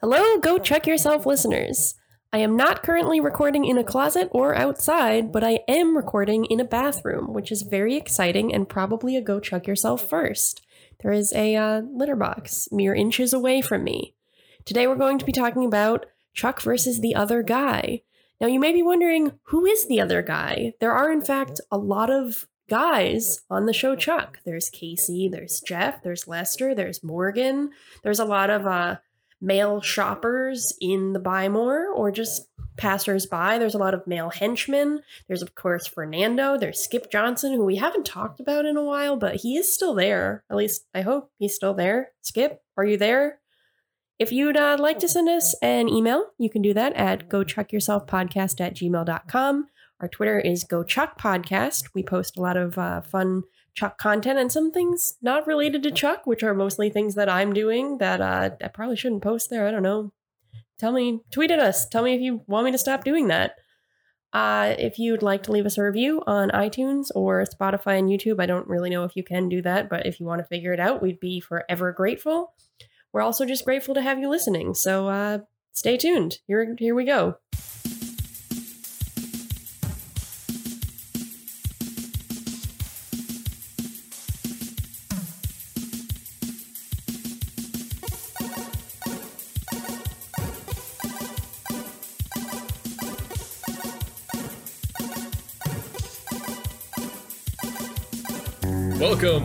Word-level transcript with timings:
Hello, 0.00 0.38
go 0.38 0.58
check 0.58 0.86
yourself, 0.86 1.26
listeners. 1.26 1.96
I 2.32 2.38
am 2.38 2.56
not 2.56 2.84
currently 2.84 3.18
recording 3.18 3.64
in 3.64 3.76
a 3.76 3.82
closet 3.82 4.28
or 4.30 4.54
outside, 4.54 5.32
but 5.32 5.42
I 5.42 5.58
am 5.66 5.96
recording 5.96 6.44
in 6.44 6.60
a 6.60 6.64
bathroom, 6.64 7.32
which 7.32 7.50
is 7.50 7.62
very 7.62 7.96
exciting 7.96 8.54
and 8.54 8.68
probably 8.68 9.16
a 9.16 9.20
go 9.20 9.40
check 9.40 9.66
yourself 9.66 10.08
first. 10.08 10.64
There 11.02 11.10
is 11.10 11.32
a 11.32 11.56
uh, 11.56 11.80
litter 11.80 12.14
box 12.14 12.68
mere 12.70 12.94
inches 12.94 13.32
away 13.32 13.60
from 13.60 13.82
me. 13.82 14.14
Today 14.64 14.86
we're 14.86 14.94
going 14.94 15.18
to 15.18 15.24
be 15.24 15.32
talking 15.32 15.64
about 15.64 16.06
Chuck 16.32 16.62
versus 16.62 17.00
the 17.00 17.16
other 17.16 17.42
guy. 17.42 18.02
Now, 18.40 18.46
you 18.46 18.60
may 18.60 18.72
be 18.72 18.82
wondering 18.82 19.40
who 19.46 19.66
is 19.66 19.88
the 19.88 20.00
other 20.00 20.22
guy? 20.22 20.74
There 20.78 20.92
are, 20.92 21.10
in 21.10 21.22
fact, 21.22 21.60
a 21.72 21.76
lot 21.76 22.08
of 22.08 22.46
guys 22.70 23.40
on 23.50 23.66
the 23.66 23.72
show 23.72 23.96
Chuck. 23.96 24.38
There's 24.44 24.70
Casey, 24.70 25.28
there's 25.28 25.60
Jeff, 25.60 26.04
there's 26.04 26.28
Lester, 26.28 26.72
there's 26.72 27.02
Morgan. 27.02 27.70
There's 28.04 28.20
a 28.20 28.24
lot 28.24 28.48
of 28.48 28.64
uh, 28.64 28.98
male 29.40 29.80
shoppers 29.80 30.72
in 30.80 31.12
the 31.12 31.18
Buy 31.18 31.48
More 31.48 31.88
or 31.92 32.10
just 32.10 32.48
passersby. 32.76 33.58
There's 33.58 33.74
a 33.74 33.78
lot 33.78 33.94
of 33.94 34.06
male 34.06 34.30
henchmen. 34.30 35.02
There's, 35.26 35.42
of 35.42 35.54
course, 35.54 35.86
Fernando. 35.86 36.56
There's 36.56 36.82
Skip 36.82 37.10
Johnson, 37.10 37.52
who 37.52 37.64
we 37.64 37.76
haven't 37.76 38.06
talked 38.06 38.40
about 38.40 38.64
in 38.64 38.76
a 38.76 38.84
while, 38.84 39.16
but 39.16 39.36
he 39.36 39.56
is 39.56 39.72
still 39.72 39.94
there. 39.94 40.44
At 40.50 40.56
least 40.56 40.86
I 40.94 41.02
hope 41.02 41.30
he's 41.38 41.54
still 41.54 41.74
there. 41.74 42.12
Skip, 42.22 42.62
are 42.76 42.84
you 42.84 42.96
there? 42.96 43.40
If 44.18 44.32
you'd 44.32 44.56
uh, 44.56 44.76
like 44.80 44.98
to 45.00 45.08
send 45.08 45.28
us 45.28 45.54
an 45.62 45.88
email, 45.88 46.26
you 46.38 46.50
can 46.50 46.62
do 46.62 46.74
that 46.74 46.92
at 46.94 47.28
gochuckyourselfpodcast 47.28 48.60
at 48.60 48.74
gmail.com. 48.74 49.68
Our 50.00 50.08
Twitter 50.08 50.40
is 50.40 50.64
gochuckpodcast. 50.64 51.90
We 51.94 52.02
post 52.02 52.36
a 52.36 52.40
lot 52.40 52.56
of 52.56 52.78
uh, 52.78 53.00
fun 53.00 53.44
Chuck 53.78 53.96
content 53.96 54.40
and 54.40 54.50
some 54.50 54.72
things 54.72 55.18
not 55.22 55.46
related 55.46 55.84
to 55.84 55.92
Chuck, 55.92 56.26
which 56.26 56.42
are 56.42 56.52
mostly 56.52 56.90
things 56.90 57.14
that 57.14 57.28
I'm 57.28 57.52
doing 57.52 57.98
that 57.98 58.20
uh, 58.20 58.50
I 58.60 58.66
probably 58.66 58.96
shouldn't 58.96 59.22
post 59.22 59.50
there. 59.50 59.68
I 59.68 59.70
don't 59.70 59.84
know. 59.84 60.12
Tell 60.80 60.90
me, 60.90 61.20
tweet 61.30 61.52
at 61.52 61.60
us. 61.60 61.88
Tell 61.88 62.02
me 62.02 62.12
if 62.12 62.20
you 62.20 62.42
want 62.48 62.64
me 62.64 62.72
to 62.72 62.78
stop 62.78 63.04
doing 63.04 63.28
that. 63.28 63.52
Uh, 64.32 64.74
if 64.78 64.98
you'd 64.98 65.22
like 65.22 65.44
to 65.44 65.52
leave 65.52 65.64
us 65.64 65.78
a 65.78 65.84
review 65.84 66.24
on 66.26 66.50
iTunes 66.50 67.12
or 67.14 67.44
Spotify 67.44 68.00
and 68.00 68.08
YouTube, 68.08 68.40
I 68.40 68.46
don't 68.46 68.66
really 68.66 68.90
know 68.90 69.04
if 69.04 69.14
you 69.14 69.22
can 69.22 69.48
do 69.48 69.62
that, 69.62 69.88
but 69.88 70.06
if 70.06 70.18
you 70.18 70.26
want 70.26 70.40
to 70.40 70.48
figure 70.48 70.72
it 70.72 70.80
out, 70.80 71.00
we'd 71.00 71.20
be 71.20 71.38
forever 71.38 71.92
grateful. 71.92 72.54
We're 73.12 73.22
also 73.22 73.46
just 73.46 73.64
grateful 73.64 73.94
to 73.94 74.02
have 74.02 74.18
you 74.18 74.28
listening. 74.28 74.74
So 74.74 75.06
uh, 75.06 75.38
stay 75.72 75.96
tuned. 75.96 76.38
Here, 76.48 76.74
here 76.80 76.96
we 76.96 77.04
go. 77.04 77.36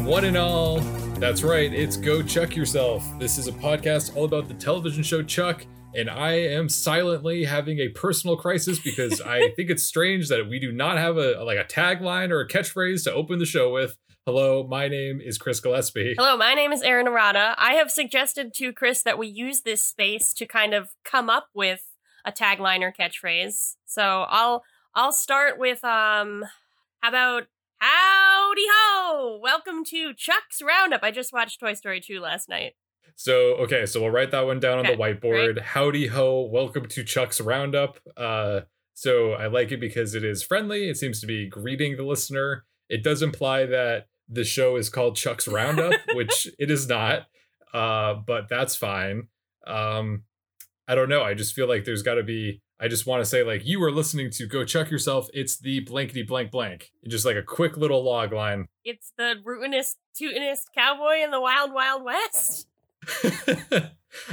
One 0.04 0.26
and 0.26 0.36
all. 0.36 0.82
That's 1.20 1.44
right, 1.44 1.73
it's 1.73 1.96
Go 1.96 2.22
Chuck 2.22 2.58
Yourself. 2.58 3.08
This 3.20 3.38
is 3.38 3.48
a 3.48 3.54
podcast 3.54 4.18
all 4.18 4.26
about 4.26 4.50
the 4.50 4.54
television 4.54 5.02
show 5.02 5.23
Chuck, 5.23 5.66
and 5.96 6.09
I 6.09 6.34
am 6.34 6.68
silently 6.68 7.46
having 7.46 7.80
a 7.80 7.88
personal 7.88 8.36
crisis 8.36 8.80
because 8.80 9.22
I 9.22 9.52
think 9.56 9.70
it's 9.70 9.84
strange 9.84 10.28
that 10.28 10.50
we 10.50 10.59
do 10.59 10.74
not 10.74 10.98
have 10.98 11.16
a 11.16 11.42
like 11.46 11.58
a 11.58 11.64
tagline 11.64 12.31
or 12.31 12.42
a 12.42 12.48
catchphrase 12.48 13.06
to 13.06 13.14
open 13.14 13.40
the 13.40 13.46
show 13.46 13.72
with. 13.72 13.98
Hello, 14.26 14.68
my 14.68 14.90
name 14.90 15.22
is 15.22 15.38
Chris 15.38 15.62
Gillespie. 15.62 16.16
Hello, 16.18 16.36
my 16.36 16.54
name 16.54 16.74
is 16.74 16.81
Aaron 16.81 17.08
Arata. 17.08 17.56
I 17.58 17.74
have 17.76 17.90
suggested 17.90 18.54
to 18.56 18.74
Chris 18.74 19.04
that 19.04 19.18
we 19.18 19.28
use 19.28 19.62
this 19.62 19.84
space 19.84 20.34
to 20.34 20.46
kind 20.46 20.74
of 20.74 20.90
come 21.06 21.30
up 21.30 21.48
with 21.54 21.81
a 22.26 22.31
tagline 22.31 22.81
or 22.81 22.92
catchphrase. 22.92 23.76
So 23.86 24.26
I'll 24.28 24.64
I'll 24.96 25.14
start 25.14 25.58
with 25.58 25.81
um 25.86 26.44
how 27.00 27.09
about 27.09 27.44
Howdy 27.86 28.62
ho! 28.72 29.38
Welcome 29.44 29.84
to 29.90 30.13
Chuck's 30.13 30.62
Roundup. 30.66 31.03
I 31.03 31.12
just 31.12 31.34
watched 31.34 31.59
Toy 31.59 31.74
Story 31.74 32.00
2 32.00 32.22
last 32.22 32.47
night. 32.47 32.75
So, 33.18 33.56
okay, 33.56 33.85
so 33.85 34.00
we'll 34.00 34.09
write 34.09 34.31
that 34.31 34.46
one 34.46 34.62
down 34.62 34.80
okay, 34.80 34.94
on 34.94 34.97
the 34.97 35.03
whiteboard. 35.03 35.56
Great. 35.56 35.59
Howdy 35.59 36.08
ho! 36.08 36.47
Welcome 36.50 36.85
to 36.85 37.03
Chuck's 37.03 37.41
Roundup. 37.41 38.00
Uh, 38.16 38.62
so 38.94 39.34
I 39.34 39.47
like 39.47 39.74
it 39.74 39.81
because 39.81 40.16
it 40.16 40.24
is 40.24 40.41
friendly. 40.41 40.88
It 40.88 40.96
seems 40.96 41.19
to 41.19 41.28
be 41.28 41.46
greeting 41.46 41.97
the 41.97 42.03
listener. 42.03 42.63
It 42.88 43.03
does 43.03 43.22
imply 43.22 43.66
that 43.66 44.08
the 44.29 44.46
show 44.46 44.78
is 44.78 44.88
called 44.88 45.18
Chuck's 45.18 45.50
Roundup, 45.50 46.00
which 46.13 46.47
it 46.58 46.72
is 46.72 46.88
not. 46.88 47.28
Uh, 47.74 48.13
but 48.13 48.47
that's 48.47 48.78
fine. 48.78 49.28
Um, 49.68 50.24
I 50.88 50.96
don't 50.96 51.10
know. 51.10 51.24
I 51.24 51.34
just 51.34 51.54
feel 51.54 51.68
like 51.68 51.86
there's 51.86 52.04
got 52.04 52.16
to 52.16 52.24
be 52.24 52.62
I 52.84 52.90
just 52.90 53.06
want 53.06 53.22
to 53.22 53.26
say, 53.26 53.44
like, 53.44 53.66
you 53.66 53.82
are 53.84 53.92
listening 53.92 54.30
to 54.32 54.46
Go 54.46 54.66
Chuck 54.66 54.92
Yourself. 54.92 55.30
It's 55.34 55.58
the 55.58 55.80
blankety 55.82 56.22
blank 56.22 56.52
blank. 56.52 56.92
Just 57.08 57.26
like 57.26 57.38
a 57.38 57.42
quick 57.42 57.78
little 57.78 58.04
log 58.04 58.34
line. 58.34 58.68
It's 58.84 59.14
the 59.18 59.36
rootinest, 59.46 59.96
tootinest 60.22 60.64
cowboy 60.76 61.24
in 61.24 61.32
the 61.32 61.40
wild, 61.40 61.72
wild 61.72 62.04
west. 62.04 62.68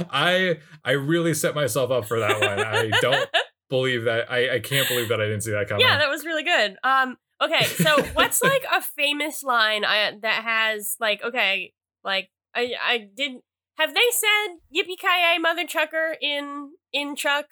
I 0.09 0.57
I 0.83 0.91
really 0.91 1.33
set 1.33 1.55
myself 1.55 1.91
up 1.91 2.05
for 2.05 2.19
that 2.19 2.41
one. 2.41 2.59
I 2.59 2.89
don't 2.99 3.29
believe 3.69 4.03
that. 4.03 4.29
I, 4.31 4.55
I 4.55 4.59
can't 4.59 4.87
believe 4.87 5.09
that 5.09 5.21
I 5.21 5.25
didn't 5.25 5.41
see 5.41 5.51
that 5.51 5.69
coming. 5.69 5.85
Yeah, 5.85 5.97
that 5.97 6.09
was 6.09 6.25
really 6.25 6.43
good. 6.43 6.77
Um, 6.83 7.17
okay, 7.41 7.63
so 7.63 8.03
what's 8.13 8.43
like 8.43 8.65
a 8.73 8.81
famous 8.81 9.43
line 9.43 9.85
I, 9.85 10.11
that 10.21 10.43
has 10.43 10.95
like 10.99 11.23
okay, 11.23 11.73
like 12.03 12.29
I 12.53 12.73
I 12.83 13.07
did 13.15 13.37
have 13.81 13.95
they 13.95 13.99
said 14.11 14.57
yippee 14.75 14.99
ki 14.99 15.39
mother 15.39 15.65
chucker 15.65 16.15
in 16.21 16.71
in 16.93 17.15
Chuck? 17.15 17.45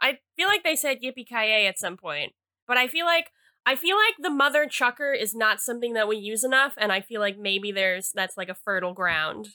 I 0.00 0.18
feel 0.36 0.48
like 0.48 0.64
they 0.64 0.76
said 0.76 0.98
yippee 1.02 1.26
ki 1.28 1.66
at 1.66 1.78
some 1.78 1.96
point, 1.96 2.32
but 2.66 2.76
I 2.76 2.88
feel 2.88 3.06
like 3.06 3.30
I 3.64 3.76
feel 3.76 3.96
like 3.96 4.14
the 4.18 4.30
mother 4.30 4.66
chucker 4.66 5.12
is 5.12 5.34
not 5.34 5.60
something 5.60 5.94
that 5.94 6.08
we 6.08 6.16
use 6.16 6.44
enough, 6.44 6.74
and 6.76 6.92
I 6.92 7.00
feel 7.00 7.20
like 7.20 7.38
maybe 7.38 7.72
there's 7.72 8.10
that's 8.14 8.36
like 8.36 8.48
a 8.48 8.54
fertile 8.54 8.94
ground. 8.94 9.48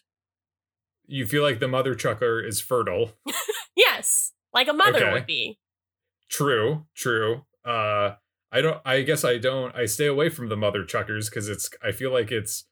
You 1.06 1.25
feel 1.25 1.44
like 1.44 1.59
the 1.59 1.68
mother 1.68 1.96
chucker 1.96 2.41
is 2.41 2.62
fertile. 2.62 3.12
yes, 3.75 4.31
like 4.53 4.70
a 4.70 4.74
mother 4.74 5.03
okay. 5.03 5.14
would 5.14 5.25
be. 5.25 5.59
True, 6.30 6.86
true. 6.96 7.46
Uh, 7.66 8.16
I 8.52 8.62
don't. 8.62 8.81
I 8.86 9.02
guess 9.02 9.25
I 9.25 9.38
don't. 9.38 9.75
I 9.75 9.86
stay 9.86 10.08
away 10.08 10.30
from 10.30 10.47
the 10.47 10.58
mother 10.58 10.86
chuckers 10.86 11.30
because 11.30 11.50
it's. 11.50 11.70
I 11.84 11.91
feel 11.91 12.12
like 12.12 12.31
it's 12.31 12.66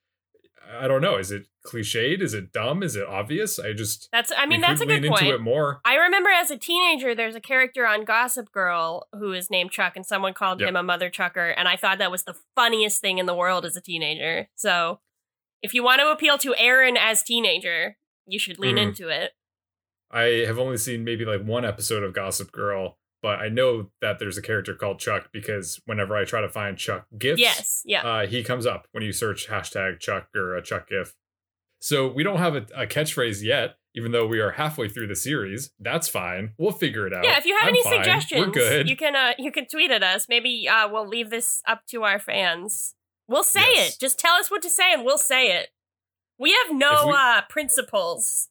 I 0.78 0.88
don't 0.88 1.02
know. 1.02 1.18
Is 1.18 1.32
it 1.32 1.48
cliched? 1.66 2.22
Is 2.22 2.34
it 2.34 2.52
dumb? 2.52 2.84
Is 2.84 2.96
it 2.96 3.08
obvious? 3.08 3.58
I 3.60 3.74
just 3.74 4.10
that's. 4.12 4.32
I 4.38 4.46
mean, 4.46 4.62
that's 4.62 4.82
a 4.82 4.86
good 4.86 5.04
point. 5.04 5.24
Into 5.24 5.36
it 5.36 5.42
more. 5.42 5.82
I 5.84 5.96
remember 5.96 6.30
as 6.30 6.52
a 6.52 6.58
teenager, 6.58 7.16
there's 7.16 7.36
a 7.36 7.42
character 7.42 7.88
on 7.88 8.06
Gossip 8.06 8.52
Girl 8.52 9.08
who 9.14 9.34
is 9.34 9.50
named 9.50 9.72
Chuck, 9.72 9.94
and 9.96 10.06
someone 10.06 10.34
called 10.34 10.60
yep. 10.60 10.70
him 10.70 10.76
a 10.76 10.84
mother 10.84 11.10
chucker, 11.10 11.50
and 11.50 11.68
I 11.68 11.76
thought 11.76 11.98
that 11.98 12.12
was 12.12 12.24
the 12.24 12.36
funniest 12.56 13.02
thing 13.02 13.18
in 13.18 13.26
the 13.26 13.36
world 13.36 13.66
as 13.66 13.76
a 13.76 13.82
teenager. 13.82 14.48
So, 14.56 15.00
if 15.64 15.74
you 15.74 15.84
want 15.84 16.02
to 16.02 16.12
appeal 16.12 16.38
to 16.40 16.56
Aaron 16.58 16.98
as 16.98 17.24
teenager, 17.24 17.98
you 18.28 18.40
should 18.40 18.60
lean 18.60 18.76
mm. 18.76 18.90
into 18.90 19.10
it. 19.10 19.32
I 20.12 20.44
have 20.46 20.58
only 20.58 20.78
seen 20.78 21.04
maybe 21.04 21.26
like 21.26 21.44
one 21.44 21.66
episode 21.66 22.04
of 22.04 22.14
Gossip 22.14 22.52
Girl, 22.52 22.98
but 23.22 23.40
I 23.40 23.50
know 23.50 23.90
that 24.02 24.20
there's 24.20 24.38
a 24.38 24.42
character 24.42 24.74
called 24.76 25.00
Chuck 25.00 25.30
because 25.32 25.80
whenever 25.86 26.16
I 26.16 26.26
try 26.26 26.42
to 26.42 26.50
find 26.50 26.78
Chuck 26.78 27.06
gifs, 27.18 27.40
yes, 27.40 27.82
yeah, 27.86 28.02
uh, 28.02 28.28
he 28.28 28.44
comes 28.44 28.66
up 28.66 28.88
when 28.92 29.04
you 29.04 29.12
search 29.12 29.48
hashtag 29.48 30.00
Chuck 30.00 30.30
or 30.36 30.56
a 30.56 30.62
Chuck 30.62 30.90
gif. 30.90 31.16
So 31.80 32.08
we 32.08 32.24
don't 32.24 32.40
have 32.40 32.56
a, 32.56 32.66
a, 32.76 32.86
catchphrase 32.86 33.42
yet, 33.42 33.78
even 33.96 34.12
though 34.12 34.28
we 34.28 34.40
are 34.40 34.52
halfway 34.52 34.90
through 34.90 35.08
the 35.08 35.16
series. 35.16 35.72
That's 35.80 36.10
fine. 36.10 36.52
We'll 36.58 36.74
figure 36.74 37.08
it 37.08 37.14
out. 37.14 37.24
Yeah, 37.24 37.38
if 37.38 37.46
you 37.46 37.56
have 37.58 37.70
I'm 37.70 37.70
any 37.70 37.84
fine. 37.84 37.94
suggestions, 37.94 38.46
We're 38.48 38.52
good. 38.52 38.90
you 38.90 38.98
can 38.98 39.16
uh, 39.16 39.34
you 39.38 39.52
can 39.52 39.66
tweet 39.66 39.92
at 39.92 40.04
us. 40.04 40.28
Maybe 40.28 40.68
uh, 40.68 40.90
we'll 40.90 41.08
leave 41.08 41.30
this 41.30 41.62
up 41.68 41.86
to 41.88 42.04
our 42.04 42.20
fans. 42.20 42.96
We'll 43.28 43.44
say 43.44 43.62
yes. 43.74 43.96
it. 43.96 44.00
Just 44.00 44.20
tell 44.20 44.34
us 44.36 44.52
what 44.52 44.62
to 44.64 44.70
say, 44.70 44.92
and 44.92 45.06
we'll 45.06 45.18
say 45.18 45.58
it. 45.58 45.70
We 46.38 46.52
have 46.52 46.76
no 46.76 47.08
we- 47.08 47.14
uh, 47.16 47.42
principles. 47.50 48.50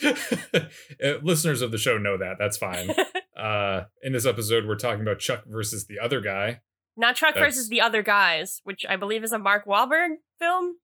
Uh, 1.02 1.18
listeners 1.22 1.60
of 1.60 1.70
the 1.70 1.78
show 1.78 1.98
know 1.98 2.16
that. 2.16 2.36
That's 2.38 2.56
fine. 2.56 2.90
uh, 3.38 3.84
in 4.02 4.12
this 4.12 4.24
episode, 4.24 4.66
we're 4.66 4.76
talking 4.76 5.02
about 5.02 5.18
Chuck 5.18 5.44
versus 5.46 5.86
the 5.86 5.98
other 5.98 6.20
guy. 6.20 6.60
Not 6.96 7.16
Chuck 7.16 7.34
That's... 7.34 7.44
versus 7.44 7.68
the 7.68 7.82
other 7.82 8.02
guys, 8.02 8.60
which 8.64 8.86
I 8.88 8.96
believe 8.96 9.22
is 9.22 9.32
a 9.32 9.38
Mark 9.38 9.66
Wahlberg 9.66 10.16
film. 10.38 10.76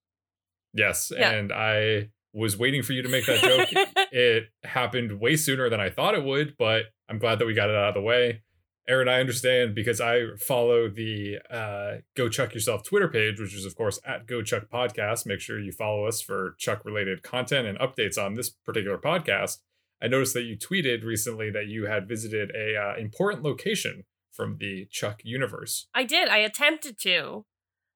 Yes, 0.73 1.11
yeah. 1.15 1.31
and 1.31 1.51
I 1.51 2.09
was 2.33 2.57
waiting 2.57 2.83
for 2.83 2.93
you 2.93 3.01
to 3.01 3.09
make 3.09 3.25
that 3.25 3.41
joke. 3.41 3.87
it 4.11 4.45
happened 4.63 5.19
way 5.19 5.35
sooner 5.35 5.69
than 5.69 5.79
I 5.79 5.89
thought 5.89 6.15
it 6.15 6.23
would, 6.23 6.55
but 6.57 6.85
I'm 7.09 7.19
glad 7.19 7.39
that 7.39 7.45
we 7.45 7.53
got 7.53 7.69
it 7.69 7.75
out 7.75 7.89
of 7.89 7.93
the 7.95 8.01
way. 8.01 8.43
Aaron, 8.87 9.07
I 9.07 9.19
understand 9.19 9.75
because 9.75 10.01
I 10.01 10.35
follow 10.37 10.89
the 10.89 11.37
uh, 11.49 12.01
Go 12.15 12.27
Chuck 12.27 12.53
Yourself 12.53 12.83
Twitter 12.83 13.07
page, 13.07 13.39
which 13.39 13.55
is, 13.55 13.65
of 13.65 13.75
course, 13.75 13.99
at 14.05 14.27
Go 14.27 14.41
Chuck 14.41 14.65
Podcast. 14.71 15.25
Make 15.25 15.39
sure 15.39 15.59
you 15.59 15.71
follow 15.71 16.05
us 16.05 16.21
for 16.21 16.55
Chuck 16.59 16.83
related 16.83 17.23
content 17.23 17.65
and 17.65 17.79
updates 17.79 18.17
on 18.17 18.33
this 18.33 18.49
particular 18.49 18.97
podcast. 18.97 19.59
I 20.01 20.07
noticed 20.07 20.33
that 20.33 20.43
you 20.43 20.57
tweeted 20.57 21.05
recently 21.05 21.49
that 21.51 21.67
you 21.67 21.85
had 21.85 22.09
visited 22.09 22.51
a 22.53 22.75
uh, 22.75 22.95
important 22.97 23.43
location 23.43 24.03
from 24.33 24.57
the 24.59 24.85
Chuck 24.91 25.21
universe. 25.23 25.87
I 25.93 26.03
did. 26.03 26.27
I 26.27 26.39
attempted 26.39 26.99
to. 26.99 27.45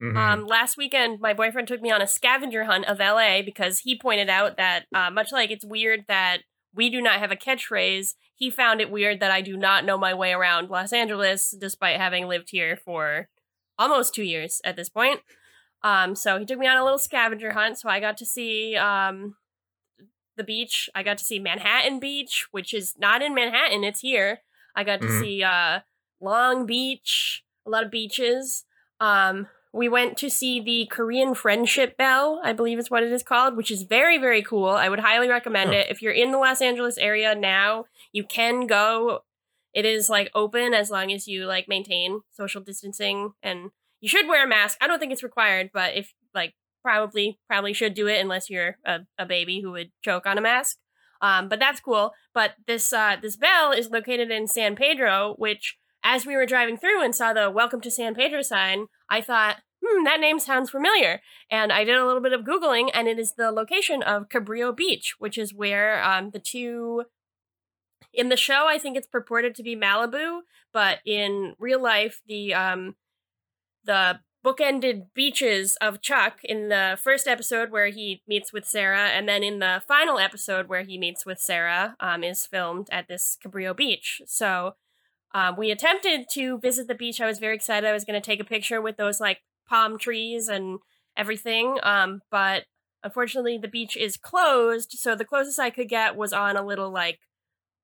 Mm-hmm. 0.02 0.16
Um, 0.16 0.46
last 0.46 0.78
weekend, 0.78 1.20
my 1.20 1.34
boyfriend 1.34 1.68
took 1.68 1.82
me 1.82 1.92
on 1.92 2.02
a 2.02 2.08
scavenger 2.08 2.64
hunt 2.66 2.86
of 2.86 3.00
LA 3.00 3.42
because 3.42 3.80
he 3.80 4.00
pointed 4.00 4.30
out 4.30 4.56
that, 4.56 4.86
uh, 4.94 5.10
much 5.10 5.32
like 5.34 5.52
it's 5.52 5.66
weird 5.66 6.06
that 6.08 6.44
We 6.74 6.90
do 6.90 7.02
not 7.02 7.20
have 7.20 7.32
a 7.32 7.36
catchphrase. 7.36 8.14
He 8.38 8.50
found 8.52 8.80
it 8.82 8.92
weird 8.92 9.20
that 9.20 9.32
I 9.32 9.42
do 9.42 9.58
not 9.58 9.84
know 9.84 9.98
my 9.98 10.14
way 10.14 10.32
around 10.32 10.70
Los 10.70 10.94
Angeles, 10.94 11.56
despite 11.60 11.98
having 12.00 12.28
lived 12.28 12.50
here 12.52 12.78
for 12.78 13.30
almost 13.80 14.14
two 14.14 14.24
years 14.24 14.62
at 14.64 14.76
this 14.76 14.90
point. 14.90 15.22
Um, 15.84 16.16
so 16.16 16.38
he 16.40 16.46
took 16.46 16.60
me 16.60 16.68
on 16.68 16.78
a 16.78 16.84
little 16.84 17.00
scavenger 17.00 17.52
hunt. 17.54 17.80
So 17.80 17.90
I 17.90 18.00
got 18.00 18.16
to 18.18 18.26
see 18.26 18.76
um, 18.76 19.36
the 20.36 20.44
beach. 20.44 20.88
I 20.94 21.02
got 21.02 21.18
to 21.18 21.26
see 21.26 21.40
Manhattan 21.40 22.00
Beach, 22.00 22.46
which 22.52 22.74
is 22.74 22.94
not 22.98 23.22
in 23.24 23.34
Manhattan, 23.34 23.84
it's 23.84 24.02
here. 24.02 24.42
I 24.76 24.84
got 24.84 25.02
to 25.02 25.08
Mhm. 25.08 25.20
see 25.20 25.44
uh, 25.44 25.80
Long 26.22 26.68
Beach, 26.68 27.44
a 27.66 27.70
lot 27.72 27.84
of 27.84 27.90
beaches. 27.92 28.66
Um, 29.00 29.48
we 29.78 29.88
went 29.88 30.18
to 30.18 30.30
see 30.30 30.60
the 30.60 30.88
Korean 30.90 31.34
Friendship 31.36 31.98
Bell, 31.98 32.42
I 32.44 32.52
believe 32.52 32.80
is 32.80 32.90
what 32.90 33.04
it 33.04 33.12
is 33.12 33.24
called, 33.24 33.56
which 33.56 33.72
is 33.72 33.84
very, 33.84 34.18
very 34.18 34.42
cool. 34.42 34.70
I 34.70 34.90
would 34.90 35.00
highly 35.00 35.30
recommend 35.30 35.70
Huh. 35.70 35.78
it. 35.78 35.88
If 35.90 36.02
you're 36.02 36.14
in 36.14 36.32
the 36.32 36.38
Los 36.40 36.62
Angeles 36.62 36.98
area 36.98 37.36
now, 37.36 37.86
you 38.12 38.24
can 38.24 38.66
go. 38.68 39.24
It 39.74 39.86
is 39.86 40.10
like 40.10 40.32
open 40.34 40.74
as 40.74 40.90
long 40.90 41.12
as 41.12 41.28
you 41.28 41.46
like 41.46 41.68
maintain 41.68 42.22
social 42.32 42.62
distancing 42.62 43.34
and 43.44 43.70
you 44.02 44.10
should 44.10 44.28
wear 44.28 44.44
a 44.44 44.48
mask. 44.48 44.78
I 44.82 44.88
don't 44.88 45.00
think 45.00 45.12
it's 45.12 45.24
required, 45.24 45.70
but 45.74 45.96
if 45.96 46.14
like 46.34 46.56
probably 46.84 47.38
probably 47.48 47.74
should 47.74 47.94
do 47.94 48.08
it 48.08 48.20
unless 48.20 48.50
you're 48.50 48.78
a, 48.86 49.02
a 49.20 49.26
baby 49.26 49.62
who 49.62 49.72
would 49.72 49.92
choke 50.04 50.26
on 50.26 50.38
a 50.38 50.42
mask. 50.42 50.78
Um, 51.22 51.50
but 51.50 51.60
that's 51.60 51.80
cool. 51.80 52.14
But 52.34 52.54
this 52.66 52.92
uh, 52.92 53.18
this 53.22 53.36
bell 53.36 53.72
is 53.72 53.92
located 53.92 54.32
in 54.32 54.48
San 54.48 54.76
Pedro, 54.76 55.36
which 55.38 55.78
as 56.04 56.26
we 56.26 56.36
were 56.36 56.46
driving 56.46 56.78
through 56.78 57.04
and 57.04 57.14
saw 57.14 57.34
the 57.34 57.52
"Welcome 57.52 57.82
to 57.82 57.92
San 57.92 58.16
Pedro" 58.16 58.42
sign, 58.42 58.88
I 59.10 59.22
thought, 59.22 59.58
hmm, 59.88 60.04
that 60.04 60.20
name 60.20 60.40
sounds 60.40 60.70
familiar. 60.70 61.22
And 61.50 61.72
I 61.72 61.84
did 61.84 61.96
a 61.96 62.06
little 62.06 62.22
bit 62.22 62.34
of 62.34 62.42
googling, 62.42 62.90
and 62.94 63.08
it 63.08 63.20
is 63.20 63.34
the 63.34 63.52
location 63.52 64.04
of 64.04 64.30
Cabrillo 64.30 64.76
Beach, 64.76 65.16
which 65.20 65.38
is 65.38 65.54
where 65.54 66.04
um, 66.04 66.32
the 66.32 66.40
two. 66.40 67.04
In 68.14 68.30
the 68.30 68.38
show, 68.38 68.66
I 68.68 68.80
think 68.80 68.98
it's 68.98 69.08
purported 69.08 69.54
to 69.56 69.64
be 69.64 69.76
Malibu, 69.76 70.40
but 70.74 71.00
in 71.06 71.54
real 71.60 71.82
life, 71.82 72.22
the 72.28 72.54
um, 72.54 72.96
the 73.84 74.20
bookended 74.46 75.08
beaches 75.14 75.78
of 75.82 76.02
Chuck 76.02 76.40
in 76.44 76.70
the 76.70 76.98
first 77.02 77.28
episode 77.28 77.70
where 77.70 77.88
he 77.88 78.22
meets 78.28 78.54
with 78.54 78.66
Sarah, 78.66 79.10
and 79.10 79.28
then 79.28 79.44
in 79.44 79.60
the 79.60 79.84
final 79.88 80.20
episode 80.20 80.68
where 80.68 80.84
he 80.84 80.98
meets 80.98 81.26
with 81.26 81.40
Sarah, 81.40 81.96
um, 82.00 82.24
is 82.24 82.46
filmed 82.46 82.88
at 82.92 83.08
this 83.08 83.38
Cabrillo 83.44 83.76
Beach. 83.76 84.22
So 84.26 84.76
um, 85.34 85.56
we 85.58 85.72
attempted 85.72 86.28
to 86.32 86.60
visit 86.60 86.88
the 86.88 86.96
beach. 86.96 87.20
I 87.20 87.28
was 87.28 87.40
very 87.40 87.56
excited. 87.56 87.88
I 87.88 87.94
was 87.94 88.06
going 88.06 88.20
to 88.20 88.26
take 88.26 88.40
a 88.40 88.46
picture 88.46 88.82
with 88.82 88.98
those 88.98 89.20
like 89.20 89.42
palm 89.68 89.98
trees 89.98 90.48
and 90.48 90.80
everything, 91.16 91.78
um, 91.84 92.22
but 92.32 92.66
unfortunately 93.04 93.58
the 93.58 93.68
beach 93.68 93.96
is 93.98 94.18
closed. 94.18 94.92
So 94.92 95.16
the 95.16 95.26
closest 95.26 95.60
I 95.60 95.70
could 95.70 95.90
get 95.90 96.16
was 96.16 96.34
on 96.34 96.58
a 96.58 96.66
little 96.66 96.92
like 96.92 97.20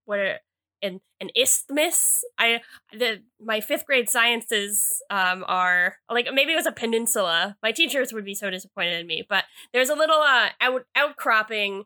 what 0.05 0.41
an 0.81 0.99
an 1.19 1.29
isthmus. 1.35 2.23
I 2.37 2.61
the 2.91 3.21
my 3.39 3.61
fifth 3.61 3.85
grade 3.85 4.09
sciences 4.09 5.01
um 5.09 5.43
are 5.47 5.97
like 6.09 6.27
maybe 6.33 6.53
it 6.53 6.57
was 6.57 6.65
a 6.65 6.71
peninsula. 6.71 7.57
My 7.63 7.71
teachers 7.71 8.13
would 8.13 8.25
be 8.25 8.35
so 8.35 8.49
disappointed 8.49 8.99
in 8.99 9.07
me, 9.07 9.25
but 9.27 9.45
there's 9.73 9.89
a 9.89 9.95
little 9.95 10.19
uh 10.19 10.49
out 10.61 10.83
outcropping 10.95 11.85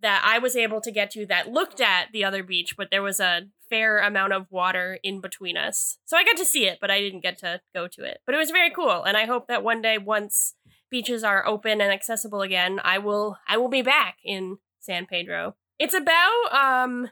that 0.00 0.22
I 0.24 0.38
was 0.38 0.56
able 0.56 0.80
to 0.80 0.90
get 0.90 1.10
to 1.10 1.26
that 1.26 1.52
looked 1.52 1.80
at 1.80 2.08
the 2.12 2.24
other 2.24 2.42
beach, 2.42 2.76
but 2.76 2.88
there 2.90 3.02
was 3.02 3.20
a 3.20 3.42
fair 3.70 4.00
amount 4.00 4.32
of 4.32 4.50
water 4.50 4.98
in 5.02 5.20
between 5.20 5.56
us. 5.56 5.98
So 6.04 6.16
I 6.16 6.24
got 6.24 6.36
to 6.36 6.44
see 6.44 6.66
it, 6.66 6.78
but 6.80 6.90
I 6.90 7.00
didn't 7.00 7.22
get 7.22 7.38
to 7.38 7.60
go 7.74 7.88
to 7.88 8.04
it. 8.04 8.18
But 8.26 8.34
it 8.34 8.38
was 8.38 8.50
very 8.50 8.70
cool, 8.70 9.04
and 9.04 9.16
I 9.16 9.24
hope 9.24 9.46
that 9.48 9.62
one 9.62 9.80
day 9.80 9.96
once 9.96 10.54
beaches 10.90 11.22
are 11.24 11.46
open 11.46 11.80
and 11.80 11.92
accessible 11.92 12.42
again, 12.42 12.80
I 12.82 12.98
will 12.98 13.38
I 13.48 13.56
will 13.56 13.68
be 13.68 13.82
back 13.82 14.16
in 14.24 14.58
San 14.80 15.06
Pedro. 15.06 15.54
It's 15.78 15.94
about 15.94 16.52
um 16.52 17.08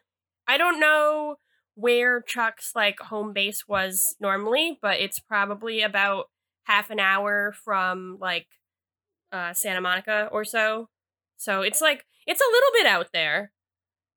I 0.46 0.58
don't 0.58 0.81
know 0.81 1.37
where 1.75 2.20
Chuck's 2.20 2.72
like 2.75 2.99
home 2.99 3.32
base 3.32 3.69
was 3.69 4.16
normally, 4.20 4.78
but 4.82 4.99
it's 4.99 5.20
probably 5.20 5.82
about 5.82 6.26
half 6.64 6.90
an 6.90 7.00
hour 7.00 7.54
from 7.64 8.19
like 8.20 8.49
uh 9.32 9.54
Santa 9.54 9.81
Monica 9.81 10.28
or 10.32 10.44
so. 10.44 10.88
So 11.37 11.62
it's 11.62 11.81
like 11.81 12.04
it's 12.26 12.40
a 12.40 12.52
little 12.52 12.70
bit 12.75 12.87
out 12.87 13.08
there, 13.12 13.52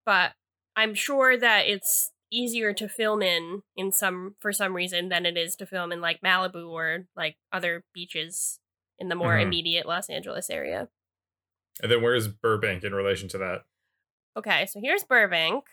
but 0.06 0.32
I'm 0.76 0.96
sure 0.96 1.38
that 1.38 1.68
it's 1.68 2.12
easier 2.32 2.74
to 2.74 2.88
film 2.88 3.22
in 3.22 3.64
in 3.76 3.92
some 3.92 4.36
for 4.40 4.52
some 4.54 4.74
reason 4.76 5.10
than 5.10 5.26
it 5.26 5.38
is 5.38 5.56
to 5.58 5.66
film 5.66 5.92
in 5.92 6.00
like 6.02 6.22
Malibu 6.22 6.70
or 6.70 7.06
like 7.16 7.38
other 7.52 7.84
beaches 7.94 8.60
in 8.98 9.10
the 9.10 9.16
more 9.16 9.36
Mhm. 9.38 9.42
immediate 9.44 9.86
Los 9.86 10.10
Angeles 10.10 10.50
area. 10.50 10.88
And 11.82 11.92
then 11.92 12.02
where's 12.02 12.28
Burbank 12.28 12.84
in 12.84 12.94
relation 12.94 13.28
to 13.30 13.38
that? 13.40 13.64
Okay, 14.38 14.66
so 14.68 14.80
here's 14.82 15.04
Burbank. 15.04 15.66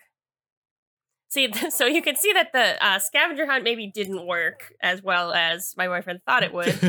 See, 1.31 1.53
so 1.71 1.87
you 1.87 2.03
can 2.03 2.17
see 2.17 2.33
that 2.33 2.53
the 2.53 2.83
uh, 2.85 2.99
scavenger 2.99 3.47
hunt 3.47 3.65
maybe 3.65 3.87
didn't 3.87 4.27
work 4.27 4.73
as 4.83 5.03
well 5.03 5.33
as 5.33 5.75
my 5.77 5.87
boyfriend 5.87 6.21
thought 6.27 6.43
it 6.43 6.53
would. 6.55 6.69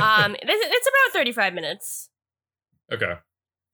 um, 0.00 0.34
it's 0.40 0.88
about 0.88 1.12
35 1.12 1.54
minutes. 1.54 2.08
okay. 2.92 3.14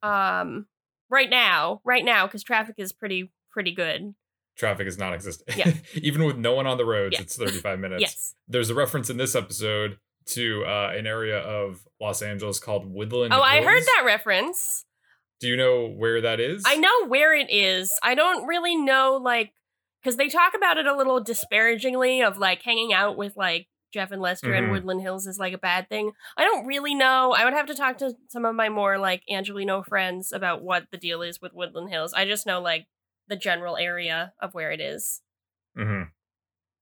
Um, 0.02 0.66
right 1.10 1.30
now, 1.30 1.80
right 1.84 2.04
now, 2.04 2.26
because 2.26 2.42
traffic 2.44 2.74
is 2.78 2.92
pretty 2.92 3.32
pretty 3.50 3.72
good. 3.72 4.14
Traffic 4.58 4.86
is 4.88 4.98
non-existent. 4.98 5.56
Yeah. 5.56 5.72
Even 5.94 6.24
with 6.24 6.36
no 6.36 6.52
one 6.52 6.66
on 6.66 6.76
the 6.76 6.84
roads, 6.84 7.14
Yeah. 7.14 7.22
it's 7.22 7.36
35 7.36 7.78
minutes. 7.78 8.00
Yes. 8.00 8.34
There's 8.48 8.70
a 8.70 8.74
reference 8.74 9.08
in 9.08 9.16
this 9.16 9.34
episode 9.34 9.98
to 10.26 10.64
uh, 10.66 10.92
an 10.94 11.06
area 11.06 11.38
of 11.38 11.86
Los 12.00 12.20
Angeles 12.22 12.58
called 12.58 12.84
Woodland. 12.92 13.32
Oh, 13.32 13.40
I 13.40 13.62
heard 13.62 13.82
that 13.82 14.02
reference. 14.04 14.84
Do 15.40 15.46
you 15.48 15.56
know 15.56 15.86
where 15.88 16.20
that 16.20 16.40
is? 16.40 16.64
I 16.66 16.76
know 16.76 17.06
where 17.06 17.32
it 17.34 17.48
is. 17.50 17.92
I 18.02 18.14
don't 18.16 18.46
really 18.46 18.74
know, 18.76 19.18
like, 19.22 19.52
because 20.02 20.16
they 20.16 20.28
talk 20.28 20.54
about 20.54 20.76
it 20.76 20.86
a 20.86 20.96
little 20.96 21.22
disparagingly 21.22 22.22
of 22.22 22.36
like 22.38 22.62
hanging 22.62 22.92
out 22.92 23.16
with 23.16 23.36
like 23.36 23.68
Jeff 23.94 24.10
and 24.10 24.20
Lester 24.20 24.52
and 24.52 24.66
Mhm. 24.66 24.72
Woodland 24.72 25.00
Hills 25.00 25.26
is 25.26 25.38
like 25.38 25.52
a 25.54 25.58
bad 25.58 25.88
thing. 25.88 26.12
I 26.36 26.42
don't 26.44 26.66
really 26.66 26.94
know. 26.94 27.32
I 27.32 27.44
would 27.44 27.54
have 27.54 27.66
to 27.66 27.74
talk 27.74 27.98
to 27.98 28.14
some 28.28 28.44
of 28.44 28.54
my 28.54 28.68
more 28.68 28.98
like 28.98 29.22
Angelino 29.30 29.82
friends 29.82 30.32
about 30.32 30.62
what 30.62 30.86
the 30.90 30.98
deal 30.98 31.22
is 31.22 31.40
with 31.40 31.54
Woodland 31.54 31.90
Hills. 31.90 32.12
I 32.12 32.24
just 32.26 32.44
know 32.46 32.60
like 32.60 32.86
the 33.28 33.36
general 33.36 33.76
area 33.76 34.32
of 34.40 34.54
where 34.54 34.70
it 34.72 34.80
is. 34.80 35.20
hmm 35.76 36.02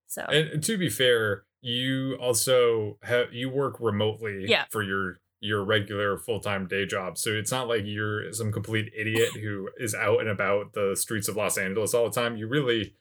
So 0.07 0.23
And 0.23 0.63
to 0.63 0.77
be 0.77 0.89
fair, 0.89 1.43
you 1.61 2.15
also 2.21 2.97
have 3.03 3.33
you 3.33 3.49
work 3.49 3.77
remotely 3.79 4.45
Yeah. 4.47 4.65
for 4.69 4.83
your 4.83 5.17
your 5.39 5.63
regular 5.63 6.17
full 6.17 6.39
time 6.39 6.67
day 6.67 6.85
job. 6.85 7.17
So 7.17 7.31
it's 7.31 7.51
not 7.51 7.67
like 7.67 7.81
you're 7.85 8.31
some 8.33 8.51
complete 8.51 8.91
idiot 8.97 9.29
who 9.35 9.69
is 9.77 9.93
out 9.93 10.19
and 10.21 10.29
about 10.29 10.73
the 10.73 10.95
streets 10.95 11.27
of 11.27 11.35
Los 11.35 11.57
Angeles 11.57 11.93
all 11.93 12.05
the 12.09 12.15
time. 12.21 12.37
You 12.37 12.47
really 12.47 12.95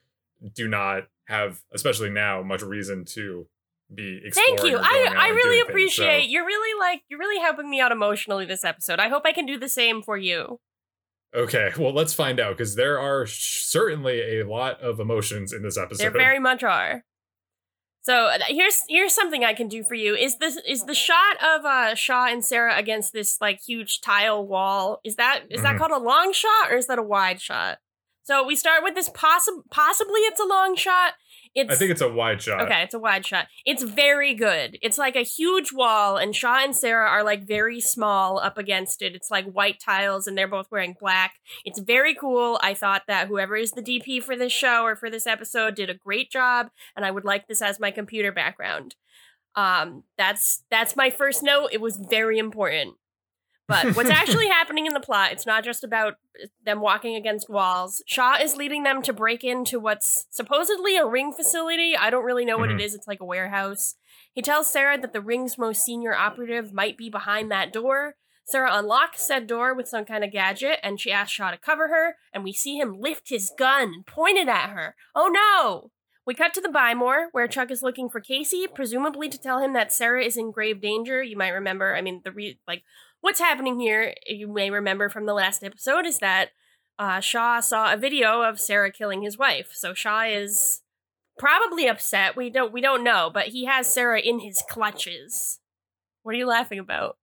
do 0.55 0.69
not 0.69 1.05
have, 1.29 1.63
especially 1.73 2.11
now, 2.11 2.43
much 2.43 2.63
reason 2.63 3.05
to 3.07 3.47
be 3.95 4.21
thank 4.35 4.63
you. 4.65 4.77
I 4.79 5.15
I 5.17 5.29
really 5.29 5.43
doing 5.43 5.59
things. 5.61 5.69
appreciate 5.71 6.23
So- 6.25 6.29
you're 6.29 6.45
really 6.45 6.79
like 6.79 7.03
you're 7.09 7.21
really 7.21 7.41
helping 7.41 7.71
me 7.71 7.81
out 7.81 7.93
emotionally 7.93 8.45
this 8.45 8.65
episode. 8.65 8.99
I 8.99 9.09
hope 9.09 9.23
I 9.25 9.33
can 9.33 9.47
do 9.47 9.59
the 9.59 9.69
same 9.69 10.03
for 10.03 10.17
you. 10.19 10.61
Okay, 11.37 11.71
well, 11.79 11.93
let's 11.93 12.15
find 12.15 12.41
out 12.41 12.57
because 12.57 12.75
there 12.77 12.99
are 12.99 13.27
sh- 13.27 13.63
certainly 13.65 14.41
a 14.41 14.47
lot 14.49 14.81
of 14.81 14.99
emotions 15.01 15.53
in 15.53 15.63
this 15.63 15.77
episode. 15.77 16.03
There 16.03 16.11
very 16.11 16.39
much 16.39 16.63
are. 16.63 17.05
So 18.03 18.15
uh, 18.27 18.39
here's 18.49 18.79
here's 18.89 19.13
something 19.15 19.45
I 19.45 19.53
can 19.53 19.69
do 19.69 19.83
for 19.83 19.95
you. 19.95 20.15
Is 20.15 20.39
this 20.39 20.57
is 20.67 20.85
the 20.87 20.95
shot 20.95 21.37
of 21.43 21.65
uh 21.65 21.95
Shaw 21.97 22.27
and 22.29 22.45
Sarah 22.45 22.77
against 22.79 23.13
this 23.13 23.39
like 23.41 23.61
huge 23.67 24.01
tile 24.01 24.47
wall? 24.47 25.01
Is 25.05 25.17
that 25.17 25.43
is 25.51 25.63
that 25.63 25.75
Mhm. 25.75 25.79
called 25.79 25.91
a 25.91 25.99
long 25.99 26.33
shot 26.33 26.71
or 26.71 26.77
is 26.77 26.87
that 26.87 26.99
a 26.99 27.03
wide 27.03 27.41
shot? 27.41 27.79
So 28.23 28.45
we 28.47 28.57
start 28.57 28.83
with 28.83 28.95
this 28.95 29.09
possi- 29.09 29.63
possibly 29.71 30.21
it's 30.21 30.41
a 30.41 30.45
long 30.47 30.75
shot. 30.77 31.15
It's 31.57 31.73
I 31.73 31.75
think 31.75 31.91
it's 31.91 32.03
a 32.03 32.13
wide 32.13 32.43
shot. 32.43 32.61
Okay, 32.61 32.83
it's 32.83 32.93
a 32.93 32.99
wide 32.99 33.25
shot. 33.25 33.47
It's 33.65 33.83
very 33.83 34.35
good. 34.35 34.77
It's 34.83 34.99
like 34.99 35.17
a 35.17 35.23
huge 35.23 35.73
wall, 35.73 36.19
and 36.19 36.37
Shaw 36.37 36.63
and 36.63 36.77
Sarah 36.77 37.09
are 37.09 37.25
like 37.25 37.49
very 37.49 37.81
small 37.81 38.39
up 38.39 38.59
against 38.59 39.01
it. 39.01 39.15
It's 39.15 39.31
like 39.31 39.51
white 39.51 39.81
tiles, 39.81 40.27
and 40.27 40.37
they're 40.37 40.47
both 40.47 40.71
wearing 40.71 40.95
black. 41.01 41.37
It's 41.65 41.79
very 41.79 42.15
cool. 42.15 42.61
I 42.63 42.75
thought 42.75 43.05
that 43.09 43.29
whoever 43.29 43.57
is 43.57 43.71
the 43.71 43.81
DP 43.81 44.23
for 44.23 44.37
this 44.37 44.53
show 44.53 44.83
or 44.83 44.97
for 44.97 45.09
this 45.09 45.27
episode 45.27 45.75
did 45.75 45.89
a 45.89 45.95
great 45.95 46.31
job, 46.31 46.69
and 46.95 47.07
I 47.07 47.11
would 47.11 47.25
like 47.25 47.49
this 47.49 47.63
as 47.63 47.81
my 47.81 47.91
computer 47.91 48.33
background. 48.33 48.95
Um, 49.55 50.05
that's 50.19 50.63
that's 50.71 50.95
my 50.95 51.09
first 51.09 51.43
note. 51.43 51.71
It 51.73 51.81
was 51.81 51.97
very 51.97 52.39
important. 52.39 52.97
But 53.69 53.87
what's 53.97 54.11
actually 54.11 54.49
happening 54.49 54.87
in 54.87 54.93
the 54.95 55.01
plot, 55.01 55.33
it's 55.33 55.47
not 55.47 55.65
just 55.65 55.83
about 55.83 56.15
them 56.65 56.81
walking 56.81 57.15
against 57.17 57.51
walls. 57.51 58.03
Shaw 58.07 58.37
is 58.41 58.57
leading 58.57 58.83
them 58.85 59.03
to 59.03 59.13
break 59.13 59.43
into 59.43 59.81
what's 59.81 60.27
supposedly 60.31 60.97
a 60.97 61.07
ring 61.07 61.33
facility. 61.33 61.97
I 61.97 62.11
don't 62.11 62.25
really 62.25 62.45
know 62.45 62.59
what 62.59 62.71
it 62.71 62.79
Mhm. 62.79 62.83
is. 62.83 62.95
It's 62.95 63.09
like 63.09 63.21
a 63.21 63.25
warehouse. 63.25 63.97
He 64.33 64.43
tells 64.43 64.69
Sarah 64.71 64.99
that 64.99 65.13
the 65.13 65.21
ring's 65.21 65.59
most 65.59 65.83
senior 65.83 66.15
operative 66.15 66.73
might 66.73 66.97
be 66.97 67.09
behind 67.11 67.51
that 67.51 67.73
door. 67.73 68.17
Sarah 68.45 68.75
unlocks 68.77 69.23
said 69.27 69.49
door 69.49 69.75
with 69.75 69.89
some 69.89 70.05
kind 70.05 70.23
of 70.23 70.31
gadget, 70.31 70.79
and 70.83 71.01
she 71.01 71.11
asks 71.11 71.33
Shaw 71.33 71.51
to 71.51 71.59
cover 71.59 71.89
her, 71.89 72.17
and 72.33 72.45
we 72.45 72.53
see 72.53 72.79
him 72.79 73.01
lift 73.01 73.29
his 73.29 73.51
gun 73.59 73.83
and 73.93 74.07
point 74.07 74.39
it 74.39 74.47
at 74.47 74.71
her. 74.71 74.95
Oh 75.17 75.27
no! 75.27 75.91
We 76.25 76.35
cut 76.35 76.55
to 76.55 76.61
the 76.61 76.69
Buy 76.69 76.95
More, 76.95 77.29
where 77.33 77.49
Chuck 77.49 77.71
is 77.73 77.83
looking 77.83 78.09
for 78.09 78.21
Casey, 78.21 78.67
presumably 78.73 79.29
to 79.29 79.39
tell 79.39 79.59
him 79.61 79.73
that 79.73 79.93
Sarah 79.93 80.23
is 80.25 80.37
in 80.37 80.51
grave 80.53 80.81
danger. 80.81 81.23
You 81.23 81.37
might 81.37 81.51
remember, 81.51 81.97
I 81.97 82.03
mean, 82.03 82.21
the 82.25 82.31
re- 82.33 82.59
like 82.69 82.83
what's 83.27 83.41
happening 83.41 83.81
here, 83.81 84.15
you 84.29 84.47
may 84.47 84.71
remember 84.71 85.09
from 85.09 85.27
the 85.27 85.35
last 85.35 85.65
episode, 85.65 86.07
is 86.07 86.21
that 86.21 86.51
uh, 86.97 87.19
Shaw 87.19 87.59
saw 87.59 87.93
a 87.93 87.97
video 87.97 88.43
of 88.43 88.61
Sarah 88.61 88.93
killing 88.93 89.23
his 89.23 89.37
wife. 89.37 89.71
So 89.73 89.95
Shaw 89.95 90.23
is 90.23 90.83
probably 91.37 91.89
upset. 91.89 92.37
We 92.37 92.51
don't 92.51 92.73
we 92.73 92.81
don't 92.81 93.03
know, 93.03 93.29
but 93.35 93.49
he 93.49 93.65
has 93.65 93.93
Sarah 93.93 94.21
in 94.21 94.39
his 94.39 94.63
clutches. 94.71 95.59
What 96.23 96.37
are 96.37 96.39
you 96.39 96.47
laughing 96.47 96.79
about? 96.79 97.19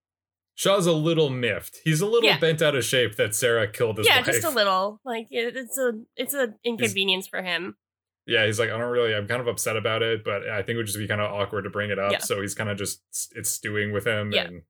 Shaw's 0.55 0.85
a 0.85 0.91
little 0.91 1.29
miffed. 1.29 1.77
He's 1.85 2.01
a 2.01 2.05
little 2.05 2.29
Yeah. 2.29 2.37
bent 2.37 2.61
out 2.61 2.75
of 2.75 2.83
shape 2.83 3.15
that 3.15 3.33
Sarah 3.33 3.71
killed 3.71 3.97
his 3.97 4.05
yeah, 4.05 4.17
wife. 4.17 4.27
Yeah, 4.27 4.33
just 4.33 4.45
a 4.45 4.49
little. 4.49 4.99
Like 5.05 5.27
it, 5.31 5.55
it's 5.55 5.77
a 5.77 5.93
it's 6.17 6.33
an 6.33 6.55
inconvenience 6.65 7.27
for 7.27 7.41
him. 7.41 7.77
Yeah, 8.25 8.45
he's 8.45 8.59
like, 8.59 8.69
I 8.69 8.77
don't 8.77 8.91
really, 8.91 9.13
I'm 9.15 9.27
kind 9.27 9.41
of 9.41 9.47
upset 9.47 9.77
about 9.77 10.01
it, 10.01 10.23
but 10.23 10.49
I 10.49 10.57
think 10.57 10.75
it 10.75 10.77
would 10.77 10.85
just 10.85 10.97
be 10.97 11.07
kind 11.07 11.19
of 11.19 11.31
awkward 11.31 11.63
to 11.63 11.69
bring 11.69 11.91
it 11.91 11.99
up. 11.99 12.11
Yeah. 12.11 12.19
So 12.19 12.41
he's 12.41 12.55
kind 12.55 12.69
of 12.69 12.77
just, 12.77 13.01
it's 13.35 13.49
stewing 13.49 13.91
with 13.91 14.05
him. 14.05 14.31
Yeah. 14.31 14.45
And 14.45 14.61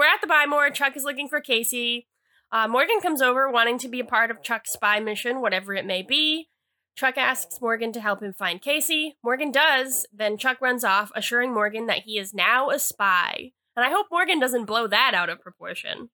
We're 0.00 0.06
at 0.06 0.22
the 0.22 0.26
Buy 0.26 0.46
More. 0.48 0.70
Chuck 0.70 0.96
is 0.96 1.04
looking 1.04 1.28
for 1.28 1.42
Casey. 1.42 2.08
Uh, 2.50 2.66
Morgan 2.66 3.02
comes 3.02 3.20
over 3.20 3.50
wanting 3.50 3.76
to 3.80 3.86
be 3.86 4.00
a 4.00 4.04
part 4.04 4.30
of 4.30 4.42
Chuck's 4.42 4.72
spy 4.72 4.98
mission, 4.98 5.42
whatever 5.42 5.74
it 5.74 5.84
may 5.84 6.00
be. 6.00 6.48
Chuck 6.96 7.18
asks 7.18 7.60
Morgan 7.60 7.92
to 7.92 8.00
help 8.00 8.22
him 8.22 8.32
find 8.32 8.62
Casey. 8.62 9.18
Morgan 9.22 9.52
does, 9.52 10.06
then 10.10 10.38
Chuck 10.38 10.58
runs 10.62 10.84
off, 10.84 11.12
assuring 11.14 11.52
Morgan 11.52 11.84
that 11.84 12.04
he 12.06 12.16
is 12.16 12.32
now 12.32 12.70
a 12.70 12.78
spy. 12.78 13.52
And 13.76 13.84
I 13.84 13.90
hope 13.90 14.06
Morgan 14.10 14.40
doesn't 14.40 14.64
blow 14.64 14.86
that 14.86 15.12
out 15.12 15.28
of 15.28 15.42
proportion. 15.42 16.08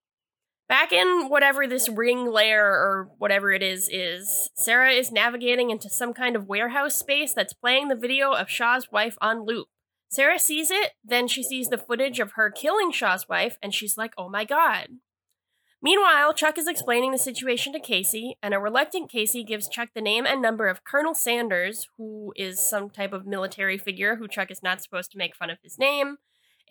Back 0.68 0.92
in 0.92 1.28
whatever 1.28 1.68
this 1.68 1.88
ring 1.88 2.28
lair 2.28 2.66
or 2.66 3.10
whatever 3.18 3.52
it 3.52 3.62
is 3.62 3.88
is, 3.88 4.50
Sarah 4.56 4.90
is 4.90 5.12
navigating 5.12 5.70
into 5.70 5.88
some 5.88 6.12
kind 6.12 6.34
of 6.34 6.48
warehouse 6.48 6.98
space 6.98 7.32
that's 7.32 7.52
playing 7.52 7.86
the 7.86 7.94
video 7.94 8.32
of 8.32 8.50
Shaw's 8.50 8.90
wife 8.90 9.16
on 9.20 9.46
loop. 9.46 9.68
Sarah 10.16 10.38
sees 10.38 10.70
it, 10.70 10.92
then 11.04 11.28
she 11.28 11.42
sees 11.42 11.68
the 11.68 11.76
footage 11.76 12.20
of 12.20 12.32
her 12.32 12.50
killing 12.50 12.90
Shaw's 12.90 13.28
wife, 13.28 13.58
and 13.62 13.74
she's 13.74 13.98
like, 13.98 14.14
oh 14.16 14.30
my 14.30 14.46
god. 14.46 14.88
Meanwhile, 15.82 16.32
Chuck 16.32 16.56
is 16.56 16.66
explaining 16.66 17.12
the 17.12 17.18
situation 17.18 17.74
to 17.74 17.78
Casey, 17.78 18.38
and 18.42 18.54
a 18.54 18.58
reluctant 18.58 19.10
Casey 19.10 19.44
gives 19.44 19.68
Chuck 19.68 19.90
the 19.94 20.00
name 20.00 20.24
and 20.24 20.40
number 20.40 20.68
of 20.68 20.84
Colonel 20.84 21.12
Sanders, 21.14 21.86
who 21.98 22.32
is 22.34 22.58
some 22.58 22.88
type 22.88 23.12
of 23.12 23.26
military 23.26 23.76
figure 23.76 24.16
who 24.16 24.26
Chuck 24.26 24.50
is 24.50 24.62
not 24.62 24.82
supposed 24.82 25.12
to 25.12 25.18
make 25.18 25.36
fun 25.36 25.50
of 25.50 25.58
his 25.62 25.78
name. 25.78 26.16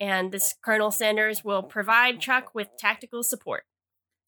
And 0.00 0.32
this 0.32 0.56
Colonel 0.64 0.90
Sanders 0.90 1.44
will 1.44 1.62
provide 1.62 2.18
Chuck 2.18 2.50
with 2.52 2.76
tactical 2.76 3.22
support. 3.22 3.62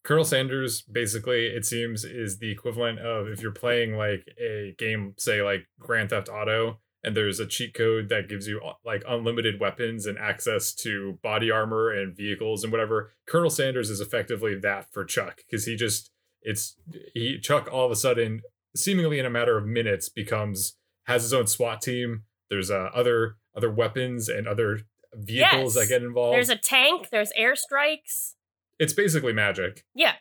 Colonel 0.05 0.23
Sanders, 0.23 0.81
basically, 0.81 1.47
it 1.47 1.65
seems, 1.65 2.05
is 2.05 2.39
the 2.39 2.51
equivalent 2.53 2.99
of 2.99 3.27
if 3.27 3.41
you're 3.41 3.51
playing 3.51 3.97
like 3.97 4.23
a 4.41 4.75
game, 4.77 5.15
say 5.17 5.41
like 5.41 5.67
Grand 5.77 6.11
Theft 6.11 6.29
Auto, 6.29 6.79
and 7.03 7.15
there's 7.15 7.39
a 7.39 7.45
cheat 7.45 7.73
code 7.73 8.09
that 8.09 8.27
gives 8.29 8.47
you 8.47 8.59
uh, 8.61 8.73
like 8.85 9.03
unlimited 9.07 9.59
weapons 9.59 10.05
and 10.05 10.17
access 10.17 10.73
to 10.75 11.17
body 11.23 11.49
armor 11.49 11.89
and 11.91 12.15
vehicles 12.15 12.63
and 12.63 12.71
whatever. 12.71 13.13
Colonel 13.27 13.49
Sanders 13.49 13.89
is 13.89 14.01
effectively 14.01 14.55
that 14.59 14.91
for 14.91 15.05
Chuck 15.05 15.37
because 15.49 15.65
he 15.65 15.75
just 15.75 16.11
it's 16.41 16.75
he 17.13 17.39
Chuck 17.39 17.69
all 17.71 17.85
of 17.85 17.91
a 17.91 17.95
sudden, 17.95 18.41
seemingly 18.75 19.19
in 19.19 19.25
a 19.25 19.29
matter 19.29 19.57
of 19.57 19.65
minutes, 19.65 20.09
becomes 20.09 20.75
has 21.05 21.23
his 21.23 21.33
own 21.33 21.47
SWAT 21.47 21.81
team. 21.81 22.23
There's 22.49 22.69
uh, 22.71 22.89
other 22.93 23.35
other 23.55 23.71
weapons 23.71 24.29
and 24.29 24.47
other 24.47 24.81
vehicles 25.13 25.75
Yes. 25.75 25.87
that 25.87 25.93
get 25.93 26.03
involved. 26.03 26.35
There's 26.35 26.49
a 26.49 26.55
tank, 26.55 27.09
there's 27.11 27.31
airstrikes. 27.39 28.33
it's 28.77 28.93
basically 28.93 29.33
magic. 29.33 29.83
Yeah. 29.95 30.13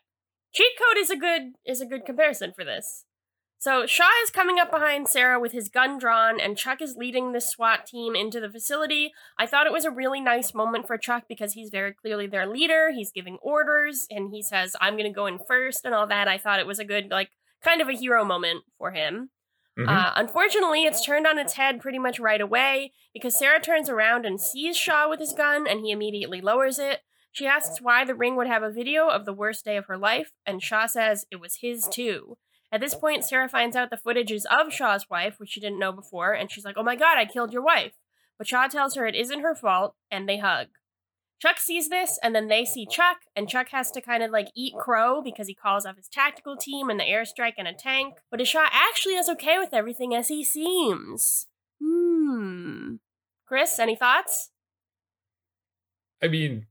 Cheat 0.54 0.72
code 0.78 0.96
is 0.98 1.10
a 1.10 1.16
good 1.16 1.52
is 1.66 1.80
a 1.80 1.86
good 1.86 2.04
comparison 2.06 2.52
for 2.56 2.64
this. 2.64 3.04
So 3.60 3.86
Shaw 3.86 4.08
is 4.22 4.30
coming 4.30 4.60
up 4.60 4.70
behind 4.70 5.08
Sarah 5.08 5.40
with 5.40 5.50
his 5.50 5.68
gun 5.68 5.98
drawn, 5.98 6.38
and 6.38 6.56
Chuck 6.56 6.80
is 6.80 6.96
leading 6.96 7.32
the 7.32 7.40
SWAT 7.40 7.86
team 7.86 8.14
into 8.14 8.38
the 8.38 8.48
facility. 8.48 9.12
I 9.36 9.46
thought 9.46 9.66
it 9.66 9.72
was 9.72 9.84
a 9.84 9.90
really 9.90 10.20
nice 10.20 10.54
moment 10.54 10.86
for 10.86 10.96
Chuck 10.96 11.24
because 11.28 11.54
he's 11.54 11.70
very 11.70 11.92
clearly 11.92 12.28
their 12.28 12.46
leader. 12.46 12.92
He's 12.92 13.10
giving 13.10 13.36
orders, 13.42 14.06
and 14.10 14.30
he 14.30 14.42
says, 14.42 14.76
"I'm 14.80 14.94
going 14.94 15.10
to 15.10 15.14
go 15.14 15.26
in 15.26 15.40
first 15.40 15.84
and 15.84 15.92
all 15.92 16.06
that. 16.06 16.28
I 16.28 16.38
thought 16.38 16.60
it 16.60 16.68
was 16.68 16.78
a 16.78 16.84
good, 16.84 17.10
like, 17.10 17.30
kind 17.60 17.80
of 17.80 17.88
a 17.88 17.96
hero 17.96 18.24
moment 18.24 18.62
for 18.78 18.92
him. 18.92 19.30
Mhm. 19.76 19.88
Uh, 19.88 20.12
unfortunately, 20.14 20.84
it's 20.84 21.04
turned 21.04 21.26
on 21.26 21.38
its 21.38 21.54
head 21.54 21.80
pretty 21.80 21.98
much 21.98 22.20
right 22.20 22.40
away 22.40 22.92
because 23.12 23.36
Sarah 23.36 23.60
turns 23.60 23.88
around 23.88 24.24
and 24.24 24.40
sees 24.40 24.76
Shaw 24.76 25.08
with 25.08 25.18
his 25.18 25.32
gun, 25.32 25.66
and 25.66 25.80
he 25.80 25.90
immediately 25.90 26.40
lowers 26.40 26.78
it. 26.78 27.02
She 27.32 27.46
asks 27.46 27.80
why 27.80 28.04
the 28.04 28.14
ring 28.14 28.36
would 28.36 28.46
have 28.46 28.62
a 28.62 28.70
video 28.70 29.08
of 29.08 29.24
the 29.24 29.32
worst 29.32 29.64
day 29.64 29.76
of 29.76 29.86
her 29.86 29.98
life, 29.98 30.32
and 30.46 30.62
Shaw 30.62 30.86
says 30.86 31.26
it 31.30 31.36
was 31.36 31.56
his 31.56 31.88
too. 31.88 32.38
At 32.70 32.80
this 32.80 32.94
point, 32.94 33.24
Sarah 33.24 33.48
finds 33.48 33.76
out 33.76 33.90
the 33.90 33.96
footage 33.96 34.30
is 34.30 34.46
of 34.50 34.72
Shaw's 34.72 35.06
wife, 35.08 35.36
which 35.38 35.50
she 35.50 35.60
didn't 35.60 35.78
know 35.78 35.92
before, 35.92 36.32
and 36.34 36.50
she's 36.50 36.64
like, 36.64 36.76
oh 36.76 36.82
my 36.82 36.96
god, 36.96 37.16
I 37.16 37.24
killed 37.24 37.52
your 37.52 37.62
wife. 37.62 37.92
But 38.36 38.46
Shaw 38.46 38.66
tells 38.68 38.94
her 38.94 39.06
it 39.06 39.14
isn't 39.14 39.40
her 39.40 39.54
fault, 39.54 39.94
and 40.10 40.28
they 40.28 40.38
hug. 40.38 40.68
Chuck 41.40 41.58
sees 41.60 41.88
this, 41.88 42.18
and 42.22 42.34
then 42.34 42.48
they 42.48 42.64
see 42.64 42.84
Chuck, 42.84 43.18
and 43.36 43.48
Chuck 43.48 43.68
has 43.70 43.90
to 43.92 44.00
kind 44.00 44.22
of 44.22 44.30
like 44.30 44.48
eat 44.56 44.74
crow 44.76 45.22
because 45.22 45.46
he 45.46 45.54
calls 45.54 45.86
off 45.86 45.96
his 45.96 46.08
tactical 46.08 46.56
team 46.56 46.90
and 46.90 46.98
the 46.98 47.04
airstrike 47.04 47.54
and 47.56 47.68
a 47.68 47.72
tank. 47.72 48.14
But 48.30 48.40
is 48.40 48.48
Shaw 48.48 48.66
actually 48.72 49.16
as 49.16 49.28
okay 49.30 49.56
with 49.58 49.72
everything 49.72 50.14
as 50.14 50.28
he 50.28 50.44
seems? 50.44 51.46
Hmm. 51.82 52.96
Chris, 53.46 53.78
any 53.78 53.94
thoughts? 53.96 54.50
I 56.22 56.28
mean, 56.28 56.66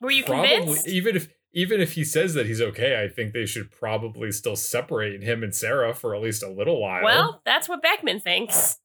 Were 0.00 0.10
you 0.10 0.22
probably 0.24 0.48
convinced? 0.56 0.86
even 0.86 1.16
if 1.16 1.28
even 1.54 1.80
if 1.80 1.92
he 1.92 2.04
says 2.04 2.34
that 2.34 2.46
he's 2.46 2.60
okay, 2.60 3.02
I 3.02 3.08
think 3.08 3.32
they 3.32 3.46
should 3.46 3.70
probably 3.70 4.32
still 4.32 4.56
separate 4.56 5.22
him 5.22 5.42
and 5.42 5.54
Sarah 5.54 5.94
for 5.94 6.14
at 6.14 6.20
least 6.20 6.42
a 6.42 6.50
little 6.50 6.80
while. 6.80 7.04
Well, 7.04 7.42
that's 7.44 7.68
what 7.68 7.82
Beckman 7.82 8.20
thinks. 8.20 8.78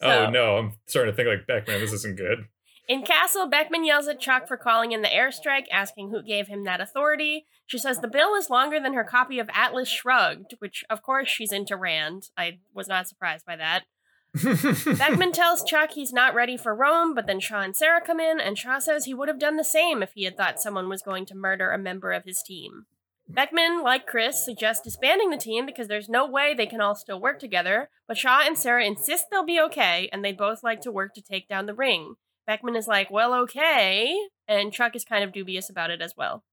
oh 0.00 0.30
no, 0.30 0.56
I'm 0.56 0.72
starting 0.86 1.12
to 1.12 1.16
think 1.16 1.28
like 1.28 1.46
Beckman, 1.46 1.80
this 1.80 1.92
isn't 1.92 2.16
good. 2.16 2.46
In 2.88 3.02
Castle, 3.02 3.48
Beckman 3.48 3.84
yells 3.84 4.06
at 4.06 4.20
Chuck 4.20 4.46
for 4.46 4.56
calling 4.56 4.92
in 4.92 5.02
the 5.02 5.08
airstrike, 5.08 5.64
asking 5.72 6.10
who 6.10 6.22
gave 6.22 6.46
him 6.46 6.62
that 6.64 6.80
authority. 6.80 7.46
She 7.66 7.78
says 7.78 7.98
the 7.98 8.06
bill 8.06 8.36
is 8.36 8.48
longer 8.48 8.78
than 8.78 8.94
her 8.94 9.02
copy 9.02 9.40
of 9.40 9.50
Atlas 9.52 9.88
Shrugged, 9.88 10.54
which, 10.60 10.84
of 10.88 11.02
course, 11.02 11.28
she's 11.28 11.50
into 11.50 11.76
Rand. 11.76 12.30
I 12.36 12.60
was 12.72 12.86
not 12.86 13.08
surprised 13.08 13.44
by 13.44 13.56
that. 13.56 13.84
Beckman 14.98 15.32
tells 15.32 15.64
Chuck 15.64 15.92
he's 15.92 16.12
not 16.12 16.34
ready 16.34 16.56
for 16.56 16.74
Rome, 16.74 17.14
but 17.14 17.26
then 17.26 17.40
Shaw 17.40 17.60
and 17.62 17.76
Sarah 17.76 18.00
come 18.00 18.20
in, 18.20 18.40
and 18.40 18.58
Shaw 18.58 18.78
says 18.78 19.04
he 19.04 19.14
would 19.14 19.28
have 19.28 19.38
done 19.38 19.56
the 19.56 19.64
same 19.64 20.02
if 20.02 20.12
he 20.14 20.24
had 20.24 20.36
thought 20.36 20.60
someone 20.60 20.88
was 20.88 21.02
going 21.02 21.26
to 21.26 21.34
murder 21.34 21.70
a 21.70 21.78
member 21.78 22.12
of 22.12 22.24
his 22.24 22.42
team. 22.42 22.86
Beckman, 23.28 23.82
like 23.82 24.06
Chris, 24.06 24.44
suggests 24.44 24.84
disbanding 24.84 25.30
the 25.30 25.36
team 25.36 25.66
because 25.66 25.88
there's 25.88 26.08
no 26.08 26.26
way 26.26 26.54
they 26.54 26.66
can 26.66 26.80
all 26.80 26.94
still 26.94 27.20
work 27.20 27.40
together, 27.40 27.90
but 28.06 28.16
Shaw 28.16 28.42
and 28.44 28.56
Sarah 28.56 28.84
insist 28.84 29.26
they'll 29.30 29.44
be 29.44 29.60
okay, 29.60 30.08
and 30.12 30.24
they'd 30.24 30.36
both 30.36 30.62
like 30.62 30.80
to 30.82 30.92
work 30.92 31.14
to 31.14 31.22
take 31.22 31.48
down 31.48 31.66
the 31.66 31.74
ring. 31.74 32.14
Beckman 32.46 32.76
is 32.76 32.86
like, 32.86 33.10
well, 33.10 33.34
okay, 33.34 34.16
and 34.46 34.72
Chuck 34.72 34.94
is 34.94 35.04
kind 35.04 35.24
of 35.24 35.32
dubious 35.32 35.68
about 35.68 35.90
it 35.90 36.00
as 36.00 36.14
well. 36.16 36.44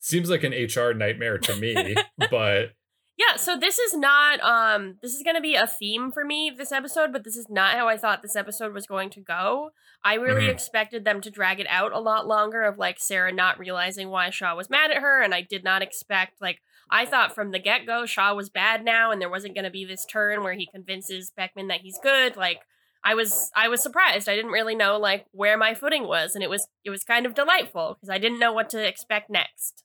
Seems 0.00 0.28
like 0.28 0.42
an 0.42 0.52
HR 0.52 0.92
nightmare 0.92 1.38
to 1.38 1.56
me, 1.56 1.94
but 2.30 2.72
Yeah, 3.18 3.36
so 3.36 3.56
this 3.56 3.78
is 3.78 3.94
not 3.96 4.40
um 4.40 4.96
this 5.00 5.14
is 5.14 5.22
going 5.22 5.36
to 5.36 5.40
be 5.42 5.54
a 5.54 5.66
theme 5.66 6.12
for 6.12 6.24
me 6.24 6.52
this 6.54 6.70
episode, 6.70 7.12
but 7.12 7.24
this 7.24 7.36
is 7.36 7.46
not 7.48 7.74
how 7.74 7.88
I 7.88 7.96
thought 7.96 8.20
this 8.20 8.36
episode 8.36 8.74
was 8.74 8.86
going 8.86 9.08
to 9.10 9.20
go. 9.20 9.70
I 10.04 10.14
really 10.14 10.46
Mhm. 10.46 10.50
expected 10.50 11.04
them 11.04 11.20
to 11.22 11.30
drag 11.30 11.58
it 11.58 11.66
out 11.70 11.92
a 11.92 11.98
lot 11.98 12.26
longer 12.26 12.62
of 12.64 12.76
like 12.78 12.98
Sarah 12.98 13.32
not 13.32 13.58
realizing 13.58 14.10
why 14.10 14.28
Shaw 14.30 14.54
was 14.54 14.68
mad 14.68 14.90
at 14.90 14.98
her 14.98 15.22
and 15.22 15.34
I 15.34 15.40
did 15.40 15.64
not 15.64 15.80
expect 15.82 16.40
like 16.42 16.60
I 16.90 17.06
thought 17.06 17.34
from 17.34 17.50
the 17.52 17.58
get-go 17.58 18.04
Shaw 18.06 18.34
was 18.34 18.50
bad 18.50 18.84
now 18.84 19.10
and 19.10 19.20
there 19.20 19.30
wasn't 19.30 19.54
going 19.54 19.64
to 19.64 19.70
be 19.70 19.84
this 19.86 20.04
turn 20.04 20.44
where 20.44 20.52
he 20.54 20.66
convinces 20.66 21.30
Beckman 21.34 21.68
that 21.68 21.80
he's 21.80 21.98
good. 22.02 22.36
Like 22.36 22.60
I 23.02 23.14
was 23.14 23.50
I 23.56 23.68
was 23.68 23.82
surprised. 23.82 24.28
I 24.28 24.36
didn't 24.36 24.50
really 24.52 24.74
know 24.74 24.98
like 24.98 25.24
where 25.32 25.56
my 25.56 25.72
footing 25.74 26.06
was 26.06 26.34
and 26.34 26.44
it 26.44 26.50
was 26.50 26.68
it 26.84 26.90
was 26.90 27.02
kind 27.02 27.24
of 27.24 27.34
delightful 27.34 27.94
because 27.94 28.10
I 28.10 28.18
didn't 28.18 28.40
know 28.40 28.52
what 28.52 28.68
to 28.70 28.86
expect 28.86 29.30
next. 29.30 29.84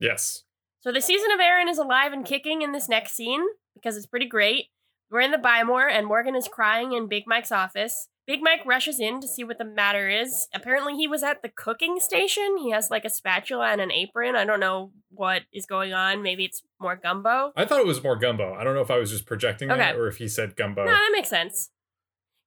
yes. 0.00 0.42
So 0.86 0.92
the 0.92 1.00
season 1.00 1.32
of 1.32 1.40
Aaron 1.40 1.68
is 1.68 1.78
alive 1.78 2.12
and 2.12 2.24
kicking 2.24 2.62
in 2.62 2.70
this 2.70 2.88
next 2.88 3.16
scene 3.16 3.44
because 3.74 3.96
it's 3.96 4.06
pretty 4.06 4.28
great. 4.28 4.66
We're 5.10 5.18
in 5.18 5.32
the 5.32 5.36
Buy 5.36 5.64
More 5.64 5.88
and 5.88 6.06
Morgan 6.06 6.36
is 6.36 6.46
crying 6.46 6.92
in 6.92 7.08
Big 7.08 7.24
Mike's 7.26 7.50
office. 7.50 8.06
Big 8.24 8.40
Mike 8.40 8.64
rushes 8.64 9.00
in 9.00 9.20
to 9.20 9.26
see 9.26 9.42
what 9.42 9.58
the 9.58 9.64
matter 9.64 10.08
is. 10.08 10.46
Apparently 10.54 10.94
he 10.94 11.08
was 11.08 11.24
at 11.24 11.42
the 11.42 11.48
cooking 11.48 11.98
station. 11.98 12.58
He 12.58 12.70
has 12.70 12.88
like 12.88 13.04
a 13.04 13.10
spatula 13.10 13.66
and 13.66 13.80
an 13.80 13.90
apron. 13.90 14.36
I 14.36 14.44
don't 14.44 14.60
know 14.60 14.92
what 15.10 15.42
is 15.52 15.66
going 15.66 15.92
on. 15.92 16.22
Maybe 16.22 16.44
it's 16.44 16.62
more 16.80 16.94
gumbo. 16.94 17.50
I 17.56 17.64
thought 17.64 17.80
it 17.80 17.86
was 17.86 18.04
more 18.04 18.14
gumbo. 18.14 18.54
I 18.54 18.62
don't 18.62 18.76
know 18.76 18.80
if 18.80 18.90
I 18.92 18.98
was 18.98 19.10
just 19.10 19.26
projecting 19.26 19.72
Okay. 19.72 19.80
that 19.80 19.96
or 19.96 20.06
if 20.06 20.18
he 20.18 20.28
said 20.28 20.54
gumbo. 20.54 20.84
No, 20.84 20.92
that 20.92 21.10
makes 21.12 21.28
sense. 21.28 21.70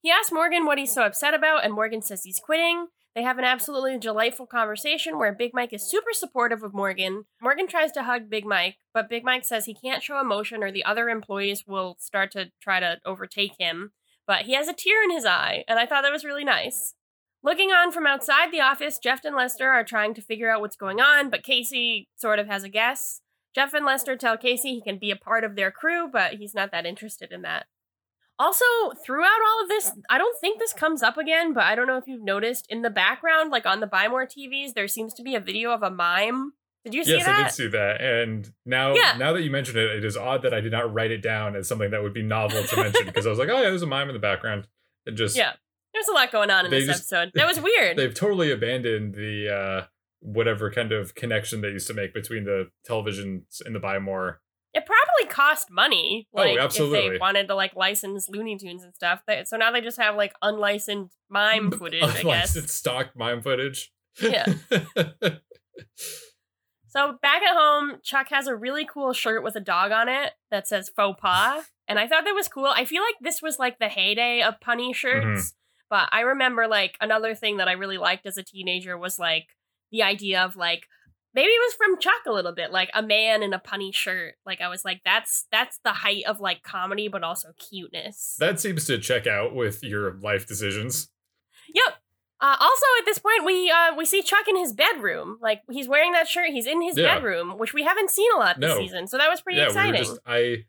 He 0.02 0.12
asks 0.12 0.32
Morgan 0.32 0.66
what 0.66 0.78
he's 0.78 0.94
so 0.94 1.04
upset 1.04 1.34
about, 1.34 1.66
and 1.66 1.74
Morgan 1.74 2.02
says 2.02 2.24
he's 2.24 2.40
quitting. 2.40 2.88
They 3.16 3.24
have 3.24 3.38
an 3.40 3.44
absolutely 3.44 3.98
delightful 3.98 4.46
conversation 4.46 5.18
where 5.18 5.34
Big 5.34 5.52
Mike 5.54 5.74
is 5.74 5.90
super 5.90 6.14
supportive 6.14 6.64
of 6.64 6.74
Morgan. 6.74 7.26
Morgan 7.42 7.68
tries 7.68 7.92
to 7.94 8.04
hug 8.04 8.30
Big 8.30 8.46
Mike, 8.46 8.78
but 8.94 9.10
Big 9.10 9.24
Mike 9.24 9.44
says 9.46 9.66
he 9.66 9.74
can't 9.74 10.04
show 10.04 10.22
emotion 10.22 10.64
or 10.64 10.72
the 10.72 10.86
other 10.86 11.10
employees 11.10 11.64
will 11.68 11.98
start 12.00 12.32
to 12.32 12.52
try 12.62 12.80
to 12.80 13.00
overtake 13.06 13.54
him. 13.58 13.92
But 14.28 14.46
he 14.46 14.54
has 14.54 14.68
a 14.68 14.74
tear 14.74 15.04
in 15.04 15.12
his 15.12 15.26
eye, 15.26 15.64
and 15.68 15.80
I 15.80 15.88
thought 15.88 16.04
that 16.04 16.12
was 16.12 16.24
really 16.24 16.44
nice. 16.44 16.94
Looking 17.42 17.72
on 17.72 17.92
from 17.92 18.06
outside 18.06 18.52
the 18.52 18.62
office, 18.62 19.00
Jeff 19.00 19.24
and 19.26 19.36
Lester 19.36 19.70
are 19.70 19.84
trying 19.84 20.14
to 20.14 20.22
figure 20.22 20.52
out 20.52 20.62
what's 20.62 20.76
going 20.76 21.00
on, 21.00 21.30
but 21.30 21.44
Casey 21.44 22.10
sort 22.16 22.38
of 22.38 22.48
has 22.48 22.64
a 22.64 22.70
guess. 22.70 23.22
Jeff 23.56 23.74
and 23.74 23.86
Lester 23.86 24.16
tell 24.16 24.38
Casey 24.38 24.76
he 24.76 24.82
can 24.82 25.00
be 25.00 25.10
a 25.10 25.16
part 25.16 25.44
of 25.44 25.56
their 25.56 25.72
crew, 25.72 26.08
but 26.12 26.36
he's 26.36 26.54
not 26.54 26.72
that 26.72 26.86
interested 26.86 27.32
in 27.32 27.42
that. 27.42 27.66
Also, 28.40 28.64
throughout 29.06 29.28
all 29.46 29.64
of 29.64 29.68
this, 29.70 29.92
I 30.10 30.18
don't 30.18 30.40
think 30.40 30.60
this 30.60 30.72
comes 30.74 31.04
up 31.04 31.18
again, 31.18 31.54
but 31.54 31.64
I 31.64 31.76
don't 31.76 31.88
know 31.88 31.98
if 31.98 32.06
you've 32.08 32.24
noticed 32.24 32.66
in 32.70 32.82
the 32.82 32.90
background, 32.90 33.52
like 33.52 33.66
on 33.66 33.82
the 33.82 33.88
Buy 33.88 34.08
More 34.08 34.26
TVs, 34.26 34.74
there 34.74 34.88
seems 34.88 35.14
to 35.16 35.24
be 35.24 35.36
a 35.36 35.42
video 35.42 35.72
of 35.72 35.84
a 35.84 35.90
mime 35.92 36.54
Did 36.86 36.94
you 36.94 37.04
see 37.04 37.18
yes, 37.18 37.26
that? 37.26 37.32
Yes, 37.32 37.40
I 37.40 37.44
did 37.44 37.54
see 37.54 37.68
that. 37.78 38.02
And 38.02 38.50
now, 38.66 38.96
Yeah. 38.96 39.18
now 39.18 39.34
that 39.34 39.42
you 39.44 39.52
mentioned 39.52 39.78
it, 39.78 39.92
it 39.98 40.06
is 40.06 40.16
odd 40.16 40.44
that 40.44 40.54
I 40.54 40.62
did 40.62 40.72
not 40.72 40.92
write 40.94 41.12
it 41.12 41.22
down 41.22 41.58
as 41.58 41.68
something 41.68 41.92
that 41.92 42.02
would 42.02 42.14
be 42.14 42.24
novel 42.24 42.64
to 42.64 42.76
mention 42.78 43.06
because 43.06 43.28
I 43.28 43.30
was 43.30 43.38
like, 43.40 43.50
oh 43.50 43.58
yeah, 43.58 43.64
there's 43.70 43.82
a 43.82 43.88
mime 43.88 44.08
in 44.08 44.14
the 44.14 44.20
background. 44.20 44.68
It 45.06 45.12
just 45.16 45.36
Yeah. 45.36 45.54
There's 45.94 46.08
a 46.08 46.14
lot 46.14 46.32
going 46.32 46.50
on 46.50 46.64
in 46.66 46.72
this 46.72 46.86
just- 46.86 47.12
episode. 47.12 47.32
That 47.34 47.46
was 47.48 47.60
weird. 47.60 47.98
they've 47.98 48.14
totally 48.14 48.52
abandoned 48.52 49.16
the 49.16 49.54
uh 49.54 49.86
whatever 50.22 50.70
kind 50.72 50.92
of 50.94 51.16
connection 51.16 51.60
they 51.62 51.70
used 51.70 51.88
to 51.88 51.94
make 51.94 52.14
between 52.14 52.44
the 52.46 52.70
televisions 52.88 53.62
and 53.66 53.76
the 53.76 53.80
Buy 53.80 54.00
More. 54.00 54.42
It 54.74 54.86
probably 54.86 55.34
cost 55.34 55.72
money. 55.72 56.28
Oh, 56.34 56.42
Like 56.42 56.58
if 56.60 56.74
they 56.92 57.18
wanted 57.20 57.48
to 57.48 57.56
like 57.56 57.76
license 57.76 58.30
Looney 58.30 58.58
Tunes 58.58 58.84
and 58.84 58.94
stuff. 58.94 59.22
They- 59.28 59.44
So 59.46 59.58
now 59.58 59.72
they 59.72 59.82
just 59.82 60.00
have 60.00 60.16
like 60.16 60.34
unlicensed 60.42 61.16
mime 61.30 61.72
footage, 61.80 62.04
I 62.04 62.08
guess. 62.08 62.24
Unlicensed 62.24 62.76
stock 62.78 63.12
mime 63.16 63.42
footage. 63.42 63.92
Yeah. 64.22 64.46
So 66.92 67.20
back 67.22 67.44
at 67.44 67.56
home, 67.56 67.98
Chuck 68.04 68.30
has 68.32 68.48
a 68.48 68.56
really 68.56 68.84
cool 68.84 69.14
shirt 69.14 69.44
with 69.44 69.56
a 69.56 69.60
dog 69.60 69.92
on 69.92 70.10
it 70.10 70.32
that 70.50 70.68
says 70.68 70.90
faux 70.90 71.20
pas. 71.22 71.64
And 71.88 72.00
I 72.00 72.08
thought 72.08 72.24
that 72.26 72.34
was 72.34 72.48
cool. 72.48 72.66
I 72.66 72.84
feel 72.84 73.04
like 73.04 73.16
this 73.22 73.42
was 73.44 73.60
like 73.60 73.78
the 73.78 73.90
heyday 73.90 74.42
of 74.42 74.56
punny 74.60 74.94
shirts. 74.96 75.26
Mm-hmm. 75.26 75.56
But 75.92 76.10
I 76.12 76.22
remember 76.22 76.68
like 76.68 76.98
another 77.00 77.36
thing 77.36 77.58
that 77.58 77.68
I 77.68 77.74
really 77.74 78.00
liked 78.00 78.26
as 78.26 78.38
a 78.38 78.44
teenager 78.44 78.98
was 78.98 79.20
like 79.20 79.50
the 79.92 80.02
idea 80.02 80.42
of 80.42 80.56
like 80.56 80.88
maybe 81.40 81.52
it 81.52 81.62
was 81.68 81.74
from 81.76 81.98
Chuck 82.00 82.26
a 82.28 82.34
little 82.34 82.52
bit, 82.54 82.70
like 82.72 82.90
a 82.94 83.02
man 83.02 83.42
in 83.44 83.54
a 83.54 83.60
punny 83.60 83.94
shirt. 83.94 84.36
Like 84.46 84.60
I 84.60 84.68
was 84.68 84.84
like, 84.84 85.00
that's 85.06 85.46
that's 85.54 85.80
the 85.86 85.94
height 85.94 86.24
of 86.28 86.42
like 86.42 86.64
comedy, 86.64 87.08
but 87.08 87.24
also 87.24 87.50
cuteness. 87.58 88.36
that 88.40 88.60
seems 88.60 88.84
to 88.86 88.98
check 88.98 89.26
out 89.26 89.56
with 89.56 89.82
your 89.84 90.16
life 90.22 90.46
decisions. 90.46 91.10
Yep. 91.74 91.96
Uh, 92.42 92.56
also, 92.60 92.86
at 93.00 93.06
this 93.06 93.20
point, 93.20 93.46
we 93.46 93.70
uh, 93.72 93.96
we 93.96 94.06
see 94.06 94.22
Chuck 94.22 94.48
in 94.50 94.58
his 94.58 94.74
bedroom. 94.74 95.38
Like 95.42 95.62
he's 95.72 95.88
wearing 95.88 96.12
that 96.14 96.28
shirt. 96.28 96.50
He's 96.50 96.68
in 96.68 96.82
his 96.82 96.98
Yeah. 96.98 97.16
bedroom, 97.16 97.58
which 97.58 97.74
we 97.74 97.84
haven't 97.84 98.10
seen 98.12 98.30
a 98.36 98.38
lot 98.40 98.60
this 98.60 98.70
No. 98.76 98.78
season. 98.78 99.08
So 99.08 99.18
that 99.18 99.30
was 99.30 99.40
pretty 99.42 99.60
yeah, 99.60 99.66
exciting. 99.68 99.94
we 99.94 99.98
just 100.00 100.20
I 100.26 100.66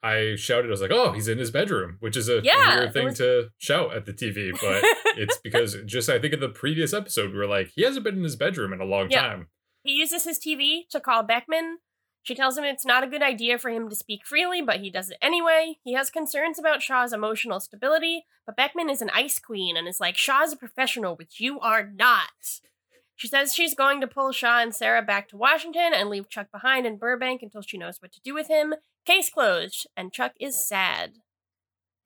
I 0.00 0.36
shouted, 0.36 0.66
I 0.66 0.70
was 0.70 0.80
like, 0.80 0.92
oh, 0.92 1.10
he's 1.12 1.26
in 1.26 1.38
his 1.38 1.50
bedroom, 1.50 1.96
which 1.98 2.16
is 2.16 2.28
a 2.28 2.40
Yeah, 2.44 2.76
weird 2.78 2.92
thing 2.92 3.04
was- 3.06 3.18
to 3.18 3.48
shout 3.58 3.92
at 3.96 4.06
the 4.06 4.12
TV, 4.12 4.52
but 4.52 4.84
it's 5.18 5.38
because 5.38 5.76
just 5.86 6.08
I 6.08 6.20
think 6.20 6.34
in 6.34 6.38
the 6.40 6.48
previous 6.48 6.92
episode 6.92 7.32
we 7.32 7.38
were 7.38 7.48
like, 7.48 7.72
he 7.74 7.82
hasn't 7.82 8.04
been 8.04 8.16
in 8.18 8.22
his 8.22 8.36
bedroom 8.36 8.72
in 8.72 8.80
a 8.80 8.84
long 8.84 9.10
Yeah. 9.10 9.22
time. 9.22 9.48
He 9.82 9.92
uses 9.92 10.24
his 10.24 10.38
TV 10.38 10.88
to 10.90 11.00
call 11.00 11.22
Beckman. 11.22 11.78
She 12.22 12.34
tells 12.34 12.58
him 12.58 12.64
it's 12.64 12.84
not 12.84 13.04
a 13.04 13.08
good 13.08 13.22
idea 13.22 13.58
for 13.58 13.70
him 13.70 13.88
to 13.88 13.96
speak 13.96 14.26
freely, 14.26 14.60
but 14.60 14.80
he 14.80 14.90
does 14.90 15.10
it 15.10 15.16
anyway. 15.22 15.78
He 15.82 15.94
has 15.94 16.10
concerns 16.10 16.58
about 16.58 16.82
Shaw's 16.82 17.12
emotional 17.12 17.60
stability, 17.60 18.26
but 18.44 18.56
Beckman 18.56 18.90
is 18.90 19.00
an 19.00 19.10
ice 19.14 19.38
queen 19.38 19.76
and 19.76 19.88
is 19.88 20.00
like, 20.00 20.16
Shaw's 20.16 20.52
a 20.52 20.56
professional, 20.56 21.16
which 21.16 21.40
you 21.40 21.58
are 21.60 21.86
not. 21.86 22.60
She 23.16 23.28
says 23.28 23.54
she's 23.54 23.74
going 23.74 24.00
to 24.00 24.06
pull 24.06 24.30
Shaw 24.32 24.60
and 24.60 24.74
Sarah 24.74 25.02
back 25.02 25.28
to 25.30 25.36
Washington 25.36 25.92
and 25.94 26.08
leave 26.08 26.28
Chuck 26.28 26.52
behind 26.52 26.86
in 26.86 26.98
Burbank 26.98 27.42
until 27.42 27.62
she 27.62 27.78
knows 27.78 27.96
what 28.00 28.12
to 28.12 28.20
do 28.20 28.34
with 28.34 28.48
him. 28.48 28.74
Case 29.06 29.30
closed, 29.30 29.88
and 29.96 30.12
Chuck 30.12 30.32
is 30.38 30.64
sad. 30.64 31.14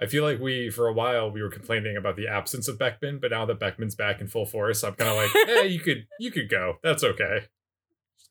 I 0.00 0.06
feel 0.06 0.24
like 0.24 0.40
we 0.40 0.70
for 0.70 0.88
a 0.88 0.92
while 0.92 1.30
we 1.30 1.42
were 1.42 1.50
complaining 1.50 1.96
about 1.96 2.16
the 2.16 2.28
absence 2.28 2.66
of 2.66 2.78
Beckman, 2.78 3.18
but 3.20 3.30
now 3.30 3.44
that 3.44 3.60
Beckman's 3.60 3.94
back 3.94 4.20
in 4.20 4.26
full 4.26 4.46
force, 4.46 4.82
I'm 4.82 4.94
kind 4.94 5.10
of 5.10 5.16
like, 5.16 5.30
hey, 5.46 5.66
you 5.66 5.80
could 5.80 6.06
you 6.18 6.30
could 6.30 6.48
go. 6.48 6.78
That's 6.82 7.04
okay. 7.04 7.46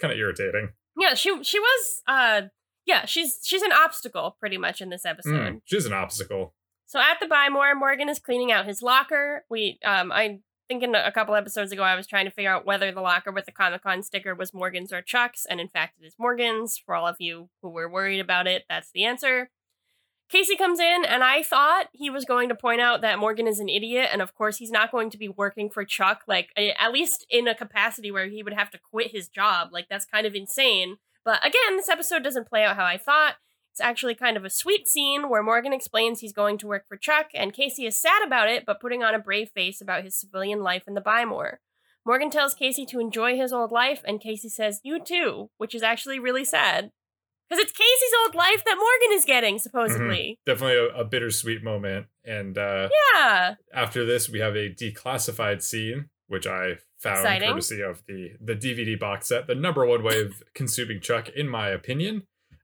Kind 0.02 0.12
of 0.12 0.20
irritating. 0.20 0.70
Yeah, 0.98 1.14
she 1.14 1.44
she 1.44 1.60
was 1.60 2.02
uh 2.08 2.42
yeah, 2.86 3.06
she's 3.06 3.40
she's 3.44 3.62
an 3.62 3.72
obstacle 3.72 4.36
pretty 4.40 4.58
much 4.58 4.82
in 4.82 4.90
this 4.90 5.06
episode. 5.06 5.32
Mm, 5.34 5.62
she's 5.66 5.86
an 5.86 5.94
obstacle. 5.94 6.54
So 6.92 7.00
at 7.00 7.20
the 7.22 7.28
Buy 7.28 7.48
More, 7.50 7.74
Morgan 7.74 8.10
is 8.10 8.20
cleaning 8.20 8.52
out 8.52 8.66
his 8.66 8.82
locker. 8.82 9.46
We, 9.50 9.80
um, 9.86 10.12
I 10.12 10.40
think 10.68 10.84
in 10.84 10.94
a 10.94 11.12
couple 11.12 11.36
episodes 11.36 11.72
ago, 11.72 11.84
I 11.84 11.96
was 11.96 12.06
trying 12.06 12.26
to 12.26 12.32
figure 12.32 12.52
out 12.52 12.66
whether 12.66 12.92
the 12.92 13.00
locker 13.00 13.32
with 13.32 13.46
the 13.46 13.54
Comic 13.54 13.84
Con 13.84 14.04
sticker 14.04 14.36
was 14.36 14.54
Morgan's 14.54 14.92
or 14.92 15.02
Chuck's, 15.02 15.46
and 15.46 15.62
in 15.62 15.70
fact, 15.70 15.96
it 16.02 16.06
is 16.06 16.16
Morgan's. 16.20 16.78
For 16.78 16.94
all 16.94 17.08
of 17.08 17.16
you 17.20 17.50
who 17.62 17.70
were 17.70 17.90
worried 17.90 18.20
about 18.20 18.46
it, 18.46 18.64
that's 18.68 18.92
the 18.94 19.06
answer. 19.06 19.50
Casey 20.32 20.56
comes 20.56 20.80
in, 20.80 21.04
and 21.04 21.24
I 21.24 21.44
thought 21.44 21.88
he 21.92 22.10
was 22.10 22.24
going 22.24 22.48
to 22.50 22.56
point 22.56 22.80
out 22.80 23.02
that 23.02 23.20
Morgan 23.20 23.48
is 23.48 23.60
an 23.60 23.68
idiot, 23.68 24.10
and 24.14 24.22
of 24.22 24.34
course, 24.34 24.58
he's 24.58 24.72
not 24.72 24.92
going 24.92 25.10
to 25.10 25.18
be 25.18 25.28
working 25.28 25.70
for 25.70 25.84
Chuck, 25.84 26.22
like, 26.26 26.50
at 26.58 26.94
least 26.94 27.26
in 27.30 27.50
a 27.50 27.56
capacity 27.56 28.12
where 28.12 28.28
he 28.28 28.42
would 28.42 28.54
have 28.54 28.72
to 28.72 28.80
quit 28.80 29.12
his 29.12 29.28
job. 29.28 29.70
Like, 29.72 29.88
that's 29.90 30.06
kind 30.06 30.26
of 30.26 30.34
insane. 30.34 30.98
But 31.26 31.46
again, 31.46 31.76
this 31.76 31.90
episode 31.90 32.24
doesn't 32.24 32.48
play 32.48 32.64
out 32.64 32.78
how 32.78 32.86
I 32.86 32.98
thought. 32.98 33.36
It's 33.72 33.82
actually 33.82 34.16
kind 34.16 34.38
of 34.38 34.46
a 34.46 34.50
sweet 34.50 34.88
scene 34.88 35.30
where 35.30 35.44
Morgan 35.44 35.74
explains 35.74 36.20
he's 36.20 36.34
going 36.34 36.58
to 36.60 36.68
work 36.68 36.88
for 36.88 36.96
Chuck, 36.96 37.28
and 37.34 37.54
Casey 37.54 37.86
is 37.86 38.00
sad 38.00 38.24
about 38.26 38.50
it, 38.50 38.66
but 38.66 38.80
putting 38.80 39.04
on 39.04 39.14
a 39.14 39.20
brave 39.20 39.50
face 39.50 39.82
about 39.82 40.04
his 40.06 40.18
civilian 40.18 40.64
life 40.64 40.84
in 40.88 40.94
the 40.94 41.02
Buy 41.02 41.26
More. 41.26 41.60
Morgan 42.06 42.30
tells 42.30 42.56
Casey 42.56 42.86
to 42.86 43.00
enjoy 43.00 43.36
his 43.36 43.52
old 43.52 43.72
life, 43.72 44.02
and 44.06 44.22
Casey 44.22 44.50
says, 44.50 44.80
You 44.82 45.04
too, 45.04 45.50
which 45.58 45.76
is 45.76 45.84
actually 45.84 46.20
really 46.20 46.46
sad. 46.46 46.92
Because 47.52 47.64
it's 47.66 47.74
Casey's 47.74 48.14
old 48.26 48.34
life 48.36 48.64
that 48.66 48.76
Morgan 48.78 49.18
is 49.18 49.26
getting, 49.26 49.60
supposedly. 49.60 50.40
Definitely 50.46 50.78
a, 50.78 51.02
a 51.02 51.04
bittersweet 51.04 51.62
moment. 51.64 52.06
And 52.24 52.58
uh, 52.58 52.88
Yeah. 53.14 53.56
after 53.74 54.06
this, 54.06 54.30
we 54.30 54.40
have 54.40 54.56
a 54.56 54.70
declassified 54.74 55.62
scene, 55.62 56.06
which 56.28 56.48
I 56.48 56.76
found 57.00 57.18
Exciting. 57.20 57.50
courtesy 57.50 57.82
of 57.82 58.04
the 58.08 58.32
the 58.40 58.56
DVD 58.56 58.98
box 58.98 59.28
set. 59.28 59.48
The 59.48 59.56
number 59.56 59.86
one 59.86 60.02
way 60.02 60.22
of 60.22 60.42
consuming 60.56 61.02
Chuck, 61.02 61.28
in 61.30 61.50
my 61.50 61.68
opinion. 61.70 62.24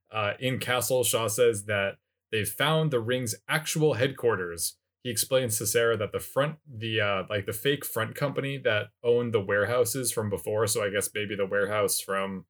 Uh, 0.09 0.33
in 0.39 0.57
Castle, 0.57 1.03
Shaw 1.03 1.27
says 1.27 1.65
that 1.65 1.95
they've 2.31 2.47
found 2.47 2.91
the 2.91 3.01
ring's 3.01 3.35
actual 3.49 3.95
headquarters. 3.95 4.77
He 5.03 5.09
explains 5.11 5.57
to 5.57 5.67
Sarah 5.67 5.97
that 5.97 6.13
the 6.13 6.19
front, 6.21 6.55
the 6.65 7.01
uh, 7.01 7.23
like 7.29 7.45
the 7.45 7.51
fake 7.53 7.83
front 7.83 8.15
company 8.15 8.57
that 8.59 8.87
owned 9.03 9.33
the 9.33 9.41
warehouses 9.41 10.13
from 10.13 10.29
before. 10.29 10.65
So 10.67 10.81
I 10.81 10.89
guess 10.91 11.09
maybe 11.13 11.35
the 11.35 11.45
warehouse 11.45 11.99
from 11.99 12.45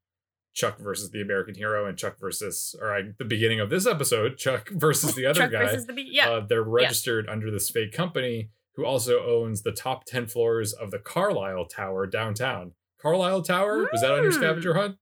Chuck 0.57 0.79
versus 0.79 1.11
the 1.11 1.21
American 1.21 1.53
Hero 1.53 1.85
and 1.85 1.95
Chuck 1.95 2.17
versus, 2.19 2.75
or 2.81 2.95
uh, 2.97 3.01
the 3.19 3.25
beginning 3.25 3.59
of 3.59 3.69
this 3.69 3.85
episode, 3.85 4.37
Chuck 4.37 4.69
versus 4.71 5.13
the 5.13 5.27
other 5.27 5.41
Chuck 5.41 5.51
guy 5.51 5.65
versus 5.65 5.85
the 5.85 5.93
be- 5.93 6.09
yeah. 6.11 6.29
uh, 6.31 6.39
they're 6.39 6.63
registered 6.63 7.29
under 7.29 7.51
this 7.51 7.69
fake 7.69 7.91
company 7.93 8.49
who 8.75 8.83
also 8.83 9.23
owns 9.23 9.61
the 9.61 9.71
top 9.71 10.05
10 10.05 10.25
floors 10.25 10.73
of 10.73 10.89
the 10.89 10.97
Carlisle 10.97 11.65
Tower 11.67 12.07
downtown. 12.07 12.71
Carlisle 12.99 13.43
Tower? 13.43 13.87
Was 13.91 14.01
that 14.01 14.11
on 14.11 14.23
your 14.23 14.31
Hmm. 14.31 14.37
scavenger 14.39 14.73
hunt? 14.73 14.95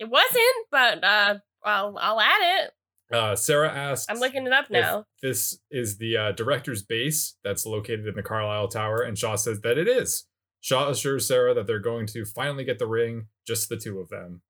it 0.00 0.08
wasn't, 0.08 0.66
but 0.72 1.02
uh, 1.04 1.34
I'll, 1.64 1.96
I'll 2.00 2.20
add 2.20 2.64
it. 2.64 2.70
Uh, 3.14 3.34
Sarah 3.36 3.70
asks 3.70 4.06
I'm 4.10 4.18
looking 4.18 4.46
it 4.46 4.52
up 4.52 4.68
now. 4.68 5.04
this 5.22 5.58
is 5.70 5.98
the 5.98 6.16
uh, 6.16 6.32
director's 6.32 6.82
base 6.82 7.36
that's 7.44 7.64
located 7.64 8.06
in 8.06 8.14
the 8.16 8.22
Carlisle 8.22 8.68
Tower, 8.68 9.02
and 9.02 9.16
Shaw 9.16 9.36
says 9.36 9.60
that 9.62 9.78
it 9.78 9.86
is. 9.88 10.26
Shaw 10.60 10.90
assures 10.90 11.26
Sarah 11.26 11.54
that 11.54 11.66
they're 11.68 11.78
going 11.78 12.06
to 12.08 12.24
finally 12.24 12.64
get 12.64 12.78
the 12.80 12.86
ring, 12.88 13.28
just 13.46 13.68
the 13.68 13.76
two 13.76 13.98
of 14.00 14.08
them. 14.08 14.42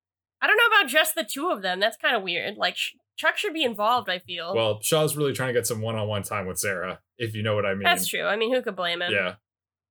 I 0.78 0.82
don't 0.82 0.92
know 0.92 0.98
about 0.98 1.04
just 1.04 1.14
the 1.14 1.24
two 1.24 1.48
of 1.50 1.62
them. 1.62 1.80
That's 1.80 1.96
kind 1.96 2.14
of 2.16 2.22
weird. 2.22 2.56
Like, 2.56 2.76
Chuck 3.16 3.36
should 3.36 3.52
be 3.54 3.64
involved, 3.64 4.08
I 4.08 4.18
feel. 4.20 4.54
Well, 4.54 4.80
Shaw's 4.82 5.16
really 5.16 5.32
trying 5.32 5.48
to 5.48 5.52
get 5.52 5.66
some 5.66 5.80
one 5.80 5.96
on 5.96 6.06
one 6.08 6.22
time 6.22 6.46
with 6.46 6.58
Sarah, 6.58 7.00
if 7.18 7.34
you 7.34 7.42
know 7.42 7.54
what 7.54 7.66
I 7.66 7.74
mean. 7.74 7.82
That's 7.84 8.06
true. 8.06 8.24
I 8.24 8.36
mean, 8.36 8.54
who 8.54 8.62
could 8.62 8.76
blame 8.76 9.02
him? 9.02 9.10
Yeah. 9.12 9.34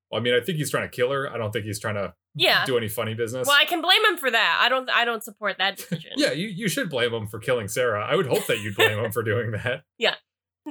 Well, 0.10 0.22
I 0.22 0.24
mean, 0.24 0.34
I 0.34 0.40
think 0.40 0.58
he's 0.58 0.72
trying 0.72 0.90
to 0.90 0.96
kill 0.96 1.12
her. 1.12 1.30
I 1.32 1.38
don't 1.38 1.52
think 1.52 1.66
he's 1.66 1.80
trying 1.82 1.96
to 1.96 2.14
Yeah. 2.34 2.64
do 2.66 2.78
any 2.78 2.88
funny 2.88 3.14
business. 3.14 3.46
Well, 3.48 3.58
I 3.60 3.66
can 3.66 3.82
blame 3.82 4.06
him 4.06 4.16
for 4.18 4.32
that. 4.32 4.60
I 4.64 4.70
don't. 4.70 4.90
I 4.90 5.04
don't 5.04 5.22
support 5.22 5.58
that 5.58 5.76
decision. 5.78 6.12
Yeah, 6.16 6.32
you, 6.32 6.48
you 6.48 6.70
should 6.70 6.90
blame 6.90 7.14
him 7.14 7.28
for 7.28 7.40
killing 7.40 7.68
Sarah. 7.68 8.06
I 8.06 8.16
would 8.16 8.28
hope 8.28 8.46
that 8.48 8.60
you'd 8.62 8.76
blame 8.78 8.98
him 9.00 9.12
for 9.12 9.24
doing 9.24 9.52
that. 9.52 9.82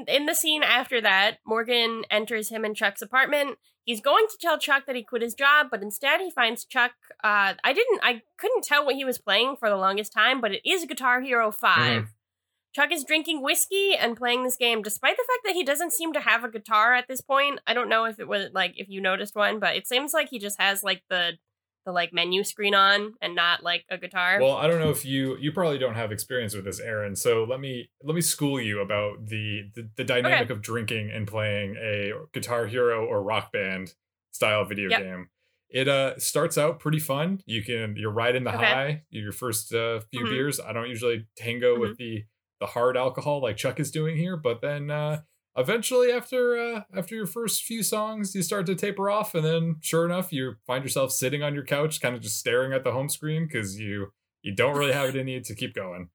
In 0.06 0.26
the 0.26 0.35
scene 0.35 0.62
after 0.62 1.00
that, 1.00 1.38
Morgan 1.46 2.04
enters 2.11 2.50
him 2.50 2.64
and 2.64 2.76
Chuck's 2.76 3.02
apartment. 3.02 3.59
He's 3.85 4.00
going 4.00 4.26
to 4.28 4.38
tell 4.40 4.59
Chuck 4.59 4.85
that 4.87 4.96
he 4.96 5.04
quit 5.04 5.22
his 5.22 5.35
job, 5.35 5.68
but 5.70 5.82
instead 5.82 6.20
he 6.20 6.30
finds 6.30 6.64
Chuck. 6.64 6.92
Uh, 7.22 7.54
I 7.62 7.72
didn't. 7.72 8.00
I 8.02 8.22
couldn't 8.37 8.64
tell 8.64 8.85
what 8.85 8.96
he 8.96 9.04
was 9.04 9.18
playing 9.18 9.56
for 9.56 9.68
the 9.68 9.76
longest 9.76 10.12
time, 10.12 10.40
but 10.40 10.52
it 10.52 10.68
is 10.68 10.85
Guitar 10.85 11.20
Hero 11.20 11.50
5 11.50 12.14
Chuck 12.76 12.92
is 12.92 13.04
drinking 13.04 13.40
whiskey 13.40 13.94
and 13.98 14.18
playing 14.18 14.44
this 14.44 14.59
game, 14.59 14.82
despite 14.82 15.16
the 15.16 15.24
fact 15.26 15.46
that 15.46 15.54
he 15.54 15.64
doesn't 15.64 15.94
seem 15.94 16.12
to 16.12 16.20
have 16.20 16.44
a 16.44 16.50
guitar 16.50 16.92
at 16.92 17.09
this 17.09 17.22
point. 17.22 17.59
I 17.66 17.72
don't 17.72 17.88
know 17.88 18.04
if 18.04 18.20
it 18.20 18.28
was 18.28 18.50
like 18.52 18.74
if 18.76 18.90
you 18.90 19.00
noticed 19.00 19.35
one, 19.35 19.59
but 19.59 19.76
it 19.76 19.87
seems 19.87 20.12
like 20.12 20.28
he 20.28 20.38
just 20.38 20.61
has 20.61 20.85
like 20.85 21.02
the 21.09 21.38
the 21.87 21.92
like 21.92 22.12
menu 22.12 22.44
screen 22.44 22.75
on 22.75 23.14
and 23.22 23.35
not 23.35 23.62
like 23.62 23.85
a 23.88 23.96
guitar. 23.96 24.38
Well, 24.42 24.57
I 24.57 24.66
don't 24.66 24.81
know 24.81 24.90
if 24.90 25.05
you 25.07 25.37
you 25.38 25.53
probably 25.53 25.79
don't 25.79 25.94
have 25.94 26.12
experience 26.12 26.55
with 26.55 26.64
this, 26.66 26.81
Aaron. 26.81 27.16
So 27.16 27.44
let 27.44 27.61
me 27.61 27.88
let 28.03 28.14
me 28.14 28.20
school 28.20 28.61
you 28.61 28.81
about 28.81 29.25
the 29.27 29.70
the, 29.75 29.88
the 29.96 30.05
dynamic 30.05 30.51
of 30.51 30.61
drinking 30.61 31.11
and 31.11 31.27
playing 31.27 31.77
a 31.77 32.12
Guitar 32.35 32.66
Hero 32.66 33.07
or 33.07 33.22
Rock 33.22 33.53
Band 33.53 33.94
style 34.33 34.64
video 34.66 34.90
Yep. 34.90 35.01
game. 35.01 35.29
It 35.70 35.88
uh 35.88 36.18
starts 36.18 36.59
out 36.59 36.79
pretty 36.81 36.99
fun. 36.99 37.40
You 37.46 37.62
can 37.62 37.96
you're 37.96 38.11
right 38.11 38.35
in 38.35 38.44
the 38.44 38.55
Okay. 38.55 38.64
high. 38.64 39.03
Your 39.11 39.33
first 39.33 39.72
uh, 39.72 40.01
few 40.12 40.25
Mhm. 40.27 40.31
beers. 40.31 40.61
I 40.61 40.72
don't 40.72 40.88
usually 40.88 41.27
tango 41.37 41.72
Mm-hmm. 41.72 41.81
with 41.81 41.96
the 41.99 42.25
the 42.61 42.66
hard 42.66 42.96
alcohol 42.96 43.40
like 43.42 43.57
Chuck 43.57 43.79
is 43.79 43.90
doing 43.90 44.16
here, 44.16 44.37
but 44.37 44.61
then 44.61 44.90
uh 44.90 45.20
eventually 45.57 46.12
after 46.12 46.57
uh 46.59 46.83
after 46.95 47.14
your 47.14 47.27
first 47.27 47.62
few 47.62 47.83
songs 47.83 48.35
you 48.35 48.42
start 48.42 48.66
to 48.66 48.75
taper 48.75 49.11
off 49.11 49.35
and 49.35 49.45
then 49.45 49.77
sure 49.81 50.05
enough 50.05 50.33
you 50.33 50.57
find 50.66 50.85
yourself 50.85 51.11
sitting 51.11 51.42
on 51.42 51.55
your 51.55 51.64
couch 51.64 52.01
kind 52.01 52.14
of 52.14 52.21
just 52.21 52.38
staring 52.38 52.73
at 52.73 52.85
the 52.85 52.92
home 52.92 53.09
screen 53.09 53.47
because 53.47 53.79
you 53.79 54.12
you 54.42 54.55
don't 54.55 54.77
really 54.77 54.92
have 54.92 55.09
it 55.09 55.16
in 55.16 55.29
you 55.29 55.40
to 55.40 55.55
keep 55.55 55.75
going 55.75 56.11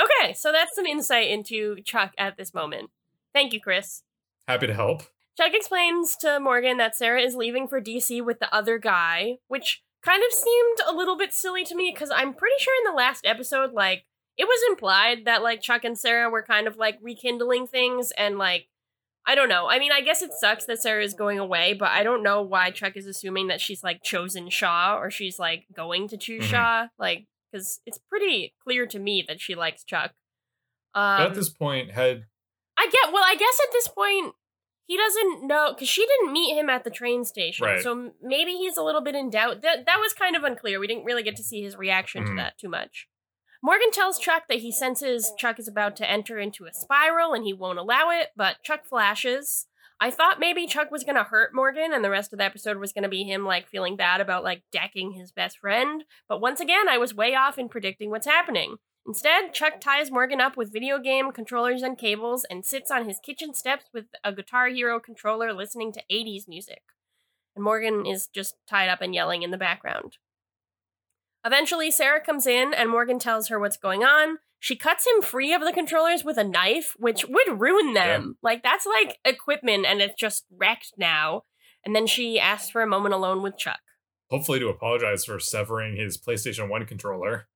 okay, 0.00 0.34
so 0.34 0.52
that's 0.52 0.74
some 0.74 0.86
insight 0.86 1.30
into 1.30 1.76
Chuck 1.82 2.12
at 2.18 2.36
this 2.36 2.52
moment. 2.52 2.90
Thank 3.32 3.52
you, 3.52 3.60
Chris. 3.60 4.02
happy 4.46 4.66
to 4.66 4.74
help 4.74 5.02
Chuck 5.36 5.52
explains 5.52 6.16
to 6.16 6.40
Morgan 6.40 6.78
that 6.78 6.96
Sarah 6.96 7.20
is 7.20 7.34
leaving 7.34 7.68
for 7.68 7.80
DC 7.80 8.24
with 8.24 8.40
the 8.40 8.52
other 8.54 8.78
guy, 8.78 9.36
which 9.48 9.82
kind 10.02 10.22
of 10.26 10.32
seemed 10.32 10.78
a 10.88 10.96
little 10.96 11.16
bit 11.16 11.34
silly 11.34 11.62
to 11.64 11.74
me 11.74 11.90
because 11.92 12.10
I'm 12.10 12.32
pretty 12.32 12.56
sure 12.58 12.72
in 12.80 12.90
the 12.90 12.96
last 12.96 13.26
episode, 13.26 13.72
like, 13.72 14.06
it 14.38 14.44
was 14.44 14.70
implied 14.70 15.26
that 15.26 15.42
like 15.42 15.60
Chuck 15.60 15.84
and 15.84 15.98
Sarah 15.98 16.30
were 16.30 16.42
kind 16.42 16.66
of 16.66 16.76
like 16.76 16.98
rekindling 17.02 17.66
things 17.66 18.12
and 18.16 18.38
like 18.38 18.68
I 19.28 19.34
don't 19.34 19.48
know. 19.48 19.68
I 19.68 19.78
mean, 19.80 19.90
I 19.92 20.00
guess 20.02 20.22
it 20.22 20.30
sucks 20.32 20.66
that 20.66 20.80
Sarah 20.80 21.02
is 21.02 21.12
going 21.14 21.38
away, 21.40 21.72
but 21.74 21.88
I 21.90 22.04
don't 22.04 22.22
know 22.22 22.42
why 22.42 22.70
Chuck 22.70 22.92
is 22.96 23.06
assuming 23.06 23.48
that 23.48 23.60
she's 23.60 23.82
like 23.82 24.02
chosen 24.04 24.48
Shaw 24.50 24.96
or 24.98 25.10
she's 25.10 25.38
like 25.38 25.66
going 25.74 26.06
to 26.08 26.16
choose 26.16 26.44
Mhm. 26.44 26.50
Shaw. 26.50 26.86
Like, 26.98 27.26
because 27.50 27.80
it's 27.86 27.98
pretty 27.98 28.54
clear 28.62 28.86
to 28.86 28.98
me 28.98 29.24
that 29.26 29.40
she 29.40 29.54
likes 29.56 29.82
Chuck. 29.84 30.12
Um, 30.94 31.22
at 31.22 31.34
this 31.34 31.50
point, 31.50 31.90
had 31.92 32.24
I 32.78 32.88
get. 32.90 33.12
Well, 33.12 33.24
I 33.26 33.34
guess 33.34 33.58
at 33.66 33.72
this 33.72 33.88
point 33.88 34.34
he 34.86 34.96
doesn't 34.96 35.46
know 35.46 35.72
because 35.74 35.88
she 35.88 36.06
didn't 36.06 36.32
meet 36.32 36.54
him 36.56 36.70
at 36.70 36.84
the 36.84 36.90
train 36.90 37.24
station, 37.24 37.66
Right. 37.66 37.82
so 37.82 38.12
maybe 38.22 38.52
he's 38.52 38.76
a 38.76 38.82
little 38.82 39.00
bit 39.02 39.14
in 39.16 39.28
doubt. 39.30 39.62
That 39.62 39.86
that 39.86 39.98
was 40.00 40.12
kind 40.12 40.36
of 40.36 40.44
unclear. 40.44 40.78
We 40.78 40.86
didn't 40.86 41.04
really 41.04 41.22
get 41.24 41.34
to 41.36 41.42
see 41.42 41.62
his 41.62 41.76
reaction 41.76 42.22
Mhm. 42.24 42.28
to 42.28 42.34
that 42.36 42.58
too 42.58 42.68
much. 42.68 43.08
Morgan 43.66 43.90
tells 43.90 44.20
Chuck 44.20 44.44
that 44.48 44.60
he 44.60 44.70
senses 44.70 45.32
Chuck 45.36 45.58
is 45.58 45.66
about 45.66 45.96
to 45.96 46.08
enter 46.08 46.38
into 46.38 46.66
a 46.66 46.72
spiral 46.72 47.34
and 47.34 47.44
he 47.44 47.52
won't 47.52 47.80
allow 47.80 48.10
it, 48.10 48.28
but 48.36 48.62
Chuck 48.62 48.86
flashes. 48.86 49.66
I 49.98 50.08
thought 50.12 50.38
maybe 50.38 50.68
Chuck 50.68 50.92
was 50.92 51.02
gonna 51.02 51.24
hurt 51.24 51.52
Morgan 51.52 51.92
and 51.92 52.04
the 52.04 52.10
rest 52.10 52.32
of 52.32 52.38
the 52.38 52.44
episode 52.44 52.76
was 52.76 52.92
gonna 52.92 53.08
be 53.08 53.24
him 53.24 53.44
like 53.44 53.66
feeling 53.66 53.96
bad 53.96 54.20
about 54.20 54.44
like 54.44 54.62
decking 54.70 55.14
his 55.14 55.32
best 55.32 55.58
friend. 55.58 56.04
But 56.28 56.40
once 56.40 56.60
again, 56.60 56.88
I 56.88 56.98
was 56.98 57.12
way 57.12 57.34
off 57.34 57.58
in 57.58 57.68
predicting 57.68 58.08
what's 58.08 58.28
happening. 58.28 58.76
Instead, 59.04 59.52
Chuck 59.52 59.80
ties 59.80 60.12
Morgan 60.12 60.40
up 60.40 60.56
with 60.56 60.72
video 60.72 61.00
game 61.00 61.32
controllers 61.32 61.82
and 61.82 61.98
cables 61.98 62.46
and 62.48 62.64
sits 62.64 62.92
on 62.92 63.08
his 63.08 63.18
kitchen 63.18 63.52
steps 63.52 63.86
with 63.92 64.04
a 64.22 64.32
Guitar 64.32 64.68
Hero 64.68 65.00
controller 65.00 65.52
listening 65.52 65.90
to 65.90 66.04
80s 66.08 66.46
music. 66.46 66.82
And 67.56 67.64
Morgan 67.64 68.06
is 68.06 68.28
just 68.28 68.54
tied 68.68 68.88
up 68.88 69.00
and 69.00 69.12
yelling 69.12 69.42
in 69.42 69.50
the 69.50 69.58
background. 69.58 70.18
Eventually, 71.46 71.92
Sarah 71.92 72.20
comes 72.20 72.44
in 72.46 72.74
and 72.74 72.90
Morgan 72.90 73.20
tells 73.20 73.46
her 73.48 73.60
what's 73.60 73.76
going 73.76 74.02
on. 74.02 74.38
She 74.58 74.74
cuts 74.74 75.06
him 75.06 75.22
free 75.22 75.54
of 75.54 75.62
the 75.62 75.72
controllers 75.72 76.24
with 76.24 76.38
a 76.38 76.44
knife, 76.44 76.94
which 76.98 77.24
would 77.28 77.60
ruin 77.60 77.94
them. 77.94 78.36
Like, 78.42 78.64
that's 78.64 78.84
like 78.84 79.18
equipment 79.24 79.86
and 79.86 80.00
it's 80.00 80.18
just 80.18 80.44
wrecked 80.50 80.94
now. 80.98 81.42
And 81.84 81.94
then 81.94 82.08
she 82.08 82.40
asks 82.40 82.68
for 82.68 82.82
a 82.82 82.86
moment 82.86 83.14
alone 83.14 83.42
with 83.42 83.56
Chuck. 83.56 83.78
hopefully 84.28 84.58
to 84.58 84.68
apologize 84.68 85.24
for 85.24 85.38
severing 85.38 85.94
his 85.96 86.18
PlayStation 86.18 86.68
1 86.68 86.84
controller. 86.86 87.46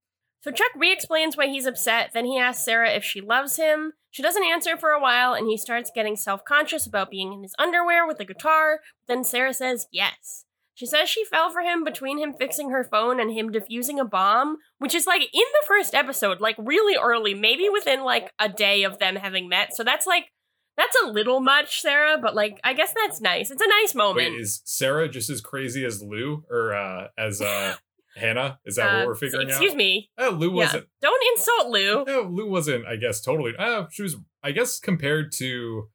So 0.42 0.52
Chuck 0.52 0.70
re 0.76 0.92
explains 0.92 1.36
why 1.36 1.48
he's 1.48 1.66
upset. 1.66 2.12
Then 2.14 2.26
he 2.26 2.38
asks 2.38 2.64
Sarah 2.64 2.92
if 2.92 3.02
she 3.02 3.20
loves 3.20 3.56
him. 3.56 3.94
She 4.10 4.22
doesn't 4.22 4.44
answer 4.44 4.76
for 4.76 4.90
a 4.90 5.00
while, 5.00 5.34
and 5.34 5.48
he 5.48 5.56
starts 5.58 5.90
getting 5.92 6.16
self 6.16 6.44
conscious 6.44 6.86
about 6.86 7.10
being 7.10 7.32
in 7.32 7.42
his 7.42 7.54
underwear 7.58 8.06
with 8.06 8.20
a 8.20 8.24
guitar. 8.24 8.80
Then 9.08 9.24
Sarah 9.24 9.52
says 9.52 9.88
yes. 9.90 10.44
She 10.80 10.86
says 10.86 11.10
she 11.10 11.26
fell 11.26 11.50
for 11.50 11.60
him 11.60 11.84
between 11.84 12.16
him 12.18 12.32
fixing 12.32 12.70
her 12.70 12.84
phone 12.90 13.20
and 13.20 13.30
him 13.30 13.52
defusing 13.52 14.00
a 14.00 14.04
bomb, 14.06 14.56
which 14.78 14.94
is 14.94 15.06
like 15.06 15.20
in 15.20 15.28
the 15.34 15.62
first 15.68 15.94
episode, 15.94 16.40
like 16.40 16.56
really 16.58 16.96
early, 16.96 17.34
maybe 17.34 17.68
within 17.68 18.02
like 18.02 18.32
a 18.38 18.48
day 18.48 18.82
of 18.84 18.98
them 18.98 19.16
having 19.16 19.46
met. 19.46 19.76
So 19.76 19.84
that's 19.84 20.06
like, 20.06 20.32
that's 20.78 20.96
a 21.04 21.08
little 21.08 21.40
much, 21.40 21.82
Sarah, 21.82 22.16
but 22.16 22.34
like, 22.34 22.58
I 22.64 22.72
guess 22.72 22.94
that's 22.94 23.20
nice. 23.20 23.50
It's 23.50 23.60
a 23.60 23.68
nice 23.68 23.94
moment. 23.94 24.32
Wait, 24.32 24.40
is 24.40 24.62
Sarah 24.64 25.06
just 25.06 25.28
as 25.28 25.42
crazy 25.42 25.84
as 25.84 26.02
Lou 26.02 26.44
or 26.48 26.74
uh, 26.74 27.08
as 27.18 27.42
uh, 27.42 27.74
Hannah? 28.16 28.58
Is 28.64 28.76
that 28.76 28.88
Uh, 28.88 28.98
what 29.00 29.06
we're 29.08 29.14
figuring 29.16 29.48
excuse 29.48 29.72
out? 29.72 29.74
Excuse 29.74 29.76
me. 29.76 30.10
Oh, 30.16 30.30
Lou 30.30 30.48
Yeah. 30.48 30.54
wasn't. 30.64 30.86
Don't 31.02 31.22
insult 31.36 31.68
Lou. 31.68 32.04
Oh, 32.08 32.26
Lou 32.32 32.48
wasn't. 32.48 32.86
I 32.86 32.96
guess 32.96 33.20
totally. 33.20 33.52
Oh, 33.58 33.88
she 33.90 34.00
was. 34.02 34.16
I 34.42 34.52
guess 34.52 34.80
compared 34.80 35.30
to 35.32 35.90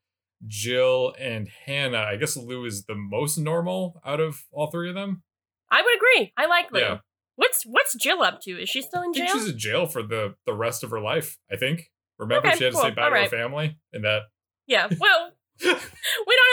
Jill 0.47 1.13
and 1.19 1.47
Hannah, 1.65 1.99
I 2.09 2.15
guess 2.17 2.35
Lou 2.37 2.65
is 2.65 2.85
the 2.85 2.95
most 2.95 3.37
normal 3.37 4.01
out 4.05 4.19
of 4.19 4.43
all 4.51 4.67
three 4.67 4.89
of 4.89 4.95
them. 4.95 5.23
I 5.71 5.81
would 5.81 5.95
agree. 5.95 6.33
I 6.37 6.45
like 6.45 6.71
Lou. 6.71 6.79
Yeah. 6.79 6.97
What's 7.35 7.63
what's 7.65 7.95
Jill 7.95 8.21
up 8.21 8.41
to? 8.41 8.51
Is 8.61 8.69
she 8.69 8.81
still 8.81 9.01
in 9.01 9.13
jail? 9.13 9.27
she's 9.33 9.49
in 9.49 9.57
jail 9.57 9.87
for 9.87 10.03
the 10.03 10.35
the 10.45 10.53
rest 10.53 10.83
of 10.83 10.89
her 10.91 11.01
life. 11.01 11.37
I 11.51 11.55
think. 11.57 11.91
Remember, 12.17 12.47
Okay, 12.47 12.57
she 12.57 12.63
had 12.63 12.73
to 12.73 12.79
say 12.79 12.89
bye 12.91 12.95
to 12.95 13.01
Alright. 13.01 13.23
her 13.31 13.37
family, 13.37 13.77
and 13.91 14.05
that. 14.05 14.21
Yeah. 14.67 14.87
Well, 14.99 15.31
we 15.61 15.67
don't 15.67 15.79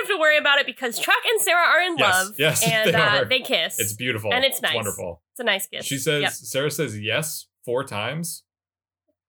have 0.07 0.09
to 0.09 0.19
worry 0.21 0.39
about 0.39 0.59
it 0.59 0.67
because 0.67 0.99
Chuck 0.99 1.23
and 1.31 1.41
Sarah 1.41 1.67
are 1.67 1.81
in 1.83 1.99
Yes, 1.99 2.15
love. 2.25 2.35
yes, 2.39 2.63
and 2.69 2.91
they 2.95 2.99
uh, 3.01 3.25
they 3.25 3.41
kiss. 3.41 3.79
It's 3.79 3.93
beautiful, 3.95 4.33
And 4.33 4.45
it's 4.45 4.61
nice. 4.61 4.75
wonderful. 4.75 5.23
It's 5.35 5.41
a 5.41 5.45
nice 5.45 5.67
kiss. 5.69 5.85
She 5.87 5.99
says 5.99 6.23
Yep. 6.23 6.33
Sarah 6.33 6.71
says 6.71 6.99
yes 6.99 7.47
four 7.65 7.85
times. 7.85 8.43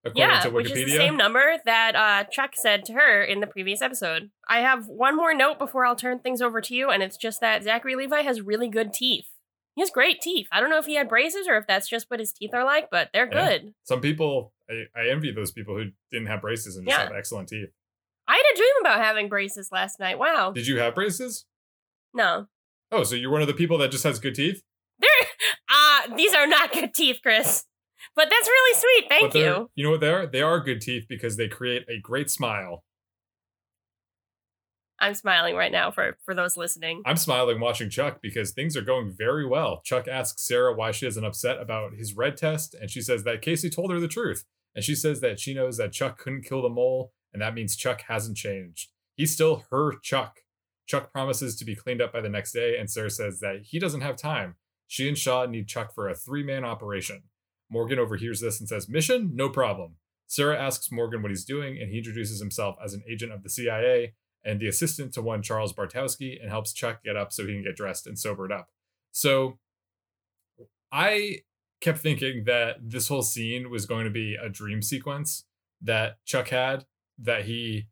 According 0.06 0.22
Yeah, 0.34 0.40
to 0.42 0.50
which 0.50 0.70
is 0.72 0.74
the 0.86 0.98
same 0.98 1.16
number 1.16 1.56
that 1.66 1.96
uh, 1.96 2.24
Chuck 2.30 2.52
said 2.56 2.84
to 2.86 2.94
her 2.94 3.24
in 3.24 3.40
the 3.40 3.48
previous 3.48 3.82
episode. 3.82 4.32
I 4.50 4.60
have 4.60 4.88
one 4.88 5.16
more 5.16 5.34
note 5.34 5.58
before 5.60 5.86
I'll 5.86 5.96
turn 5.96 6.20
things 6.20 6.42
over 6.42 6.60
to 6.60 6.76
you, 6.76 6.90
and 6.90 7.02
it's 7.02 7.16
just 7.16 7.40
that 7.40 7.64
Zachary 7.64 7.96
Levi 7.96 8.22
has 8.22 8.42
really 8.42 8.68
good 8.68 8.92
teeth. 8.94 9.26
He 9.76 9.82
has 9.82 9.90
great 9.90 10.20
teeth. 10.22 10.48
I 10.52 10.60
don't 10.60 10.70
know 10.70 10.78
if 10.78 10.86
he 10.86 10.96
had 10.96 11.08
braces 11.10 11.48
or 11.48 11.56
if 11.58 11.66
that's 11.68 11.88
just 11.90 12.12
what 12.12 12.20
his 12.20 12.34
teeth 12.34 12.54
are 12.54 12.66
like, 12.66 12.90
but 12.92 13.10
they're 13.14 13.30
Yeah. 13.32 13.48
good. 13.50 13.74
Some 13.86 14.02
people, 14.02 14.54
I, 14.70 14.84
I 14.96 15.10
envy 15.10 15.32
those 15.32 15.52
people 15.52 15.76
who 15.76 15.92
didn't 16.12 16.28
have 16.28 16.42
braces 16.42 16.76
and 16.76 16.86
just 16.86 16.98
Yeah. 17.00 17.06
have 17.06 17.14
excellent 17.16 17.48
teeth. 17.50 17.70
I 18.28 18.34
had 18.36 18.46
a 18.54 18.58
dream 18.58 18.72
about 18.82 19.00
having 19.04 19.30
braces 19.30 19.70
last 19.72 20.00
night. 20.00 20.20
Wow. 20.20 20.52
Did 20.52 20.68
you 20.68 20.80
have 20.80 20.94
braces? 20.96 21.46
No. 22.14 22.48
Oh, 22.92 23.04
so 23.04 23.16
you're 23.16 23.32
one 23.32 23.42
of 23.42 23.48
the 23.48 23.54
people 23.54 23.78
that 23.80 23.90
just 23.90 24.04
has 24.04 24.20
good 24.20 24.36
teeth? 24.36 24.62
They're 25.00 25.10
uh 25.70 26.16
these 26.16 26.34
are 26.34 26.46
not 26.46 26.72
good 26.72 26.94
teeth, 26.94 27.20
Chris. 27.24 27.66
But 28.16 28.30
that's 28.30 28.48
really 28.48 28.80
sweet. 28.80 29.10
Thank 29.10 29.34
you. 29.34 29.70
You 29.76 29.86
know 29.86 29.92
what 29.92 30.02
they 30.02 30.10
are? 30.10 30.28
They 30.28 30.42
are 30.42 30.60
good 30.60 30.82
teeth 30.82 31.06
because 31.08 31.38
they 31.38 31.48
create 31.48 31.84
a 31.90 32.00
great 32.00 32.30
smile. 32.30 32.84
I'm 35.00 35.16
smiling 35.16 35.56
right 35.56 35.72
now 35.72 35.92
for 35.92 36.18
for 36.24 36.34
those 36.34 36.56
listening. 36.56 37.02
I'm 37.06 37.18
smiling 37.18 37.60
watching 37.60 37.90
Chuck 37.90 38.20
because 38.22 38.52
things 38.52 38.78
are 38.78 38.82
going 38.82 39.14
very 39.18 39.46
well. 39.46 39.82
Chuck 39.84 40.08
asks 40.08 40.48
Sarah 40.48 40.74
why 40.74 40.92
she 40.92 41.06
isn't 41.08 41.26
upset 41.26 41.60
about 41.60 41.96
his 41.96 42.16
red 42.16 42.38
test, 42.38 42.74
and 42.74 42.90
she 42.90 43.02
says 43.02 43.24
that 43.26 43.42
Casey 43.42 43.70
told 43.70 43.92
her 43.92 44.00
the 44.00 44.08
truth. 44.08 44.46
And 44.76 44.84
she 44.84 44.96
says 44.96 45.20
that 45.20 45.40
she 45.40 45.54
knows 45.54 45.78
that 45.78 45.92
Chuck 45.92 46.18
couldn't 46.18 46.46
kill 46.46 46.62
the 46.62 46.70
mole, 46.70 47.12
and 47.34 47.42
that 47.42 47.54
means 47.54 47.76
Chuck 47.76 48.04
hasn't 48.08 48.38
changed. 48.38 48.90
He's 49.16 49.34
still 49.34 49.66
her 49.72 49.94
Chuck. 50.02 50.40
Chuck 50.88 51.12
promises 51.12 51.56
to 51.58 51.66
be 51.66 51.76
cleaned 51.76 52.02
up 52.02 52.14
by 52.14 52.22
the 52.22 52.30
next 52.30 52.54
day, 52.54 52.78
and 52.78 52.90
Sarah 52.90 53.10
says 53.10 53.40
that 53.40 53.62
he 53.64 53.80
doesn't 53.80 54.02
have 54.02 54.16
time. 54.16 54.56
She 54.88 55.08
and 55.08 55.18
Shaw 55.18 55.46
need 55.46 55.68
Chuck 55.68 55.94
for 55.94 56.08
a 56.08 56.16
three 56.16 56.44
man 56.44 56.64
operation. 56.64 57.24
Morgan 57.70 58.00
overhears 58.00 58.40
this 58.40 58.60
and 58.60 58.70
says, 58.70 58.90
Mission? 58.90 59.32
No 59.34 59.50
problem. 59.50 59.96
Sarah 60.28 60.60
asks 60.60 60.92
Morgan 60.92 61.22
what 61.22 61.32
he's 61.32 61.46
doing, 61.46 61.78
and 61.80 61.92
he 61.92 61.98
introduces 61.98 62.40
himself 62.40 62.76
as 62.84 62.94
an 62.94 63.04
agent 63.10 63.32
of 63.32 63.44
the 63.44 63.50
CIA 63.50 64.14
and 64.44 64.60
the 64.60 64.68
assistant 64.68 65.14
to 65.14 65.22
one 65.22 65.42
Charles 65.42 65.74
Bartowski 65.74 66.40
and 66.42 66.50
helps 66.50 66.74
Chuck 66.74 67.04
get 67.04 67.16
up 67.16 67.32
so 67.32 67.46
he 67.46 67.54
can 67.54 67.64
get 67.64 67.76
dressed 67.76 68.08
and 68.08 68.18
sobered 68.18 68.52
up. 68.52 68.70
So 69.12 69.60
I 70.92 71.40
kept 71.82 72.00
thinking 72.00 72.44
that 72.46 72.78
this 72.82 73.08
whole 73.08 73.22
scene 73.22 73.70
was 73.70 73.86
going 73.86 74.06
to 74.06 74.12
be 74.12 74.36
a 74.36 74.50
dream 74.50 74.82
sequence 74.82 75.46
that 75.82 76.18
Chuck 76.26 76.50
had 76.50 76.86
that 77.20 77.46
he 77.46 77.88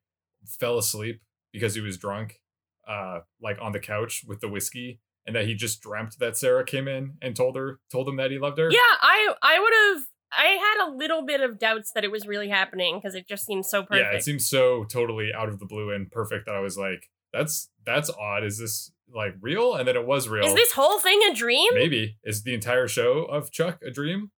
fell 0.45 0.77
asleep 0.77 1.21
because 1.51 1.75
he 1.75 1.81
was 1.81 1.97
drunk 1.97 2.39
uh 2.87 3.19
like 3.39 3.57
on 3.61 3.73
the 3.73 3.79
couch 3.79 4.23
with 4.27 4.39
the 4.39 4.49
whiskey 4.49 4.99
and 5.25 5.35
that 5.35 5.45
he 5.45 5.53
just 5.53 5.81
dreamt 5.81 6.17
that 6.19 6.37
Sarah 6.37 6.65
came 6.65 6.87
in 6.87 7.13
and 7.21 7.35
told 7.35 7.55
her 7.55 7.79
told 7.91 8.07
him 8.09 8.15
that 8.17 8.31
he 8.31 8.39
loved 8.39 8.57
her. 8.57 8.69
Yeah, 8.71 8.79
I 9.01 9.33
I 9.41 9.59
would 9.59 9.73
have 9.99 10.05
I 10.33 10.45
had 10.45 10.87
a 10.87 10.91
little 10.95 11.25
bit 11.25 11.41
of 11.41 11.59
doubts 11.59 11.91
that 11.93 12.03
it 12.03 12.11
was 12.11 12.25
really 12.25 12.49
happening 12.49 12.97
because 12.97 13.15
it 13.15 13.27
just 13.27 13.45
seems 13.45 13.69
so 13.69 13.83
perfect. 13.83 14.07
Yeah, 14.11 14.17
it 14.17 14.23
seems 14.23 14.47
so 14.49 14.85
totally 14.85 15.31
out 15.35 15.49
of 15.49 15.59
the 15.59 15.65
blue 15.65 15.91
and 15.91 16.09
perfect 16.09 16.45
that 16.45 16.55
I 16.55 16.59
was 16.61 16.77
like, 16.77 17.09
that's 17.33 17.69
that's 17.85 18.09
odd. 18.09 18.43
Is 18.43 18.57
this 18.57 18.91
like 19.13 19.35
real? 19.41 19.75
And 19.75 19.87
then 19.87 19.95
it 19.97 20.05
was 20.05 20.29
real. 20.29 20.45
Is 20.45 20.53
this 20.53 20.71
whole 20.71 20.99
thing 20.99 21.19
a 21.29 21.33
dream? 21.35 21.69
Maybe. 21.73 22.17
Is 22.23 22.43
the 22.43 22.53
entire 22.53 22.87
show 22.87 23.23
of 23.25 23.51
Chuck 23.51 23.79
a 23.85 23.91
dream? 23.91 24.31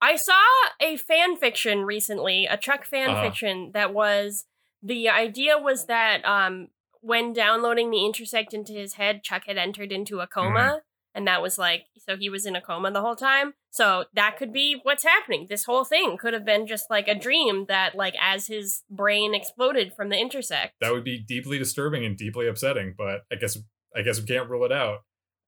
I 0.00 0.16
saw 0.16 0.42
a 0.80 0.96
fan 0.96 1.36
fiction 1.36 1.84
recently, 1.84 2.46
a 2.46 2.56
Chuck 2.56 2.84
fan 2.84 3.10
Uh-huh. 3.10 3.22
fiction 3.22 3.70
that 3.74 3.92
was 3.94 4.44
the 4.82 5.08
idea 5.08 5.58
was 5.58 5.86
that 5.86 6.24
um 6.26 6.68
when 7.04 7.32
downloading 7.32 7.90
the 7.90 8.04
intersect 8.04 8.54
into 8.54 8.72
his 8.72 8.94
head, 8.94 9.22
Chuck 9.22 9.42
had 9.46 9.58
entered 9.58 9.92
into 9.92 10.20
a 10.20 10.26
coma. 10.26 10.58
Mm-hmm. 10.58 10.78
And 11.16 11.28
that 11.28 11.42
was 11.42 11.58
like, 11.58 11.84
so 11.96 12.16
he 12.16 12.28
was 12.28 12.44
in 12.44 12.56
a 12.56 12.60
coma 12.60 12.90
the 12.90 13.00
whole 13.00 13.14
time. 13.14 13.54
So 13.70 14.06
that 14.14 14.36
could 14.36 14.52
be 14.52 14.80
what's 14.82 15.04
happening. 15.04 15.46
This 15.48 15.64
whole 15.64 15.84
thing 15.84 16.16
could 16.16 16.32
have 16.32 16.44
been 16.44 16.66
just 16.66 16.90
like 16.90 17.06
a 17.06 17.14
dream 17.14 17.66
that, 17.68 17.94
like, 17.94 18.14
as 18.20 18.48
his 18.48 18.82
brain 18.90 19.32
exploded 19.32 19.92
from 19.94 20.08
the 20.08 20.18
intersect. 20.18 20.74
That 20.80 20.92
would 20.92 21.04
be 21.04 21.18
deeply 21.18 21.56
disturbing 21.56 22.04
and 22.04 22.16
deeply 22.16 22.48
upsetting, 22.48 22.94
but 22.98 23.20
I 23.30 23.36
guess 23.36 23.56
I 23.94 24.02
guess 24.02 24.18
we 24.20 24.26
can't 24.26 24.50
rule 24.50 24.64
it 24.64 24.72
out. 24.72 25.00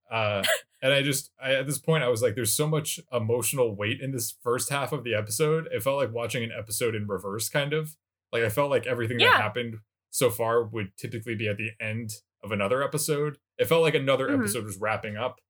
Uh 0.09 0.45
and 0.83 0.93
I 0.93 1.03
just 1.03 1.33
I, 1.43 1.55
at 1.55 1.67
this 1.67 1.79
point 1.81 2.05
I 2.05 2.09
was 2.09 2.23
like 2.23 2.37
there's 2.37 2.53
so 2.55 2.69
much 2.69 3.01
emotional 3.13 3.75
weight 3.75 4.01
in 4.01 4.13
this 4.13 4.37
first 4.45 4.71
half 4.71 4.93
of 4.93 5.03
the 5.03 5.15
episode. 5.17 5.67
It 5.73 5.83
felt 5.83 5.97
like 5.97 6.13
watching 6.13 6.45
an 6.45 6.53
episode 6.57 6.95
in 6.95 7.09
reverse 7.09 7.49
kind 7.49 7.73
of. 7.73 7.97
Like 8.33 8.45
I 8.45 8.51
felt 8.51 8.71
like 8.71 8.87
everything 8.87 9.19
Yeah. 9.19 9.33
that 9.33 9.43
happened 9.43 9.79
so 10.17 10.31
far 10.31 10.63
would 10.63 10.97
typically 10.97 11.35
be 11.35 11.47
at 11.47 11.59
the 11.59 11.73
end 11.79 12.11
of 12.43 12.51
another 12.51 12.83
episode. 12.83 13.37
It 13.59 13.67
felt 13.67 13.83
like 13.83 13.95
another 13.95 14.29
Mhm. 14.29 14.39
episode 14.39 14.65
was 14.65 14.79
wrapping 14.79 15.17
up 15.17 15.41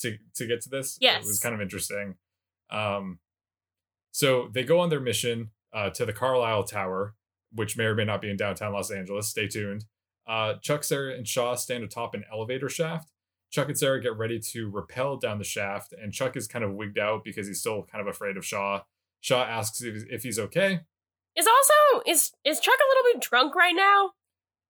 to 0.00 0.16
to 0.36 0.46
get 0.46 0.62
to 0.62 0.70
this. 0.70 0.96
Yes, 0.98 1.24
it 1.24 1.28
was 1.28 1.40
kind 1.40 1.54
of 1.54 1.60
interesting. 1.60 2.16
Um 2.70 3.18
so 4.12 4.48
they 4.52 4.64
go 4.64 4.78
on 4.80 4.88
their 4.88 5.00
mission 5.00 5.50
uh, 5.72 5.90
to 5.90 6.06
the 6.06 6.12
Carlisle 6.12 6.64
Tower, 6.64 7.16
which 7.52 7.76
may 7.76 7.84
or 7.84 7.94
may 7.96 8.04
not 8.04 8.22
be 8.22 8.30
in 8.30 8.36
downtown 8.36 8.72
Los 8.72 8.90
Angeles. 8.92 9.28
Stay 9.28 9.48
tuned. 9.48 9.84
Uh, 10.26 10.54
Chuck, 10.62 10.84
Sarah, 10.84 11.14
and 11.14 11.26
Shaw 11.26 11.54
stand 11.56 11.82
atop 11.84 12.14
an 12.14 12.24
elevator 12.32 12.68
shaft. 12.68 13.10
Chuck 13.50 13.68
and 13.68 13.76
Sarah 13.78 14.00
get 14.00 14.16
ready 14.16 14.38
to 14.52 14.70
rappel 14.70 15.16
down 15.16 15.38
the 15.38 15.44
shaft, 15.44 15.92
and 15.92 16.12
Chuck 16.12 16.36
is 16.36 16.46
kind 16.46 16.64
of 16.64 16.72
wigged 16.74 16.98
out 16.98 17.24
because 17.24 17.46
he's 17.48 17.58
still 17.60 17.82
kind 17.90 18.00
of 18.00 18.06
afraid 18.06 18.36
of 18.36 18.44
Shaw. 18.46 18.82
Shaw 19.20 19.42
asks 19.44 19.82
if, 19.82 20.04
if 20.08 20.22
he's 20.22 20.38
okay. 20.38 20.80
Is 21.36 21.46
also 21.46 22.02
is 22.06 22.32
is 22.44 22.60
Chuck 22.60 22.74
a 22.74 22.88
little 22.90 23.12
bit 23.20 23.28
drunk 23.28 23.54
right 23.54 23.74
now? 23.74 24.10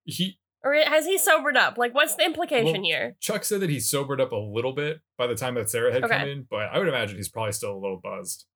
He 0.05 0.39
Or 0.63 0.75
has 0.75 1.07
he 1.07 1.19
sobered 1.19 1.57
up? 1.57 1.77
Like 1.79 1.95
what's 1.95 2.15
the 2.17 2.25
implication 2.25 2.73
Well, 2.83 2.83
here? 2.83 3.17
Chuck 3.21 3.45
said 3.45 3.61
that 3.61 3.71
he 3.71 3.81
sobered 3.81 4.21
up 4.21 4.33
a 4.33 4.37
little 4.37 4.73
bit 4.73 5.01
by 5.19 5.27
the 5.27 5.35
time 5.35 5.55
that 5.55 5.69
Sarah 5.71 5.93
had 5.93 6.03
come 6.09 6.29
in, 6.29 6.47
but 6.51 6.69
I 6.73 6.79
would 6.79 6.89
imagine 6.89 7.17
he's 7.17 7.29
probably 7.29 7.53
still 7.53 7.73
a 7.73 7.79
little 7.81 8.01
buzzed. 8.03 8.47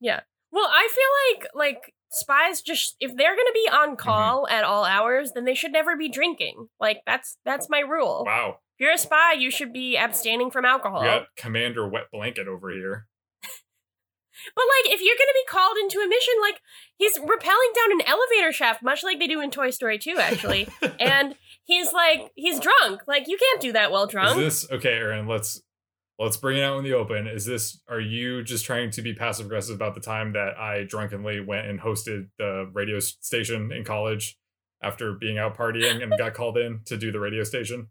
Yeah. 0.00 0.20
Well, 0.52 0.68
I 0.68 0.88
feel 0.94 1.38
like 1.38 1.48
like 1.54 1.94
spies 2.12 2.60
just 2.60 2.96
if 3.00 3.16
they're 3.16 3.36
gonna 3.36 3.50
be 3.54 3.68
Mm-hmm. 3.70 3.90
on 3.90 3.96
call 3.96 4.48
at 4.48 4.64
all 4.64 4.84
hours, 4.84 5.32
then 5.32 5.44
they 5.44 5.54
should 5.54 5.72
never 5.72 5.96
be 5.96 6.08
drinking. 6.08 6.68
Like 6.80 7.02
that's 7.06 7.36
that's 7.44 7.68
my 7.68 7.80
rule. 7.80 8.24
Wow, 8.26 8.58
If 8.78 8.84
you're 8.84 8.92
a 8.94 8.98
spy, 8.98 9.32
you 9.34 9.50
should 9.50 9.72
be 9.72 9.96
abstaining 9.96 10.50
from 10.50 10.64
alcohol. 10.64 11.00
we 11.02 11.06
got 11.06 11.26
Commander 11.36 11.88
Wet 11.88 12.04
Blanket 12.12 12.48
over 12.48 12.70
here. 12.70 13.06
But 14.54 14.64
like 14.64 14.94
if 14.94 15.00
you're 15.00 15.16
gonna 15.16 15.34
be 15.34 15.48
called 15.48 15.76
into 15.78 15.98
a 15.98 16.08
mission, 16.08 16.34
like 16.40 16.60
he's 16.96 17.18
rappelling 17.18 17.74
down 17.74 17.92
an 17.92 18.02
elevator 18.06 18.52
shaft, 18.52 18.82
much 18.82 19.02
like 19.02 19.18
they 19.18 19.26
do 19.26 19.40
in 19.40 19.50
Toy 19.50 19.70
Story 19.70 19.98
2, 19.98 20.16
actually. 20.18 20.68
and 21.00 21.34
he's 21.64 21.92
like 21.92 22.30
he's 22.34 22.60
drunk. 22.60 23.02
Like 23.06 23.28
you 23.28 23.36
can't 23.38 23.60
do 23.60 23.72
that 23.72 23.90
while 23.90 24.06
drunk. 24.06 24.38
Is 24.38 24.64
this 24.64 24.72
okay, 24.72 24.92
Aaron? 24.92 25.26
Let's 25.26 25.62
let's 26.18 26.36
bring 26.36 26.58
it 26.58 26.62
out 26.62 26.78
in 26.78 26.84
the 26.84 26.92
open. 26.92 27.26
Is 27.26 27.46
this 27.46 27.80
are 27.88 28.00
you 28.00 28.42
just 28.42 28.64
trying 28.64 28.90
to 28.92 29.02
be 29.02 29.14
passive 29.14 29.46
aggressive 29.46 29.74
about 29.74 29.94
the 29.94 30.00
time 30.00 30.32
that 30.34 30.58
I 30.58 30.84
drunkenly 30.84 31.40
went 31.40 31.66
and 31.66 31.80
hosted 31.80 32.28
the 32.38 32.70
radio 32.72 33.00
station 33.00 33.72
in 33.72 33.84
college 33.84 34.36
after 34.82 35.14
being 35.14 35.38
out 35.38 35.56
partying 35.56 36.02
and 36.02 36.12
got 36.18 36.34
called 36.34 36.56
in 36.56 36.80
to 36.86 36.96
do 36.96 37.10
the 37.12 37.20
radio 37.20 37.44
station? 37.44 37.88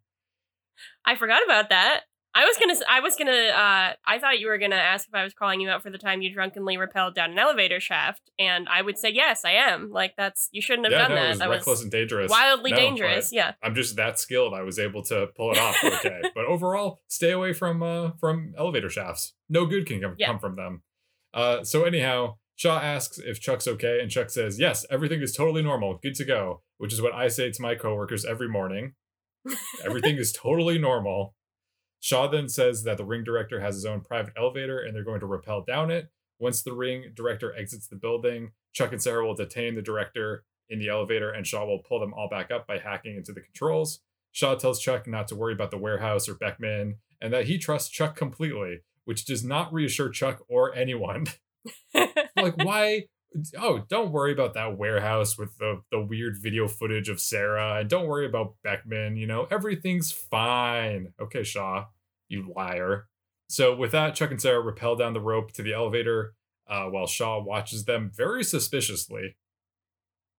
I 1.05 1.15
forgot 1.15 1.43
about 1.43 1.69
that. 1.69 2.01
I 2.35 2.45
was 2.45 2.57
gonna. 2.57 2.75
I 2.87 2.99
was 2.99 3.15
gonna. 3.15 3.31
Uh, 3.31 3.93
I 4.05 4.19
thought 4.19 4.39
you 4.39 4.47
were 4.47 4.59
gonna 4.59 4.75
ask 4.75 5.07
if 5.07 5.15
I 5.15 5.23
was 5.23 5.33
calling 5.33 5.61
you 5.61 5.69
out 5.69 5.81
for 5.81 5.89
the 5.89 5.97
time 5.97 6.21
you 6.21 6.31
drunkenly 6.31 6.77
rappelled 6.77 7.15
down 7.15 7.31
an 7.31 7.39
elevator 7.39 7.79
shaft, 7.79 8.29
and 8.37 8.67
I 8.69 8.81
would 8.83 8.97
say 8.99 9.09
yes, 9.09 9.43
I 9.43 9.51
am. 9.53 9.89
Like 9.91 10.13
that's 10.15 10.47
you 10.51 10.61
shouldn't 10.61 10.85
have 10.85 10.91
yeah, 10.91 11.07
done 11.07 11.11
no, 11.11 11.15
that. 11.15 11.25
it 11.25 11.29
was 11.29 11.39
that 11.39 11.49
reckless 11.49 11.81
and 11.81 11.91
dangerous. 11.91 12.29
wildly 12.29 12.71
No, 12.71 12.77
dangerous. 12.77 13.33
Yeah. 13.33 13.53
I'm 13.63 13.73
just 13.73 13.95
that 13.95 14.19
skilled. 14.19 14.53
I 14.53 14.61
was 14.61 14.77
able 14.77 15.01
to 15.05 15.27
pull 15.35 15.51
it 15.53 15.57
off. 15.57 15.75
Okay, 15.99 16.21
but 16.35 16.45
overall, 16.45 17.01
stay 17.07 17.31
away 17.31 17.51
from 17.51 17.81
uh 17.81 18.11
from 18.19 18.53
elevator 18.57 18.89
shafts. 18.89 19.33
No 19.49 19.65
good 19.65 19.85
can 19.87 19.99
come, 20.01 20.15
Yeah. 20.17 20.27
come 20.27 20.39
from 20.39 20.55
them. 20.55 20.83
Uh, 21.33 21.63
so 21.63 21.83
anyhow, 21.83 22.35
Shaw 22.55 22.79
asks 22.79 23.17
if 23.17 23.41
Chuck's 23.41 23.67
okay, 23.67 23.99
and 24.01 24.09
Chuck 24.11 24.29
says, 24.29 24.59
"Yes, 24.59 24.85
everything 24.91 25.21
is 25.21 25.33
totally 25.33 25.63
normal, 25.63 25.97
good 26.01 26.13
to 26.15 26.25
go." 26.25 26.61
Which 26.77 26.93
is 26.93 27.01
what 27.01 27.13
I 27.13 27.27
say 27.27 27.49
to 27.51 27.61
my 27.61 27.73
coworkers 27.75 28.23
every 28.23 28.47
morning. 28.47 28.93
Everything 29.85 30.17
is 30.17 30.31
totally 30.31 30.77
normal. 30.77 31.33
Shaw 31.99 32.27
then 32.27 32.47
says 32.47 32.83
that 32.83 32.97
the 32.97 33.05
ring 33.05 33.23
director 33.23 33.59
has 33.59 33.75
his 33.75 33.85
own 33.85 34.01
private 34.01 34.33
elevator, 34.38 34.79
and 34.79 34.95
they're 34.95 35.03
going 35.03 35.19
to 35.19 35.25
rappel 35.25 35.63
down 35.63 35.91
it. 35.91 36.09
Once 36.39 36.62
the 36.62 36.73
ring 36.73 37.12
director 37.13 37.53
exits 37.57 37.88
the 37.88 37.95
building, 37.95 38.51
Chuck 38.73 38.91
and 38.91 39.01
Sarah 39.01 39.25
will 39.25 39.35
detain 39.35 39.75
the 39.75 39.81
director 39.81 40.45
in 40.69 40.79
the 40.79 40.88
elevator, 40.88 41.31
and 41.31 41.45
Shaw 41.45 41.65
will 41.65 41.79
pull 41.79 41.99
them 41.99 42.13
all 42.13 42.29
back 42.29 42.51
up 42.51 42.65
by 42.67 42.77
hacking 42.77 43.15
into 43.17 43.33
the 43.33 43.41
controls. 43.41 43.99
Shaw 44.31 44.55
tells 44.55 44.79
Chuck 44.79 45.07
not 45.07 45.27
to 45.29 45.35
worry 45.35 45.53
about 45.53 45.71
the 45.71 45.77
warehouse 45.77 46.29
or 46.29 46.35
Beckman, 46.35 46.97
and 47.21 47.33
that 47.33 47.47
he 47.47 47.57
trusts 47.57 47.89
Chuck 47.89 48.15
completely, 48.15 48.81
which 49.05 49.25
does 49.25 49.43
not 49.43 49.73
reassure 49.73 50.09
Chuck 50.09 50.43
or 50.47 50.73
anyone. 50.73 51.25
like, 51.93 52.55
why? 52.57 53.05
Oh, 53.57 53.83
don't 53.89 54.11
worry 54.11 54.31
about 54.31 54.55
that 54.55 54.77
warehouse 54.77 55.37
with 55.37 55.57
the, 55.57 55.81
the 55.91 55.99
weird 55.99 56.37
video 56.41 56.67
footage 56.67 57.09
of 57.09 57.19
Sarah, 57.19 57.75
and 57.79 57.89
don't 57.89 58.07
worry 58.07 58.25
about 58.25 58.55
Beckman. 58.63 59.17
You 59.17 59.27
know, 59.27 59.47
everything's 59.51 60.11
fine. 60.11 61.13
Okay, 61.21 61.43
Shaw, 61.43 61.85
you 62.27 62.51
liar. 62.55 63.07
So, 63.47 63.75
with 63.75 63.91
that, 63.91 64.15
Chuck 64.15 64.31
and 64.31 64.41
Sarah 64.41 64.61
rappel 64.61 64.95
down 64.95 65.13
the 65.13 65.21
rope 65.21 65.51
to 65.53 65.63
the 65.63 65.73
elevator 65.73 66.33
uh, 66.67 66.85
while 66.85 67.07
Shaw 67.07 67.41
watches 67.41 67.85
them 67.85 68.11
very 68.13 68.43
suspiciously. 68.43 69.35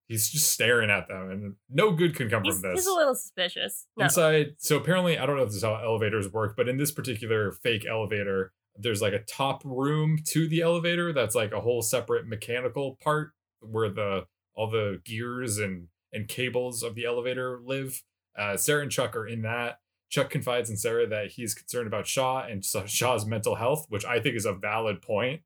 He's 0.09 0.29
just 0.29 0.51
staring 0.51 0.91
at 0.91 1.07
them, 1.07 1.31
and 1.31 1.55
no 1.69 1.93
good 1.93 2.17
can 2.17 2.29
come 2.29 2.43
he's, 2.43 2.55
from 2.55 2.71
this. 2.71 2.81
he's 2.81 2.87
a 2.89 2.95
little 2.95 3.15
suspicious. 3.15 3.87
No. 3.97 4.05
Inside, 4.07 4.55
so 4.59 4.77
apparently, 4.77 5.17
I 5.17 5.27
don't 5.27 5.37
know 5.37 5.43
if 5.43 5.51
this 5.51 5.59
is 5.59 5.63
how 5.63 5.77
elevators 5.77 6.33
work, 6.33 6.57
but 6.57 6.69
in 6.69 6.79
this 6.79 6.91
particular 6.91 7.53
fake 7.53 7.87
elevator, 7.89 8.53
there's 8.77 9.03
like 9.03 9.13
a 9.13 9.21
top 9.21 9.63
room 9.65 10.19
to 10.29 10.49
the 10.49 10.61
elevator 10.61 11.13
that's 11.13 11.35
like 11.35 11.53
a 11.53 11.61
whole 11.61 11.83
separate 11.83 12.27
mechanical 12.27 12.99
part 13.03 13.33
where 13.61 13.89
the 13.89 14.27
all 14.55 14.71
the 14.71 15.01
gears 15.05 15.59
and 15.59 15.89
and 16.13 16.29
cables 16.29 16.83
of 16.83 16.95
the 16.95 17.05
elevator 17.05 17.61
live. 17.65 18.03
Uh, 18.39 18.57
Sarah 18.57 18.83
and 18.83 18.91
Chuck 18.91 19.15
are 19.17 19.27
in 19.27 19.43
that. 19.43 19.79
Chuck 20.09 20.31
confides 20.31 20.69
in 20.71 20.77
Sarah 20.77 21.07
that 21.07 21.33
he's 21.33 21.55
concerned 21.55 21.87
about 21.87 22.07
Shaw 22.07 22.45
and 22.45 22.65
Shaw's 22.65 23.25
mental 23.27 23.55
health, 23.55 23.87
which 23.89 24.05
I 24.05 24.19
think 24.19 24.35
is 24.35 24.45
a 24.47 24.53
valid 24.53 25.03
point. 25.03 25.43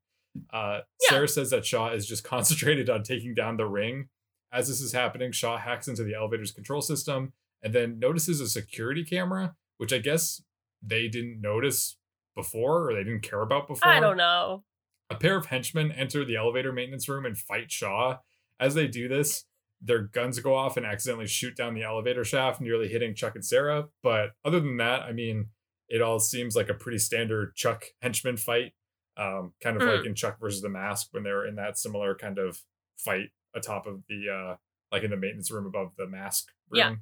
Uh, 0.51 0.81
Yeah. 1.03 1.09
Sarah 1.09 1.27
says 1.27 1.49
that 1.51 1.65
Shaw 1.65 1.91
is 1.91 2.07
just 2.07 2.23
concentrated 2.35 2.89
on 2.89 3.03
taking 3.03 3.35
down 3.35 3.57
the 3.57 3.67
ring. 3.67 4.09
As 4.51 4.67
this 4.67 4.81
is 4.81 4.93
happening, 4.93 5.31
Shaw 5.31 5.57
hacks 5.57 5.87
into 5.87 6.03
the 6.03 6.15
elevator's 6.15 6.51
control 6.51 6.81
system 6.81 7.33
and 7.61 7.73
then 7.73 7.99
notices 7.99 8.39
a 8.41 8.47
security 8.47 9.03
camera, 9.03 9.55
which 9.77 9.93
I 9.93 9.97
guess 9.99 10.41
they 10.81 11.07
didn't 11.07 11.41
notice 11.41 11.97
before 12.35 12.89
or 12.89 12.93
they 12.93 13.03
didn't 13.03 13.21
care 13.21 13.41
about 13.41 13.67
before. 13.67 13.91
I 13.91 13.99
don't 13.99 14.17
know. 14.17 14.63
A 15.09 15.15
pair 15.15 15.35
of 15.37 15.47
henchmen 15.47 15.91
enter 15.91 16.25
the 16.25 16.35
elevator 16.35 16.71
maintenance 16.71 17.07
room 17.07 17.25
and 17.25 17.37
fight 17.37 17.71
Shaw. 17.71 18.17
As 18.59 18.73
they 18.73 18.87
do 18.87 19.07
this, 19.07 19.45
their 19.81 19.99
guns 20.03 20.39
go 20.39 20.55
off 20.55 20.77
and 20.77 20.85
accidentally 20.85 21.27
shoot 21.27 21.55
down 21.55 21.73
the 21.75 21.83
elevator 21.83 22.23
shaft, 22.23 22.59
nearly 22.61 22.87
hitting 22.87 23.13
Chuck 23.13 23.35
and 23.35 23.45
Sarah. 23.45 23.85
But 24.01 24.31
other 24.43 24.59
than 24.59 24.77
that, 24.77 25.01
I 25.03 25.11
mean, 25.11 25.47
it 25.89 26.01
all 26.01 26.19
seems 26.19 26.55
like 26.55 26.69
a 26.69 26.73
pretty 26.73 26.97
standard 26.97 27.55
Chuck 27.55 27.85
henchman 28.01 28.37
fight. 28.37 28.73
Um, 29.17 29.53
kind 29.61 29.77
of 29.77 29.83
Hmm. 29.83 29.89
like 29.89 30.05
in 30.05 30.15
Chuck 30.15 30.39
versus 30.41 30.61
the 30.61 30.69
Mask 30.69 31.07
when 31.11 31.23
they 31.23 31.31
were 31.31 31.45
in 31.47 31.55
that 31.55 31.77
similar 31.77 32.15
kind 32.15 32.37
of 32.37 32.59
fight 32.97 33.29
atop 33.53 33.85
of 33.87 34.03
the 34.09 34.29
uh 34.29 34.55
like 34.91 35.03
in 35.03 35.11
the 35.11 35.17
maintenance 35.17 35.49
room 35.51 35.65
above 35.65 35.91
the 35.97 36.05
mask 36.07 36.47
room. 36.69 36.79
Yeah. 36.79 36.95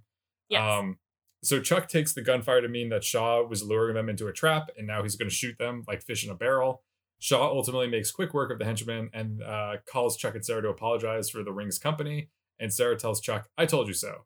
Yes. 0.50 0.80
Um, 0.80 1.00
so 1.43 1.60
Chuck 1.60 1.88
takes 1.88 2.13
the 2.13 2.21
gunfire 2.21 2.62
to 2.62 2.67
mean 2.67 2.89
that 2.89 3.03
Shaw 3.03 3.43
was 3.43 3.63
luring 3.63 3.95
them 3.95 4.10
into 4.10 4.27
a 4.27 4.34
trap, 4.34 4.69
and 4.77 4.88
now 4.88 5.03
he's 5.03 5.15
going 5.15 5.29
to 5.29 5.36
shoot 5.36 5.58
them 5.58 5.84
like 5.88 6.03
fish 6.03 6.25
in 6.25 6.32
a 6.32 6.36
barrel. 6.36 6.84
Shaw 7.19 7.47
ultimately 7.47 7.88
makes 7.88 8.12
quick 8.12 8.34
work 8.34 8.51
of 8.51 8.60
the 8.60 8.65
henchmen 8.65 9.10
and 9.13 9.41
uh, 9.41 9.77
calls 9.89 10.17
Chuck 10.17 10.36
and 10.36 10.45
Sarah 10.45 10.62
to 10.62 10.69
apologize 10.69 11.29
for 11.29 11.43
the 11.43 11.53
ring's 11.53 11.79
company. 11.79 12.29
And 12.60 12.73
Sarah 12.73 12.97
tells 12.97 13.21
Chuck, 13.21 13.49
"I 13.58 13.65
told 13.65 13.88
you 13.88 13.93
so." 13.93 14.25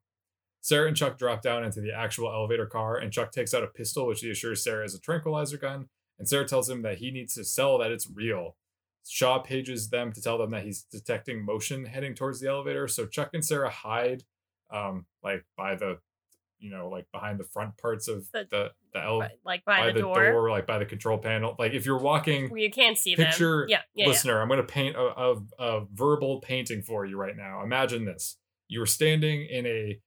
Sarah 0.61 0.87
and 0.87 0.97
Chuck 0.97 1.17
drop 1.17 1.41
down 1.41 1.63
into 1.63 1.79
the 1.79 1.93
actual 1.93 2.31
elevator 2.31 2.65
car, 2.65 2.97
and 2.97 3.13
Chuck 3.13 3.31
takes 3.31 3.53
out 3.53 3.63
a 3.63 3.67
pistol, 3.67 4.07
which 4.07 4.21
he 4.21 4.29
assures 4.29 4.63
Sarah 4.63 4.83
is 4.83 4.95
a 4.95 4.99
tranquilizer 4.99 5.57
gun. 5.57 5.87
And 6.19 6.27
Sarah 6.27 6.47
tells 6.47 6.69
him 6.69 6.81
that 6.81 6.97
he 6.97 7.11
needs 7.11 7.35
to 7.35 7.43
sell 7.43 7.77
that 7.77 7.91
it's 7.91 8.09
real. 8.09 8.57
Shaw 9.07 9.39
pages 9.39 9.89
them 9.89 10.11
to 10.11 10.21
tell 10.21 10.37
them 10.37 10.51
that 10.51 10.65
he's 10.65 10.83
detecting 10.83 11.45
motion 11.45 11.85
heading 11.85 12.15
towards 12.15 12.41
the 12.41 12.49
elevator. 12.49 12.87
So 12.87 13.05
Chuck 13.05 13.29
and 13.33 13.45
Sarah 13.45 13.69
hide, 13.69 14.23
um, 14.69 15.05
like 15.23 15.45
by 15.55 15.75
the, 15.75 15.99
you 16.59 16.71
know, 16.71 16.89
like 16.89 17.05
behind 17.11 17.39
the 17.39 17.43
front 17.43 17.77
parts 17.77 18.07
of 18.07 18.29
The- 18.31 18.47
the 18.49 18.71
the, 18.93 19.17
But, 19.19 19.31
like 19.45 19.63
by, 19.65 19.81
by 19.81 19.91
the, 19.91 19.99
door, 19.99 20.49
like 20.49 20.65
by 20.65 20.79
the 20.79 20.85
control 20.85 21.17
panel. 21.17 21.55
Like 21.59 21.73
if 21.73 21.85
you're 21.85 21.99
walking, 21.99 22.55
you 22.57 22.71
can't 22.71 22.97
see 22.97 23.15
picture 23.15 23.61
them. 23.61 23.69
Yeah, 23.69 23.81
yeah, 23.93 24.03
yeah. 24.03 24.09
listener, 24.09 24.41
I'm 24.41 24.47
going 24.47 24.59
to 24.59 24.65
paint 24.65 24.95
a, 24.95 24.99
a, 25.01 25.35
a 25.59 25.85
verbal 25.93 26.41
painting 26.41 26.81
for 26.81 27.05
you 27.05 27.17
right 27.17 27.35
now. 27.35 27.63
Imagine 27.63 28.05
this: 28.05 28.37
you 28.67 28.81
are 28.81 28.87
standing 28.87 29.45
in 29.49 29.65
a 29.65 29.99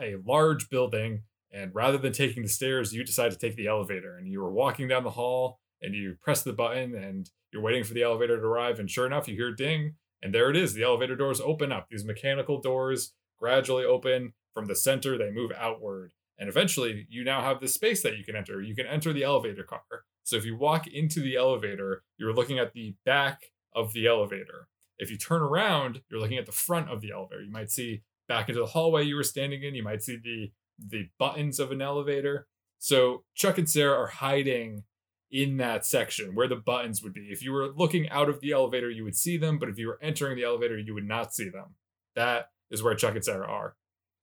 a 0.00 0.16
large 0.24 0.70
building, 0.70 1.22
and 1.52 1.74
rather 1.74 1.98
than 1.98 2.12
taking 2.12 2.42
the 2.42 2.48
stairs, 2.48 2.92
you 2.92 3.04
decide 3.04 3.32
to 3.32 3.38
take 3.38 3.56
the 3.56 3.66
elevator, 3.66 4.16
and 4.16 4.28
you 4.28 4.42
are 4.44 4.52
walking 4.52 4.88
down 4.88 5.04
the 5.04 5.10
hall, 5.10 5.58
and 5.80 5.94
you 5.94 6.16
press 6.22 6.42
the 6.42 6.52
button, 6.52 6.94
and 6.94 7.30
you're 7.52 7.62
waiting 7.62 7.84
for 7.84 7.94
the 7.94 8.02
elevator 8.02 8.36
to 8.36 8.42
arrive, 8.46 8.78
and 8.78 8.90
sure 8.90 9.06
enough, 9.06 9.28
you 9.28 9.34
hear 9.34 9.52
ding, 9.52 9.96
and 10.22 10.34
there 10.34 10.48
it 10.48 10.56
is. 10.56 10.74
The 10.74 10.84
elevator 10.84 11.16
doors 11.16 11.40
open 11.40 11.72
up. 11.72 11.88
These 11.90 12.04
mechanical 12.04 12.60
doors 12.60 13.14
gradually 13.38 13.84
open 13.84 14.32
from 14.54 14.66
the 14.66 14.76
center. 14.76 15.16
They 15.16 15.30
move 15.30 15.52
outward. 15.56 16.12
And 16.38 16.48
eventually, 16.48 17.06
you 17.08 17.24
now 17.24 17.42
have 17.42 17.60
this 17.60 17.74
space 17.74 18.02
that 18.02 18.16
you 18.16 18.24
can 18.24 18.36
enter. 18.36 18.60
You 18.60 18.74
can 18.74 18.86
enter 18.86 19.12
the 19.12 19.22
elevator 19.22 19.62
car. 19.62 19.82
So 20.24 20.36
if 20.36 20.44
you 20.44 20.56
walk 20.56 20.86
into 20.86 21.20
the 21.20 21.36
elevator, 21.36 22.02
you're 22.16 22.34
looking 22.34 22.58
at 22.58 22.72
the 22.72 22.94
back 23.04 23.52
of 23.74 23.92
the 23.92 24.06
elevator. 24.06 24.68
If 24.98 25.10
you 25.10 25.18
turn 25.18 25.42
around, 25.42 26.02
you're 26.10 26.20
looking 26.20 26.38
at 26.38 26.46
the 26.46 26.52
front 26.52 26.90
of 26.90 27.00
the 27.00 27.12
elevator. 27.12 27.42
You 27.42 27.50
might 27.50 27.70
see 27.70 28.02
back 28.28 28.48
into 28.48 28.60
the 28.60 28.66
hallway 28.66 29.04
you 29.04 29.16
were 29.16 29.22
standing 29.22 29.62
in. 29.62 29.74
You 29.74 29.82
might 29.82 30.02
see 30.02 30.16
the 30.16 30.52
the 30.78 31.08
buttons 31.18 31.60
of 31.60 31.70
an 31.70 31.82
elevator. 31.82 32.46
So 32.78 33.24
Chuck 33.34 33.58
and 33.58 33.70
Sarah 33.70 33.96
are 33.96 34.06
hiding 34.08 34.84
in 35.30 35.56
that 35.58 35.86
section 35.86 36.34
where 36.34 36.48
the 36.48 36.56
buttons 36.56 37.02
would 37.02 37.14
be. 37.14 37.28
If 37.30 37.42
you 37.42 37.52
were 37.52 37.68
looking 37.68 38.08
out 38.10 38.28
of 38.28 38.40
the 38.40 38.52
elevator, 38.52 38.90
you 38.90 39.04
would 39.04 39.16
see 39.16 39.36
them, 39.36 39.58
but 39.58 39.68
if 39.68 39.78
you 39.78 39.86
were 39.86 39.98
entering 40.02 40.36
the 40.36 40.44
elevator, 40.44 40.78
you 40.78 40.92
would 40.94 41.06
not 41.06 41.32
see 41.32 41.48
them. 41.48 41.76
That 42.14 42.50
is 42.70 42.82
where 42.82 42.94
Chuck 42.94 43.14
and 43.14 43.24
Sarah 43.24 43.46
are. 43.46 43.76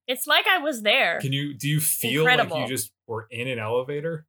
It's 0.06 0.26
like 0.26 0.46
I 0.48 0.58
was 0.58 0.82
there. 0.82 1.18
Can 1.20 1.32
you 1.32 1.54
do 1.54 1.68
you 1.68 1.80
feel 1.80 2.24
like 2.24 2.48
you 2.54 2.66
just 2.66 2.90
were 3.06 3.26
in 3.30 3.46
an 3.48 3.58
elevator? 3.58 4.26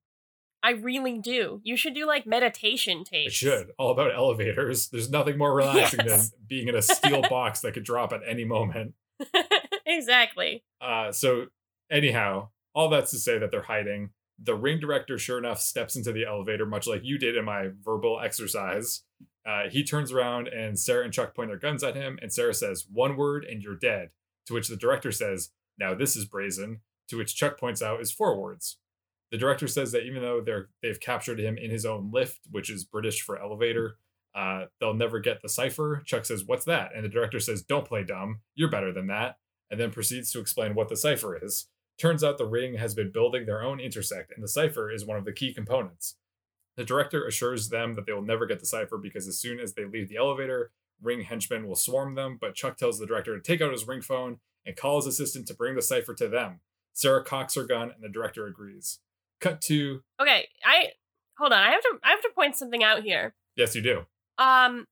I 0.63 0.71
really 0.71 1.17
do. 1.17 1.59
You 1.63 1.75
should 1.75 1.95
do 1.95 2.05
like 2.05 2.27
meditation 2.27 2.99
It 3.01 3.07
tapes. 3.07 3.33
should. 3.33 3.71
All 3.79 3.89
about 3.91 4.13
elevators. 4.13 4.89
There's 4.89 5.09
nothing 5.09 5.37
more 5.39 5.55
relaxing 5.55 6.01
Yes. 6.05 6.29
than 6.29 6.39
being 6.47 6.67
in 6.67 6.75
a 6.75 6.83
steel 6.83 7.21
box 7.29 7.61
that 7.61 7.73
could 7.73 7.83
drop 7.83 8.13
at 8.13 8.21
any 8.27 8.45
moment. 8.45 8.93
exactly. 9.85 10.63
Uh, 10.79 11.11
so 11.11 11.45
anyhow, 11.89 12.49
all 12.73 12.89
that's 12.89 13.11
to 13.11 13.17
say 13.17 13.37
that 13.37 13.51
they're 13.51 13.63
hiding. 13.63 14.11
The 14.43 14.55
ring 14.55 14.79
director, 14.79 15.17
sure 15.19 15.37
enough, 15.37 15.59
steps 15.61 15.95
into 15.95 16.11
the 16.11 16.25
elevator, 16.25 16.65
much 16.65 16.87
like 16.87 17.01
you 17.03 17.17
did 17.19 17.35
in 17.37 17.45
my 17.45 17.69
verbal 17.83 18.19
exercise. 18.23 19.03
Uh, 19.45 19.69
he 19.69 19.83
turns 19.83 20.11
around 20.11 20.47
and 20.47 20.77
Sarah 20.79 21.03
and 21.03 21.13
Chuck 21.13 21.35
point 21.35 21.49
their 21.49 21.57
guns 21.57 21.83
at 21.83 21.95
him, 21.95 22.17
and 22.21 22.31
Sarah 22.33 22.53
says, 22.53 22.85
One 22.91 23.17
word 23.17 23.43
and 23.45 23.61
you're 23.61 23.75
dead. 23.75 24.09
To 24.47 24.53
which 24.55 24.67
the 24.67 24.75
director 24.75 25.11
says, 25.11 25.51
Now 25.81 25.95
this 25.95 26.15
is 26.15 26.25
brazen. 26.25 26.81
To 27.09 27.17
which 27.17 27.35
Chuck 27.35 27.59
points 27.59 27.81
out 27.81 27.99
is 27.99 28.11
four 28.11 28.39
words. 28.39 28.77
The 29.31 29.37
director 29.37 29.67
says 29.67 29.91
that 29.91 30.03
even 30.03 30.21
though 30.21 30.39
they're 30.39 30.69
they've 30.81 30.99
captured 30.99 31.39
him 31.39 31.57
in 31.57 31.71
his 31.71 31.85
own 31.85 32.11
lift, 32.13 32.41
which 32.49 32.69
is 32.69 32.85
British 32.85 33.21
for 33.21 33.41
elevator, 33.41 33.97
uh, 34.35 34.65
they'll 34.79 34.93
never 34.93 35.19
get 35.19 35.41
the 35.41 35.49
cipher. 35.49 36.03
Chuck 36.05 36.25
says, 36.25 36.45
What's 36.45 36.65
that? 36.65 36.91
And 36.95 37.03
the 37.03 37.09
director 37.09 37.39
says, 37.39 37.63
Don't 37.63 37.87
play 37.87 38.03
dumb. 38.03 38.41
You're 38.55 38.69
better 38.69 38.93
than 38.93 39.07
that. 39.07 39.37
And 39.69 39.79
then 39.79 39.91
proceeds 39.91 40.31
to 40.31 40.39
explain 40.39 40.75
what 40.75 40.89
the 40.89 40.95
cipher 40.95 41.37
is. 41.41 41.67
Turns 41.97 42.23
out 42.23 42.37
the 42.37 42.45
ring 42.45 42.75
has 42.75 42.93
been 42.93 43.11
building 43.11 43.45
their 43.45 43.63
own 43.63 43.79
intersect, 43.79 44.31
and 44.35 44.43
the 44.43 44.47
cipher 44.47 44.91
is 44.91 45.05
one 45.05 45.17
of 45.17 45.25
the 45.25 45.33
key 45.33 45.53
components. 45.53 46.15
The 46.77 46.85
director 46.85 47.25
assures 47.25 47.69
them 47.69 47.95
that 47.95 48.05
they 48.05 48.13
will 48.13 48.21
never 48.21 48.45
get 48.45 48.59
the 48.59 48.65
cipher 48.65 48.97
because 48.97 49.27
as 49.27 49.39
soon 49.39 49.59
as 49.59 49.73
they 49.73 49.85
leave 49.85 50.09
the 50.09 50.17
elevator, 50.17 50.71
ring 51.01 51.21
henchmen 51.21 51.67
will 51.67 51.75
swarm 51.75 52.15
them. 52.15 52.37
But 52.39 52.55
Chuck 52.55 52.77
tells 52.77 52.99
the 52.99 53.05
director 53.05 53.35
to 53.35 53.41
take 53.41 53.61
out 53.61 53.73
his 53.73 53.87
ring 53.87 54.01
phone 54.01 54.39
and 54.65 54.75
call 54.75 54.97
his 54.97 55.07
assistant 55.07 55.47
to 55.47 55.53
bring 55.53 55.75
the 55.75 55.81
cipher 55.81 56.13
to 56.15 56.27
them. 56.27 56.59
Sarah 56.93 57.23
cocks 57.23 57.55
her 57.55 57.63
gun, 57.63 57.91
and 57.91 58.03
the 58.03 58.09
director 58.09 58.45
agrees. 58.47 58.99
Cut 59.39 59.61
to 59.61 60.03
Okay, 60.21 60.47
I 60.65 60.89
hold 61.37 61.51
on. 61.53 61.59
I 61.59 61.71
have 61.71 61.81
to 61.81 61.97
I 62.03 62.09
have 62.11 62.21
to 62.21 62.29
point 62.35 62.55
something 62.55 62.83
out 62.83 63.03
here. 63.03 63.33
yes, 63.55 63.75
you 63.75 63.81
do. 63.81 64.05
Um 64.37 64.85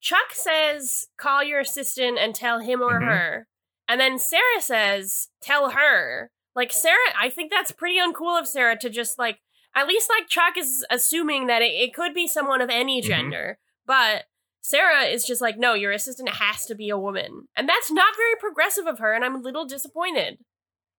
Chuck 0.00 0.32
says 0.32 1.06
call 1.16 1.42
your 1.42 1.60
assistant 1.60 2.18
and 2.18 2.34
tell 2.34 2.60
him 2.60 2.80
or 2.82 3.00
Mhm. 3.00 3.06
her. 3.06 3.48
And 3.88 4.00
then 4.00 4.18
Sarah 4.18 4.60
says 4.60 5.28
tell 5.40 5.70
her. 5.70 6.30
Like 6.54 6.72
Sarah, 6.72 6.96
I 7.18 7.30
think 7.30 7.50
that's 7.50 7.72
pretty 7.72 7.98
uncool 7.98 8.38
of 8.38 8.46
Sarah 8.46 8.78
to 8.78 8.90
just 8.90 9.18
like 9.18 9.40
at 9.74 9.86
least 9.86 10.10
like 10.10 10.28
Chuck 10.28 10.56
is 10.58 10.84
assuming 10.90 11.46
that 11.46 11.62
it, 11.62 11.72
it 11.72 11.94
could 11.94 12.12
be 12.14 12.26
someone 12.26 12.60
of 12.60 12.70
any 12.70 13.00
Mhm. 13.00 13.06
gender. 13.06 13.58
But 13.86 14.24
Sarah 14.66 15.04
is 15.04 15.24
just 15.24 15.40
like, 15.40 15.56
no, 15.56 15.74
your 15.74 15.92
assistant 15.92 16.28
has 16.28 16.66
to 16.66 16.74
be 16.74 16.90
a 16.90 16.98
woman. 16.98 17.46
And 17.56 17.68
that's 17.68 17.88
not 17.88 18.16
very 18.16 18.34
progressive 18.40 18.88
of 18.88 18.98
her, 18.98 19.12
and 19.12 19.24
I'm 19.24 19.36
a 19.36 19.40
little 19.40 19.64
disappointed. 19.64 20.38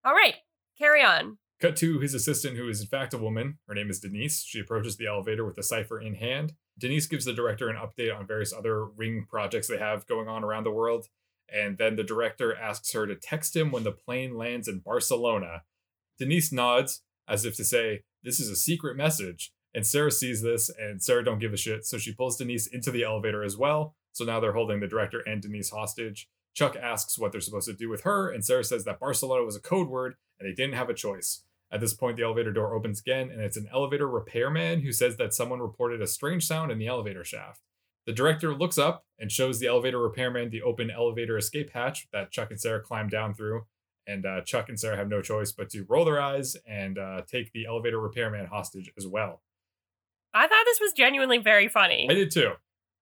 All 0.05 0.13
right, 0.13 0.35
carry 0.79 1.03
on. 1.03 1.37
Cut 1.59 1.75
to 1.77 1.99
his 1.99 2.13
assistant, 2.13 2.55
who 2.55 2.69
is 2.69 2.79
in 2.79 2.87
fact 2.87 3.13
a 3.13 3.17
woman. 3.17 3.57
Her 3.67 3.75
name 3.75 3.89
is 3.89 3.99
Denise. 3.99 4.41
She 4.41 4.61
approaches 4.61 4.95
the 4.95 5.07
elevator 5.07 5.43
with 5.43 5.57
the 5.57 5.63
cipher 5.63 5.99
in 5.99 6.15
hand. 6.15 6.53
Denise 6.79 7.07
gives 7.07 7.25
the 7.25 7.33
director 7.33 7.67
an 7.67 7.75
update 7.75 8.17
on 8.17 8.25
various 8.25 8.53
other 8.53 8.85
ring 8.85 9.25
projects 9.29 9.67
they 9.67 9.79
have 9.79 10.07
going 10.07 10.29
on 10.29 10.45
around 10.45 10.63
the 10.63 10.71
world. 10.71 11.07
And 11.53 11.77
then 11.77 11.97
the 11.97 12.05
director 12.05 12.55
asks 12.55 12.93
her 12.93 13.05
to 13.05 13.15
text 13.15 13.53
him 13.53 13.71
when 13.71 13.83
the 13.83 13.91
plane 13.91 14.37
lands 14.37 14.69
in 14.69 14.79
Barcelona. 14.79 15.63
Denise 16.17 16.53
nods 16.53 17.01
as 17.27 17.43
if 17.43 17.57
to 17.57 17.65
say, 17.65 18.03
This 18.23 18.39
is 18.39 18.49
a 18.49 18.55
secret 18.55 18.95
message. 18.95 19.51
And 19.73 19.85
Sarah 19.85 20.11
sees 20.11 20.41
this, 20.41 20.69
and 20.69 21.01
Sarah 21.01 21.23
don't 21.23 21.39
give 21.39 21.53
a 21.53 21.57
shit, 21.57 21.85
so 21.85 21.97
she 21.97 22.13
pulls 22.13 22.37
Denise 22.37 22.67
into 22.67 22.91
the 22.91 23.03
elevator 23.03 23.43
as 23.43 23.57
well. 23.57 23.95
So 24.13 24.25
now 24.25 24.39
they're 24.39 24.53
holding 24.53 24.79
the 24.79 24.87
director 24.87 25.19
and 25.19 25.41
Denise 25.41 25.69
hostage. 25.69 26.27
Chuck 26.55 26.75
asks 26.75 27.19
what 27.19 27.31
they're 27.31 27.41
supposed 27.41 27.67
to 27.67 27.73
do 27.73 27.89
with 27.89 28.01
her, 28.01 28.29
and 28.29 28.43
Sarah 28.43 28.63
says 28.63 28.83
that 28.85 28.99
Barcelona 28.99 29.43
was 29.43 29.55
a 29.55 29.61
code 29.61 29.89
word 29.89 30.15
and 30.39 30.49
they 30.49 30.53
didn't 30.53 30.75
have 30.75 30.89
a 30.89 30.93
choice. 30.93 31.43
At 31.71 31.81
this 31.81 31.93
point, 31.93 32.17
the 32.17 32.23
elevator 32.23 32.51
door 32.51 32.73
opens 32.73 33.01
again, 33.01 33.29
and 33.29 33.41
it's 33.41 33.57
an 33.57 33.67
elevator 33.71 34.07
repairman 34.07 34.81
who 34.81 34.91
says 34.91 35.17
that 35.17 35.33
someone 35.33 35.59
reported 35.59 36.01
a 36.01 36.07
strange 36.07 36.47
sound 36.47 36.71
in 36.71 36.79
the 36.79 36.87
elevator 36.87 37.23
shaft. 37.23 37.61
The 38.05 38.13
director 38.13 38.55
looks 38.55 38.77
up 38.77 39.05
and 39.19 39.31
shows 39.31 39.59
the 39.59 39.67
elevator 39.67 39.99
repairman 39.99 40.49
the 40.49 40.61
open 40.61 40.89
elevator 40.89 41.37
escape 41.37 41.71
hatch 41.73 42.07
that 42.13 42.31
Chuck 42.31 42.51
and 42.51 42.59
Sarah 42.59 42.79
climb 42.79 43.09
down 43.09 43.33
through. 43.33 43.65
And 44.07 44.25
uh, 44.25 44.41
Chuck 44.41 44.69
and 44.69 44.79
Sarah 44.79 44.95
have 44.95 45.09
no 45.09 45.21
choice 45.21 45.51
but 45.51 45.69
to 45.71 45.85
roll 45.89 46.05
their 46.05 46.21
eyes 46.21 46.55
and 46.65 46.97
uh, 46.97 47.23
take 47.27 47.51
the 47.51 47.65
elevator 47.65 47.99
repairman 47.99 48.45
hostage 48.45 48.89
as 48.97 49.05
well. 49.05 49.41
I 50.33 50.47
thought 50.47 50.65
this 50.65 50.79
was 50.79 50.93
genuinely 50.93 51.37
very 51.37 51.67
funny. 51.67 52.07
I 52.09 52.13
did 52.13 52.31
too. 52.31 52.53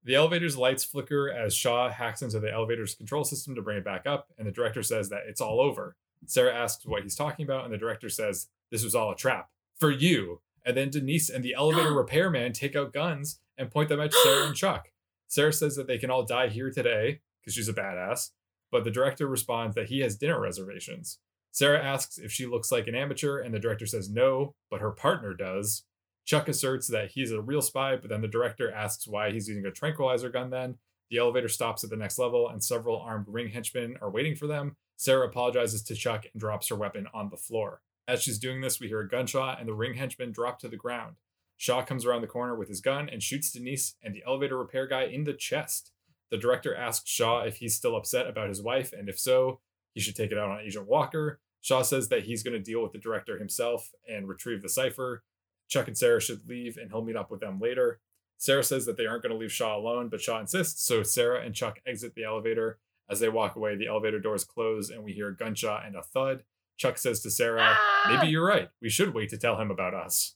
The 0.04 0.16
elevator's 0.16 0.56
lights 0.56 0.84
flicker 0.84 1.32
as 1.32 1.56
Shaw 1.56 1.90
hacks 1.90 2.22
into 2.22 2.40
the 2.40 2.52
elevator's 2.52 2.94
control 2.94 3.24
system 3.24 3.56
to 3.56 3.62
bring 3.62 3.78
it 3.78 3.84
back 3.84 4.06
up, 4.06 4.28
and 4.38 4.48
the 4.48 4.52
director 4.52 4.84
says 4.84 5.10
that 5.10 5.24
it's 5.28 5.42
all 5.42 5.60
over. 5.60 5.96
Sarah 6.28 6.54
asks 6.54 6.86
what 6.86 7.04
he's 7.04 7.16
talking 7.16 7.44
about, 7.44 7.66
and 7.66 7.74
the 7.74 7.78
director 7.78 8.10
says, 8.10 8.48
This 8.72 8.84
was 8.84 8.96
all 8.96 9.12
a 9.12 9.16
trap. 9.16 9.50
For 9.80 9.92
you. 9.92 10.42
And 10.66 10.78
then 10.78 10.90
Denise 10.90 11.30
and 11.30 11.44
the 11.44 11.56
elevator 11.56 11.94
repairman 11.98 12.54
take 12.54 12.76
out 12.76 12.94
guns 12.94 13.40
and 13.58 13.72
point 13.72 13.90
them 13.90 14.00
at 14.00 14.14
Sarah 14.14 14.46
and 14.46 14.56
Chuck. 14.56 14.92
Sarah 15.28 15.54
says 15.54 15.76
that 15.76 15.88
they 15.88 15.98
can 15.98 16.12
all 16.12 16.24
die 16.24 16.50
here 16.50 16.72
today, 16.72 17.22
because 17.42 17.56
she's 17.56 17.70
a 17.70 17.74
badass, 17.74 18.30
but 18.72 18.84
the 18.84 18.92
director 18.92 19.28
responds 19.28 19.76
that 19.76 19.90
he 19.90 20.00
has 20.02 20.16
dinner 20.16 20.40
reservations. 20.40 21.20
Sarah 21.52 21.84
asks 21.84 22.18
if 22.18 22.32
she 22.32 22.46
looks 22.46 22.72
like 22.72 22.88
an 22.88 22.96
amateur, 22.96 23.40
and 23.40 23.54
the 23.54 23.60
director 23.60 23.86
says 23.86 24.10
no, 24.10 24.54
but 24.70 24.82
her 24.82 24.92
partner 24.92 25.34
does. 25.34 25.84
Chuck 26.26 26.48
asserts 26.48 26.88
that 26.88 27.12
he's 27.12 27.32
a 27.32 27.42
real 27.42 27.62
spy, 27.62 27.96
but 27.96 28.10
then 28.10 28.22
the 28.22 28.28
director 28.28 28.72
asks 28.72 29.08
why 29.08 29.32
he's 29.32 29.48
using 29.48 29.66
a 29.66 29.72
tranquilizer 29.72 30.30
gun 30.30 30.50
then. 30.50 30.78
The 31.12 31.18
elevator 31.18 31.50
stops 31.50 31.84
at 31.84 31.92
the 31.92 31.96
next 31.96 32.18
level, 32.18 32.50
and 32.50 32.64
several 32.64 33.00
armed 33.00 33.28
ring 33.28 33.50
henchmen 33.50 33.96
are 34.02 34.10
waiting 34.10 34.36
for 34.36 34.48
them. 34.48 34.76
Sarah 34.98 35.28
apologizes 35.28 35.84
to 35.84 35.96
Chuck 35.96 36.26
and 36.34 36.40
drops 36.40 36.70
her 36.70 36.76
weapon 36.76 37.08
on 37.14 37.30
the 37.30 37.38
floor. 37.38 37.82
As 38.08 38.24
she's 38.24 38.40
doing 38.40 38.62
this, 38.62 38.80
we 38.80 38.88
hear 38.88 39.02
a 39.02 39.08
gunshot, 39.08 39.60
and 39.60 39.70
the 39.70 39.74
ring 39.74 39.96
henchmen 39.96 40.32
drop 40.32 40.60
to 40.60 40.68
the 40.68 40.78
ground. 40.78 41.16
Shaw 41.58 41.84
comes 41.84 42.06
around 42.06 42.22
the 42.22 42.28
corner 42.28 42.56
with 42.56 42.68
his 42.68 42.82
gun 42.82 43.08
and 43.08 43.24
shoots 43.24 43.52
Denise 43.52 43.96
and 44.04 44.14
the 44.14 44.24
elevator 44.28 44.58
repair 44.58 44.88
guy 44.88 45.04
in 45.04 45.24
the 45.24 45.34
chest. 45.34 45.92
The 46.32 46.38
director 46.38 46.76
asks 46.76 47.10
Shaw 47.10 47.42
if 47.42 47.58
he's 47.58 47.76
still 47.76 47.96
upset 47.96 48.28
about 48.28 48.50
his 48.50 48.62
wife, 48.62 48.92
and 48.94 49.08
if 49.08 49.20
so, 49.20 49.60
he 49.94 50.02
should 50.02 50.16
take 50.16 50.32
it 50.32 50.38
out 50.38 50.50
on 50.50 50.60
Agent 50.60 50.88
Walker. 50.88 51.40
Shaw 51.62 51.82
says 51.82 52.10
that 52.10 52.24
he's 52.24 52.44
going 52.44 52.54
to 52.54 52.60
deal 52.60 52.84
with 52.84 52.92
the 52.92 53.00
director 53.00 53.38
himself 53.38 53.92
and 54.08 54.28
retrieve 54.28 54.62
the 54.62 54.70
cipher. 54.70 55.24
Chuck 55.68 55.88
and 55.88 55.98
Sarah 55.98 56.22
should 56.22 56.48
leave, 56.48 56.78
and 56.78 56.92
he'll 56.92 57.04
meet 57.04 57.16
up 57.16 57.32
with 57.32 57.40
them 57.40 57.60
later. 57.60 58.00
Sarah 58.38 58.64
says 58.64 58.86
that 58.86 58.98
they 58.98 59.06
aren't 59.06 59.24
going 59.24 59.32
to 59.32 59.38
leave 59.38 59.52
Shaw 59.52 59.78
alone, 59.78 60.10
but 60.10 60.22
Shaw 60.22 60.40
insists, 60.40 60.86
so 60.86 61.04
Sarah 61.04 61.42
and 61.42 61.56
Chuck 61.56 61.80
exit 61.86 62.16
the 62.16 62.24
elevator. 62.24 62.80
As 63.10 63.20
they 63.20 63.30
walk 63.30 63.56
away, 63.56 63.76
the 63.76 63.88
elevator 63.88 64.20
doors 64.20 64.44
close, 64.44 64.90
and 64.90 65.04
we 65.04 65.14
hear 65.14 65.30
a 65.30 65.36
gunshot 65.36 65.86
and 65.86 65.96
a 65.96 66.02
thud. 66.02 66.44
Chuck 66.78 66.98
says 66.98 67.22
to 67.22 67.32
Sarah, 67.32 67.76
Ah! 67.78 68.10
Maybe 68.10 68.32
you're 68.32 68.46
right. 68.46 68.70
We 68.82 68.90
should 68.90 69.14
wait 69.14 69.30
to 69.30 69.38
tell 69.38 69.60
him 69.60 69.72
about 69.72 69.94
us. 69.94 70.36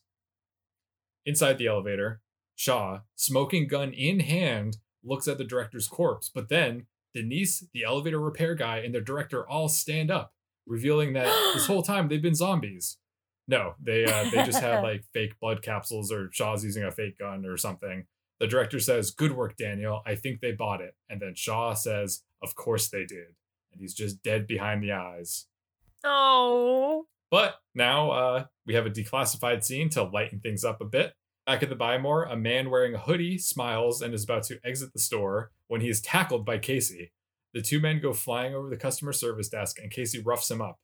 Inside 1.26 1.58
the 1.58 1.66
elevator, 1.66 2.22
Shaw, 2.54 3.00
smoking 3.14 3.68
gun 3.68 3.92
in 3.92 4.20
hand, 4.20 4.78
looks 5.02 5.28
at 5.28 5.38
the 5.38 5.44
director's 5.44 5.88
corpse, 5.88 6.30
but 6.32 6.48
then 6.48 6.86
Denise, 7.14 7.64
the 7.72 7.84
elevator 7.84 8.20
repair 8.20 8.54
guy, 8.54 8.78
and 8.78 8.94
the 8.94 9.00
director 9.00 9.48
all 9.48 9.68
stand 9.68 10.10
up, 10.10 10.32
revealing 10.66 11.12
that 11.14 11.26
this 11.54 11.66
whole 11.68 11.82
time 11.82 12.08
they've 12.08 12.22
been 12.22 12.34
zombies. 12.34 12.98
No, 13.50 13.74
they 13.82 14.04
uh, 14.04 14.30
they 14.30 14.44
just 14.44 14.60
had 14.60 14.80
like 14.84 15.02
fake 15.12 15.38
blood 15.40 15.60
capsules, 15.60 16.12
or 16.12 16.30
Shaw's 16.32 16.64
using 16.64 16.84
a 16.84 16.92
fake 16.92 17.18
gun 17.18 17.44
or 17.44 17.56
something. 17.56 18.06
The 18.38 18.46
director 18.46 18.78
says, 18.78 19.10
"Good 19.10 19.36
work, 19.36 19.56
Daniel. 19.56 20.02
I 20.06 20.14
think 20.14 20.40
they 20.40 20.52
bought 20.52 20.80
it." 20.80 20.94
And 21.10 21.20
then 21.20 21.34
Shaw 21.34 21.74
says, 21.74 22.22
"Of 22.40 22.54
course 22.54 22.88
they 22.88 23.04
did." 23.04 23.34
And 23.72 23.80
he's 23.80 23.92
just 23.92 24.22
dead 24.22 24.46
behind 24.46 24.84
the 24.84 24.92
eyes. 24.92 25.46
Oh. 26.04 27.06
But 27.28 27.56
now 27.74 28.10
uh, 28.10 28.44
we 28.66 28.74
have 28.74 28.86
a 28.86 28.90
declassified 28.90 29.64
scene 29.64 29.90
to 29.90 30.04
lighten 30.04 30.38
things 30.38 30.64
up 30.64 30.80
a 30.80 30.84
bit. 30.84 31.14
Back 31.44 31.64
at 31.64 31.68
the 31.68 31.76
Buy-More, 31.76 32.24
a 32.24 32.36
man 32.36 32.70
wearing 32.70 32.94
a 32.94 32.98
hoodie 32.98 33.38
smiles 33.38 34.00
and 34.00 34.14
is 34.14 34.24
about 34.24 34.44
to 34.44 34.60
exit 34.64 34.92
the 34.92 35.00
store 35.00 35.50
when 35.66 35.80
he 35.80 35.88
is 35.88 36.00
tackled 36.00 36.44
by 36.44 36.58
Casey. 36.58 37.12
The 37.52 37.62
two 37.62 37.80
men 37.80 38.00
go 38.00 38.12
flying 38.12 38.54
over 38.54 38.68
the 38.68 38.76
customer 38.76 39.12
service 39.12 39.48
desk 39.48 39.78
and 39.80 39.90
Casey 39.90 40.20
roughs 40.20 40.50
him 40.50 40.60
up. 40.60 40.78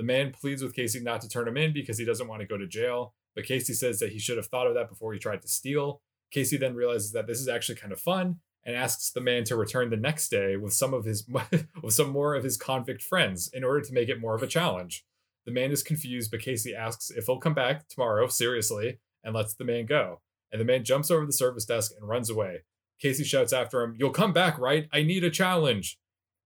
The 0.00 0.06
man 0.06 0.32
pleads 0.32 0.62
with 0.62 0.74
Casey 0.74 0.98
not 0.98 1.20
to 1.20 1.28
turn 1.28 1.46
him 1.46 1.58
in 1.58 1.74
because 1.74 1.98
he 1.98 2.06
doesn't 2.06 2.26
want 2.26 2.40
to 2.40 2.46
go 2.46 2.56
to 2.56 2.66
jail, 2.66 3.12
but 3.34 3.44
Casey 3.44 3.74
says 3.74 3.98
that 3.98 4.12
he 4.12 4.18
should 4.18 4.38
have 4.38 4.46
thought 4.46 4.66
of 4.66 4.72
that 4.72 4.88
before 4.88 5.12
he 5.12 5.18
tried 5.18 5.42
to 5.42 5.48
steal. 5.48 6.00
Casey 6.30 6.56
then 6.56 6.74
realizes 6.74 7.12
that 7.12 7.26
this 7.26 7.38
is 7.38 7.48
actually 7.48 7.74
kind 7.74 7.92
of 7.92 8.00
fun 8.00 8.36
and 8.64 8.74
asks 8.74 9.10
the 9.10 9.20
man 9.20 9.44
to 9.44 9.56
return 9.56 9.90
the 9.90 9.98
next 9.98 10.30
day 10.30 10.56
with 10.56 10.72
some 10.72 10.94
of 10.94 11.04
his 11.04 11.28
with 11.82 11.92
some 11.92 12.08
more 12.08 12.34
of 12.34 12.44
his 12.44 12.56
convict 12.56 13.02
friends 13.02 13.50
in 13.52 13.62
order 13.62 13.82
to 13.82 13.92
make 13.92 14.08
it 14.08 14.18
more 14.18 14.34
of 14.34 14.42
a 14.42 14.46
challenge. 14.46 15.04
The 15.44 15.52
man 15.52 15.70
is 15.70 15.82
confused, 15.82 16.30
but 16.30 16.40
Casey 16.40 16.74
asks 16.74 17.10
if 17.10 17.26
he'll 17.26 17.36
come 17.36 17.52
back 17.52 17.86
tomorrow, 17.86 18.26
seriously, 18.28 19.00
and 19.22 19.34
lets 19.34 19.52
the 19.52 19.64
man 19.64 19.84
go. 19.84 20.22
And 20.50 20.62
the 20.62 20.64
man 20.64 20.82
jumps 20.82 21.10
over 21.10 21.26
the 21.26 21.32
service 21.34 21.66
desk 21.66 21.92
and 22.00 22.08
runs 22.08 22.30
away. 22.30 22.60
Casey 23.02 23.24
shouts 23.24 23.52
after 23.52 23.82
him, 23.82 23.96
You'll 23.98 24.12
come 24.12 24.32
back, 24.32 24.58
right? 24.58 24.88
I 24.94 25.02
need 25.02 25.24
a 25.24 25.30
challenge. 25.30 25.98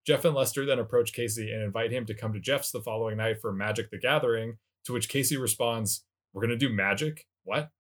Jeff 0.06 0.24
and 0.24 0.34
Lester 0.34 0.66
then 0.66 0.78
approach 0.78 1.12
Casey 1.12 1.50
and 1.50 1.62
invite 1.62 1.90
him 1.90 2.04
to 2.06 2.14
come 2.14 2.32
to 2.34 2.40
Jeff's 2.40 2.70
the 2.70 2.80
following 2.80 3.16
night 3.16 3.40
for 3.40 3.52
Magic 3.52 3.90
the 3.90 3.98
Gathering, 3.98 4.58
to 4.84 4.92
which 4.92 5.08
Casey 5.08 5.36
responds, 5.36 6.04
We're 6.32 6.42
going 6.42 6.58
to 6.58 6.68
do 6.68 6.72
magic? 6.72 7.26
What? 7.42 7.70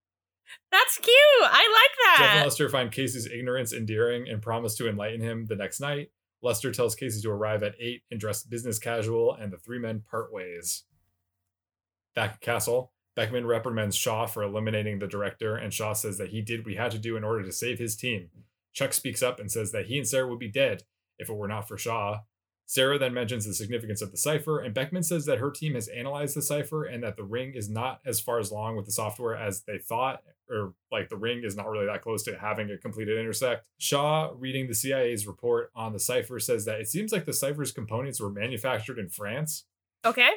That's 0.70 0.98
cute. 0.98 1.16
I 1.42 1.48
like 1.48 1.96
that. 1.98 2.16
Jeff 2.18 2.34
and. 2.36 2.44
Lester 2.44 2.68
find 2.68 2.90
Casey's 2.90 3.26
ignorance 3.26 3.72
endearing 3.72 4.28
and 4.28 4.40
promise 4.40 4.74
to 4.76 4.88
enlighten 4.88 5.20
him 5.20 5.46
the 5.46 5.56
next 5.56 5.80
night. 5.80 6.10
Lester 6.42 6.72
tells 6.72 6.94
Casey 6.94 7.22
to 7.22 7.30
arrive 7.30 7.62
at 7.62 7.74
8 7.80 8.02
and 8.10 8.20
dress 8.20 8.42
business 8.42 8.78
casual, 8.78 9.34
and 9.34 9.52
the 9.52 9.56
three 9.58 9.78
men 9.78 10.02
part 10.10 10.32
ways. 10.32 10.84
Back 12.14 12.34
at 12.34 12.40
Castle, 12.40 12.92
Beckman 13.16 13.46
reprimands 13.46 13.96
Shaw 13.96 14.26
for 14.26 14.42
eliminating 14.42 14.98
the 14.98 15.06
director, 15.06 15.56
and 15.56 15.72
Shaw 15.72 15.94
says 15.94 16.18
that 16.18 16.30
he 16.30 16.42
did 16.42 16.64
what 16.64 16.72
he 16.72 16.76
had 16.76 16.92
to 16.92 16.98
do 16.98 17.16
in 17.16 17.24
order 17.24 17.42
to 17.44 17.52
save 17.52 17.78
his 17.78 17.96
team. 17.96 18.28
Chuck 18.72 18.92
speaks 18.92 19.22
up 19.22 19.40
and 19.40 19.50
says 19.50 19.72
that 19.72 19.86
he 19.86 19.98
and 19.98 20.06
Sarah 20.06 20.28
would 20.28 20.38
be 20.38 20.50
dead 20.50 20.82
if 21.18 21.28
it 21.28 21.36
were 21.36 21.48
not 21.48 21.68
for 21.68 21.78
Shaw. 21.78 22.20
Sarah 22.66 22.98
then 22.98 23.12
mentions 23.12 23.44
the 23.44 23.52
significance 23.52 24.00
of 24.00 24.10
the 24.10 24.16
cipher, 24.16 24.58
and 24.58 24.72
Beckman 24.72 25.02
says 25.02 25.26
that 25.26 25.38
her 25.38 25.50
team 25.50 25.74
has 25.74 25.88
analyzed 25.88 26.34
the 26.34 26.42
cipher 26.42 26.84
and 26.84 27.02
that 27.02 27.16
the 27.16 27.24
ring 27.24 27.52
is 27.54 27.68
not 27.68 28.00
as 28.06 28.20
far 28.20 28.38
as 28.38 28.50
long 28.50 28.74
with 28.74 28.86
the 28.86 28.92
software 28.92 29.36
as 29.36 29.62
they 29.64 29.76
thought, 29.76 30.22
or 30.48 30.72
like 30.90 31.10
the 31.10 31.16
ring 31.16 31.42
is 31.44 31.56
not 31.56 31.68
really 31.68 31.86
that 31.86 32.00
close 32.00 32.22
to 32.22 32.38
having 32.38 32.70
a 32.70 32.78
completed 32.78 33.18
intersect. 33.18 33.66
Shaw, 33.78 34.32
reading 34.34 34.66
the 34.66 34.74
CIA's 34.74 35.26
report 35.26 35.70
on 35.74 35.92
the 35.92 36.00
cipher, 36.00 36.40
says 36.40 36.64
that 36.64 36.80
it 36.80 36.88
seems 36.88 37.12
like 37.12 37.26
the 37.26 37.34
cipher's 37.34 37.72
components 37.72 38.18
were 38.18 38.30
manufactured 38.30 38.98
in 38.98 39.10
France. 39.10 39.64
Okay. 40.04 40.30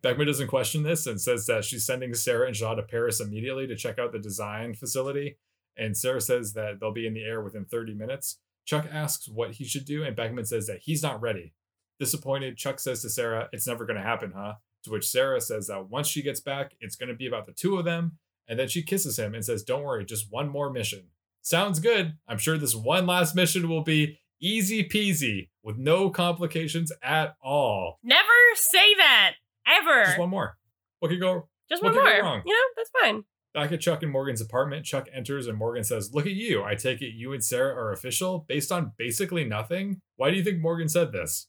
Beckman 0.00 0.26
doesn't 0.26 0.48
question 0.48 0.82
this 0.82 1.06
and 1.06 1.20
says 1.20 1.46
that 1.46 1.64
she's 1.64 1.84
sending 1.84 2.14
Sarah 2.14 2.46
and 2.46 2.56
Shaw 2.56 2.74
to 2.74 2.82
Paris 2.82 3.20
immediately 3.20 3.66
to 3.66 3.76
check 3.76 3.98
out 3.98 4.12
the 4.12 4.18
design 4.18 4.74
facility. 4.74 5.36
And 5.76 5.96
Sarah 5.96 6.20
says 6.20 6.52
that 6.54 6.78
they'll 6.80 6.92
be 6.92 7.06
in 7.06 7.14
the 7.14 7.24
air 7.24 7.42
within 7.42 7.64
30 7.64 7.94
minutes. 7.94 8.38
Chuck 8.64 8.86
asks 8.90 9.28
what 9.28 9.52
he 9.52 9.64
should 9.64 9.84
do, 9.84 10.02
and 10.02 10.16
Beckman 10.16 10.44
says 10.44 10.66
that 10.66 10.80
he's 10.82 11.02
not 11.02 11.20
ready. 11.20 11.52
Disappointed, 11.98 12.56
Chuck 12.56 12.80
says 12.80 13.02
to 13.02 13.10
Sarah, 13.10 13.48
It's 13.52 13.66
never 13.66 13.84
going 13.84 13.96
to 13.96 14.02
happen, 14.02 14.32
huh? 14.34 14.54
To 14.84 14.90
which 14.90 15.08
Sarah 15.08 15.40
says 15.40 15.68
that 15.68 15.88
once 15.88 16.08
she 16.08 16.22
gets 16.22 16.40
back, 16.40 16.72
it's 16.80 16.96
going 16.96 17.08
to 17.08 17.14
be 17.14 17.26
about 17.26 17.46
the 17.46 17.52
two 17.52 17.78
of 17.78 17.84
them. 17.84 18.18
And 18.46 18.58
then 18.58 18.68
she 18.68 18.82
kisses 18.82 19.18
him 19.18 19.34
and 19.34 19.44
says, 19.44 19.62
Don't 19.62 19.84
worry, 19.84 20.04
just 20.04 20.30
one 20.30 20.48
more 20.48 20.70
mission. 20.70 21.08
Sounds 21.40 21.78
good. 21.78 22.14
I'm 22.26 22.38
sure 22.38 22.58
this 22.58 22.74
one 22.74 23.06
last 23.06 23.34
mission 23.34 23.68
will 23.68 23.82
be 23.82 24.18
easy 24.40 24.84
peasy 24.84 25.48
with 25.62 25.76
no 25.76 26.10
complications 26.10 26.92
at 27.02 27.36
all. 27.42 27.98
Never 28.02 28.22
say 28.54 28.94
that. 28.98 29.34
Ever. 29.66 30.04
Just 30.04 30.18
one 30.18 30.30
more. 30.30 30.58
What 31.00 31.08
could 31.08 31.20
go? 31.20 31.48
Just 31.68 31.82
one 31.82 31.94
more. 31.94 32.42
You 32.44 32.52
know, 32.52 32.68
that's 32.76 32.90
fine. 33.00 33.24
Back 33.54 33.70
at 33.70 33.80
Chuck 33.80 34.02
and 34.02 34.10
Morgan's 34.10 34.40
apartment, 34.40 34.84
Chuck 34.84 35.08
enters 35.14 35.46
and 35.46 35.56
Morgan 35.56 35.84
says, 35.84 36.12
Look 36.12 36.26
at 36.26 36.32
you. 36.32 36.64
I 36.64 36.74
take 36.74 37.00
it 37.00 37.14
you 37.14 37.32
and 37.32 37.42
Sarah 37.42 37.74
are 37.74 37.92
official 37.92 38.44
based 38.48 38.72
on 38.72 38.92
basically 38.98 39.44
nothing. 39.44 40.00
Why 40.16 40.30
do 40.30 40.36
you 40.36 40.42
think 40.42 40.60
Morgan 40.60 40.88
said 40.88 41.12
this? 41.12 41.46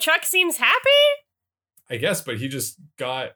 Chuck 0.00 0.24
seems 0.24 0.56
happy. 0.56 0.78
I 1.88 1.96
guess, 1.96 2.20
but 2.20 2.38
he 2.38 2.48
just 2.48 2.76
got 2.98 3.32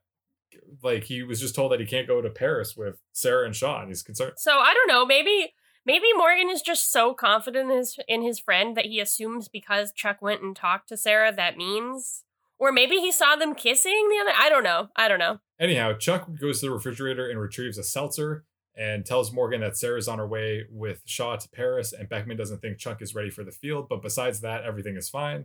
like 0.82 1.04
he 1.04 1.22
was 1.22 1.40
just 1.40 1.54
told 1.54 1.72
that 1.72 1.80
he 1.80 1.86
can't 1.86 2.08
go 2.08 2.20
to 2.20 2.28
Paris 2.28 2.76
with 2.76 3.00
Sarah 3.12 3.46
and 3.46 3.54
Sean. 3.54 3.88
he's 3.88 4.02
concerned. 4.02 4.34
So 4.36 4.58
I 4.58 4.74
don't 4.74 4.88
know. 4.88 5.06
Maybe 5.06 5.54
maybe 5.86 6.06
Morgan 6.16 6.50
is 6.50 6.62
just 6.62 6.92
so 6.92 7.14
confident 7.14 7.70
in 7.70 7.76
his 7.76 7.98
in 8.08 8.22
his 8.22 8.40
friend 8.40 8.76
that 8.76 8.86
he 8.86 9.00
assumes 9.00 9.48
because 9.48 9.92
Chuck 9.92 10.20
went 10.20 10.42
and 10.42 10.54
talked 10.54 10.88
to 10.88 10.96
Sarah 10.96 11.32
that 11.32 11.56
means. 11.56 12.24
Or 12.58 12.70
maybe 12.70 12.98
he 12.98 13.10
saw 13.10 13.34
them 13.34 13.56
kissing 13.56 14.08
the 14.08 14.20
other. 14.20 14.38
I 14.38 14.48
don't 14.48 14.62
know. 14.62 14.88
I 14.94 15.08
don't 15.08 15.18
know. 15.18 15.40
Anyhow, 15.62 15.92
Chuck 15.92 16.28
goes 16.40 16.58
to 16.58 16.66
the 16.66 16.72
refrigerator 16.72 17.30
and 17.30 17.38
retrieves 17.38 17.78
a 17.78 17.84
seltzer 17.84 18.44
and 18.76 19.06
tells 19.06 19.32
Morgan 19.32 19.60
that 19.60 19.76
Sarah's 19.76 20.08
on 20.08 20.18
her 20.18 20.26
way 20.26 20.64
with 20.68 21.02
Shaw 21.04 21.36
to 21.36 21.48
Paris, 21.50 21.92
and 21.92 22.08
Beckman 22.08 22.36
doesn't 22.36 22.60
think 22.60 22.78
Chuck 22.78 23.00
is 23.00 23.14
ready 23.14 23.30
for 23.30 23.44
the 23.44 23.52
field, 23.52 23.88
but 23.88 24.02
besides 24.02 24.40
that, 24.40 24.64
everything 24.64 24.96
is 24.96 25.08
fine. 25.08 25.44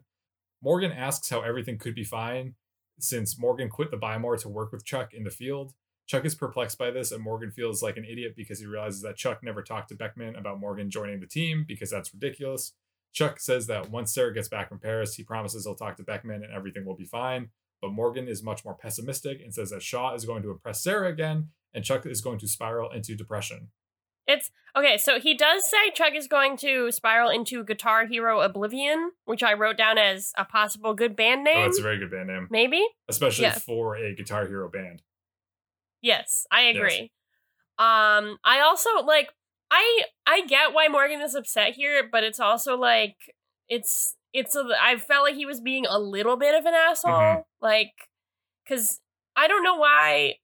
Morgan 0.60 0.92
asks 0.92 1.30
how 1.30 1.42
everything 1.42 1.78
could 1.78 1.94
be 1.94 2.04
fine 2.04 2.56
since 3.00 3.38
Morgan 3.38 3.70
quit 3.70 3.92
the 3.92 3.98
Buy 3.98 4.18
More 4.18 4.36
to 4.38 4.50
work 4.50 4.72
with 4.72 4.84
Chuck 4.84 5.14
in 5.14 5.24
the 5.24 5.30
field. 5.30 5.74
Chuck 6.08 6.26
is 6.26 6.34
perplexed 6.34 6.80
by 6.80 6.90
this, 6.90 7.12
and 7.12 7.22
Morgan 7.24 7.52
feels 7.52 7.84
like 7.84 7.98
an 7.98 8.06
idiot 8.06 8.34
because 8.36 8.60
he 8.60 8.66
realizes 8.66 9.04
that 9.04 9.18
Chuck 9.18 9.44
never 9.44 9.62
talked 9.62 9.90
to 9.90 9.96
Beckman 9.96 10.36
about 10.36 10.60
Morgan 10.60 10.90
joining 10.90 11.20
the 11.20 11.28
team 11.28 11.64
because 11.68 11.92
that's 11.92 12.12
ridiculous. 12.12 12.74
Chuck 13.14 13.40
says 13.40 13.68
that 13.68 13.92
once 13.92 14.16
Sarah 14.16 14.34
gets 14.34 14.48
back 14.48 14.70
from 14.70 14.80
Paris, 14.80 15.14
he 15.14 15.22
promises 15.22 15.66
he'll 15.66 15.76
talk 15.76 15.96
to 15.98 16.04
Beckman 16.04 16.44
and 16.44 16.52
everything 16.52 16.86
will 16.86 16.96
be 16.96 17.06
fine. 17.06 17.50
But 17.82 17.92
Morgan 17.92 18.28
is 18.28 18.44
much 18.44 18.66
more 18.66 18.74
pessimistic 18.74 19.40
and 19.42 19.54
says 19.54 19.70
that 19.70 19.84
Shaw 19.84 20.16
is 20.16 20.26
going 20.26 20.42
to 20.44 20.52
impress 20.52 20.82
Sarah 20.82 21.10
again, 21.10 21.50
and 21.74 21.84
Chuck 21.84 22.06
is 22.06 22.22
going 22.22 22.40
to 22.40 22.48
spiral 22.48 22.92
into 22.92 23.16
depression. 23.16 23.70
It's 24.28 24.52
okay. 24.76 24.98
So 24.98 25.20
he 25.20 25.36
does 25.36 25.70
say 25.70 25.92
Chuck 25.94 26.14
is 26.14 26.28
going 26.28 26.58
to 26.58 26.92
spiral 26.92 27.30
into 27.30 27.64
Guitar 27.64 28.06
Hero 28.06 28.42
Oblivion, 28.42 29.12
which 29.26 29.42
I 29.42 29.54
wrote 29.54 29.78
down 29.78 29.98
as 29.98 30.34
a 30.38 30.44
possible 30.44 30.94
good 30.94 31.16
band 31.16 31.46
name. 31.46 31.58
Oh, 31.58 31.64
that's 31.64 31.80
a 31.80 31.84
very 31.84 31.98
good 31.98 32.12
band 32.12 32.28
name, 32.28 32.48
Maybe. 32.52 32.84
especially 33.08 33.50
for 33.52 33.96
a 33.96 34.14
Guitar 34.14 34.46
Hero 34.48 34.70
band. 34.70 35.02
Yes, 36.02 36.46
I 36.52 36.64
agree. 36.64 37.12
Um, 37.80 38.38
I 38.44 38.62
also 38.66 38.90
like 39.06 39.30
I 39.72 40.02
I 40.26 40.46
get 40.46 40.74
why 40.74 40.88
Morgan 40.90 41.22
is 41.22 41.36
upset 41.36 41.74
here, 41.74 42.08
but 42.12 42.24
it's 42.24 42.40
also 42.40 42.76
like 42.76 43.16
it's 43.70 44.16
it's 44.34 44.56
a, 44.56 44.64
I 44.82 44.98
felt 44.98 45.24
like 45.24 45.36
he 45.36 45.46
was 45.46 45.60
being 45.62 45.86
a 45.88 46.00
little 46.00 46.38
bit 46.38 46.56
of 46.56 46.66
an 46.66 46.74
asshole, 46.74 47.12
Mhm. 47.14 47.44
like 47.62 47.94
because 48.64 49.00
I 49.36 49.48
don't 49.48 49.64
know 49.64 49.76
why. 49.78 50.36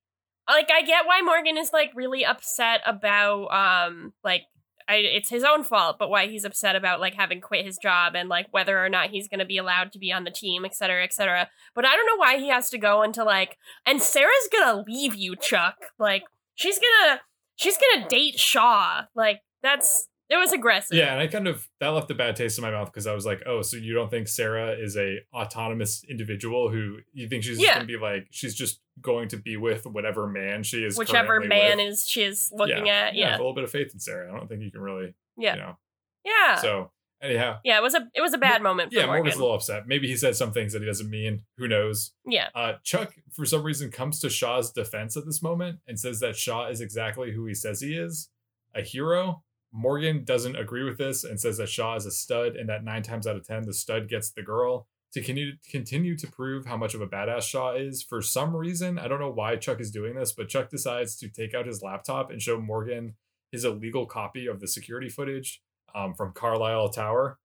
Like 0.49 0.69
I 0.71 0.81
get 0.81 1.05
why 1.05 1.21
Morgan 1.21 1.57
is 1.57 1.71
like 1.73 1.91
really 1.95 2.25
upset 2.25 2.81
about 2.85 3.47
um 3.47 4.13
like 4.23 4.43
I, 4.87 4.95
it's 4.95 5.29
his 5.29 5.45
own 5.45 5.63
fault, 5.63 5.95
but 5.97 6.09
why 6.09 6.27
he's 6.27 6.43
upset 6.43 6.75
about 6.75 6.99
like 6.99 7.13
having 7.13 7.39
quit 7.39 7.65
his 7.65 7.77
job 7.77 8.15
and 8.17 8.27
like 8.27 8.47
whether 8.51 8.83
or 8.83 8.89
not 8.89 9.11
he's 9.11 9.29
going 9.29 9.39
to 9.39 9.45
be 9.45 9.57
allowed 9.57 9.93
to 9.93 9.97
be 9.99 10.11
on 10.11 10.25
the 10.25 10.29
team, 10.31 10.65
et 10.65 10.75
cetera, 10.75 11.01
et 11.05 11.13
cetera. 11.13 11.49
But 11.73 11.85
I 11.85 11.95
don't 11.95 12.05
know 12.05 12.17
why 12.17 12.37
he 12.37 12.49
has 12.49 12.69
to 12.71 12.77
go 12.77 13.01
into 13.01 13.23
like, 13.23 13.57
and 13.85 14.01
Sarah's 14.01 14.49
gonna 14.51 14.83
leave 14.85 15.15
you, 15.15 15.37
Chuck. 15.37 15.77
Like 15.97 16.23
she's 16.55 16.79
gonna 16.79 17.21
she's 17.55 17.77
gonna 17.77 18.09
date 18.09 18.37
Shaw. 18.39 19.05
Like 19.15 19.39
that's 19.61 20.09
it 20.33 20.37
was 20.39 20.51
aggressive. 20.51 20.97
Yeah, 20.97 21.11
and 21.13 21.21
I 21.21 21.27
kind 21.27 21.47
of 21.47 21.67
that 21.79 21.89
left 21.89 22.09
a 22.11 22.15
bad 22.15 22.35
taste 22.35 22.57
in 22.57 22.63
my 22.63 22.71
mouth 22.71 22.87
because 22.91 23.07
I 23.07 23.13
was 23.13 23.25
like, 23.25 23.41
oh, 23.45 23.61
so 23.61 23.77
you 23.77 23.93
don't 23.93 24.09
think 24.09 24.27
Sarah 24.27 24.71
is 24.71 24.97
a 24.97 25.19
autonomous 25.33 26.03
individual 26.09 26.69
who 26.69 26.97
you 27.13 27.27
think 27.27 27.43
she's 27.43 27.57
just 27.57 27.67
Yeah. 27.67 27.75
gonna 27.75 27.85
be 27.85 27.97
like 27.97 28.27
she's 28.31 28.55
just 28.55 28.79
going 29.01 29.27
to 29.29 29.37
be 29.37 29.57
with 29.57 29.85
whatever 29.85 30.27
man 30.27 30.63
she 30.63 30.83
is, 30.83 30.97
Whichever 30.97 31.39
man 31.39 31.77
with? 31.77 31.87
is 31.87 32.07
she's 32.09 32.49
looking 32.51 32.85
yeah. 32.87 32.93
at. 33.07 33.15
Yeah, 33.15 33.29
Yeah. 33.29 33.35
a 33.35 33.37
little 33.37 33.53
bit 33.53 33.63
of 33.63 33.71
faith 33.71 33.91
in 33.93 33.99
Sarah. 33.99 34.33
I 34.33 34.37
don't 34.37 34.47
think 34.47 34.61
you 34.63 34.71
can 34.71 34.81
really, 34.81 35.13
Yeah. 35.37 35.55
you 35.55 35.61
know. 35.61 35.77
Yeah. 36.25 36.55
So 36.55 36.91
anyhow, 37.21 37.59
yeah, 37.63 37.77
it 37.77 37.81
was 37.83 37.95
a 37.95 38.07
it 38.13 38.21
was 38.21 38.33
a 38.33 38.37
bad 38.37 38.61
moment 38.61 38.91
for 38.93 38.99
yeah, 38.99 39.05
Morgan. 39.05 39.19
Morgan's 39.23 39.35
a 39.35 39.39
little 39.41 39.55
upset. 39.55 39.87
Maybe 39.87 40.07
he 40.07 40.15
said 40.15 40.35
some 40.35 40.51
things 40.51 40.73
that 40.73 40.81
he 40.81 40.85
doesn't 40.85 41.09
mean. 41.09 41.43
Who 41.57 41.67
knows? 41.67 42.11
yeah. 42.25 42.49
Uh, 42.55 42.73
Chuck, 42.83 43.13
for 43.31 43.45
some 43.45 43.63
reason, 43.63 43.91
comes 43.91 44.19
to 44.21 44.29
Shaw's 44.29 44.71
defense 44.71 45.17
at 45.17 45.25
this 45.25 45.41
moment 45.41 45.79
and 45.87 45.99
says 45.99 46.19
that 46.21 46.35
Shaw 46.35 46.67
is 46.69 46.81
exactly 46.81 47.31
who 47.33 47.45
he 47.45 47.53
says 47.53 47.81
he 47.81 47.93
is 47.97 48.29
a 48.75 48.81
hero. 48.81 49.43
Morgan 49.73 50.23
doesn't 50.23 50.55
agree 50.55 50.83
with 50.83 50.97
this 50.97 51.23
and 51.23 51.39
says 51.39 51.57
that 51.57 51.67
Shaw 51.69 51.95
is 51.95 52.05
a 52.05 52.11
stud 52.11 52.55
and 52.55 52.69
that 52.69 52.83
nine 52.83 53.01
times 53.01 53.25
out 53.25 53.35
of 53.35 53.45
10, 53.45 53.63
the 53.63 53.73
stud 53.73 54.07
gets 54.07 54.29
the 54.31 54.43
girl. 54.43 54.87
To 55.13 55.21
continue, 55.69 56.17
to 56.17 56.27
prove 56.27 56.65
how 56.65 56.75
much 56.77 56.95
of 56.95 57.01
a 57.01 57.07
badass 57.07 57.43
Shaw 57.43 57.73
is, 57.73 58.01
for 58.01 58.19
some 58.21 58.55
reason, 58.55 58.97
I 58.97 59.07
don't 59.07 59.19
know 59.19 59.29
why 59.31 59.57
Chuck 59.57 59.79
is 59.79 59.91
doing 59.91 60.15
this, 60.15 60.31
but 60.31 60.47
Chuck 60.49 60.69
decides 60.69 61.15
to 61.17 61.27
take 61.29 61.53
out 61.53 61.67
his 61.67 61.83
laptop 61.83 62.31
and 62.31 62.41
show 62.41 62.59
Morgan 62.59 63.13
his 63.51 63.63
illegal 63.63 64.07
copy 64.07 64.47
of 64.47 64.59
the 64.59 64.67
security 64.67 65.09
footage 65.09 65.61
um, 65.93 66.15
from 66.15 66.33
Carlisle 66.33 66.89
Tower. 66.89 67.37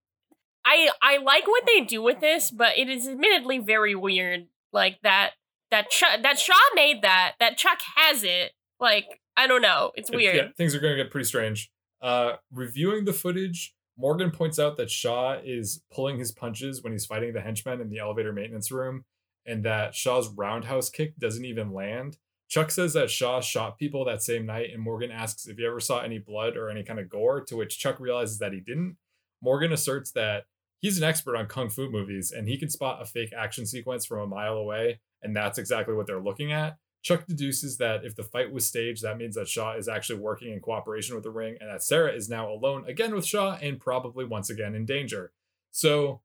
I 0.64 0.88
I 1.02 1.18
like 1.18 1.46
what 1.46 1.64
they 1.66 1.82
do 1.82 2.00
with 2.02 2.20
this, 2.20 2.50
but 2.50 2.78
it 2.78 2.88
is 2.88 3.06
admittedly 3.06 3.58
very 3.58 3.94
weird. 3.94 4.46
Like 4.72 4.98
that 5.02 5.32
that 5.70 5.90
Chuck 5.90 6.22
that 6.22 6.38
Shaw 6.38 6.54
made 6.74 7.02
that 7.02 7.34
that 7.40 7.58
Chuck 7.58 7.80
has 7.96 8.24
it. 8.24 8.52
Like 8.80 9.20
I 9.36 9.46
don't 9.46 9.62
know, 9.62 9.92
it's 9.94 10.08
It- 10.10 10.16
weird. 10.16 10.36
yeah, 10.36 10.48
things 10.56 10.74
are 10.74 10.80
going 10.80 10.96
to 10.96 11.02
get 11.02 11.10
pretty 11.10 11.26
strange. 11.26 11.70
Uh, 12.00 12.34
reviewing 12.52 13.04
the 13.04 13.12
footage, 13.12 13.74
Morgan 13.96 14.30
points 14.30 14.58
out 14.58 14.76
that 14.76 14.90
Shaw 14.90 15.38
is 15.44 15.82
pulling 15.92 16.18
his 16.18 16.32
punches 16.32 16.82
when 16.82 16.92
he's 16.92 17.06
fighting 17.06 17.32
the 17.32 17.40
henchmen 17.40 17.80
in 17.80 17.90
the 17.90 17.98
elevator 17.98 18.32
maintenance 18.32 18.70
room, 18.70 19.04
and 19.44 19.64
that 19.64 19.94
Shaw's 19.94 20.28
roundhouse 20.28 20.88
kick 20.90 21.16
doesn't 21.18 21.44
even 21.44 21.72
land. 21.72 22.18
Chuck 22.48 22.70
says 22.70 22.94
that 22.94 23.10
Shaw 23.10 23.40
shot 23.40 23.78
people 23.78 24.04
that 24.04 24.22
same 24.22 24.46
night, 24.46 24.70
and 24.72 24.82
Morgan 24.82 25.10
asks 25.10 25.46
if 25.46 25.58
he 25.58 25.66
ever 25.66 25.80
saw 25.80 26.00
any 26.00 26.18
blood 26.18 26.56
or 26.56 26.70
any 26.70 26.82
kind 26.82 26.98
of 26.98 27.10
gore, 27.10 27.42
to 27.44 27.56
which 27.56 27.78
Chuck 27.78 27.98
realizes 27.98 28.38
that 28.38 28.52
he 28.52 28.60
didn't. 28.60 28.96
Morgan 29.42 29.72
asserts 29.72 30.12
that 30.12 30.44
he's 30.80 30.98
an 30.98 31.04
expert 31.04 31.36
on 31.36 31.46
kung 31.46 31.68
fu 31.68 31.90
movies 31.90 32.32
and 32.32 32.48
he 32.48 32.56
can 32.56 32.70
spot 32.70 33.02
a 33.02 33.04
fake 33.04 33.32
action 33.36 33.66
sequence 33.66 34.06
from 34.06 34.20
a 34.20 34.26
mile 34.26 34.54
away, 34.54 35.00
and 35.22 35.36
that's 35.36 35.58
exactly 35.58 35.94
what 35.94 36.06
they're 36.06 36.20
looking 36.20 36.52
at. 36.52 36.78
Chuck 37.02 37.26
deduces 37.26 37.78
that 37.78 38.04
if 38.04 38.16
the 38.16 38.24
fight 38.24 38.52
was 38.52 38.66
staged, 38.66 39.02
that 39.02 39.18
means 39.18 39.36
that 39.36 39.48
Shaw 39.48 39.74
is 39.76 39.88
actually 39.88 40.18
working 40.18 40.52
in 40.52 40.60
cooperation 40.60 41.14
with 41.14 41.24
the 41.24 41.30
ring, 41.30 41.56
and 41.60 41.70
that 41.70 41.82
Sarah 41.82 42.12
is 42.12 42.28
now 42.28 42.50
alone 42.50 42.84
again 42.88 43.14
with 43.14 43.24
Shaw 43.24 43.56
and 43.60 43.80
probably 43.80 44.24
once 44.24 44.50
again 44.50 44.74
in 44.74 44.84
danger. 44.84 45.32
So 45.70 46.20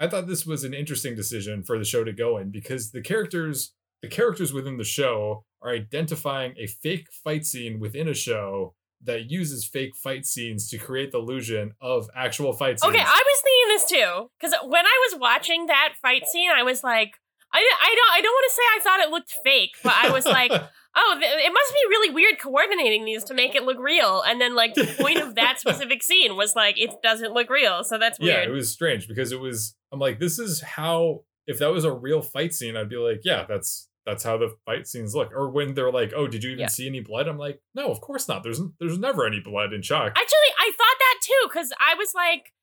I 0.00 0.08
thought 0.08 0.26
this 0.26 0.46
was 0.46 0.64
an 0.64 0.74
interesting 0.74 1.14
decision 1.14 1.62
for 1.62 1.78
the 1.78 1.84
show 1.84 2.04
to 2.04 2.12
go 2.12 2.38
in 2.38 2.50
because 2.50 2.90
the 2.90 3.02
characters, 3.02 3.72
the 4.02 4.08
characters 4.08 4.52
within 4.52 4.76
the 4.76 4.84
show 4.84 5.44
are 5.62 5.70
identifying 5.70 6.54
a 6.58 6.66
fake 6.66 7.08
fight 7.12 7.46
scene 7.46 7.78
within 7.78 8.08
a 8.08 8.14
show 8.14 8.74
that 9.02 9.30
uses 9.30 9.64
fake 9.64 9.94
fight 9.94 10.26
scenes 10.26 10.68
to 10.70 10.78
create 10.78 11.12
the 11.12 11.18
illusion 11.18 11.72
of 11.80 12.08
actual 12.16 12.52
fight 12.52 12.80
scenes. 12.80 12.94
Okay, 12.94 13.04
I 13.04 13.22
was 13.24 13.42
thinking 13.42 13.68
this 13.68 13.84
too 13.90 14.30
because 14.38 14.54
when 14.66 14.84
I 14.86 15.08
was 15.08 15.20
watching 15.20 15.66
that 15.66 15.94
fight 16.00 16.26
scene, 16.26 16.50
I 16.50 16.62
was 16.62 16.82
like, 16.82 17.12
I, 17.54 17.58
I 17.58 17.94
don't 17.96 18.10
I 18.14 18.20
don't 18.20 18.32
want 18.32 18.50
to 18.50 18.54
say 18.54 18.62
I 18.76 18.80
thought 18.82 19.00
it 19.00 19.10
looked 19.10 19.34
fake, 19.44 19.70
but 19.82 19.94
I 19.96 20.10
was 20.10 20.26
like, 20.26 20.50
oh, 20.96 21.16
th- 21.20 21.46
it 21.46 21.52
must 21.52 21.72
be 21.72 21.88
really 21.88 22.10
weird 22.10 22.38
coordinating 22.40 23.04
these 23.04 23.24
to 23.24 23.34
make 23.34 23.54
it 23.54 23.62
look 23.62 23.78
real. 23.78 24.22
And 24.26 24.40
then 24.40 24.54
like 24.54 24.74
the 24.74 24.86
point 24.98 25.18
of 25.18 25.36
that 25.36 25.58
specific 25.64 26.02
scene 26.02 26.36
was 26.36 26.56
like 26.56 26.78
it 26.80 26.90
doesn't 27.02 27.32
look 27.32 27.48
real, 27.50 27.84
so 27.84 27.98
that's 27.98 28.18
weird. 28.18 28.34
yeah, 28.34 28.42
it 28.42 28.50
was 28.50 28.70
strange 28.72 29.06
because 29.08 29.32
it 29.32 29.40
was. 29.40 29.74
I'm 29.92 30.00
like, 30.00 30.18
this 30.18 30.38
is 30.38 30.60
how. 30.60 31.22
If 31.46 31.58
that 31.58 31.70
was 31.70 31.84
a 31.84 31.92
real 31.92 32.22
fight 32.22 32.54
scene, 32.54 32.74
I'd 32.74 32.88
be 32.88 32.96
like, 32.96 33.20
yeah, 33.22 33.44
that's 33.46 33.88
that's 34.06 34.22
how 34.24 34.38
the 34.38 34.54
fight 34.64 34.86
scenes 34.86 35.14
look. 35.14 35.30
Or 35.32 35.50
when 35.50 35.74
they're 35.74 35.92
like, 35.92 36.12
oh, 36.16 36.26
did 36.26 36.42
you 36.42 36.50
even 36.52 36.60
Yeah. 36.60 36.66
see 36.68 36.86
any 36.86 37.00
blood? 37.00 37.28
I'm 37.28 37.36
like, 37.38 37.60
no, 37.74 37.90
of 37.90 38.00
course 38.00 38.26
not. 38.28 38.42
There's 38.42 38.60
there's 38.80 38.98
never 38.98 39.26
any 39.26 39.40
blood 39.40 39.74
in 39.74 39.82
Chuck. 39.82 40.08
Actually, 40.16 40.52
I 40.58 40.72
thought 40.76 40.98
that 40.98 41.16
too 41.22 41.48
because 41.48 41.70
I 41.78 41.94
was 41.96 42.12
like, 42.14 42.53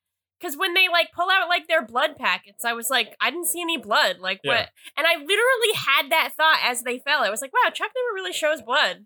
because 0.41 0.57
when 0.57 0.73
they 0.73 0.87
like 0.89 1.09
pull 1.13 1.29
out 1.29 1.47
like 1.49 1.67
their 1.67 1.85
blood 1.85 2.15
packets, 2.17 2.65
I 2.65 2.73
was 2.73 2.89
like, 2.89 3.15
I 3.21 3.29
didn't 3.29 3.47
see 3.47 3.61
any 3.61 3.77
blood. 3.77 4.17
Like 4.19 4.39
Yeah. 4.43 4.51
what? 4.51 4.69
And 4.97 5.05
I 5.07 5.13
literally 5.15 5.73
had 5.75 6.09
that 6.11 6.33
thought 6.35 6.59
as 6.63 6.81
they 6.83 6.99
fell. 6.99 7.23
I 7.23 7.29
was 7.29 7.41
like, 7.41 7.51
wow, 7.53 7.69
Chuck 7.69 7.91
never 7.95 8.13
really 8.15 8.33
shows 8.33 8.61
blood. 8.61 9.05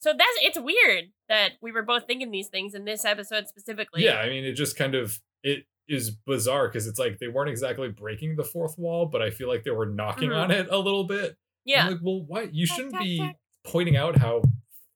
So 0.00 0.10
that's 0.12 0.36
it's 0.42 0.58
weird 0.58 1.04
that 1.28 1.52
we 1.62 1.72
were 1.72 1.82
both 1.82 2.06
thinking 2.06 2.30
these 2.30 2.48
things 2.48 2.74
in 2.74 2.84
this 2.84 3.04
episode 3.04 3.46
specifically. 3.48 4.04
yeah, 4.04 4.16
I 4.18 4.28
mean, 4.28 4.44
it 4.44 4.52
just 4.52 4.76
kind 4.76 4.94
of 4.94 5.20
it 5.42 5.64
is 5.88 6.10
bizarre 6.10 6.68
because 6.68 6.86
it's 6.86 6.98
like 6.98 7.18
they 7.18 7.28
weren't 7.28 7.50
exactly 7.50 7.88
breaking 7.88 8.36
the 8.36 8.44
fourth 8.44 8.78
wall, 8.78 9.06
but 9.06 9.22
I 9.22 9.30
feel 9.30 9.48
like 9.48 9.64
they 9.64 9.70
were 9.70 9.86
knocking 9.86 10.30
Mhm. 10.30 10.42
on 10.44 10.50
it 10.50 10.66
a 10.70 10.78
little 10.78 11.04
bit. 11.04 11.36
Yeah. 11.64 11.84
I'm 11.86 11.92
like, 11.92 12.00
well, 12.02 12.22
why? 12.26 12.48
You 12.52 12.66
shouldn't 12.66 12.92
tack, 12.94 13.02
be 13.02 13.18
tack. 13.18 13.36
pointing 13.64 13.96
out 13.96 14.16
how 14.16 14.42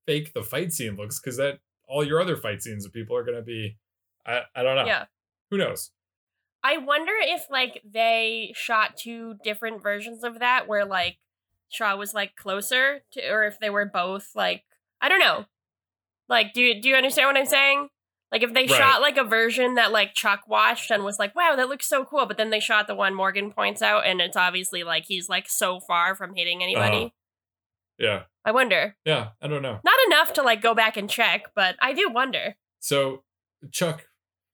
fake 0.07 0.33
the 0.35 0.43
fight 0.43 0.73
scene 0.73 0.97
looks 0.97 1.19
because 1.21 1.37
that 1.39 1.61
all 1.87 2.05
your 2.05 2.21
other 2.21 2.37
fight 2.37 2.63
scenes 2.63 2.85
of 2.85 2.93
people 2.93 3.17
are 3.17 3.25
gonna 3.25 3.43
be. 3.43 3.77
I 4.27 4.43
I 4.55 4.63
don't 4.63 4.77
know. 4.77 4.85
Yeah. 4.87 5.05
Who 5.51 5.57
knows? 5.59 5.91
I 6.63 6.77
wonder 6.79 7.13
if 7.21 7.43
like 7.51 7.83
they 7.89 8.53
shot 8.55 8.97
two 8.97 9.37
different 9.45 9.83
versions 9.83 10.25
of 10.25 10.41
that 10.41 10.67
where 10.67 10.85
like 10.85 11.19
Shaw 11.69 11.97
was 11.97 12.15
like 12.15 12.35
closer 12.37 13.03
to 13.13 13.29
or 13.31 13.45
if 13.47 13.59
they 13.61 13.71
were 13.71 13.87
both 13.87 14.31
like 14.35 14.65
I 15.01 15.09
don't 15.09 15.21
know. 15.21 15.47
Like 16.29 16.53
do 16.53 16.61
you 16.61 16.81
do 16.83 16.89
you 16.89 16.97
understand 16.97 17.29
what 17.29 17.37
I'm 17.37 17.47
saying? 17.47 17.89
Like 18.33 18.43
if 18.43 18.53
they 18.53 18.67
Right. 18.67 18.71
shot 18.71 19.01
like 19.01 19.17
a 19.17 19.25
version 19.25 19.77
that 19.77 19.93
like 19.93 20.15
Chuck 20.15 20.41
watched 20.49 20.91
and 20.91 21.03
was 21.05 21.19
like, 21.19 21.35
"Wow, 21.35 21.55
that 21.57 21.69
looks 21.69 21.87
so 21.89 22.05
cool," 22.05 22.27
but 22.27 22.37
then 22.37 22.51
they 22.51 22.61
shot 22.61 22.87
the 22.87 22.95
one 22.95 23.15
Morgan 23.15 23.51
points 23.53 23.81
out 23.81 24.05
and 24.07 24.21
it's 24.21 24.37
obviously 24.37 24.83
like 24.83 25.05
he's 25.07 25.29
like 25.31 25.49
so 25.49 25.81
far 25.81 26.15
from 26.15 26.35
hitting 26.35 26.63
anybody. 26.63 26.97
Uh-huh. 26.97 27.09
Yeah. 27.99 28.23
I 28.45 28.51
wonder. 28.51 28.97
Yeah. 29.05 29.31
I 29.41 29.47
don't 29.47 29.63
know. 29.63 29.81
Not 29.85 29.99
enough 30.09 30.33
to 30.35 30.43
like 30.43 30.61
go 30.61 30.75
back 30.75 30.97
and 30.97 31.09
check, 31.09 31.47
but 31.55 31.77
I 31.81 31.93
do 31.95 32.11
wonder. 32.11 32.57
So 32.81 33.23
Chuck, 33.73 34.08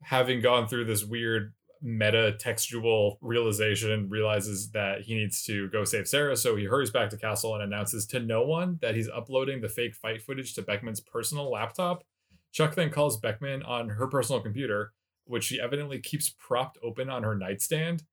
having 0.05 0.40
gone 0.40 0.68
through 0.68 0.84
this 0.84 1.05
weird 1.05 1.52
meta 1.82 2.32
textual 2.38 3.18
realization, 3.20 4.09
realizes 4.09 4.70
that 4.70 5.02
he 5.02 5.14
needs 5.14 5.44
to 5.44 5.68
go 5.68 5.84
save 5.84 6.09
Sarah. 6.09 6.36
So 6.36 6.57
he 6.57 6.64
hurries 6.64 6.90
back 6.90 7.11
to 7.11 7.16
Castle 7.18 7.55
and 7.55 7.62
announces 7.62 8.07
to 8.07 8.20
no 8.20 8.42
one 8.42 8.78
that 8.80 8.94
he's 8.94 9.09
uploading 9.09 9.61
the 9.61 9.68
fake 9.68 9.94
fight 9.94 10.22
footage 10.22 10.55
to 10.55 10.62
Beckman's 10.62 11.00
personal 11.00 11.50
laptop. 11.50 12.05
Chuck 12.52 12.74
then 12.74 12.90
calls 12.90 13.18
Beckman 13.18 13.62
on 13.64 13.90
her 13.90 14.07
personal 14.07 14.40
computer, 14.40 14.92
which 15.26 15.44
she 15.44 15.61
evidently 15.61 15.98
keeps 15.98 16.30
propped 16.38 16.78
open 16.82 17.11
on 17.11 17.22
her 17.22 17.34
nightstand. 17.34 18.05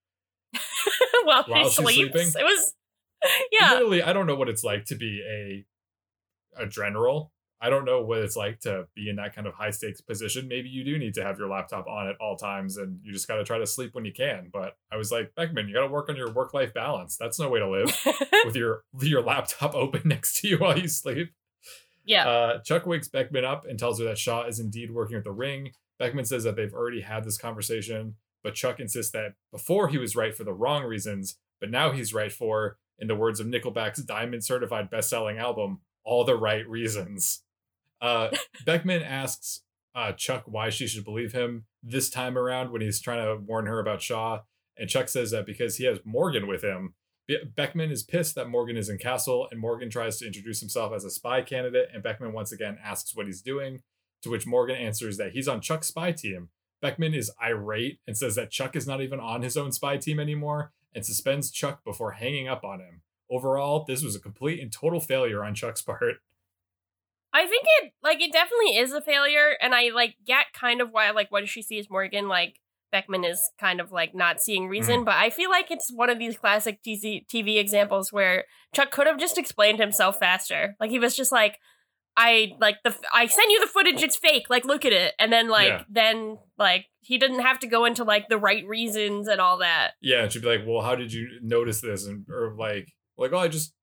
While, 1.24 1.44
While 1.48 1.60
he 1.60 1.64
she's 1.66 1.76
sleeps. 1.76 2.12
sleeping? 2.12 2.28
It 2.40 2.44
was 2.44 2.74
Yeah. 3.52 3.74
Literally, 3.74 4.02
I 4.04 4.14
don't 4.14 4.26
know 4.28 4.36
what 4.36 4.50
it's 4.50 4.64
like 4.64 4.86
to 4.86 4.96
be 4.96 5.22
a 5.26 5.66
a 6.62 6.68
general. 6.68 7.32
I 7.62 7.70
don't 7.70 7.86
know 7.86 8.02
what 8.02 8.18
it's 8.20 8.36
like 8.36 8.60
to 8.62 8.88
be 8.96 9.08
in 9.08 9.18
that 9.18 9.36
kind 9.36 9.46
of 9.46 9.54
high 9.54 9.70
stakes 9.70 10.02
position. 10.02 10.48
Maybe 10.48 10.68
you 10.68 10.84
do 10.84 10.98
need 10.98 11.14
to 11.14 11.24
have 11.24 11.38
your 11.38 11.48
laptop 11.48 11.88
on 11.88 12.08
at 12.08 12.16
all 12.20 12.36
times 12.36 12.78
and 12.78 13.00
you 13.04 13.14
just 13.14 13.28
got 13.28 13.36
to 13.36 13.44
try 13.44 13.60
to 13.60 13.68
sleep 13.68 13.94
when 13.94 14.04
you 14.04 14.12
can. 14.12 14.50
But 14.52 14.78
I 14.92 14.98
was 14.98 15.12
like, 15.12 15.36
Beckman, 15.36 15.68
you 15.68 15.76
got 15.76 15.82
to 15.82 15.88
work 15.88 16.10
on 16.10 16.16
your 16.16 16.32
work 16.32 16.56
life 16.56 16.74
balance. 16.74 17.18
That's 17.18 17.40
no 17.40 17.50
way 17.50 17.60
to 17.60 17.70
live 17.70 17.96
with 18.46 18.56
your 18.56 18.84
your 19.00 19.22
laptop 19.22 19.76
open 19.76 20.02
next 20.06 20.42
to 20.42 20.48
you 20.48 20.58
while 20.58 20.78
you 20.78 20.88
sleep. 20.88 21.32
yeah. 22.04 22.28
Uh, 22.28 22.60
Chuck 22.60 22.88
wakes 22.88 23.08
Beckman 23.08 23.46
up 23.46 23.66
and 23.68 23.78
tells 23.78 24.00
her 24.00 24.06
that 24.06 24.18
Shaw 24.18 24.44
is 24.46 24.60
indeed 24.60 24.90
working 24.92 25.16
with 25.16 25.26
the 25.26 25.32
ring. 25.32 25.72
Beckman 26.00 26.26
says 26.26 26.44
that 26.46 26.56
they've 26.56 26.74
already 26.74 27.02
had 27.02 27.24
this 27.24 27.38
conversation, 27.38 28.16
but 28.44 28.56
Chuck 28.56 28.80
insists 28.80 29.12
that 29.12 29.36
before 29.52 29.90
he 29.90 30.00
was 30.00 30.16
right 30.16 30.36
for 30.36 30.44
the 30.44 30.54
wrong 30.54 30.84
reasons, 30.84 31.36
but 31.60 31.70
now 31.70 31.92
he's 31.92 32.12
right 32.12 32.32
for, 32.32 32.78
in 32.98 33.08
the 33.08 33.14
words 33.16 33.40
of 33.40 33.46
Nickelback's 33.46 34.02
diamond 34.02 34.44
certified 34.44 34.90
best 34.90 35.12
selling 35.12 35.38
album, 35.38 35.82
all 36.04 36.24
the 36.24 36.36
right 36.36 36.68
reasons. 36.68 37.44
Uh, 38.02 38.30
Beckman 38.66 39.04
asks 39.04 39.62
uh, 39.96 40.12
Chuck 40.14 40.44
why 40.46 40.70
she 40.70 40.88
should 40.88 41.06
believe 41.06 41.34
him 41.34 41.66
this 41.84 42.10
time 42.10 42.38
around 42.38 42.72
when 42.72 42.82
he's 42.82 43.02
trying 43.02 43.26
to 43.26 43.44
warn 43.44 43.66
her 43.68 43.80
about 43.80 44.02
Shaw. 44.02 44.40
And 44.78 44.90
Chuck 44.90 45.10
says 45.10 45.32
that 45.32 45.46
because 45.46 45.78
he 45.78 45.86
has 45.86 46.00
Morgan 46.04 46.48
with 46.48 46.64
him, 46.64 46.96
Beckman 47.56 47.92
is 47.92 48.04
pissed 48.04 48.36
that 48.36 48.50
Morgan 48.50 48.76
is 48.76 48.90
in 48.90 48.98
Castle, 48.98 49.48
and 49.52 49.60
Morgan 49.60 49.90
tries 49.90 50.18
to 50.18 50.26
introduce 50.26 50.60
himself 50.60 50.92
as 50.94 51.06
a 51.06 51.10
spy 51.12 51.42
candidate. 51.42 51.90
And 51.94 52.04
Beckman 52.04 52.34
once 52.34 52.52
again 52.52 52.78
asks 52.84 53.16
what 53.16 53.28
he's 53.28 53.42
doing, 53.42 53.82
to 54.24 54.30
which 54.30 54.48
Morgan 54.48 54.76
answers 54.76 55.18
that 55.18 55.32
he's 55.34 55.48
on 55.48 55.62
Chuck's 55.62 55.88
spy 55.88 56.12
team. 56.12 56.50
Beckman 56.82 57.14
is 57.14 57.32
irate 57.42 58.00
and 58.08 58.18
says 58.18 58.36
that 58.36 58.50
Chuck 58.50 58.76
is 58.76 58.88
not 58.88 59.02
even 59.02 59.20
on 59.20 59.44
his 59.44 59.56
own 59.56 59.72
spy 59.72 59.98
team 59.98 60.20
anymore 60.20 60.72
and 60.94 61.06
suspends 61.06 61.52
Chuck 61.52 61.84
before 61.84 62.12
hanging 62.12 62.48
up 62.48 62.64
on 62.64 62.80
him. 62.80 63.02
Overall, 63.30 63.86
this 63.88 64.04
was 64.04 64.16
a 64.16 64.20
complete 64.20 64.60
and 64.60 64.72
total 64.72 65.00
failure 65.00 65.44
on 65.44 65.56
Chuck's 65.56 65.82
part. 65.82 66.18
I 67.34 67.46
think 67.48 67.66
it 67.82 67.94
like 68.04 68.22
it 68.22 68.32
definitely 68.34 68.78
is 68.78 68.92
a 68.94 69.02
failure, 69.02 69.56
and 69.62 69.74
I 69.74 69.90
like 69.94 70.16
get 70.26 70.48
kind 70.54 70.82
of 70.82 70.90
why 70.92 71.12
like 71.12 71.32
what 71.32 71.42
does 71.42 71.50
she 71.50 71.62
sees 71.62 71.90
Morgan 71.90 72.28
like 72.28 72.56
Beckman 72.92 73.24
is 73.24 73.40
kind 73.60 73.80
of 73.80 73.92
like 73.92 74.14
not 74.14 74.42
seeing 74.42 74.68
reason, 74.68 74.96
Mm-hmm. 74.98 75.04
but 75.06 75.16
I 75.16 75.30
feel 75.30 75.50
like 75.50 75.72
it's 75.72 75.92
one 75.94 76.10
of 76.10 76.20
these 76.20 76.38
classic 76.38 76.80
TV 76.86 77.26
TV 77.28 77.58
examples 77.58 78.12
where 78.12 78.46
Chuck 78.76 78.92
could 78.92 79.08
have 79.08 79.18
just 79.20 79.38
explained 79.38 79.80
himself 79.80 80.20
faster. 80.20 80.76
Like 80.80 80.90
he 80.92 81.00
was 81.00 81.16
just 81.16 81.32
like, 81.32 81.58
I 82.18 82.52
like 82.60 82.78
the 82.84 82.94
I 83.14 83.28
sent 83.28 83.50
you 83.52 83.62
the 83.62 83.68
footage, 83.68 84.04
it's 84.04 84.18
fake. 84.18 84.48
Like 84.50 84.66
look 84.66 84.84
at 84.84 84.92
it, 84.92 85.14
and 85.18 85.32
then 85.32 85.48
like 85.48 85.70
Yeah. 85.70 85.84
then 85.90 86.38
like 86.58 86.88
he 87.00 87.18
didn't 87.18 87.40
have 87.40 87.60
to 87.60 87.68
go 87.68 87.86
into 87.86 88.04
like 88.04 88.28
the 88.28 88.38
right 88.38 88.68
reasons 88.68 89.30
and 89.30 89.40
all 89.40 89.60
that. 89.60 89.92
Yeah, 90.02 90.24
and 90.24 90.32
she'd 90.32 90.42
be 90.42 90.50
like, 90.50 90.68
"Well, 90.68 90.82
how 90.82 90.96
did 90.96 91.14
you 91.14 91.40
notice 91.42 91.80
this?" 91.80 92.06
And 92.06 92.26
or 92.30 92.54
like, 92.60 92.90
like, 93.18 93.32
"Oh, 93.32 93.38
I 93.40 93.48
just, 93.48 93.74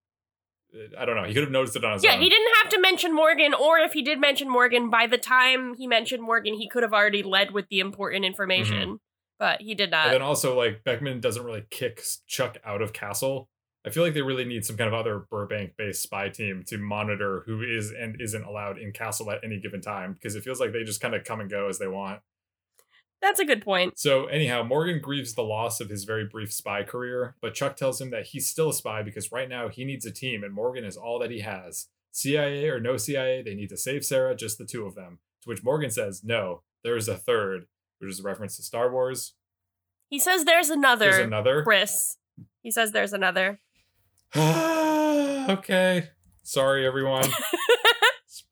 I 0.98 1.04
don't 1.04 1.16
know." 1.16 1.24
He 1.24 1.34
could 1.34 1.44
have 1.44 1.52
noticed 1.52 1.76
it 1.76 1.84
on 1.84 1.94
his 1.94 2.04
Yeah, 2.04 2.12
own. 2.12 2.18
Yeah, 2.18 2.24
he 2.24 2.30
didn't 2.30 2.54
have 2.62 2.70
to 2.72 2.80
mention 2.80 3.14
Morgan, 3.14 3.54
or 3.54 3.78
if 3.78 3.92
he 3.92 4.02
did 4.02 4.20
mention 4.20 4.50
Morgan, 4.50 4.90
by 4.90 5.06
the 5.06 5.18
time 5.18 5.74
he 5.74 5.86
mentioned 5.86 6.22
Morgan, 6.22 6.54
he 6.54 6.68
could 6.68 6.82
have 6.82 6.92
already 6.92 7.22
led 7.22 7.52
with 7.52 7.68
the 7.68 7.80
important 7.80 8.24
information. 8.24 9.00
But 9.38 9.60
he 9.60 9.74
did 9.74 9.92
Mm-hmm. 9.92 10.06
And 10.06 10.14
then 10.14 10.22
also, 10.22 10.56
like, 10.56 10.82
Beckman 10.84 11.20
doesn't 11.20 11.44
really 11.44 11.64
kick 11.70 12.02
Chuck 12.26 12.58
out 12.64 12.82
of 12.82 12.92
Castle. 12.92 13.48
I 13.86 13.90
feel 13.90 14.02
like 14.02 14.12
they 14.12 14.22
really 14.22 14.44
need 14.44 14.64
some 14.64 14.76
kind 14.76 14.88
of 14.88 14.94
other 14.94 15.24
Burbank-based 15.30 16.02
spy 16.02 16.28
team 16.28 16.64
to 16.66 16.76
monitor 16.76 17.44
who 17.46 17.62
is 17.62 17.92
and 17.92 18.20
isn't 18.20 18.44
allowed 18.44 18.78
in 18.78 18.92
Castle 18.92 19.30
at 19.30 19.38
any 19.44 19.60
given 19.60 19.80
time 19.80 20.14
because 20.14 20.34
it 20.34 20.42
feels 20.42 20.60
like 20.60 20.72
they 20.72 20.82
just 20.82 21.00
kind 21.00 21.14
of 21.14 21.24
come 21.24 21.40
and 21.40 21.48
go 21.48 21.68
as 21.68 21.78
they 21.78 21.86
want. 21.86 22.20
That's 23.20 23.40
a 23.40 23.44
good 23.44 23.62
point. 23.62 23.98
So 23.98 24.26
anyhow, 24.26 24.62
Morgan 24.62 25.00
grieves 25.00 25.34
the 25.34 25.42
loss 25.42 25.80
of 25.80 25.88
his 25.88 26.04
very 26.04 26.24
brief 26.24 26.52
spy 26.52 26.84
career, 26.84 27.34
but 27.40 27.54
Chuck 27.54 27.76
tells 27.76 28.00
him 28.00 28.10
that 28.10 28.26
he's 28.26 28.46
still 28.46 28.70
a 28.70 28.74
spy 28.74 29.02
because 29.02 29.32
right 29.32 29.48
now 29.48 29.68
he 29.68 29.84
needs 29.84 30.06
a 30.06 30.12
team 30.12 30.44
and 30.44 30.54
Morgan 30.54 30.84
is 30.84 30.96
all 30.96 31.18
that 31.18 31.30
he 31.30 31.40
has. 31.40 31.86
CIA 32.12 32.68
or 32.68 32.80
no 32.80 32.96
CIA, 32.96 33.42
they 33.42 33.54
need 33.54 33.68
to 33.70 33.76
save 33.76 34.04
Sarah, 34.04 34.34
just 34.34 34.58
the 34.58 34.64
two 34.64 34.86
of 34.86 34.94
them. 34.94 35.18
To 35.42 35.50
which 35.50 35.62
Morgan 35.62 35.90
says, 35.90 36.24
"No, 36.24 36.62
there 36.82 36.96
is 36.96 37.08
a 37.08 37.16
third," 37.16 37.66
which 37.98 38.10
is 38.10 38.20
a 38.20 38.22
reference 38.24 38.56
to 38.56 38.62
Star 38.62 38.90
Wars. 38.90 39.34
He 40.08 40.18
says 40.18 40.44
there's 40.44 40.70
another, 40.70 41.10
There's 41.10 41.26
another. 41.26 41.62
Chris. 41.62 42.16
He 42.62 42.70
says 42.70 42.92
there's 42.92 43.12
another. 43.12 43.60
okay. 44.36 46.08
Sorry, 46.42 46.86
everyone. 46.86 47.24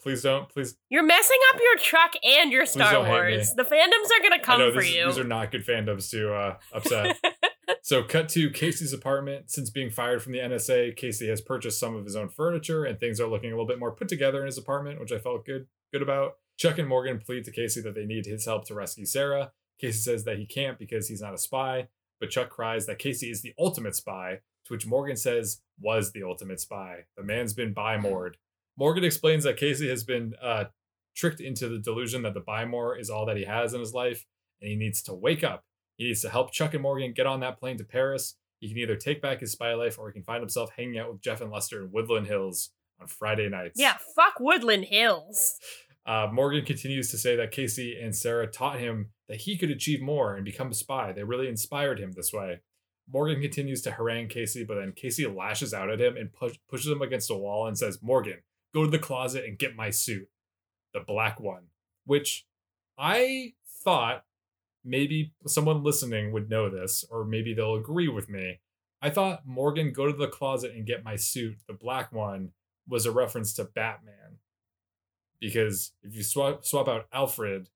please 0.01 0.23
don't. 0.23 0.49
Please. 0.49 0.77
You're 0.89 1.03
messing 1.03 1.39
up 1.53 1.61
your 1.61 1.77
Chuck 1.77 2.15
and 2.23 2.53
your 2.53 2.67
Star 2.67 3.05
Wars. 3.05 3.55
The 3.55 3.65
fandoms 3.65 4.07
are 4.07 4.23
gonna 4.23 4.43
come 4.43 4.61
know 4.61 4.73
for 4.73 4.83
this, 4.83 4.95
you. 4.95 5.07
these 5.07 5.19
are 5.19 5.25
not 5.25 5.51
good 5.51 5.67
fandoms 5.67 6.11
to 6.11 6.35
uh, 6.35 6.57
upset. 6.73 7.17
so, 7.83 8.03
cut 8.03 8.29
to 8.31 8.51
Casey's 8.51 8.93
apartment. 8.93 9.51
Since 9.51 9.71
being 9.71 9.91
fired 9.91 10.23
from 10.23 10.33
the 10.33 10.39
NSA, 10.39 10.97
Casey 10.97 11.29
has 11.29 11.41
purchased 11.41 11.79
some 11.79 11.95
of 11.95 12.05
his 12.05 12.17
own 12.17 12.29
furniture, 12.29 12.85
and 12.85 12.99
things 12.99 13.21
are 13.21 13.29
looking 13.29 13.51
a 13.51 13.55
little 13.55 13.67
bit 13.67 13.79
more 13.79 13.93
put 13.93 14.09
together 14.09 14.41
in 14.41 14.47
his 14.47 14.59
apartment, 14.59 15.01
which 15.01 15.13
I 15.13 15.19
felt 15.19 15.45
good 15.45 15.67
good 15.93 16.03
about. 16.03 16.35
Chuck 16.57 16.79
and 16.79 16.89
Morgan 16.89 17.19
plead 17.19 17.45
to 17.45 17.53
Casey 17.53 17.81
that 17.83 17.95
they 17.95 18.07
need 18.07 18.27
his 18.27 18.47
help 18.47 18.67
to 18.67 18.75
rescue 18.75 19.05
Sarah. 19.05 19.53
Casey 19.79 19.99
says 19.99 20.25
that 20.25 20.39
he 20.39 20.47
can't 20.47 20.79
because 20.79 21.09
he's 21.09 21.21
not 21.21 21.35
a 21.35 21.39
spy, 21.39 21.89
but 22.19 22.31
Chuck 22.31 22.49
cries 22.49 22.87
that 22.87 22.99
Casey 22.99 23.31
is 23.31 23.43
the 23.43 23.55
ultimate 23.59 23.95
spy, 23.95 24.41
to 24.65 24.73
which 24.73 24.87
Morgan 24.87 25.17
says 25.17 25.61
was 25.81 26.13
the 26.13 26.23
ultimate 26.23 26.61
spy. 26.61 27.05
The 27.17 27.23
man's 27.23 27.53
been 27.53 27.73
by 27.73 27.99
moored. 27.99 28.39
Morgan 28.79 29.05
explains 29.05 29.45
that 29.45 29.57
Casey 29.57 29.89
has 29.89 30.05
been 30.05 30.35
uh, 30.43 30.65
tricked 31.17 31.41
into 31.41 31.69
the 31.69 31.79
delusion 31.79 32.23
that 32.23 32.35
the 32.35 32.41
Buy 32.41 32.65
More 32.65 32.97
is 32.99 33.09
all 33.11 33.27
that 33.27 33.37
he 33.37 33.45
has 33.45 33.73
in 33.75 33.81
his 33.81 33.95
life, 33.95 34.27
and 34.61 34.71
he 34.71 34.77
needs 34.77 35.03
to 35.05 35.15
wake 35.15 35.43
up. 35.43 35.65
He 35.97 36.05
needs 36.05 36.21
to 36.23 36.29
help 36.31 36.53
Chuck 36.53 36.75
and 36.75 36.83
Morgan 36.83 37.13
get 37.15 37.27
on 37.27 37.41
that 37.41 37.59
plane 37.59 37.79
to 37.79 37.85
Paris. 37.85 38.37
He 38.61 38.69
can 38.69 38.79
either 38.79 38.97
take 38.97 39.23
back 39.23 39.41
his 39.41 39.53
spy 39.53 39.75
life 39.75 39.99
or 39.99 40.09
he 40.09 40.13
can 40.13 40.23
find 40.25 40.41
himself 40.41 40.71
hanging 40.77 40.99
out 40.99 41.11
with 41.13 41.23
Jeff 41.23 41.41
and 41.41 41.51
Lester 41.51 41.83
in 41.83 41.91
Woodland 41.93 42.27
Hills 42.27 42.71
on 43.01 43.07
Friday 43.07 43.49
nights. 43.49 43.81
yeah, 43.81 43.97
fuck 44.15 44.35
Woodland 44.41 44.85
Hills. 44.87 45.59
Uh, 46.07 46.29
Morgan 46.33 46.65
continues 46.65 47.11
to 47.11 47.19
say 47.19 47.35
that 47.35 47.51
Casey 47.51 47.99
and 48.01 48.15
Sarah 48.15 48.47
taught 48.47 48.79
him 48.79 49.09
that 49.29 49.39
he 49.41 49.59
could 49.59 49.73
achieve 49.73 50.01
more 50.01 50.37
and 50.37 50.45
become 50.45 50.71
a 50.71 50.75
spy. 50.75 51.11
They 51.11 51.25
really 51.25 51.49
inspired 51.49 51.99
him 51.99 52.13
this 52.13 52.33
way. 52.33 52.61
Morgan 53.13 53.43
continues 53.43 53.83
to 53.83 53.91
harangue 53.91 54.29
Casey, 54.29 54.63
but 54.63 54.77
then 54.77 54.93
Casey 54.93 55.27
lashes 55.27 55.75
out 55.75 55.91
at 55.91 56.01
him 56.01 56.17
and 56.17 56.33
push- 56.33 56.59
pushes 56.71 56.93
him 56.93 57.03
against 57.03 57.29
a 57.29 57.35
wall 57.35 57.67
and 57.67 57.77
says, 57.77 57.99
Morgan, 58.03 58.39
go 58.75 58.85
to 58.85 58.91
the 58.91 58.99
closet 58.99 59.45
and 59.45 59.59
get 59.59 59.77
my 59.77 59.91
suit, 59.91 60.29
the 60.93 61.01
black 61.01 61.41
one. 61.41 61.65
Which 62.05 62.47
I 62.99 63.55
thought 63.83 64.25
maybe 64.85 65.33
someone 65.47 65.83
listening 65.83 66.33
would 66.33 66.49
know 66.49 66.71
this, 66.71 67.05
or 67.11 67.25
maybe 67.25 67.53
they'll 67.55 67.75
agree 67.75 68.09
with 68.09 68.29
me. 68.29 68.61
I 69.03 69.11
thought 69.11 69.47
Morgan, 69.47 69.93
go 69.93 70.07
to 70.07 70.17
the 70.17 70.29
closet 70.29 70.73
and 70.75 70.87
get 70.87 71.05
my 71.05 71.17
suit, 71.17 71.57
the 71.67 71.75
black 71.75 72.13
one, 72.13 72.53
was 72.89 73.07
a 73.07 73.13
reference 73.13 73.53
to 73.55 73.65
Batman 73.65 74.39
because 75.41 75.93
if 76.03 76.15
you 76.15 76.23
swap 76.23 76.65
swap 76.65 76.89
out 76.89 77.07
Alfred, 77.13 77.69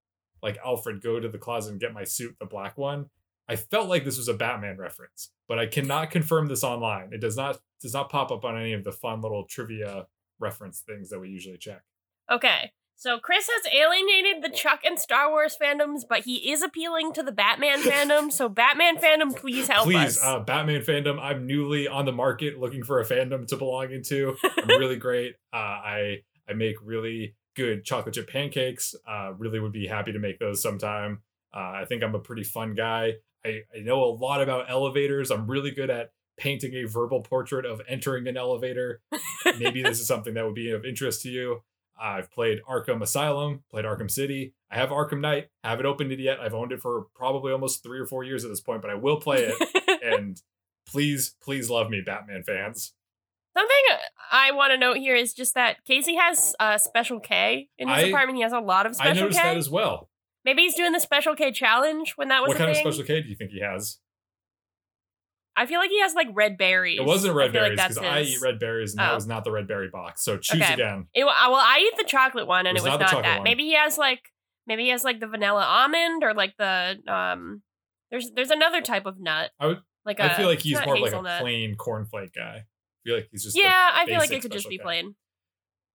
like 0.42 0.58
Alfred, 0.64 1.02
go 1.02 1.20
to 1.20 1.28
the 1.28 1.38
closet 1.38 1.72
and 1.72 1.80
get 1.80 1.94
my 1.94 2.04
suit, 2.04 2.36
the 2.38 2.46
black 2.46 2.78
one. 2.78 3.10
I 3.48 3.56
felt 3.56 3.88
like 3.88 4.04
this 4.04 4.16
was 4.16 4.28
a 4.28 4.34
Batman 4.34 4.76
reference, 4.78 5.32
but 5.48 5.58
I 5.58 5.66
cannot 5.66 6.10
confirm 6.10 6.46
this 6.46 6.62
online. 6.62 7.12
It 7.12 7.20
does 7.20 7.36
not 7.36 7.60
does 7.80 7.94
not 7.94 8.10
pop 8.10 8.30
up 8.30 8.44
on 8.44 8.56
any 8.56 8.72
of 8.72 8.84
the 8.84 8.92
fun 8.92 9.20
little 9.20 9.44
trivia 9.44 10.06
reference 10.40 10.80
things 10.80 11.10
that 11.10 11.20
we 11.20 11.28
usually 11.28 11.58
check. 11.58 11.82
Okay. 12.30 12.72
So 12.96 13.18
Chris 13.18 13.48
has 13.48 13.72
alienated 13.72 14.42
the 14.42 14.54
Chuck 14.54 14.80
and 14.84 14.98
Star 14.98 15.30
Wars 15.30 15.56
fandoms, 15.60 16.02
but 16.06 16.24
he 16.24 16.50
is 16.52 16.62
appealing 16.62 17.14
to 17.14 17.22
the 17.22 17.32
Batman 17.32 17.78
fandom. 17.82 18.30
So 18.30 18.48
Batman 18.48 18.98
fandom, 18.98 19.34
please 19.34 19.68
help 19.68 19.84
Please, 19.86 20.18
us. 20.18 20.22
uh, 20.22 20.40
Batman 20.40 20.82
fandom. 20.82 21.18
I'm 21.18 21.46
newly 21.46 21.88
on 21.88 22.04
the 22.04 22.12
market 22.12 22.60
looking 22.60 22.82
for 22.84 23.00
a 23.00 23.04
fandom 23.06 23.46
to 23.46 23.56
belong 23.56 23.90
into. 23.92 24.36
I'm 24.44 24.68
really 24.68 24.96
great. 24.98 25.36
Uh, 25.52 25.56
I 25.56 26.16
I 26.48 26.52
make 26.52 26.76
really 26.84 27.36
good 27.56 27.84
chocolate 27.84 28.14
chip 28.14 28.28
pancakes. 28.28 28.94
Uh, 29.08 29.32
really 29.38 29.60
would 29.60 29.72
be 29.72 29.86
happy 29.86 30.12
to 30.12 30.18
make 30.18 30.38
those 30.38 30.60
sometime. 30.60 31.22
Uh, 31.54 31.58
I 31.80 31.84
think 31.88 32.02
I'm 32.02 32.14
a 32.14 32.20
pretty 32.20 32.44
fun 32.44 32.74
guy. 32.74 33.14
I, 33.44 33.62
I 33.74 33.80
know 33.80 34.04
a 34.04 34.12
lot 34.12 34.42
about 34.42 34.70
elevators. 34.70 35.30
I'm 35.30 35.46
really 35.46 35.70
good 35.70 35.88
at 35.88 36.10
painting 36.40 36.72
a 36.74 36.84
verbal 36.84 37.20
portrait 37.20 37.64
of 37.66 37.80
entering 37.86 38.26
an 38.26 38.36
elevator. 38.36 39.00
Maybe 39.58 39.82
this 39.82 40.00
is 40.00 40.06
something 40.08 40.34
that 40.34 40.44
would 40.44 40.54
be 40.54 40.70
of 40.70 40.84
interest 40.84 41.22
to 41.22 41.28
you. 41.28 41.62
I've 42.00 42.30
played 42.32 42.60
Arkham 42.68 43.02
Asylum, 43.02 43.62
played 43.70 43.84
Arkham 43.84 44.10
City. 44.10 44.54
I 44.70 44.76
have 44.76 44.88
Arkham 44.88 45.20
Knight. 45.20 45.50
Haven't 45.62 45.84
opened 45.84 46.12
it 46.12 46.18
yet. 46.18 46.40
I've 46.40 46.54
owned 46.54 46.72
it 46.72 46.80
for 46.80 47.06
probably 47.14 47.52
almost 47.52 47.82
three 47.82 48.00
or 48.00 48.06
four 48.06 48.24
years 48.24 48.42
at 48.42 48.48
this 48.50 48.62
point, 48.62 48.80
but 48.80 48.90
I 48.90 48.94
will 48.94 49.20
play 49.20 49.52
it. 49.52 50.00
and 50.02 50.40
please, 50.88 51.36
please 51.42 51.68
love 51.68 51.90
me, 51.90 52.00
Batman 52.00 52.42
fans. 52.42 52.94
Something 53.54 53.98
I 54.32 54.52
want 54.52 54.70
to 54.72 54.78
note 54.78 54.96
here 54.96 55.14
is 55.14 55.34
just 55.34 55.54
that 55.56 55.84
Casey 55.84 56.14
has 56.16 56.54
a 56.58 56.78
special 56.78 57.20
K 57.20 57.68
in 57.78 57.88
his 57.88 58.04
I- 58.04 58.06
apartment. 58.06 58.36
He 58.38 58.42
has 58.44 58.52
a 58.52 58.60
lot 58.60 58.86
of 58.86 58.92
I 58.92 58.94
special 58.94 59.22
noticed 59.24 59.40
K. 59.40 59.48
that 59.48 59.56
as 59.58 59.68
well. 59.68 60.08
Maybe 60.42 60.62
he's 60.62 60.74
doing 60.74 60.92
the 60.92 61.00
special 61.00 61.34
K 61.34 61.52
challenge 61.52 62.14
when 62.16 62.28
that 62.28 62.40
was 62.40 62.48
What 62.48 62.56
kind 62.56 62.74
thing. 62.74 62.86
of 62.86 62.94
special 62.94 63.06
K 63.06 63.20
do 63.20 63.28
you 63.28 63.36
think 63.36 63.50
he 63.50 63.60
has? 63.60 63.98
I 65.60 65.66
feel 65.66 65.78
like 65.78 65.90
he 65.90 66.00
has 66.00 66.14
like 66.14 66.28
red 66.32 66.56
berries. 66.56 66.98
It 66.98 67.04
wasn't 67.04 67.34
red 67.34 67.52
berries 67.52 67.78
because 67.78 67.98
I 67.98 68.22
eat 68.22 68.40
red 68.40 68.58
berries 68.58 68.92
and 68.92 69.00
that 69.00 69.12
Oh. 69.12 69.14
was 69.14 69.26
not 69.26 69.44
the 69.44 69.50
red 69.52 69.68
berry 69.68 69.88
box. 69.90 70.22
So 70.24 70.38
choose 70.38 70.62
Okay. 70.62 70.72
again. 70.74 71.06
It, 71.14 71.24
well, 71.24 71.34
I 71.54 71.86
eat 71.92 71.98
the 71.98 72.04
chocolate 72.08 72.46
one, 72.46 72.66
and 72.66 72.76
It 72.76 72.80
it 72.80 72.84
was 72.84 72.92
was 72.92 73.00
not 73.00 73.12
not, 73.12 73.22
that. 73.24 73.38
one. 73.40 73.44
Maybe 73.44 73.64
he 73.64 73.74
has 73.74 73.98
like 73.98 74.20
maybe 74.66 74.84
he 74.84 74.88
has 74.90 75.04
like 75.04 75.20
the 75.20 75.26
vanilla 75.26 75.62
almond 75.62 76.24
or 76.24 76.32
like 76.34 76.54
the 76.58 76.98
um. 77.06 77.62
There's 78.10 78.30
there's 78.34 78.50
another 78.50 78.80
type 78.80 79.04
of 79.06 79.20
nut. 79.20 79.50
I 79.60 79.66
would- 79.68 79.82
like 80.06 80.18
I 80.18 80.30
feel 80.34 80.46
like 80.46 80.60
he's 80.60 80.82
more 80.84 80.96
of 80.96 81.02
like 81.02 81.12
a 81.12 81.38
plain 81.40 81.74
cornflake 81.76 82.32
guy. 82.34 82.64
I 82.64 83.00
feel 83.04 83.16
like 83.16 83.28
he's 83.30 83.44
just 83.44 83.56
Yeah, 83.56 83.90
I 83.94 84.06
feel 84.06 84.18
like 84.18 84.30
it 84.32 84.40
could 84.40 84.50
just 84.52 84.68
be 84.68 84.78
K. 84.78 84.82
plain. 84.82 85.14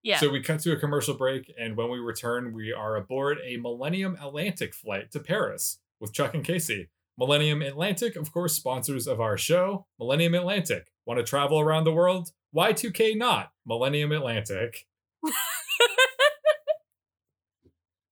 Yeah. 0.03 0.17
So 0.19 0.29
we 0.29 0.41
cut 0.43 0.59
to 0.61 0.71
a 0.73 0.75
commercial 0.77 1.15
break, 1.15 1.51
and 1.59 1.75
when 1.75 1.89
we 1.89 1.97
return, 1.97 2.53
we 2.53 2.71
are 2.71 2.95
aboard 2.95 3.39
a 3.43 3.57
Millennium 3.57 4.15
Atlantic 4.21 4.75
flight 4.75 5.11
to 5.13 5.19
Paris 5.19 5.79
with 5.99 6.13
Chuck 6.13 6.35
and 6.35 6.45
Casey. 6.45 6.89
Millennium 7.17 7.61
Atlantic, 7.61 8.15
of 8.15 8.31
course, 8.31 8.55
sponsors 8.55 9.07
of 9.07 9.21
our 9.21 9.37
show. 9.37 9.85
Millennium 9.99 10.35
Atlantic. 10.35 10.91
Want 11.05 11.17
to 11.19 11.23
travel 11.23 11.59
around 11.59 11.85
the 11.85 11.93
world? 11.93 12.31
Y2K 12.55 13.17
not. 13.17 13.51
Millennium 13.65 14.11
Atlantic. 14.11 14.85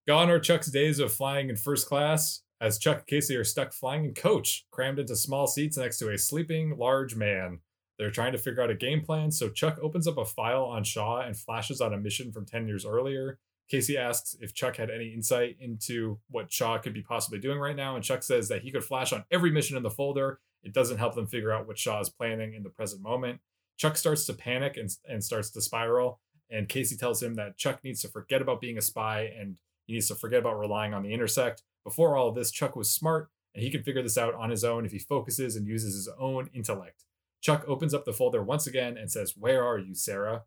Gone 0.07 0.29
are 0.29 0.39
Chuck's 0.39 0.71
days 0.71 0.99
of 0.99 1.13
flying 1.13 1.49
in 1.49 1.55
first 1.55 1.87
class, 1.87 2.43
as 2.59 2.77
Chuck 2.77 2.97
and 2.97 3.07
Casey 3.07 3.35
are 3.35 3.43
stuck 3.43 3.73
flying 3.73 4.05
in 4.05 4.13
coach, 4.13 4.65
crammed 4.71 4.99
into 4.99 5.15
small 5.15 5.47
seats 5.47 5.77
next 5.77 5.97
to 5.99 6.09
a 6.09 6.17
sleeping 6.17 6.77
large 6.77 7.15
man. 7.15 7.59
They're 7.97 8.11
trying 8.11 8.31
to 8.31 8.37
figure 8.37 8.61
out 8.61 8.69
a 8.69 8.75
game 8.75 9.01
plan, 9.01 9.31
so 9.31 9.49
Chuck 9.49 9.77
opens 9.81 10.07
up 10.07 10.17
a 10.17 10.25
file 10.25 10.63
on 10.63 10.83
Shaw 10.83 11.21
and 11.21 11.37
flashes 11.37 11.79
on 11.79 11.93
a 11.93 11.97
mission 11.97 12.31
from 12.31 12.45
10 12.45 12.67
years 12.67 12.85
earlier. 12.85 13.39
Casey 13.73 13.97
asks 13.97 14.37
if 14.39 14.53
Chuck 14.53 14.77
had 14.77 14.91
any 14.91 15.07
insight 15.07 15.57
into 15.59 16.19
what 16.29 16.53
Shaw 16.53 16.77
could 16.77 16.93
be 16.93 17.01
possibly 17.01 17.39
doing 17.39 17.57
right 17.57 17.75
now, 17.75 17.95
and 17.95 18.05
Chuck 18.05 18.21
says 18.21 18.47
that 18.49 18.61
he 18.61 18.69
could 18.69 18.83
flash 18.83 19.11
on 19.11 19.25
every 19.31 19.49
mission 19.49 19.75
in 19.75 19.81
the 19.81 19.89
folder. 19.89 20.39
It 20.61 20.75
doesn't 20.75 20.99
help 20.99 21.15
them 21.15 21.25
figure 21.25 21.51
out 21.51 21.65
what 21.65 21.79
Shaw 21.79 21.99
is 21.99 22.07
planning 22.07 22.53
in 22.53 22.61
the 22.61 22.69
present 22.69 23.01
moment. 23.01 23.39
Chuck 23.77 23.97
starts 23.97 24.27
to 24.27 24.33
panic 24.33 24.77
and, 24.77 24.91
and 25.09 25.23
starts 25.23 25.49
to 25.49 25.61
spiral, 25.61 26.19
and 26.51 26.69
Casey 26.69 26.95
tells 26.95 27.23
him 27.23 27.33
that 27.33 27.57
Chuck 27.57 27.83
needs 27.83 27.99
to 28.03 28.09
forget 28.09 28.43
about 28.43 28.61
being 28.61 28.77
a 28.77 28.81
spy 28.81 29.21
and 29.21 29.57
he 29.87 29.93
needs 29.93 30.07
to 30.09 30.15
forget 30.15 30.41
about 30.41 30.59
relying 30.59 30.93
on 30.93 31.01
the 31.01 31.11
intersect. 31.11 31.63
Before 31.83 32.15
all 32.15 32.29
of 32.29 32.35
this, 32.35 32.51
Chuck 32.51 32.75
was 32.75 32.91
smart, 32.91 33.31
and 33.55 33.63
he 33.63 33.71
can 33.71 33.81
figure 33.81 34.03
this 34.03 34.19
out 34.19 34.35
on 34.35 34.51
his 34.51 34.63
own 34.63 34.85
if 34.85 34.91
he 34.91 34.99
focuses 34.99 35.55
and 35.55 35.67
uses 35.67 35.95
his 35.95 36.09
own 36.19 36.51
intellect. 36.53 37.05
Chuck 37.41 37.65
opens 37.67 37.95
up 37.95 38.05
the 38.05 38.13
folder 38.13 38.43
once 38.43 38.67
again 38.67 38.99
and 38.99 39.11
says, 39.11 39.33
Where 39.35 39.63
are 39.63 39.79
you, 39.79 39.95
Sarah? 39.95 40.43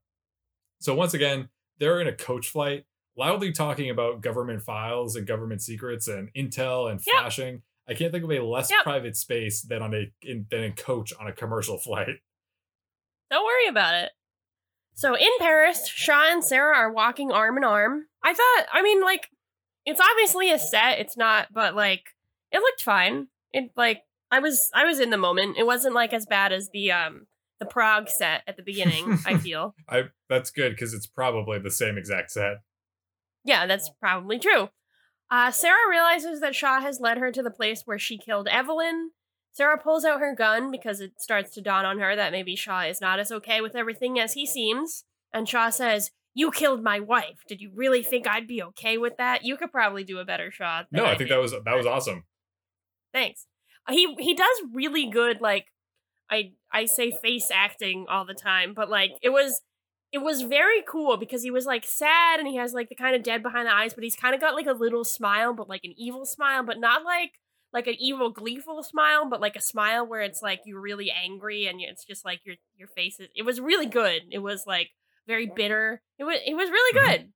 So, 0.78 0.94
once 0.94 1.12
again, 1.12 1.48
they're 1.80 2.00
in 2.00 2.06
a 2.06 2.12
coach 2.12 2.48
flight, 2.48 2.84
loudly 3.16 3.52
talking 3.52 3.90
about 3.90 4.20
government 4.20 4.62
files 4.62 5.16
and 5.16 5.26
government 5.26 5.62
secrets 5.62 6.06
and 6.08 6.30
intel 6.34 6.90
and 6.90 7.00
Yep. 7.06 7.14
flashing. 7.16 7.62
I 7.88 7.94
can't 7.94 8.12
think 8.12 8.24
of 8.24 8.30
a 8.30 8.40
less 8.40 8.70
Yep. 8.70 8.82
private 8.82 9.16
space 9.16 9.62
than 9.62 9.80
on 9.82 9.94
a 9.94 10.12
in, 10.22 10.46
than 10.50 10.64
a 10.64 10.72
coach 10.72 11.12
on 11.18 11.26
a 11.26 11.32
commercial 11.32 11.78
flight. 11.86 12.16
Don't 13.30 13.44
worry 13.44 13.68
about 13.68 13.94
it. 13.94 14.12
So 14.94 15.14
in 15.14 15.28
Paris, 15.38 15.86
Shaw 15.88 16.30
and 16.32 16.42
Sarah 16.42 16.76
are 16.76 16.92
walking 16.92 17.30
arm 17.30 17.56
in 17.58 17.64
arm. 17.64 18.06
I 18.22 18.32
thought, 18.32 18.66
I 18.72 18.82
mean, 18.82 19.02
like, 19.02 19.28
it's 19.84 20.00
obviously 20.00 20.50
a 20.50 20.58
set. 20.58 20.98
It's 21.00 21.16
not, 21.16 21.48
but 21.52 21.74
like, 21.76 22.02
it 22.50 22.58
looked 22.58 22.82
fine. 22.82 23.28
It 23.52 23.70
like, 23.76 24.02
I 24.30 24.38
was, 24.40 24.70
I 24.74 24.84
was 24.84 24.98
in 24.98 25.10
the 25.10 25.16
moment. 25.18 25.56
It 25.58 25.66
wasn't 25.66 25.94
like 25.94 26.12
as 26.12 26.26
bad 26.26 26.52
as 26.52 26.70
the 26.72 26.92
um 26.92 27.26
the 27.60 27.66
Prague 27.66 28.08
set 28.08 28.42
at 28.46 28.56
the 28.56 28.62
beginning. 28.62 29.18
I 29.26 29.36
feel. 29.38 29.74
I 29.88 30.04
that's 30.28 30.50
good 30.50 30.70
because 30.72 30.92
it's 30.94 31.06
probably 31.06 31.58
the 31.58 31.70
same 31.70 31.96
exact 31.98 32.30
set. 32.32 32.56
Yeah, 33.46 33.66
that's 33.66 33.90
probably 34.00 34.38
true. 34.38 34.68
Uh, 35.30 35.50
Sarah 35.50 35.88
realizes 35.90 36.40
that 36.40 36.54
Shaw 36.54 36.80
has 36.80 37.00
led 37.00 37.18
her 37.18 37.32
to 37.32 37.42
the 37.42 37.50
place 37.50 37.82
where 37.84 37.98
she 37.98 38.18
killed 38.18 38.48
Evelyn. 38.48 39.10
Sarah 39.52 39.78
pulls 39.78 40.04
out 40.04 40.20
her 40.20 40.34
gun 40.34 40.70
because 40.70 41.00
it 41.00 41.12
starts 41.18 41.52
to 41.54 41.62
dawn 41.62 41.84
on 41.86 41.98
her 41.98 42.14
that 42.14 42.32
maybe 42.32 42.54
Shaw 42.56 42.82
is 42.82 43.00
not 43.00 43.18
as 43.18 43.32
okay 43.32 43.60
with 43.60 43.74
everything 43.74 44.20
as 44.20 44.34
he 44.34 44.44
seems. 44.46 45.04
And 45.32 45.48
Shaw 45.48 45.70
says, 45.70 46.10
You 46.34 46.50
killed 46.50 46.82
my 46.82 47.00
wife. 47.00 47.42
Did 47.48 47.60
you 47.60 47.70
really 47.74 48.02
think 48.02 48.28
I'd 48.28 48.46
be 48.46 48.62
okay 48.62 48.98
with 48.98 49.16
that? 49.16 49.44
You 49.44 49.56
could 49.56 49.72
probably 49.72 50.04
do 50.04 50.18
a 50.18 50.24
better 50.24 50.50
Shaw. 50.50 50.82
than 50.90 51.02
No, 51.02 51.04
I 51.06 51.16
think 51.16 51.28
did. 51.28 51.30
that 51.30 51.40
was 51.40 51.52
that 51.52 51.76
was 51.76 51.86
awesome. 51.86 52.24
Thanks. 53.12 53.46
Uh, 53.88 53.92
He 53.92 54.14
he 54.18 54.34
does 54.34 54.62
really 54.72 55.08
good 55.10 55.40
like 55.40 55.66
I 56.30 56.52
I 56.72 56.84
say 56.86 57.10
face 57.10 57.50
acting 57.52 58.06
all 58.08 58.24
the 58.26 58.34
time, 58.34 58.74
but 58.74 58.90
like 58.90 59.12
it 59.22 59.30
was 59.30 59.62
it 60.16 60.22
was 60.22 60.40
very 60.40 60.80
cool 60.88 61.18
because 61.18 61.42
he 61.42 61.50
was 61.50 61.66
like 61.66 61.84
sad 61.84 62.40
and 62.40 62.48
he 62.48 62.56
has 62.56 62.72
like 62.72 62.88
the 62.88 62.94
kind 62.94 63.14
of 63.14 63.22
dead 63.22 63.42
behind 63.42 63.66
the 63.68 63.74
eyes, 63.74 63.92
but 63.92 64.02
he's 64.02 64.16
kind 64.16 64.34
of 64.34 64.40
got 64.40 64.54
like 64.54 64.64
a 64.66 64.72
little 64.72 65.04
smile, 65.04 65.52
but 65.52 65.68
like 65.68 65.82
an 65.84 65.92
evil 65.94 66.24
smile, 66.24 66.64
but 66.64 66.80
not 66.80 67.04
like 67.04 67.32
like 67.70 67.86
an 67.86 67.96
evil 67.98 68.30
gleeful 68.30 68.82
smile, 68.82 69.28
but 69.28 69.42
like 69.42 69.56
a 69.56 69.60
smile 69.60 70.06
where 70.06 70.22
it's 70.22 70.40
like 70.40 70.60
you're 70.64 70.80
really 70.80 71.10
angry 71.10 71.66
and 71.66 71.82
it's 71.82 72.02
just 72.02 72.24
like 72.24 72.40
your 72.46 72.54
your 72.78 72.88
face 72.88 73.20
is. 73.20 73.28
It 73.36 73.42
was 73.42 73.60
really 73.60 73.84
good. 73.84 74.22
It 74.30 74.38
was 74.38 74.64
like 74.66 74.88
very 75.26 75.44
bitter. 75.54 76.00
It 76.18 76.24
was 76.24 76.38
it 76.46 76.54
was 76.54 76.70
really 76.70 76.98
Mhm. 76.98 77.10
good. 77.10 77.32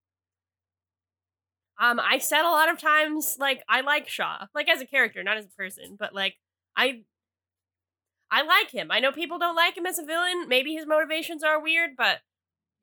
Um, 1.79 2.01
I 2.01 2.17
said 2.17 2.43
a 2.47 2.49
lot 2.51 2.71
of 2.71 2.79
times 2.79 3.37
like 3.39 3.63
I 3.69 3.83
like 3.83 4.09
Shaw, 4.09 4.47
like 4.55 4.71
as 4.71 4.81
a 4.81 4.87
character, 4.87 5.23
not 5.23 5.37
as 5.37 5.45
a 5.45 5.51
person, 5.51 5.97
but 5.99 6.15
like 6.15 6.37
I 6.79 7.03
I 8.31 8.43
like 8.43 8.71
him. 8.71 8.91
I 8.91 9.01
know 9.01 9.13
people 9.13 9.39
don't 9.39 9.57
like 9.57 9.77
him 9.77 9.87
as 9.87 9.99
a 9.99 10.05
villain. 10.05 10.49
Maybe 10.49 10.75
his 10.75 10.87
motivations 10.87 11.43
are 11.43 11.61
weird, 11.61 11.91
but 11.97 12.21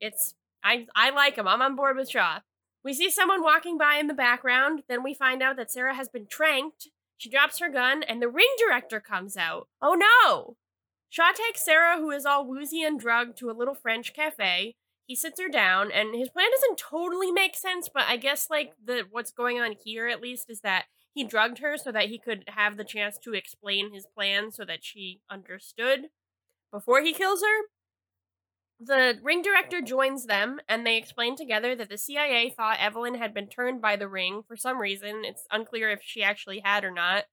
it's 0.00 0.34
I 0.62 0.86
I 0.94 1.10
like 1.10 1.36
him. 1.36 1.48
I'm 1.48 1.62
on 1.62 1.76
board 1.76 1.96
with 1.96 2.10
Shaw. 2.10 2.40
We 2.84 2.94
see 2.94 3.10
someone 3.10 3.42
walking 3.42 3.76
by 3.76 3.96
in 3.96 4.06
the 4.06 4.14
background, 4.14 4.82
then 4.88 5.02
we 5.02 5.12
find 5.12 5.42
out 5.42 5.56
that 5.56 5.70
Sarah 5.70 5.94
has 5.94 6.08
been 6.08 6.26
tranked. 6.26 6.88
She 7.16 7.28
drops 7.28 7.58
her 7.58 7.68
gun 7.68 8.02
and 8.02 8.22
the 8.22 8.28
ring 8.28 8.48
director 8.58 9.00
comes 9.00 9.36
out. 9.36 9.68
Oh 9.82 9.94
no! 9.94 10.56
Shaw 11.10 11.32
takes 11.32 11.64
Sarah, 11.64 11.98
who 11.98 12.10
is 12.10 12.26
all 12.26 12.46
woozy 12.46 12.82
and 12.82 13.00
drugged, 13.00 13.38
to 13.38 13.50
a 13.50 13.52
little 13.52 13.74
French 13.74 14.12
cafe. 14.14 14.76
He 15.06 15.16
sits 15.16 15.40
her 15.40 15.48
down, 15.48 15.90
and 15.90 16.14
his 16.14 16.28
plan 16.28 16.48
doesn't 16.50 16.78
totally 16.78 17.32
make 17.32 17.56
sense, 17.56 17.88
but 17.92 18.04
I 18.06 18.18
guess 18.18 18.48
like 18.50 18.72
the 18.84 19.04
what's 19.10 19.32
going 19.32 19.58
on 19.58 19.74
here 19.82 20.06
at 20.06 20.20
least 20.20 20.50
is 20.50 20.60
that 20.60 20.84
he 21.14 21.24
drugged 21.24 21.58
her 21.58 21.78
so 21.78 21.90
that 21.92 22.10
he 22.10 22.18
could 22.18 22.44
have 22.48 22.76
the 22.76 22.84
chance 22.84 23.18
to 23.18 23.32
explain 23.32 23.92
his 23.92 24.06
plan 24.06 24.52
so 24.52 24.64
that 24.66 24.84
she 24.84 25.20
understood 25.30 26.08
before 26.70 27.00
he 27.02 27.14
kills 27.14 27.40
her. 27.40 27.68
The 28.80 29.18
ring 29.22 29.42
director 29.42 29.80
joins 29.82 30.26
them, 30.26 30.60
and 30.68 30.86
they 30.86 30.96
explain 30.96 31.34
together 31.34 31.74
that 31.74 31.88
the 31.88 31.98
CIA 31.98 32.50
thought 32.50 32.78
Evelyn 32.80 33.16
had 33.16 33.34
been 33.34 33.48
turned 33.48 33.80
by 33.80 33.96
the 33.96 34.08
ring 34.08 34.42
for 34.46 34.56
some 34.56 34.78
reason. 34.78 35.24
It's 35.24 35.46
unclear 35.50 35.90
if 35.90 36.00
she 36.02 36.22
actually 36.22 36.60
had 36.64 36.84
or 36.84 36.92
not. 36.92 37.24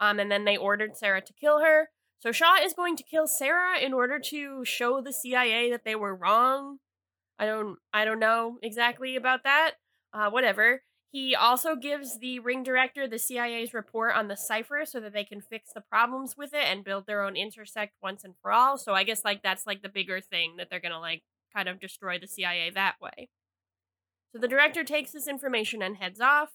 Um, 0.00 0.18
and 0.18 0.30
then 0.30 0.44
they 0.44 0.56
ordered 0.56 0.96
Sarah 0.96 1.22
to 1.22 1.32
kill 1.32 1.60
her. 1.60 1.88
So 2.18 2.30
Shaw 2.30 2.56
is 2.62 2.74
going 2.74 2.96
to 2.96 3.02
kill 3.02 3.26
Sarah 3.26 3.78
in 3.78 3.92
order 3.92 4.18
to 4.18 4.64
show 4.64 5.00
the 5.00 5.12
CIA 5.12 5.70
that 5.70 5.84
they 5.84 5.94
were 5.94 6.14
wrong. 6.14 6.78
I 7.38 7.46
don't 7.46 7.78
I 7.92 8.04
don't 8.04 8.20
know 8.20 8.58
exactly 8.62 9.16
about 9.16 9.44
that. 9.44 9.72
Uh, 10.12 10.30
whatever. 10.30 10.82
He 11.12 11.36
also 11.36 11.76
gives 11.76 12.18
the 12.18 12.38
ring 12.38 12.62
director 12.62 13.06
the 13.06 13.18
CIA's 13.18 13.74
report 13.74 14.14
on 14.16 14.28
the 14.28 14.36
cipher 14.36 14.84
so 14.86 14.98
that 15.00 15.12
they 15.12 15.24
can 15.24 15.42
fix 15.42 15.70
the 15.74 15.82
problems 15.82 16.38
with 16.38 16.54
it 16.54 16.64
and 16.64 16.82
build 16.82 17.06
their 17.06 17.22
own 17.22 17.36
intersect 17.36 17.92
once 18.02 18.24
and 18.24 18.34
for 18.40 18.50
all. 18.50 18.78
So 18.78 18.94
I 18.94 19.04
guess 19.04 19.22
like 19.22 19.42
that's 19.42 19.66
like 19.66 19.82
the 19.82 19.90
bigger 19.90 20.22
thing 20.22 20.56
that 20.56 20.68
they're 20.70 20.80
gonna 20.80 20.98
like 20.98 21.22
kind 21.54 21.68
of 21.68 21.78
destroy 21.78 22.18
the 22.18 22.26
CIA 22.26 22.70
that 22.70 22.94
way. 23.00 23.28
So 24.32 24.38
the 24.38 24.48
director 24.48 24.84
takes 24.84 25.10
this 25.10 25.28
information 25.28 25.82
and 25.82 25.98
heads 25.98 26.18
off. 26.18 26.48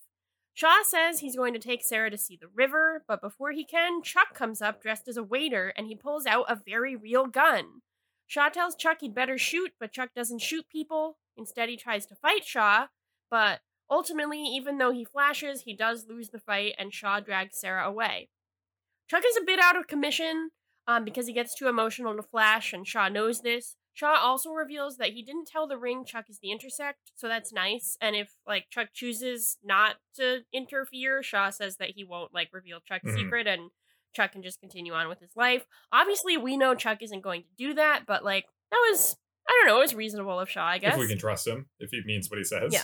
Shaw 0.55 0.81
says 0.81 1.19
he's 1.19 1.35
going 1.35 1.53
to 1.53 1.59
take 1.59 1.83
Sarah 1.83 2.09
to 2.09 2.17
see 2.17 2.35
the 2.35 2.49
river, 2.51 3.03
but 3.07 3.21
before 3.21 3.51
he 3.51 3.63
can, 3.63 4.01
Chuck 4.01 4.33
comes 4.33 4.59
up 4.59 4.81
dressed 4.81 5.07
as 5.07 5.17
a 5.17 5.23
waiter 5.23 5.71
and 5.77 5.85
he 5.85 5.95
pulls 5.95 6.25
out 6.25 6.49
a 6.49 6.59
very 6.65 6.95
real 6.95 7.27
gun. 7.27 7.81
Shaw 8.25 8.49
tells 8.49 8.75
Chuck 8.75 8.97
he'd 9.01 9.13
better 9.13 9.37
shoot, 9.37 9.73
but 9.79 9.91
Chuck 9.91 10.09
doesn't 10.15 10.41
shoot 10.41 10.65
people. 10.67 11.19
Instead, 11.37 11.69
he 11.69 11.77
tries 11.77 12.07
to 12.07 12.15
fight 12.15 12.43
Shaw, 12.43 12.87
but 13.29 13.59
ultimately, 13.89 14.41
even 14.43 14.77
though 14.77 14.91
he 14.91 15.05
flashes, 15.05 15.61
he 15.61 15.75
does 15.75 16.05
lose 16.07 16.29
the 16.29 16.39
fight 16.39 16.73
and 16.77 16.93
Shaw 16.93 17.19
drags 17.19 17.57
Sarah 17.59 17.87
away. 17.87 18.29
Chuck 19.09 19.23
is 19.27 19.37
a 19.37 19.45
bit 19.45 19.59
out 19.59 19.77
of 19.77 19.87
commission 19.87 20.49
um, 20.87 21.05
because 21.05 21.27
he 21.27 21.33
gets 21.33 21.55
too 21.55 21.67
emotional 21.67 22.15
to 22.15 22.23
flash, 22.23 22.73
and 22.73 22.87
Shaw 22.87 23.07
knows 23.09 23.41
this. 23.41 23.75
Shaw 23.93 24.15
also 24.21 24.51
reveals 24.51 24.97
that 24.97 25.13
he 25.13 25.23
didn't 25.23 25.47
tell 25.47 25.67
the 25.67 25.77
ring 25.77 26.05
Chuck 26.05 26.25
is 26.29 26.39
the 26.39 26.51
intersect, 26.51 27.11
so 27.15 27.27
that's 27.27 27.51
nice. 27.51 27.97
And 27.99 28.15
if 28.15 28.29
like 28.45 28.65
Chuck 28.69 28.89
chooses 28.93 29.57
not 29.63 29.95
to 30.17 30.41
interfere, 30.53 31.23
Shaw 31.23 31.49
says 31.49 31.77
that 31.77 31.91
he 31.95 32.03
won't 32.03 32.33
like 32.33 32.49
reveal 32.53 32.79
Chuck's 32.79 33.05
Mhm. 33.09 33.15
secret 33.15 33.47
and 33.47 33.71
Chuck 34.13 34.33
can 34.33 34.43
just 34.43 34.59
continue 34.59 34.93
on 34.93 35.07
with 35.09 35.19
his 35.19 35.35
life. 35.35 35.65
Obviously, 35.91 36.37
we 36.37 36.57
know 36.57 36.75
Chuck 36.75 37.01
isn't 37.01 37.21
going 37.21 37.41
to 37.43 37.49
do 37.57 37.73
that, 37.73 38.05
but 38.05 38.23
like 38.23 38.45
that 38.71 38.77
was 38.91 39.17
I 39.49 39.53
don't 39.53 39.67
know, 39.67 39.77
it 39.79 39.83
was 39.83 39.95
reasonable 39.95 40.39
of 40.39 40.49
Shaw, 40.49 40.65
I 40.67 40.77
guess. 40.77 40.93
If 40.93 40.99
we 40.99 41.07
can 41.07 41.17
trust 41.17 41.47
him, 41.47 41.69
if 41.79 41.89
he 41.89 42.01
means 42.05 42.29
what 42.29 42.37
he 42.37 42.43
says. 42.43 42.73
Yeah. 42.73 42.83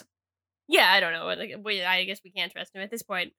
Yeah, 0.67 0.91
I 0.91 0.99
don't 0.99 1.13
know. 1.13 1.25
Like, 1.25 1.55
we- 1.63 1.83
I 1.83 2.03
guess 2.05 2.21
we 2.23 2.31
can't 2.31 2.51
trust 2.51 2.75
him 2.75 2.81
at 2.81 2.91
this 2.91 3.03
point. 3.03 3.33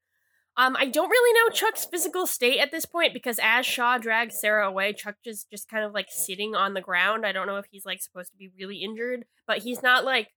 Um, 0.57 0.77
I 0.79 0.87
don't 0.87 1.11
really 1.11 1.41
know 1.41 1.53
Chuck's 1.53 1.85
physical 1.85 2.27
state 2.29 2.61
at 2.61 2.71
this 2.71 2.85
point 2.85 3.13
because 3.13 3.41
as 3.43 3.67
Shaw 3.67 3.99
drags 3.99 4.39
Sarah 4.39 4.69
away, 4.69 4.93
Chuck 4.93 5.17
just 5.25 5.51
just 5.51 5.69
kind 5.69 5.85
of 5.85 5.93
like 5.93 6.07
sitting 6.11 6.55
on 6.55 6.75
the 6.75 6.81
ground. 6.81 7.27
I 7.27 7.33
don't 7.33 7.49
know 7.49 7.57
if 7.57 7.67
he's 7.73 7.85
like 7.85 8.01
supposed 8.01 8.31
to 8.31 8.39
be 8.39 8.51
really 8.57 8.77
injured, 8.79 9.25
but 9.49 9.59
he's 9.59 9.83
not 9.83 10.05
like 10.05 10.29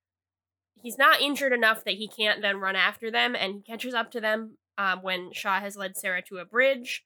he's 0.76 0.98
not 0.98 1.22
injured 1.22 1.54
enough 1.54 1.84
that 1.84 1.96
he 1.96 2.08
can't 2.08 2.42
then 2.42 2.58
run 2.60 2.76
after 2.76 3.12
them, 3.12 3.36
and 3.36 3.54
he 3.56 3.62
catches 3.62 3.94
up 3.94 4.10
to 4.12 4.20
them 4.22 4.58
um, 4.80 5.04
when 5.04 5.32
Shaw 5.34 5.60
has 5.60 5.78
led 5.78 5.96
Sarah 5.96 6.24
to 6.24 6.38
a 6.38 6.46
bridge. 6.46 7.04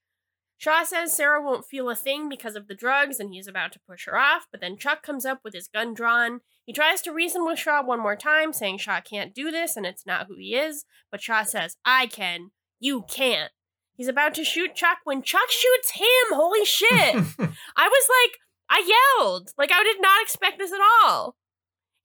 Shaw 0.62 0.84
says 0.84 1.12
Sarah 1.12 1.42
won't 1.42 1.66
feel 1.66 1.90
a 1.90 1.96
thing 1.96 2.30
because 2.30 2.56
of 2.56 2.68
the 2.68 2.76
drugs, 2.76 3.20
and 3.20 3.34
he's 3.34 3.48
about 3.48 3.72
to 3.72 3.80
push 3.80 4.06
her 4.06 4.16
off, 4.16 4.46
but 4.52 4.62
then 4.62 4.78
Chuck 4.78 5.02
comes 5.02 5.26
up 5.26 5.40
with 5.44 5.56
his 5.56 5.68
gun 5.68 5.96
drawn. 5.96 6.42
He 6.68 6.72
tries 6.72 7.02
to 7.02 7.12
reason 7.12 7.44
with 7.44 7.58
Shaw 7.58 7.84
one 7.84 8.00
more 8.00 8.16
time, 8.16 8.54
saying 8.54 8.78
Shaw 8.78 9.02
can't 9.02 9.34
do 9.34 9.50
this 9.50 9.76
and 9.76 9.88
it's 9.88 10.06
not 10.06 10.28
who 10.28 10.36
he 10.38 10.54
is, 10.54 10.86
but 11.10 11.20
Shaw 11.20 11.46
says, 11.46 11.78
I 11.84 12.06
can, 12.06 12.52
you 12.80 13.06
can't. 13.10 13.52
He's 13.96 14.08
about 14.08 14.36
to 14.36 14.44
shoot 14.44 14.76
Chuck 14.76 15.00
when 15.04 15.24
Chuck 15.24 15.50
shoots 15.50 15.94
him. 15.96 16.06
Holy 16.32 16.64
shit. 16.64 17.16
I 17.76 17.88
was 17.88 18.08
like, 18.22 18.38
I 18.70 19.18
yelled. 19.18 19.54
Like, 19.58 19.72
I 19.72 19.82
did 19.82 20.00
not 20.00 20.22
expect 20.22 20.60
this 20.60 20.72
at 20.72 20.80
all. 21.04 21.38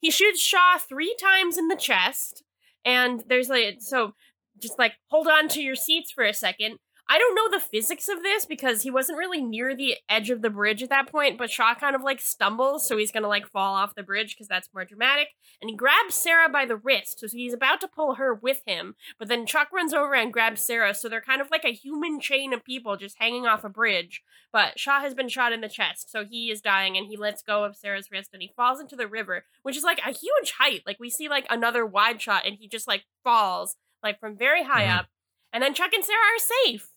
He 0.00 0.10
shoots 0.10 0.40
Shaw 0.40 0.78
three 0.78 1.14
times 1.20 1.58
in 1.58 1.68
the 1.68 1.76
chest, 1.76 2.42
and 2.86 3.22
there's 3.28 3.50
like, 3.50 3.80
so 3.80 4.14
just 4.58 4.78
like, 4.78 4.94
hold 5.08 5.28
on 5.28 5.48
to 5.48 5.60
your 5.60 5.76
seats 5.76 6.10
for 6.10 6.24
a 6.24 6.32
second. 6.32 6.78
I 7.08 7.18
don't 7.18 7.36
know 7.36 7.48
the 7.48 7.64
physics 7.64 8.08
of 8.08 8.22
this 8.24 8.46
because 8.46 8.82
he 8.82 8.90
wasn't 8.90 9.18
really 9.18 9.40
near 9.40 9.76
the 9.76 9.94
edge 10.08 10.28
of 10.28 10.42
the 10.42 10.50
bridge 10.50 10.82
at 10.82 10.88
that 10.88 11.06
point, 11.10 11.38
but 11.38 11.50
Shaw 11.50 11.74
kind 11.74 11.94
of 11.94 12.02
like 12.02 12.20
stumbles, 12.20 12.86
so 12.88 12.96
he's 12.96 13.12
gonna 13.12 13.28
like 13.28 13.46
fall 13.46 13.74
off 13.74 13.94
the 13.94 14.02
bridge 14.02 14.34
because 14.34 14.48
that's 14.48 14.68
more 14.74 14.84
dramatic. 14.84 15.28
And 15.60 15.70
he 15.70 15.76
grabs 15.76 16.14
Sarah 16.16 16.48
by 16.48 16.66
the 16.66 16.76
wrist, 16.76 17.20
so 17.20 17.28
he's 17.28 17.52
about 17.54 17.80
to 17.82 17.88
pull 17.88 18.14
her 18.16 18.34
with 18.34 18.62
him, 18.66 18.96
but 19.20 19.28
then 19.28 19.46
Chuck 19.46 19.68
runs 19.72 19.94
over 19.94 20.14
and 20.14 20.32
grabs 20.32 20.62
Sarah, 20.62 20.94
so 20.94 21.08
they're 21.08 21.20
kind 21.20 21.40
of 21.40 21.50
like 21.50 21.64
a 21.64 21.72
human 21.72 22.18
chain 22.18 22.52
of 22.52 22.64
people 22.64 22.96
just 22.96 23.18
hanging 23.20 23.46
off 23.46 23.62
a 23.62 23.68
bridge. 23.68 24.22
But 24.52 24.78
Shaw 24.78 25.00
has 25.00 25.14
been 25.14 25.28
shot 25.28 25.52
in 25.52 25.60
the 25.60 25.68
chest, 25.68 26.10
so 26.10 26.24
he 26.24 26.50
is 26.50 26.60
dying, 26.60 26.96
and 26.96 27.06
he 27.06 27.16
lets 27.16 27.40
go 27.42 27.62
of 27.64 27.76
Sarah's 27.76 28.10
wrist 28.10 28.30
and 28.32 28.42
he 28.42 28.52
falls 28.56 28.80
into 28.80 28.96
the 28.96 29.06
river, 29.06 29.44
which 29.62 29.76
is 29.76 29.84
like 29.84 30.00
a 30.04 30.10
huge 30.12 30.52
height. 30.58 30.82
Like 30.86 30.98
we 30.98 31.10
see 31.10 31.28
like 31.28 31.46
another 31.50 31.86
wide 31.86 32.20
shot, 32.20 32.46
and 32.46 32.56
he 32.58 32.66
just 32.66 32.88
like 32.88 33.04
falls 33.22 33.76
like 34.02 34.18
from 34.18 34.36
very 34.36 34.64
high 34.64 34.86
Mhm. 34.86 34.98
up. 34.98 35.06
And 35.52 35.62
then 35.62 35.72
Chuck 35.72 35.92
and 35.94 36.04
Sarah 36.04 36.18
are 36.18 36.64
safe. 36.66 36.88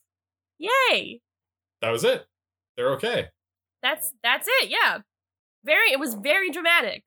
Yay! 0.60 1.20
that 1.82 1.90
was 1.90 2.04
it. 2.04 2.26
They're 2.76 2.92
okay. 2.92 3.28
That's 3.82 4.12
that's 4.22 4.46
it. 4.60 4.68
Yeah, 4.70 4.98
very. 5.64 5.90
It 5.90 5.98
was 5.98 6.14
very 6.14 6.50
dramatic. 6.50 7.02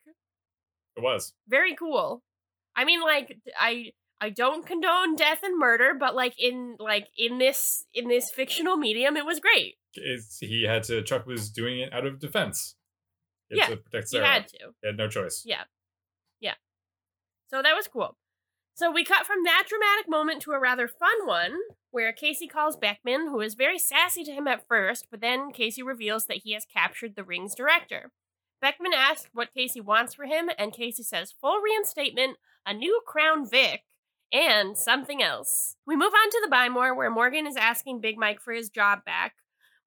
It 0.97 1.03
was. 1.03 1.33
Very 1.47 1.75
cool. 1.75 2.23
I 2.75 2.85
mean, 2.85 3.01
like 3.01 3.37
I 3.59 3.91
I 4.19 4.29
don't 4.29 4.65
condone 4.65 5.15
death 5.15 5.39
and 5.43 5.59
murder, 5.59 5.93
but 5.99 6.15
like 6.15 6.33
in 6.39 6.75
like 6.79 7.07
in 7.17 7.37
this 7.37 7.85
in 7.93 8.07
this 8.07 8.31
fictional 8.31 8.77
medium, 8.77 9.17
it 9.17 9.25
was 9.25 9.39
great. 9.39 9.75
It's, 9.95 10.39
he 10.39 10.63
had 10.67 10.83
to. 10.83 11.03
Chuck 11.03 11.25
was 11.27 11.51
doing 11.51 11.79
it 11.79 11.93
out 11.93 12.05
of 12.05 12.19
defense. 12.19 12.75
He 13.49 13.57
Yeah, 13.57 13.67
to 13.67 13.77
protect 13.77 14.09
Sarah. 14.09 14.25
had 14.25 14.47
to. 14.47 14.57
He 14.81 14.87
had 14.87 14.97
no 14.97 15.07
choice. 15.07 15.43
Yeah. 15.45 15.63
Yeah. 16.39 16.55
So 17.49 17.61
that 17.61 17.75
was 17.75 17.87
cool. 17.87 18.17
So 18.75 18.91
we 18.91 19.03
cut 19.03 19.27
from 19.27 19.43
that 19.43 19.65
dramatic 19.67 20.09
moment 20.09 20.41
to 20.43 20.51
a 20.51 20.59
rather 20.59 20.87
fun 20.87 21.27
one 21.27 21.57
where 21.91 22.11
Casey 22.11 22.47
calls 22.47 22.75
Beckman, 22.75 23.27
who 23.27 23.39
is 23.39 23.53
very 23.53 23.77
sassy 23.77 24.23
to 24.23 24.31
him 24.31 24.47
at 24.47 24.67
first, 24.67 25.07
but 25.11 25.21
then 25.21 25.51
Casey 25.51 25.83
reveals 25.83 26.25
that 26.25 26.37
he 26.43 26.53
has 26.53 26.65
captured 26.65 27.15
the 27.15 27.23
ring's 27.23 27.53
director. 27.53 28.11
Beckman 28.61 28.93
asks 28.95 29.29
what 29.31 29.53
Casey 29.53 29.79
wants 29.79 30.15
for 30.15 30.25
him, 30.25 30.49
and 30.57 30.73
Casey 30.73 31.03
says 31.03 31.35
full 31.39 31.59
reinstatement, 31.59 32.37
a 32.65 32.73
new 32.73 33.01
Crown 33.05 33.47
Vic, 33.47 33.83
and 34.31 34.75
something 34.75 35.21
else. 35.21 35.75
We 35.85 35.95
move 35.95 36.13
on 36.13 36.29
to 36.31 36.41
the 36.43 36.49
Buy 36.49 36.67
More, 36.67 36.95
where 36.95 37.11
Morgan 37.11 37.45
is 37.45 37.55
asking 37.55 38.01
Big 38.01 38.17
Mike 38.17 38.41
for 38.41 38.53
his 38.53 38.69
job 38.69 39.05
back. 39.05 39.35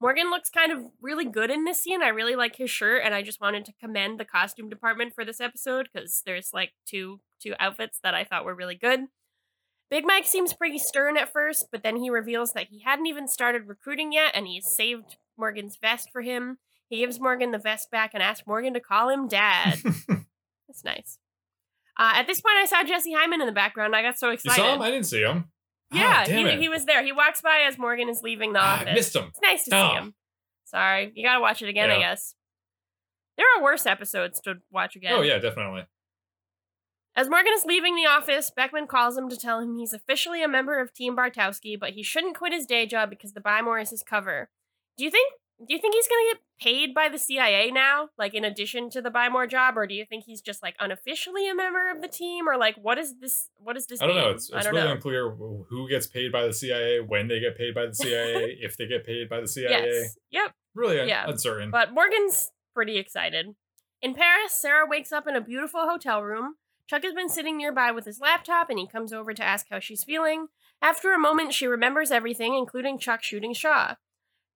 Morgan 0.00 0.30
looks 0.30 0.50
kind 0.50 0.72
of 0.72 0.84
really 1.00 1.24
good 1.24 1.50
in 1.50 1.64
this 1.64 1.82
scene. 1.82 2.02
I 2.02 2.08
really 2.08 2.36
like 2.36 2.56
his 2.56 2.70
shirt, 2.70 3.02
and 3.04 3.14
I 3.14 3.22
just 3.22 3.40
wanted 3.40 3.64
to 3.64 3.72
commend 3.80 4.20
the 4.20 4.24
costume 4.24 4.68
department 4.68 5.14
for 5.14 5.24
this 5.24 5.40
episode 5.40 5.88
because 5.92 6.22
there's 6.26 6.50
like 6.52 6.72
two 6.86 7.20
two 7.40 7.54
outfits 7.58 7.98
that 8.02 8.14
I 8.14 8.24
thought 8.24 8.44
were 8.44 8.54
really 8.54 8.74
good. 8.74 9.00
Big 9.90 10.04
Mike 10.04 10.26
seems 10.26 10.52
pretty 10.52 10.78
stern 10.78 11.16
at 11.16 11.32
first, 11.32 11.68
but 11.70 11.82
then 11.82 11.96
he 11.96 12.10
reveals 12.10 12.52
that 12.52 12.68
he 12.70 12.80
hadn't 12.80 13.06
even 13.06 13.28
started 13.28 13.68
recruiting 13.68 14.12
yet, 14.12 14.32
and 14.34 14.46
he's 14.46 14.66
saved 14.68 15.16
Morgan's 15.38 15.78
vest 15.80 16.08
for 16.12 16.22
him. 16.22 16.58
He 16.88 16.98
gives 16.98 17.20
Morgan 17.20 17.50
the 17.52 17.58
vest 17.58 17.90
back 17.90 18.10
and 18.12 18.22
asks 18.22 18.46
Morgan 18.46 18.74
to 18.74 18.80
call 18.80 19.08
him 19.08 19.28
Dad. 19.28 19.78
That's 20.68 20.84
nice. 20.84 21.18
Uh, 21.98 22.12
at 22.16 22.26
this 22.26 22.40
point, 22.40 22.56
I 22.58 22.66
saw 22.66 22.82
Jesse 22.84 23.14
Heiman 23.14 23.40
in 23.40 23.46
the 23.46 23.52
background. 23.52 23.96
I 23.96 24.02
got 24.02 24.18
so 24.18 24.30
excited. 24.30 24.60
you 24.60 24.68
saw 24.68 24.74
him? 24.74 24.82
I 24.82 24.90
didn't 24.90 25.06
see 25.06 25.22
him. 25.22 25.46
Ah, 25.92 25.96
yeah, 25.96 26.24
damn 26.24 26.46
he, 26.58 26.62
he 26.64 26.68
was 26.68 26.84
there. 26.84 27.02
He 27.04 27.12
walks 27.12 27.40
by 27.42 27.60
as 27.66 27.78
Morgan 27.78 28.08
is 28.08 28.22
leaving 28.22 28.52
the 28.52 28.58
Ah, 28.60 28.74
office. 28.74 28.88
I 28.88 28.94
missed 28.94 29.16
him. 29.16 29.24
It's 29.28 29.40
nice 29.42 29.64
to 29.64 29.76
Oh. 29.76 29.88
see 29.88 29.94
him. 29.94 30.14
Sorry, 30.64 31.12
you 31.14 31.24
gotta 31.24 31.40
watch 31.40 31.62
it 31.62 31.68
again. 31.68 31.90
I 31.90 31.98
guess 31.98 32.34
there 33.36 33.46
are 33.56 33.62
worse 33.62 33.86
episodes 33.86 34.40
to 34.40 34.54
watch 34.70 34.96
again. 34.96 35.12
Oh 35.12 35.22
yeah, 35.22 35.38
definitely. 35.38 35.86
As 37.14 37.30
Morgan 37.30 37.52
is 37.56 37.64
leaving 37.64 37.94
the 37.94 38.04
office, 38.06 38.50
Beckman 38.54 38.86
calls 38.86 39.16
him 39.16 39.28
to 39.30 39.36
tell 39.38 39.60
him 39.60 39.78
he's 39.78 39.92
officially 39.94 40.42
a 40.42 40.48
member 40.48 40.78
of 40.80 40.92
Team 40.92 41.16
Bartowski, 41.16 41.78
but 41.78 41.90
he 41.92 42.02
shouldn't 42.02 42.36
quit 42.36 42.52
his 42.52 42.66
day 42.66 42.84
job 42.84 43.08
because 43.08 43.32
the 43.32 43.40
Buy 43.40 43.62
More 43.62 43.78
is 43.78 43.88
his 43.90 44.02
cover. 44.02 44.50
Do 44.98 45.04
you 45.04 45.10
think? 45.10 45.32
Do 45.58 45.72
you 45.72 45.80
think 45.80 45.94
he's 45.94 46.06
gonna 46.08 46.32
get 46.32 46.40
paid 46.60 46.94
by 46.94 47.08
the 47.08 47.18
CIA 47.18 47.70
now, 47.70 48.10
like 48.18 48.34
in 48.34 48.44
addition 48.44 48.90
to 48.90 49.00
the 49.00 49.10
buy 49.10 49.28
more 49.28 49.46
job, 49.46 49.78
or 49.78 49.86
do 49.86 49.94
you 49.94 50.04
think 50.04 50.24
he's 50.24 50.42
just 50.42 50.62
like 50.62 50.76
unofficially 50.78 51.48
a 51.48 51.54
member 51.54 51.90
of 51.90 52.02
the 52.02 52.08
team, 52.08 52.48
or 52.48 52.58
like 52.58 52.76
what 52.76 52.98
is 52.98 53.14
this? 53.20 53.48
What 53.56 53.76
is 53.76 53.86
this? 53.86 54.02
I 54.02 54.06
don't 54.06 54.16
know. 54.16 54.30
It's, 54.30 54.50
it's 54.52 54.66
really 54.66 54.82
know. 54.82 54.92
unclear 54.92 55.30
who 55.30 55.88
gets 55.88 56.06
paid 56.06 56.30
by 56.30 56.46
the 56.46 56.52
CIA, 56.52 57.00
when 57.00 57.28
they 57.28 57.40
get 57.40 57.56
paid 57.56 57.74
by 57.74 57.86
the 57.86 57.94
CIA, 57.94 58.58
if 58.60 58.76
they 58.76 58.86
get 58.86 59.06
paid 59.06 59.28
by 59.28 59.40
the 59.40 59.48
CIA. 59.48 59.70
Yes. 59.70 60.16
Yep. 60.30 60.52
Really 60.74 61.00
un- 61.00 61.08
Yeah. 61.08 61.24
uncertain. 61.26 61.70
But 61.70 61.92
Morgan's 61.92 62.50
pretty 62.74 62.98
excited. 62.98 63.54
In 64.02 64.14
Paris, 64.14 64.52
Sarah 64.52 64.86
wakes 64.86 65.10
up 65.10 65.26
in 65.26 65.34
a 65.34 65.40
beautiful 65.40 65.88
hotel 65.88 66.22
room. 66.22 66.56
Chuck 66.86 67.02
has 67.02 67.14
been 67.14 67.30
sitting 67.30 67.56
nearby 67.56 67.90
with 67.90 68.04
his 68.04 68.20
laptop 68.20 68.70
and 68.70 68.78
he 68.78 68.86
comes 68.86 69.12
over 69.12 69.32
to 69.32 69.42
ask 69.42 69.66
how 69.70 69.80
she's 69.80 70.04
feeling. 70.04 70.48
After 70.82 71.12
a 71.12 71.18
moment, 71.18 71.54
she 71.54 71.66
remembers 71.66 72.10
everything, 72.10 72.54
including 72.54 72.98
Chuck 72.98 73.22
shooting 73.22 73.54
Shaw. 73.54 73.94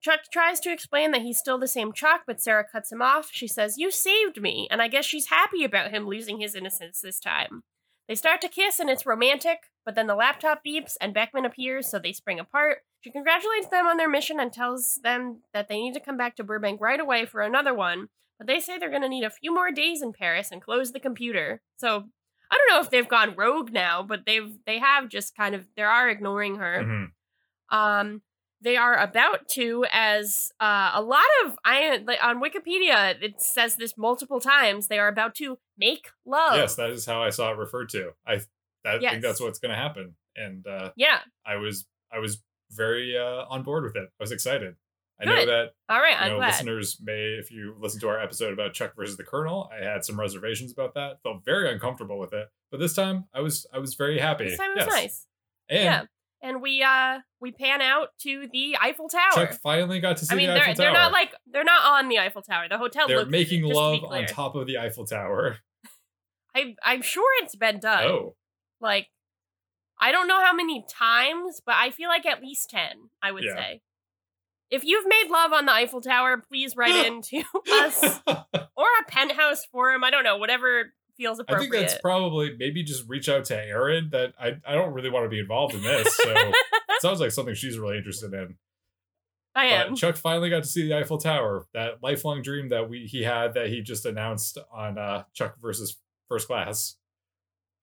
Chuck 0.02 0.20
tries 0.32 0.60
to 0.60 0.72
explain 0.72 1.10
that 1.10 1.22
he's 1.22 1.38
still 1.38 1.58
the 1.58 1.68
same 1.68 1.92
Chuck, 1.92 2.22
but 2.26 2.40
Sarah 2.40 2.64
cuts 2.64 2.90
him 2.90 3.02
off. 3.02 3.28
She 3.32 3.46
says, 3.46 3.76
You 3.78 3.90
saved 3.90 4.40
me, 4.40 4.66
and 4.70 4.80
I 4.80 4.88
guess 4.88 5.04
she's 5.04 5.26
happy 5.28 5.64
about 5.64 5.90
him 5.90 6.06
losing 6.06 6.40
his 6.40 6.54
innocence 6.54 7.00
this 7.00 7.20
time. 7.20 7.62
They 8.08 8.14
start 8.14 8.40
to 8.40 8.48
kiss 8.48 8.80
and 8.80 8.90
it's 8.90 9.06
romantic, 9.06 9.58
but 9.84 9.94
then 9.94 10.08
the 10.08 10.16
laptop 10.16 10.62
beeps 10.66 10.94
and 11.00 11.14
Beckman 11.14 11.44
appears, 11.44 11.86
so 11.88 11.98
they 11.98 12.12
spring 12.12 12.40
apart. 12.40 12.78
She 13.02 13.10
congratulates 13.10 13.68
them 13.68 13.86
on 13.86 13.98
their 13.98 14.08
mission 14.08 14.40
and 14.40 14.52
tells 14.52 14.98
them 15.04 15.42
that 15.54 15.68
they 15.68 15.80
need 15.80 15.94
to 15.94 16.00
come 16.00 16.16
back 16.16 16.34
to 16.36 16.44
Burbank 16.44 16.80
right 16.80 16.98
away 16.98 17.24
for 17.24 17.40
another 17.40 17.72
one, 17.72 18.08
but 18.36 18.46
they 18.46 18.58
say 18.58 18.78
they're 18.78 18.90
going 18.90 19.02
to 19.02 19.08
need 19.08 19.24
a 19.24 19.30
few 19.30 19.54
more 19.54 19.70
days 19.70 20.02
in 20.02 20.12
Paris 20.12 20.50
and 20.50 20.60
close 20.60 20.90
the 20.92 20.98
computer. 21.00 21.62
So 21.76 22.04
I 22.50 22.56
don't 22.56 22.70
know 22.74 22.80
if 22.80 22.90
they've 22.90 23.08
gone 23.08 23.36
rogue 23.36 23.72
now, 23.72 24.02
but 24.02 24.26
they've 24.26 24.58
they 24.66 24.78
have 24.80 25.08
just 25.08 25.36
kind 25.36 25.54
of 25.54 25.66
they 25.76 25.82
are 25.82 26.08
ignoring 26.08 26.56
her. 26.56 26.82
Mhm. 26.82 27.12
Um, 27.76 28.22
they 28.62 28.76
are 28.76 28.96
about 28.96 29.48
to, 29.50 29.84
as 29.90 30.50
uh, 30.60 30.92
a 30.94 31.02
lot 31.02 31.24
of 31.44 31.56
I 31.64 31.98
like 32.06 32.22
on 32.22 32.40
Wikipedia 32.42 33.20
it 33.22 33.40
says 33.40 33.76
this 33.76 33.94
multiple 33.96 34.40
times. 34.40 34.88
They 34.88 34.98
are 34.98 35.08
about 35.08 35.34
to 35.36 35.58
make 35.78 36.08
love. 36.26 36.56
Yes, 36.56 36.74
that 36.76 36.90
is 36.90 37.06
how 37.06 37.22
I 37.22 37.30
saw 37.30 37.52
it 37.52 37.56
referred 37.58 37.88
to. 37.90 38.10
I, 38.26 38.40
I 38.84 38.98
Yes. 39.00 39.10
think 39.12 39.22
that's 39.22 39.40
what's 39.40 39.58
going 39.58 39.70
to 39.70 39.76
happen, 39.76 40.14
and 40.36 40.66
uh, 40.66 40.90
yeah. 40.96 41.20
I 41.46 41.56
was 41.56 41.86
I 42.12 42.18
was 42.18 42.42
very 42.70 43.16
uh, 43.18 43.44
on 43.48 43.62
board 43.62 43.84
with 43.84 43.96
it. 43.96 44.04
I 44.18 44.22
was 44.22 44.32
excited. 44.32 44.76
I 45.20 45.26
know 45.26 45.44
that 45.44 45.74
All 45.90 45.98
right, 46.00 46.12
you 46.12 46.16
I'm 46.18 46.28
know, 46.30 46.36
glad. 46.38 46.46
listeners 46.52 46.96
may, 47.02 47.34
if 47.38 47.50
you 47.50 47.76
listen 47.78 48.00
to 48.00 48.08
our 48.08 48.18
episode 48.18 48.54
about 48.54 48.72
Chuck 48.72 48.96
versus 48.96 49.18
the 49.18 49.22
Colonel, 49.22 49.68
I 49.70 49.84
had 49.84 50.02
some 50.02 50.18
reservations 50.18 50.72
about 50.72 50.94
that. 50.94 51.22
Felt 51.22 51.44
very 51.44 51.70
uncomfortable 51.70 52.18
with 52.18 52.32
it, 52.32 52.48
but 52.70 52.80
this 52.80 52.94
time 52.94 53.26
I 53.34 53.40
was 53.40 53.66
I 53.74 53.78
was 53.78 53.94
very 53.94 54.18
happy. 54.18 54.44
This 54.48 54.56
time 54.58 54.70
it 54.70 54.76
was 54.76 54.86
Yes. 54.86 54.94
nice. 54.94 55.26
And 55.68 55.84
Yeah. 55.84 56.02
And 56.42 56.60
we 56.62 56.82
uh 56.82 57.18
we 57.40 57.52
pan 57.52 57.80
out 57.82 58.08
to 58.22 58.48
the 58.52 58.76
Eiffel 58.80 59.08
Tower. 59.08 59.30
Chuck 59.34 59.52
finally 59.62 60.00
got 60.00 60.16
to 60.18 60.26
see 60.26 60.32
I 60.34 60.36
mean, 60.36 60.46
the 60.48 60.54
they're 60.54 60.62
Eiffel 60.62 60.74
Tower. 60.74 60.84
they're 60.84 60.92
not 60.92 61.12
like 61.12 61.34
they're 61.50 61.64
not 61.64 61.84
on 61.84 62.08
the 62.08 62.18
Eiffel 62.18 62.42
Tower. 62.42 62.66
The 62.68 62.78
hotel. 62.78 63.08
They're 63.08 63.18
looks 63.18 63.30
making 63.30 63.60
it, 63.60 63.68
just 63.68 63.72
to 63.72 63.76
love 63.78 64.04
on 64.04 64.26
top 64.26 64.54
of 64.54 64.66
the 64.66 64.78
Eiffel 64.78 65.04
Tower. 65.06 65.58
I 66.54 66.74
I'm 66.84 67.02
sure 67.02 67.28
it's 67.42 67.54
been 67.56 67.78
done. 67.80 68.04
Oh, 68.06 68.34
Like, 68.80 69.08
I 70.00 70.12
don't 70.12 70.26
know 70.28 70.42
how 70.44 70.52
many 70.54 70.84
times, 70.88 71.60
but 71.64 71.74
I 71.76 71.90
feel 71.90 72.08
like 72.08 72.26
at 72.26 72.40
least 72.42 72.70
ten. 72.70 73.10
I 73.22 73.32
would 73.32 73.44
Yeah. 73.44 73.54
say. 73.54 73.82
If 74.70 74.84
you've 74.84 75.04
made 75.06 75.28
love 75.30 75.52
on 75.52 75.66
the 75.66 75.72
Eiffel 75.72 76.00
Tower, 76.00 76.38
please 76.38 76.76
write 76.76 76.94
in 77.06 77.22
to 77.22 77.42
us 77.72 78.20
or 78.26 78.86
a 79.00 79.10
penthouse 79.10 79.64
forum. 79.66 80.04
I 80.04 80.10
don't 80.10 80.24
know, 80.24 80.36
whatever 80.36 80.92
feels 81.20 81.40
I 81.48 81.58
think 81.58 81.72
that's 81.72 81.98
probably 82.00 82.56
maybe 82.58 82.82
just 82.82 83.08
reach 83.08 83.28
out 83.28 83.44
to 83.46 83.56
Aaron. 83.56 84.08
That 84.10 84.32
I 84.40 84.56
I 84.66 84.74
don't 84.74 84.92
really 84.94 85.10
want 85.10 85.26
to 85.26 85.28
be 85.28 85.38
involved 85.38 85.74
in 85.74 85.82
this, 85.82 86.16
so 86.16 86.32
it 86.34 86.54
sounds 87.00 87.20
like 87.20 87.30
something 87.30 87.54
she's 87.54 87.78
really 87.78 87.98
interested 87.98 88.32
in. 88.32 88.56
I 89.54 89.66
am. 89.66 89.90
But 89.90 89.98
Chuck 89.98 90.16
finally 90.16 90.48
got 90.48 90.62
to 90.62 90.68
see 90.68 90.88
the 90.88 90.96
Eiffel 90.96 91.18
Tower, 91.18 91.66
that 91.74 92.02
lifelong 92.02 92.42
dream 92.42 92.70
that 92.70 92.88
we 92.88 93.06
he 93.06 93.22
had 93.22 93.54
that 93.54 93.68
he 93.68 93.82
just 93.82 94.06
announced 94.06 94.58
on 94.72 94.96
uh, 94.96 95.24
Chuck 95.34 95.56
versus 95.60 95.98
First 96.28 96.46
Class. 96.46 96.96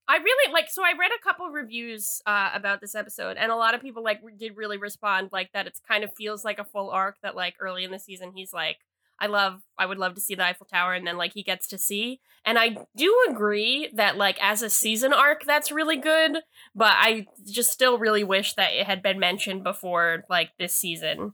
I 0.07 0.17
really 0.17 0.53
like 0.53 0.69
so 0.69 0.83
I 0.83 0.93
read 0.97 1.11
a 1.11 1.21
couple 1.21 1.49
reviews 1.49 2.21
uh 2.25 2.51
about 2.53 2.79
this 2.79 2.95
episode 2.95 3.35
and 3.35 3.51
a 3.51 3.57
lot 3.57 3.75
of 3.75 3.81
people 3.81 4.03
like 4.03 4.21
did 4.37 4.55
really 4.55 4.77
respond 4.77 5.29
like 5.33 5.51
that 5.51 5.67
it's 5.67 5.81
kind 5.81 6.05
of 6.05 6.13
feels 6.13 6.45
like 6.45 6.59
a 6.59 6.63
full 6.63 6.89
arc 6.89 7.17
that 7.23 7.35
like 7.35 7.55
early 7.59 7.83
in 7.83 7.91
the 7.91 7.99
season 7.99 8.31
he's 8.33 8.53
like 8.53 8.77
I 9.19 9.27
love 9.27 9.61
I 9.77 9.85
would 9.85 9.97
love 9.97 10.15
to 10.15 10.21
see 10.21 10.35
the 10.35 10.45
Eiffel 10.45 10.67
Tower 10.67 10.93
and 10.93 11.05
then 11.05 11.17
like 11.17 11.33
he 11.33 11.43
gets 11.43 11.67
to 11.67 11.77
see. 11.77 12.19
And 12.45 12.57
I 12.57 12.77
do 12.95 13.15
agree 13.29 13.89
that 13.95 14.17
like 14.17 14.37
as 14.41 14.61
a 14.61 14.69
season 14.69 15.13
arc 15.13 15.43
that's 15.45 15.71
really 15.71 15.97
good 15.97 16.37
but 16.75 16.93
I 16.93 17.25
just 17.45 17.71
still 17.71 17.97
really 17.97 18.23
wish 18.23 18.53
that 18.53 18.73
it 18.73 18.85
had 18.85 19.01
been 19.01 19.19
mentioned 19.19 19.63
before 19.63 20.23
like 20.29 20.51
this 20.59 20.75
season. 20.75 21.33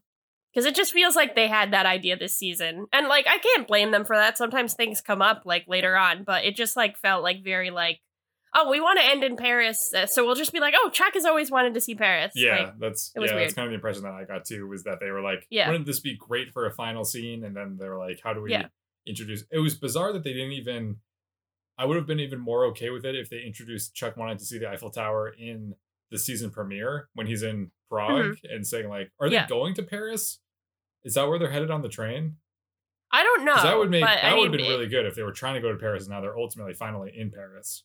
Because 0.53 0.65
it 0.67 0.75
just 0.75 0.93
feels 0.93 1.15
like 1.15 1.33
they 1.33 1.47
had 1.47 1.73
that 1.73 1.87
idea 1.87 2.15
this 2.15 2.35
season. 2.35 2.85
And 2.93 3.07
like 3.07 3.27
I 3.27 3.39
can't 3.39 3.67
blame 3.67 3.91
them 3.91 4.05
for 4.05 4.15
that. 4.15 4.37
Sometimes 4.37 4.73
things 4.73 5.01
come 5.01 5.21
up 5.21 5.43
like 5.45 5.65
later 5.67 5.97
on 5.97 6.23
but 6.23 6.45
it 6.45 6.55
just 6.55 6.77
like 6.77 6.97
felt 6.97 7.23
like 7.23 7.43
very 7.43 7.69
like 7.69 7.99
oh, 8.55 8.69
we 8.69 8.79
want 8.81 8.99
to 8.99 9.05
end 9.05 9.23
in 9.23 9.35
Paris, 9.35 9.91
uh, 9.95 10.05
so 10.05 10.25
we'll 10.25 10.35
just 10.35 10.53
be 10.53 10.59
like, 10.59 10.73
oh, 10.77 10.89
Chuck 10.89 11.13
has 11.15 11.25
always 11.25 11.49
wanted 11.51 11.73
to 11.73 11.81
see 11.81 11.95
Paris. 11.95 12.33
Yeah, 12.35 12.65
Like, 12.65 12.79
that's 12.79 13.11
it 13.15 13.19
was 13.19 13.31
yeah, 13.31 13.37
that's 13.37 13.53
kind 13.53 13.65
of 13.65 13.71
the 13.71 13.75
impression 13.75 14.03
that 14.03 14.13
I 14.13 14.25
got 14.25 14.45
too. 14.45 14.67
Was 14.67 14.83
that 14.83 14.99
they 14.99 15.09
were 15.11 15.21
like, 15.21 15.45
Yeah. 15.49 15.67
wouldn't 15.67 15.85
this 15.85 15.99
be 15.99 16.15
great 16.15 16.51
for 16.53 16.65
a 16.65 16.71
final 16.71 17.03
scene? 17.03 17.43
And 17.43 17.55
then 17.55 17.77
they 17.79 17.87
were 17.89 17.97
like, 17.97 18.19
how 18.23 18.33
do 18.33 18.41
we 18.41 18.51
Yeah. 18.51 18.67
introduce? 19.07 19.43
It 19.51 19.59
was 19.59 19.75
bizarre 19.75 20.13
that 20.13 20.23
they 20.23 20.33
didn't 20.33 20.53
even. 20.53 20.97
I 21.77 21.85
would 21.85 21.97
have 21.97 22.05
been 22.05 22.19
even 22.19 22.39
more 22.39 22.65
okay 22.67 22.91
with 22.91 23.03
it 23.05 23.15
if 23.15 23.29
they 23.31 23.41
introduced 23.41 23.95
Chuck 23.95 24.15
wanting 24.15 24.37
to 24.37 24.45
see 24.45 24.59
the 24.59 24.69
Eiffel 24.69 24.91
Tower 24.91 25.29
in 25.29 25.73
the 26.11 26.19
season 26.19 26.51
premiere 26.51 27.09
when 27.15 27.25
he's 27.25 27.41
in 27.41 27.71
Prague 27.89 28.37
and 28.43 28.65
saying 28.67 28.87
like, 28.89 29.11
are 29.19 29.27
they 29.29 29.37
Mm-hmm. 29.37 29.43
Yeah. 29.43 29.47
going 29.49 29.73
to 29.75 29.83
Paris? 29.83 30.39
Is 31.03 31.15
that 31.15 31.27
where 31.27 31.39
they're 31.39 31.49
headed 31.51 31.71
on 31.71 31.81
the 31.81 31.89
train? 31.89 32.35
I 33.11 33.23
don't 33.23 33.43
know. 33.45 33.55
that 33.55 33.77
would 33.77 33.89
make 33.89 34.03
that 34.03 34.23
I 34.23 34.35
would 34.35 34.43
have 34.43 34.51
been 34.51 34.67
really 34.69 34.87
good 34.87 35.05
if 35.07 35.15
they 35.15 35.23
were 35.23 35.31
trying 35.31 35.55
to 35.55 35.61
go 35.61 35.71
to 35.71 35.77
Paris 35.77 36.03
and 36.03 36.11
now 36.11 36.21
they're 36.21 36.37
ultimately 36.37 36.73
finally 36.73 37.11
in 37.15 37.31
Paris. 37.31 37.83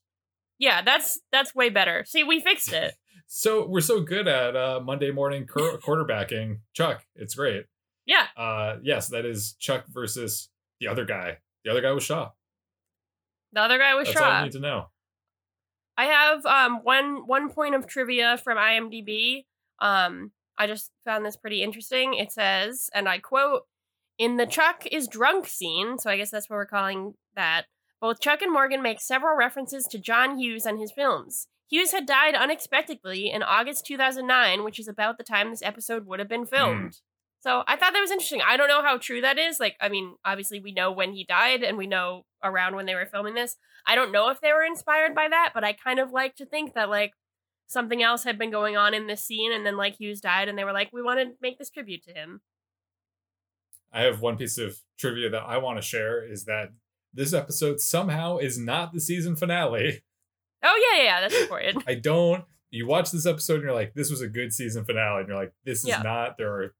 Yeah, 0.59 0.83
that's 0.83 1.21
that's 1.33 1.55
way 1.55 1.69
better. 1.71 2.05
See, 2.07 2.25
we 2.25 2.41
fixed 2.41 2.73
it. 2.73 2.95
So 3.31 3.67
we're 3.67 3.83
so 3.83 4.01
good 4.01 4.27
at 4.27 4.57
uh, 4.57 4.81
Monday 4.83 5.11
morning 5.11 5.47
quar- 5.47 5.77
quarterbacking, 5.81 6.61
Chuck. 6.73 7.05
It's 7.15 7.35
great. 7.35 7.67
Yeah, 8.07 8.25
Uh, 8.35 8.77
yes, 8.83 9.09
that 9.09 9.27
is 9.27 9.53
Chuck 9.61 9.85
versus 9.91 10.49
the 10.81 10.89
other 10.89 11.05
guy. 11.05 11.37
The 11.63 11.71
other 11.71 11.83
guy 11.83 11.93
was 11.93 12.05
Shaw. 12.05 12.31
the 13.53 13.61
other 13.61 13.77
guy 13.77 13.95
was 13.97 14.07
That's 14.09 14.19
all 14.19 14.25
Shaw. 14.27 14.39
you 14.39 14.45
need 14.45 14.53
to 14.53 14.61
know. 14.61 14.87
I 15.99 16.05
have 16.07 16.47
um 16.47 16.81
one 16.85 17.27
one 17.27 17.51
point 17.51 17.75
of 17.75 17.87
trivia 17.87 18.39
from 18.43 18.57
IMDb. 18.57 19.45
Um, 19.79 20.33
I 20.57 20.67
just 20.67 20.91
found 21.05 21.27
this 21.27 21.37
pretty 21.37 21.63
interesting. 21.63 22.15
It 22.15 22.33
says, 22.33 22.89
and 22.95 23.11
I 23.11 23.19
quote, 23.19 23.65
"In 24.17 24.39
the 24.39 24.47
Chuck 24.47 24.87
is 24.91 25.07
drunk 25.07 25.47
scene." 25.49 25.99
So 25.99 26.09
I 26.09 26.17
guess 26.17 26.31
that's 26.31 26.49
what 26.49 26.57
we're 26.57 26.65
calling 26.67 27.13
that. 27.37 27.67
Both 28.01 28.21
Chuck 28.21 28.43
and 28.43 28.53
Morgan 28.53 28.83
make 28.83 29.01
several 29.01 29.37
references 29.37 29.85
to 29.91 29.99
John 29.99 30.39
Hughes 30.39 30.67
and 30.67 30.79
his 30.79 30.93
films. 30.93 31.49
Hughes 31.69 31.93
had 31.93 32.07
died 32.07 32.35
unexpectedly 32.35 33.31
in 33.31 33.43
August 33.43 33.85
2009, 33.87 34.65
which 34.65 34.79
is 34.79 34.89
about 34.89 35.19
the 35.19 35.25
time 35.25 35.51
this 35.51 35.63
episode 35.63 36.07
would 36.07 36.19
have 36.19 36.29
been 36.29 36.45
hmm. 36.45 36.55
filmed. 36.55 37.01
So 37.41 37.63
I 37.69 37.77
thought 37.77 37.93
that 37.93 38.01
was 38.01 38.11
interesting. 38.11 38.41
I 38.47 38.57
don't 38.57 38.69
know 38.69 38.83
how 38.83 38.99
true 38.99 39.21
that 39.21 39.39
is. 39.39 39.61
Like, 39.61 39.77
I 39.81 39.89
mean, 39.89 40.17
obviously 40.25 40.61
we 40.61 40.73
know 40.73 40.91
when 40.91 41.13
he 41.13 41.25
died 41.25 41.63
and 41.63 41.79
we 41.79 41.87
know 41.87 42.25
around 42.43 42.75
when 42.75 42.87
they 42.87 42.95
were 42.95 43.07
filming 43.07 43.35
this. 43.35 43.57
I 43.87 43.95
don't 43.95 44.13
know 44.13 44.29
if 44.31 44.41
they 44.41 44.53
were 44.53 44.65
inspired 44.65 45.15
by 45.15 45.29
that, 45.29 45.53
but 45.55 45.63
I 45.63 45.73
kind 45.73 46.01
of 46.01 46.11
like 46.11 46.35
to 46.37 46.47
think 46.47 46.75
that 46.75 46.91
like 46.91 47.13
something 47.69 48.03
else 48.03 48.25
had 48.25 48.39
been 48.39 48.51
going 48.51 48.77
on 48.77 48.93
in 48.93 49.07
this 49.07 49.25
scene 49.25 49.53
and 49.53 49.65
then 49.65 49.77
like 49.77 49.97
Hughes 50.01 50.21
died 50.21 50.49
and 50.49 50.59
they 50.59 50.65
were 50.65 50.73
like, 50.73 50.93
we 50.93 51.03
want 51.03 51.21
to 51.21 51.35
make 51.41 51.59
this 51.59 51.71
tribute 51.71 52.03
to 52.05 52.13
him. 52.13 52.41
I 53.93 54.03
have 54.03 54.21
one 54.21 54.37
piece 54.37 54.59
of 54.59 54.81
trivia 54.99 55.31
that 55.31 55.45
I 55.47 55.59
want 55.59 55.79
to 55.79 55.83
share 55.83 56.23
is 56.23 56.45
that 56.45 56.71
this 57.15 57.33
episode 57.33 57.81
somehow 57.81 58.39
is 58.39 58.59
not 58.59 58.93
the 58.93 59.01
season 59.01 59.37
finale. 59.37 60.03
Oh 60.63 60.91
yeah, 60.93 60.99
yeah, 60.99 61.05
yeah 61.05 61.21
that's 61.21 61.41
important. 61.41 61.85
I 61.89 61.95
don't. 61.95 62.45
You 62.71 62.87
watch 62.87 63.11
this 63.13 63.27
episode 63.27 63.55
and 63.55 63.63
you're 63.65 63.73
like, 63.75 63.95
this 63.95 64.11
was 64.11 64.21
a 64.21 64.29
good 64.29 64.53
season 64.53 64.85
finale, 64.85 65.21
and 65.21 65.29
you're 65.29 65.39
like, 65.39 65.53
this 65.65 65.81
is 65.81 65.89
Yeah. 65.89 66.03
not. 66.03 66.37
There 66.37 66.53
are. 66.53 66.75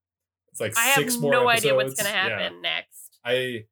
It's 0.51 0.61
like 0.61 0.77
I 0.77 0.95
six 0.95 1.15
have 1.15 1.23
more. 1.23 1.33
no 1.33 1.49
idea 1.49 1.75
what's 1.75 1.95
gonna 1.95 2.11
Yeah. 2.15 2.41
happen 2.41 2.61
next. 2.63 3.19
I 3.25 3.65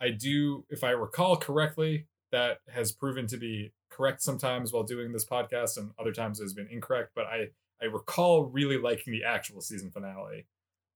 I 0.00 0.10
do 0.10 0.64
if 0.70 0.82
I 0.84 0.90
recall 0.90 1.36
correctly, 1.36 2.06
that 2.30 2.58
has 2.68 2.92
proven 2.92 3.26
to 3.28 3.36
be 3.36 3.72
correct 3.90 4.22
sometimes 4.22 4.72
while 4.72 4.84
doing 4.84 5.12
this 5.12 5.26
podcast 5.26 5.76
and 5.76 5.90
other 5.98 6.12
times 6.12 6.40
it 6.40 6.44
has 6.44 6.54
been 6.54 6.68
incorrect, 6.68 7.10
but 7.14 7.26
I 7.26 7.48
I 7.82 7.86
recall 7.86 8.44
really 8.44 8.78
liking 8.78 9.12
the 9.12 9.24
actual 9.24 9.60
season 9.60 9.90
finale. 9.90 10.46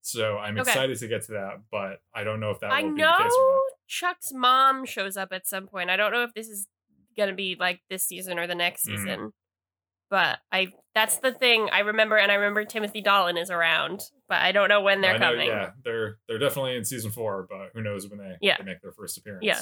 So 0.07 0.39
I'm 0.39 0.57
Okay. 0.57 0.71
excited 0.71 0.97
to 0.99 1.09
get 1.09 1.23
to 1.25 1.33
that, 1.33 1.63
but 1.73 2.01
I 2.15 2.23
don't 2.23 2.39
know 2.39 2.51
if 2.51 2.61
that 2.61 2.71
I 2.71 2.83
will 2.83 2.95
be 2.95 3.01
know 3.03 3.13
the 3.19 3.25
case 3.25 3.33
or 3.37 3.51
not. 3.55 3.61
Chuck's 3.89 4.33
mom 4.33 4.87
shows 4.87 5.17
up 5.17 5.33
at 5.33 5.49
some 5.49 5.67
point. 5.67 5.91
I 5.91 5.97
don't 5.97 6.13
know 6.13 6.23
if 6.23 6.33
this 6.33 6.49
is 6.49 6.69
gonna 7.17 7.35
be 7.35 7.57
like 7.59 7.81
this 7.91 8.05
season 8.07 8.39
or 8.39 8.47
the 8.47 8.55
next 8.55 8.87
Mhm. 8.87 8.97
season. 8.99 9.33
But 10.09 10.39
I 10.53 10.69
that's 10.95 11.19
the 11.19 11.33
thing 11.33 11.69
I 11.73 11.81
remember 11.81 12.17
and 12.17 12.31
I 12.31 12.37
remember 12.37 12.65
Timothy 12.65 13.01
Dalton 13.01 13.37
is 13.37 13.51
around, 13.51 14.01
but 14.29 14.39
I 14.39 14.53
don't 14.53 14.69
know 14.69 14.81
when 14.81 15.01
they're 15.01 15.19
know, 15.19 15.31
coming. 15.33 15.49
Yeah, 15.49 15.73
they're 15.83 16.19
they're 16.29 16.39
definitely 16.39 16.77
in 16.77 16.85
season 16.85 17.11
four, 17.11 17.45
but 17.51 17.71
who 17.75 17.83
knows 17.83 18.07
when 18.07 18.21
they, 18.21 18.37
Yeah. 18.41 18.59
they 18.59 18.65
make 18.65 18.81
their 18.83 18.93
first 18.93 19.19
appearance. 19.19 19.45
Yeah. 19.45 19.61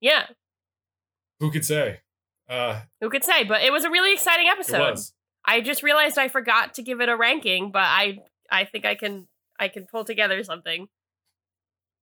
Yeah. 0.00 0.26
Who 1.38 1.50
could 1.50 1.64
say? 1.64 2.00
Uh 2.50 2.82
Who 3.00 3.08
could 3.08 3.24
say? 3.24 3.44
But 3.44 3.62
it 3.62 3.72
was 3.72 3.84
a 3.84 3.90
really 3.90 4.12
exciting 4.12 4.46
it 4.46 4.50
episode. 4.50 4.90
was. 4.90 5.14
I 5.46 5.62
just 5.62 5.82
realized 5.82 6.18
I 6.18 6.28
forgot 6.28 6.74
to 6.74 6.82
give 6.82 7.00
it 7.00 7.08
a 7.08 7.16
ranking, 7.16 7.70
but 7.72 7.80
I 7.84 8.18
I 8.50 8.66
think 8.66 8.84
I 8.84 8.94
can 8.96 9.26
I 9.60 9.68
can 9.68 9.84
pull 9.86 10.04
together 10.04 10.42
something. 10.42 10.88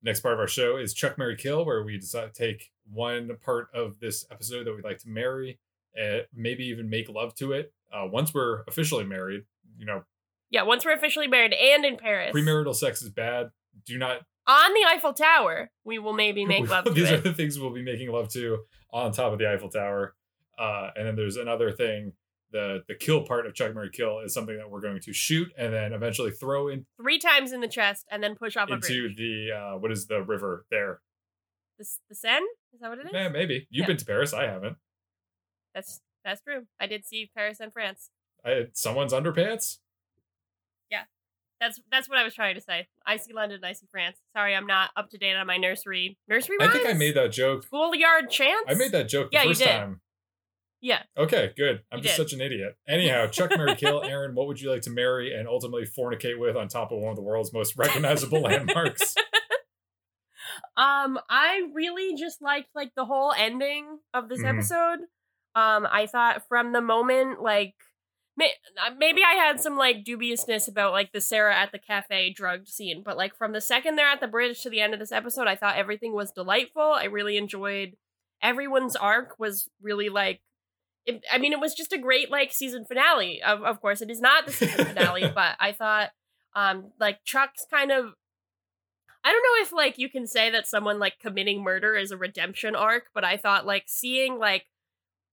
Next 0.03 0.21
part 0.21 0.35
of 0.35 0.41
our 0.41 0.47
show 0.47 0.77
is 0.77 0.95
Chuck 0.95 1.19
Mary 1.19 1.37
Kill, 1.37 1.65
where 1.67 1.83
we 1.83 1.99
decide 1.99 2.33
to 2.33 2.47
take 2.47 2.71
one 2.91 3.31
part 3.45 3.69
of 3.75 3.99
this 3.99 4.25
episode 4.31 4.65
that 4.67 4.75
we'd 4.75 4.85
like 4.85 4.99
to 4.99 5.09
marry, 5.09 5.59
and 5.95 6.23
maybe 6.33 6.65
even 6.67 6.89
make 6.89 7.09
love 7.09 7.35
to 7.37 7.53
it. 7.53 7.73
Uh, 7.93 8.07
once 8.11 8.33
we're 8.33 8.63
officially 8.69 9.05
married, 9.05 9.43
you 9.77 9.85
know, 9.87 10.05
Yeah, 10.51 10.63
once 10.63 10.85
we're 10.85 10.95
officially 10.95 11.27
married 11.27 11.53
and 11.53 11.85
in 11.85 11.97
Paris. 11.97 12.33
premarital 12.35 12.75
sex 12.77 13.03
is 13.03 13.11
bad. 13.11 13.51
Do 13.87 13.99
not. 13.99 14.21
on 14.47 14.73
the 14.75 14.85
Eiffel 14.89 15.13
Tower, 15.15 15.71
we 15.85 15.99
will 15.99 16.13
maybe 16.13 16.45
make 16.47 16.69
love 16.71 16.85
to 16.85 16.91
These 16.93 17.11
are 17.11 17.15
it. 17.17 17.25
the 17.25 17.35
things 17.35 17.59
we'll 17.59 17.71
be 17.75 17.83
making 17.83 18.11
love 18.13 18.29
to 18.35 18.59
on 18.93 19.11
top 19.13 19.33
of 19.33 19.39
the 19.41 19.51
Eiffel 19.51 19.69
Tower. 19.69 20.15
Uh, 20.59 20.91
and 20.97 21.07
then 21.09 21.17
there's 21.17 21.37
another 21.37 21.73
thing. 21.73 22.13
The 22.51 22.83
the 22.89 22.95
kill 22.95 23.23
part 23.25 23.47
of 23.47 23.55
Chuck 23.55 23.75
Mary 23.75 23.91
Kill 23.93 24.21
is 24.21 24.33
something 24.33 24.57
that 24.57 24.71
we're 24.71 24.81
going 24.81 25.01
to 25.03 25.13
shoot 25.13 25.49
and 25.59 25.73
then 25.75 25.93
eventually 25.93 26.31
throw 26.31 26.69
in, 26.69 26.87
Three 27.01 27.19
times 27.19 27.53
in 27.53 27.61
the 27.61 27.69
chest 27.69 28.07
and 28.11 28.23
then 28.23 28.35
push 28.37 28.57
off 28.57 28.71
a 28.71 28.75
into 28.75 29.15
the 29.15 29.51
uh, 29.53 29.79
what 29.79 29.93
is 29.93 30.07
the 30.07 30.23
river 30.23 30.65
there? 30.71 31.01
The, 31.79 31.85
the 32.09 32.15
Seine? 32.15 32.45
Is 32.73 32.81
that 32.81 32.89
what 32.89 32.99
it 32.99 33.07
is? 33.07 33.13
Eh, 33.15 33.29
maybe 33.29 33.67
you've 33.71 33.83
Yeah. 33.83 33.87
been 33.89 33.97
to 33.99 34.05
Paris. 34.07 34.33
I 34.33 34.45
haven't. 34.45 34.77
That's 35.75 36.01
that's 36.25 36.41
true. 36.41 36.67
I 36.81 36.87
did 36.87 37.05
see 37.05 37.31
Paris 37.37 37.61
and 37.61 37.73
France. 37.73 38.11
I, 38.45 38.69
someone's 38.73 39.13
underpants. 39.13 39.79
Yeah, 40.91 41.03
that's 41.61 41.81
that's 41.91 42.09
what 42.09 42.17
I 42.19 42.25
was 42.25 42.35
trying 42.35 42.55
to 42.55 42.61
say. 42.61 42.89
I 43.07 43.19
see 43.19 43.33
London, 43.35 43.61
I 43.63 43.73
see 43.75 43.87
France. 43.91 44.17
Sorry, 44.35 44.55
I'm 44.55 44.67
not 44.67 44.91
up 44.97 45.11
to 45.11 45.19
date 45.19 45.37
on 45.37 45.47
my 45.47 45.57
nursery 45.59 46.17
nursery. 46.29 46.57
I 46.61 46.69
think 46.69 46.87
I 46.89 46.95
made 46.95 47.15
that 47.17 47.31
joke. 47.33 47.65
schoolyard 47.65 48.31
chants. 48.31 48.65
I 48.69 48.75
made 48.75 48.93
that 48.93 49.09
joke 49.09 49.31
the 49.31 49.37
Yeah, 49.37 49.43
you 49.43 49.51
first 49.51 49.61
did. 49.61 49.69
time. 49.69 50.01
Yeah. 50.81 51.03
Okay, 51.17 51.53
good. 51.57 51.83
I'm 51.91 51.99
You 51.99 52.05
just 52.05 52.17
did. 52.17 52.23
such 52.23 52.33
an 52.35 52.41
idiot. 52.41 52.77
Anyhow, 52.89 53.27
Chuck 53.27 53.51
Mary 53.57 53.75
Kill, 53.75 54.03
Aaron, 54.05 54.35
what 54.35 54.47
would 54.47 54.61
you 54.61 54.71
like 54.71 54.83
to 54.83 54.91
marry 54.91 55.35
and 55.35 55.49
ultimately 55.49 55.85
fornicate 55.87 56.39
with 56.39 56.57
on 56.57 56.69
top 56.69 56.93
of 56.93 56.99
one 56.99 57.11
of 57.11 57.17
the 57.17 57.23
world's 57.23 57.53
most 57.53 57.77
recognizable 57.77 58.41
landmarks? 58.43 59.15
Um, 60.77 61.19
I 61.29 61.63
really 61.75 62.15
just 62.17 62.41
liked 62.41 62.69
like 62.75 62.93
the 62.97 63.05
whole 63.05 63.33
ending 63.37 63.99
of 64.15 64.29
this 64.29 64.41
Mhm. 64.41 64.55
episode. 64.55 64.99
Um, 65.55 65.87
I 65.91 66.07
thought 66.07 66.47
from 66.49 66.73
the 66.73 66.81
moment 66.81 67.43
like 67.43 67.75
may- 68.37 68.55
uh, 68.81 68.93
maybe 68.97 69.23
I 69.25 69.33
had 69.35 69.61
some 69.61 69.77
like 69.77 70.05
dubiousness 70.05 70.69
about 70.69 70.93
like 70.93 71.13
the 71.13 71.21
Sarah 71.21 71.55
at 71.57 71.73
the 71.73 71.79
cafe 71.79 72.31
drugged 72.33 72.69
scene, 72.69 73.03
but 73.05 73.17
like 73.17 73.37
from 73.37 73.53
the 73.53 73.61
second 73.61 73.97
they're 73.97 74.07
at 74.09 74.21
the 74.21 74.29
bridge 74.29 74.63
to 74.63 74.71
the 74.71 74.81
end 74.81 74.95
of 74.95 75.01
this 75.01 75.13
episode, 75.13 75.49
I 75.49 75.57
thought 75.57 75.77
everything 75.77 76.13
was 76.15 76.31
delightful. 76.31 76.93
I 76.93 77.05
really 77.05 77.37
enjoyed 77.37 77.97
everyone's 78.41 78.95
arc 78.97 79.39
was 79.39 79.69
really 79.83 80.09
like 80.09 80.41
it, 81.09 81.25
I 81.33 81.39
mean, 81.39 81.53
it 81.53 81.61
was 81.61 81.75
just 81.75 81.93
a 81.93 81.99
great 81.99 82.31
like 82.31 82.53
season 82.53 82.85
finale. 82.85 83.43
Of 83.43 83.63
of 83.63 83.81
course, 83.81 84.03
it 84.03 84.11
is 84.11 84.21
not 84.21 84.47
the 84.47 84.53
season 84.53 84.85
finale, 84.95 85.31
but 85.35 85.57
I 85.59 85.73
thought, 85.73 86.11
um, 86.55 86.93
like 87.01 87.25
Chuck's 87.25 87.67
kind 87.71 87.91
of. 87.91 88.13
I 89.25 89.33
don't 89.33 89.43
know 89.43 89.63
if 89.63 89.73
like 89.73 89.99
you 89.99 90.09
can 90.09 90.27
say 90.27 90.51
that 90.51 90.67
someone 90.67 90.99
like 90.99 91.19
committing 91.19 91.63
murder 91.63 91.97
is 91.97 92.11
a 92.11 92.17
redemption 92.17 92.77
arc, 92.77 93.07
but 93.15 93.25
I 93.25 93.37
thought 93.37 93.67
like 93.67 93.85
seeing 93.87 94.39
like 94.39 94.67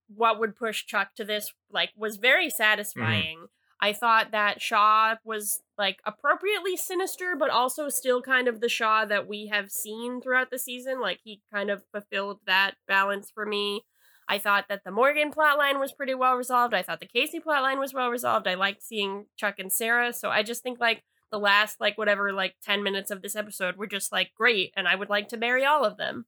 what 0.08 0.40
would 0.40 0.56
push 0.56 0.86
Chuck 0.86 1.10
to 1.16 1.26
this 1.26 1.54
like 1.72 1.92
was 1.96 2.18
very 2.18 2.50
satisfying. 2.50 3.38
Mm-hmm. 3.38 3.46
I 3.82 3.94
thought 3.94 4.32
that 4.32 4.62
Shaw 4.62 5.16
was 5.24 5.62
like 5.78 6.00
appropriately 6.06 6.78
sinister, 6.78 7.36
but 7.38 7.50
also 7.50 7.90
still 7.90 8.22
kind 8.22 8.48
of 8.48 8.62
the 8.62 8.70
Shaw 8.70 9.06
that 9.06 9.28
we 9.28 9.48
have 9.48 9.70
seen 9.70 10.22
throughout 10.22 10.50
the 10.50 10.58
season. 10.58 11.02
Like 11.02 11.20
he 11.24 11.42
kind 11.54 11.70
of 11.70 11.84
fulfilled 11.92 12.40
that 12.48 12.76
balance 12.88 13.30
for 13.30 13.46
me. 13.46 13.84
I 14.28 14.40
thought 14.40 14.66
that 14.70 14.84
the 14.84 14.92
Morgan 14.92 15.32
plotline 15.32 15.80
was 15.80 15.92
pretty 15.92 16.16
well 16.16 16.36
resolved. 16.36 16.74
I 16.74 16.82
thought 16.82 17.00
the 17.00 17.06
Casey 17.06 17.40
plotline 17.40 17.80
was 17.80 17.94
well 17.94 18.10
resolved. 18.10 18.48
I 18.48 18.56
liked 18.56 18.82
seeing 18.82 19.26
Chuck 19.38 19.60
and 19.60 19.72
Sarah. 19.72 20.14
So 20.14 20.30
I 20.30 20.42
just 20.42 20.64
think 20.64 20.80
like 20.80 21.04
the 21.32 21.40
last 21.40 21.80
like 21.80 21.98
whatever 21.98 22.32
like 22.34 22.56
10 22.64 22.82
minutes 22.82 23.12
of 23.12 23.22
this 23.22 23.36
episode 23.36 23.76
were 23.76 23.88
just 23.88 24.12
like 24.12 24.32
great 24.36 24.74
and 24.76 24.88
I 24.88 24.96
would 24.96 25.10
like 25.10 25.30
to 25.30 25.38
marry 25.38 25.64
all 25.66 25.86
of 25.86 25.98
them. 25.98 26.26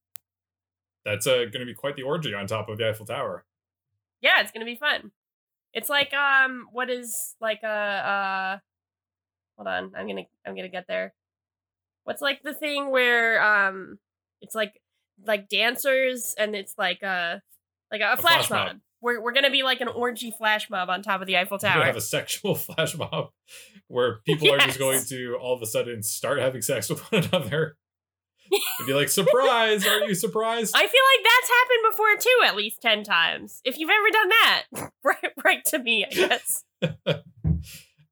That's 1.05 1.25
uh, 1.25 1.45
going 1.45 1.59
to 1.59 1.65
be 1.65 1.73
quite 1.73 1.95
the 1.95 2.03
orgy 2.03 2.33
on 2.33 2.47
top 2.47 2.69
of 2.69 2.77
the 2.77 2.89
Eiffel 2.89 3.05
Tower. 3.05 3.45
Yeah, 4.21 4.41
it's 4.41 4.51
going 4.51 4.65
to 4.65 4.71
be 4.71 4.75
fun. 4.75 5.11
It's 5.73 5.89
like 5.89 6.13
um 6.13 6.67
what 6.71 6.89
is 6.89 7.35
like 7.39 7.61
a 7.63 7.67
uh 7.67 8.57
hold 9.55 9.67
on, 9.67 9.91
I'm 9.95 10.05
going 10.05 10.17
to 10.17 10.23
I'm 10.45 10.53
going 10.53 10.67
to 10.67 10.71
get 10.71 10.85
there. 10.87 11.13
What's 12.03 12.21
like 12.21 12.41
the 12.43 12.53
thing 12.53 12.91
where 12.91 13.41
um 13.41 13.99
it's 14.41 14.55
like 14.55 14.81
like 15.25 15.49
dancers 15.49 16.35
and 16.37 16.55
it's 16.55 16.73
like 16.77 17.01
a 17.03 17.41
like 17.91 18.01
a, 18.01 18.13
a 18.13 18.17
flash, 18.17 18.47
flash 18.47 18.49
mob. 18.49 18.67
mob. 18.67 18.77
We're 19.01 19.21
we're 19.21 19.33
gonna 19.33 19.51
be 19.51 19.63
like 19.63 19.81
an 19.81 19.87
orgy 19.87 20.31
flash 20.31 20.69
mob 20.69 20.89
on 20.89 21.01
top 21.01 21.21
of 21.21 21.27
the 21.27 21.37
Eiffel 21.37 21.59
Tower. 21.59 21.79
We 21.79 21.85
have 21.85 21.95
a 21.95 22.01
sexual 22.01 22.55
flash 22.55 22.97
mob 22.97 23.29
where 23.87 24.19
people 24.25 24.47
yes. 24.47 24.61
are 24.61 24.67
just 24.67 24.79
going 24.79 25.03
to 25.09 25.37
all 25.39 25.55
of 25.55 25.61
a 25.61 25.65
sudden 25.65 26.03
start 26.03 26.39
having 26.39 26.61
sex 26.61 26.89
with 26.89 26.99
one 27.11 27.23
another. 27.23 27.77
and 28.79 28.87
be 28.87 28.93
like, 28.93 29.09
surprise! 29.09 29.85
Aren't 29.85 30.07
you 30.07 30.15
surprised? 30.15 30.73
I 30.75 30.79
feel 30.79 30.87
like 30.87 31.25
that's 31.25 31.49
happened 31.49 31.91
before 31.91 32.15
too, 32.17 32.45
at 32.45 32.55
least 32.55 32.81
ten 32.81 33.03
times. 33.03 33.61
If 33.65 33.77
you've 33.77 33.89
ever 33.89 34.11
done 34.11 34.29
that, 34.29 34.63
right, 35.03 35.33
right 35.43 35.65
to 35.65 35.79
me, 35.79 36.05
I 36.05 36.13
guess. 36.13 36.63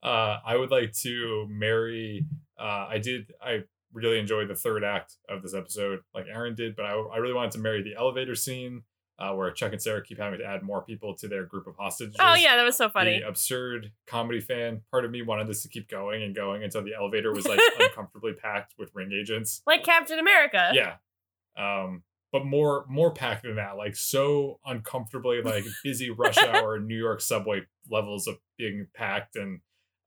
uh, 0.03 0.37
I 0.45 0.55
would 0.57 0.71
like 0.71 0.91
to 1.03 1.47
marry. 1.49 2.25
Uh, 2.59 2.87
I 2.89 2.97
did. 2.97 3.31
I 3.41 3.63
really 3.93 4.19
enjoyed 4.19 4.49
the 4.49 4.55
third 4.55 4.83
act 4.83 5.15
of 5.29 5.41
this 5.41 5.53
episode, 5.53 6.01
like 6.13 6.25
Aaron 6.29 6.53
did, 6.53 6.75
but 6.75 6.85
I, 6.85 6.91
I 6.91 7.17
really 7.17 7.33
wanted 7.33 7.51
to 7.51 7.59
marry 7.59 7.81
the 7.81 7.95
elevator 7.97 8.35
scene 8.35 8.83
uh, 9.17 9.31
where 9.33 9.49
Chuck 9.51 9.71
and 9.71 9.81
Sarah 9.81 10.03
keep 10.03 10.19
having 10.19 10.39
to 10.39 10.45
add 10.45 10.61
more 10.61 10.81
people 10.81 11.15
to 11.15 11.27
their 11.27 11.45
group 11.45 11.67
of 11.67 11.75
hostages. 11.77 12.15
Oh 12.19 12.33
yeah, 12.33 12.57
that 12.57 12.63
was 12.63 12.75
so 12.75 12.89
funny. 12.89 13.19
The 13.19 13.27
absurd 13.27 13.91
comedy 14.07 14.41
fan 14.41 14.81
part 14.91 15.05
of 15.05 15.11
me 15.11 15.21
wanted 15.21 15.47
this 15.47 15.63
to 15.63 15.69
keep 15.69 15.89
going 15.89 16.23
and 16.23 16.35
going 16.35 16.63
until 16.63 16.83
the 16.83 16.93
elevator 16.93 17.31
was 17.31 17.47
like 17.47 17.59
uncomfortably 17.79 18.33
packed 18.33 18.73
with 18.77 18.91
ring 18.93 19.11
agents, 19.13 19.61
like 19.65 19.83
Captain 19.83 20.19
America. 20.19 20.71
Yeah, 20.73 20.95
um, 21.57 22.03
but 22.31 22.45
more 22.45 22.85
more 22.89 23.13
packed 23.13 23.43
than 23.43 23.55
that, 23.55 23.77
like 23.77 23.95
so 23.95 24.59
uncomfortably 24.65 25.41
like 25.41 25.63
busy 25.83 26.09
rush 26.09 26.37
hour 26.43 26.79
New 26.79 26.97
York 26.97 27.21
subway 27.21 27.61
levels 27.89 28.27
of 28.27 28.37
being 28.57 28.87
packed, 28.93 29.37
and 29.37 29.61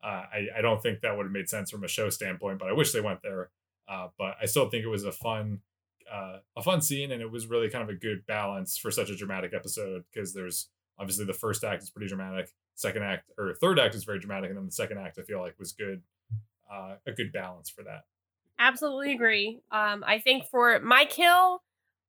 uh, 0.04 0.24
I 0.32 0.46
I 0.58 0.60
don't 0.60 0.82
think 0.82 1.00
that 1.00 1.16
would 1.16 1.24
have 1.24 1.32
made 1.32 1.48
sense 1.48 1.70
from 1.70 1.82
a 1.82 1.88
show 1.88 2.10
standpoint, 2.10 2.58
but 2.58 2.68
I 2.68 2.72
wish 2.72 2.92
they 2.92 3.00
went 3.00 3.22
there. 3.22 3.50
Uh, 3.88 4.08
but 4.18 4.36
I 4.42 4.44
still 4.44 4.68
think 4.68 4.84
it 4.84 4.88
was 4.88 5.04
a 5.04 5.12
fun 5.12 5.60
uh, 6.12 6.38
a 6.56 6.62
fun 6.62 6.80
scene, 6.80 7.12
and 7.12 7.22
it 7.22 7.30
was 7.30 7.46
really 7.46 7.68
kind 7.68 7.82
of 7.82 7.88
a 7.88 7.98
good 7.98 8.26
balance 8.26 8.76
for 8.76 8.90
such 8.90 9.10
a 9.10 9.16
dramatic 9.16 9.52
episode 9.54 10.04
because 10.12 10.32
there's 10.34 10.68
obviously 10.98 11.24
the 11.24 11.32
first 11.32 11.64
act 11.64 11.82
is 11.82 11.90
pretty 11.90 12.08
dramatic, 12.08 12.50
second 12.74 13.02
act 13.02 13.30
or 13.38 13.54
third 13.54 13.78
act 13.78 13.94
is 13.94 14.04
very 14.04 14.18
dramatic, 14.18 14.50
and 14.50 14.58
then 14.58 14.66
the 14.66 14.72
second 14.72 14.98
act 14.98 15.18
I 15.18 15.22
feel 15.22 15.40
like 15.40 15.58
was 15.58 15.72
good, 15.72 16.02
uh, 16.72 16.94
a 17.06 17.12
good 17.12 17.32
balance 17.32 17.70
for 17.70 17.82
that. 17.84 18.04
Absolutely 18.58 19.12
agree. 19.12 19.60
Um, 19.70 20.02
I 20.06 20.18
think 20.18 20.46
for 20.46 20.80
my 20.80 21.04
kill, 21.04 21.62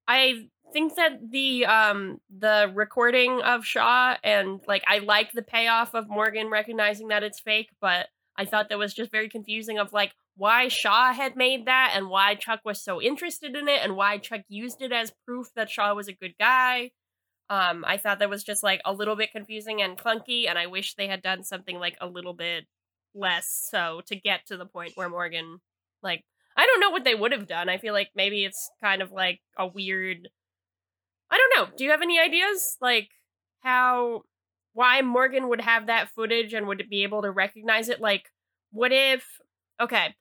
I 0.08 0.48
think 0.74 0.96
that 0.96 1.32
the 1.32 1.66
um 1.66 2.20
the 2.36 2.72
recording 2.74 3.42
of 3.42 3.66
Shaw 3.66 4.16
and 4.24 4.60
like 4.68 4.84
I 4.88 5.00
like 5.00 5.32
the 5.32 5.42
payoff 5.42 5.94
of 5.94 6.10
Morgan 6.10 6.50
recognizing 6.50 7.10
that 7.10 7.24
it's 7.24 7.40
fake, 7.40 7.70
but 7.80 8.08
I 8.36 8.46
thought 8.46 8.70
that 8.70 8.78
was 8.78 8.94
just 8.94 9.12
very 9.12 9.30
confusing 9.30 9.78
of 9.78 9.94
like 9.94 10.14
why 10.40 10.70
Shaw 10.70 11.12
had 11.12 11.36
made 11.36 11.66
that 11.66 11.92
and 11.94 12.10
why 12.10 12.34
Chuck 12.34 12.62
was 12.64 12.82
so 12.82 13.02
interested 13.02 13.58
in 13.58 13.68
it 13.68 13.82
and 13.84 13.98
why 13.98 14.18
Chuck 14.18 14.40
used 14.48 14.82
it 14.82 14.94
as 14.94 15.12
proof 15.26 15.48
that 15.58 15.70
Shaw 15.70 15.94
was 15.94 16.08
a 16.08 16.14
good 16.14 16.34
guy. 16.40 16.92
Um, 17.50 17.84
I 17.86 17.98
thought 17.98 18.20
that 18.20 18.30
was 18.30 18.46
just 18.46 18.64
like 18.64 18.80
a 18.86 18.94
little 18.94 19.18
bit 19.18 19.34
confusing 19.34 19.82
and 19.82 19.98
clunky, 19.98 20.48
and 20.48 20.58
I 20.58 20.68
wish 20.68 20.96
they 20.96 21.08
had 21.08 21.22
done 21.22 21.44
something 21.44 21.78
like 21.78 21.98
a 22.00 22.08
little 22.08 22.34
bit 22.34 22.68
less 23.14 23.68
so 23.70 24.00
to 24.08 24.16
get 24.16 24.46
to 24.46 24.56
the 24.56 24.66
point 24.66 24.94
where 24.96 25.10
Morgan, 25.10 25.60
like, 26.02 26.24
I 26.56 26.66
don't 26.66 26.80
know 26.80 26.92
what 26.92 27.04
they 27.04 27.16
would 27.16 27.34
have 27.34 27.48
done. 27.48 27.68
I 27.68 27.78
feel 27.78 27.94
like 27.94 28.12
maybe 28.16 28.46
it's 28.46 28.72
kind 28.82 29.02
of 29.02 29.12
like 29.12 29.42
a 29.58 29.68
weird. 29.68 30.30
I 31.30 31.38
don't 31.38 31.58
know. 31.58 31.76
Do 31.76 31.84
you 31.84 31.92
have 31.92 32.02
any 32.02 32.18
ideas? 32.18 32.78
Like, 32.80 33.10
how. 33.60 34.22
Why 34.72 35.02
Morgan 35.02 35.50
would 35.50 35.62
have 35.62 35.88
that 35.88 36.12
footage 36.16 36.54
and 36.54 36.68
would 36.68 36.86
be 36.90 37.04
able 37.04 37.24
to 37.24 37.32
recognize 37.32 37.90
it? 37.90 38.00
Like, 38.00 38.24
what 38.72 38.94
if. 38.94 39.26
Okay, 39.82 40.14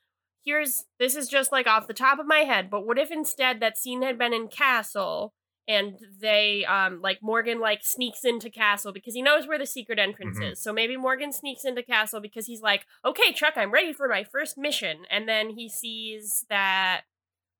here's 0.48 0.84
this 0.98 1.14
is 1.14 1.28
just 1.28 1.52
like 1.52 1.66
off 1.66 1.86
the 1.86 1.92
top 1.92 2.18
of 2.18 2.26
my 2.26 2.38
head, 2.38 2.70
but 2.70 2.86
what 2.86 2.98
if 2.98 3.10
instead 3.10 3.60
that 3.60 3.76
scene 3.76 4.02
had 4.02 4.18
been 4.18 4.32
in 4.32 4.48
Castle 4.48 5.34
and 5.68 5.98
they 6.20 6.64
um 6.64 7.02
like 7.02 7.18
Morgan 7.20 7.60
like 7.60 7.80
sneaks 7.82 8.24
into 8.24 8.48
Castle 8.48 8.90
because 8.90 9.14
he 9.14 9.20
knows 9.20 9.46
where 9.46 9.58
the 9.58 9.66
secret 9.66 9.98
entrance 9.98 10.38
mm-hmm. 10.38 10.52
is. 10.52 10.62
So 10.62 10.72
maybe 10.72 10.96
Morgan 10.96 11.32
sneaks 11.32 11.66
into 11.66 11.82
Castle 11.82 12.20
because 12.20 12.46
he's 12.46 12.62
like, 12.62 12.86
"Okay, 13.04 13.32
Chuck, 13.34 13.52
I'm 13.56 13.70
ready 13.70 13.92
for 13.92 14.08
my 14.08 14.24
first 14.24 14.56
mission." 14.56 15.02
And 15.10 15.28
then 15.28 15.50
he 15.50 15.68
sees 15.68 16.46
that 16.48 17.02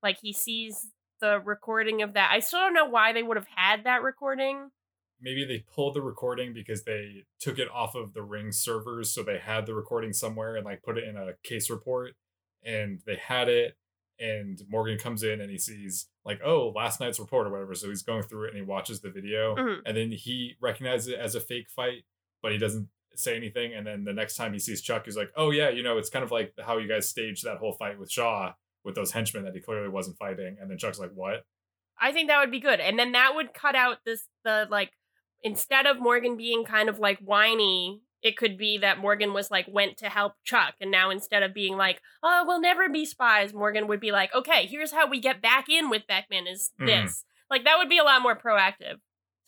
like 0.01 0.17
he 0.21 0.33
sees 0.33 0.87
the 1.21 1.39
recording 1.39 2.01
of 2.01 2.13
that. 2.13 2.31
I 2.33 2.39
still 2.39 2.59
don't 2.59 2.73
know 2.73 2.89
why 2.89 3.13
they 3.13 3.21
would 3.23 3.37
have 3.37 3.49
had 3.55 3.83
that 3.83 4.01
recording. 4.01 4.71
Maybe 5.21 5.45
they 5.45 5.65
pulled 5.75 5.95
the 5.95 6.01
recording 6.01 6.53
because 6.53 6.85
they 6.85 7.25
took 7.39 7.59
it 7.59 7.67
off 7.71 7.93
of 7.93 8.13
the 8.13 8.23
Ring 8.23 8.53
servers, 8.53 9.13
so 9.13 9.21
they 9.21 9.37
had 9.37 9.65
the 9.65 9.75
recording 9.75 10.13
somewhere 10.13 10.55
and 10.55 10.65
like 10.65 10.81
put 10.81 10.97
it 10.97 11.03
in 11.03 11.17
a 11.17 11.33
case 11.43 11.69
report 11.69 12.15
and 12.63 12.99
they 13.05 13.15
had 13.15 13.49
it 13.49 13.75
and 14.19 14.61
Morgan 14.69 14.97
comes 14.97 15.23
in 15.23 15.39
and 15.39 15.49
he 15.49 15.57
sees 15.57 16.07
like, 16.25 16.41
oh, 16.43 16.73
last 16.75 16.99
night's 16.99 17.19
report 17.19 17.47
or 17.47 17.51
whatever. 17.51 17.73
So 17.73 17.87
he's 17.87 18.03
going 18.03 18.23
through 18.23 18.45
it 18.45 18.47
and 18.49 18.57
he 18.57 18.61
watches 18.61 18.99
the 18.99 19.09
video 19.09 19.55
mm-hmm. 19.55 19.79
and 19.85 19.95
then 19.95 20.11
he 20.11 20.55
recognizes 20.61 21.07
it 21.07 21.19
as 21.19 21.35
a 21.35 21.39
fake 21.39 21.69
fight, 21.69 22.03
but 22.41 22.51
he 22.51 22.57
doesn't 22.57 22.89
say 23.15 23.35
anything. 23.35 23.73
And 23.73 23.87
then 23.87 24.03
the 24.03 24.13
next 24.13 24.35
time 24.35 24.53
he 24.53 24.59
sees 24.59 24.81
Chuck, 24.81 25.05
he's 25.05 25.17
like, 25.17 25.31
oh 25.37 25.51
yeah, 25.51 25.69
you 25.69 25.83
know, 25.83 25.97
it's 25.97 26.09
kind 26.09 26.23
of 26.23 26.31
like 26.31 26.53
how 26.59 26.77
you 26.77 26.87
guys 26.87 27.07
staged 27.07 27.45
that 27.45 27.57
whole 27.57 27.73
fight 27.73 27.97
with 27.97 28.11
Shaw 28.11 28.53
with 28.83 28.95
those 28.95 29.11
henchmen 29.11 29.43
that 29.45 29.55
he 29.55 29.61
clearly 29.61 29.89
wasn't 29.89 30.17
fighting. 30.17 30.57
And 30.59 30.69
then 30.69 30.77
Chuck's 30.77 30.99
like, 30.99 31.11
what? 31.13 31.45
I 31.99 32.11
think 32.11 32.29
that 32.29 32.39
would 32.39 32.51
be 32.51 32.61
good. 32.61 32.79
And 32.79 32.97
then 32.97 33.13
that 33.13 33.35
would 33.35 33.53
cut 33.53 33.75
out 33.75 33.97
this 34.05 34.27
the 34.43 34.67
like 34.69 34.91
instead 35.43 35.85
of 35.85 36.01
Morgan 36.01 36.37
being 36.37 36.65
kind 36.65 36.89
of 36.89 36.99
like 36.99 37.19
whiny 37.19 38.01
it 38.21 38.37
could 38.37 38.57
be 38.57 38.77
that 38.79 38.99
Morgan 38.99 39.33
was 39.33 39.49
like 39.49 39.67
went 39.69 39.97
to 39.97 40.09
help 40.09 40.33
Chuck 40.43 40.75
and 40.81 40.91
now 40.91 41.09
instead 41.09 41.43
of 41.43 41.53
being 41.53 41.77
like, 41.77 42.01
"Oh, 42.23 42.43
we'll 42.45 42.61
never 42.61 42.89
be 42.89 43.05
spies," 43.05 43.53
Morgan 43.53 43.87
would 43.87 43.99
be 43.99 44.11
like, 44.11 44.33
"Okay, 44.33 44.65
here's 44.65 44.91
how 44.91 45.07
we 45.07 45.19
get 45.19 45.41
back 45.41 45.69
in 45.69 45.89
with 45.89 46.07
Beckman 46.07 46.47
is 46.47 46.71
mm-hmm. 46.79 46.87
this." 46.87 47.11
Mm. 47.11 47.23
Like 47.49 47.63
that 47.65 47.77
would 47.77 47.89
be 47.89 47.97
a 47.97 48.03
lot 48.03 48.21
more 48.21 48.37
proactive. 48.37 48.97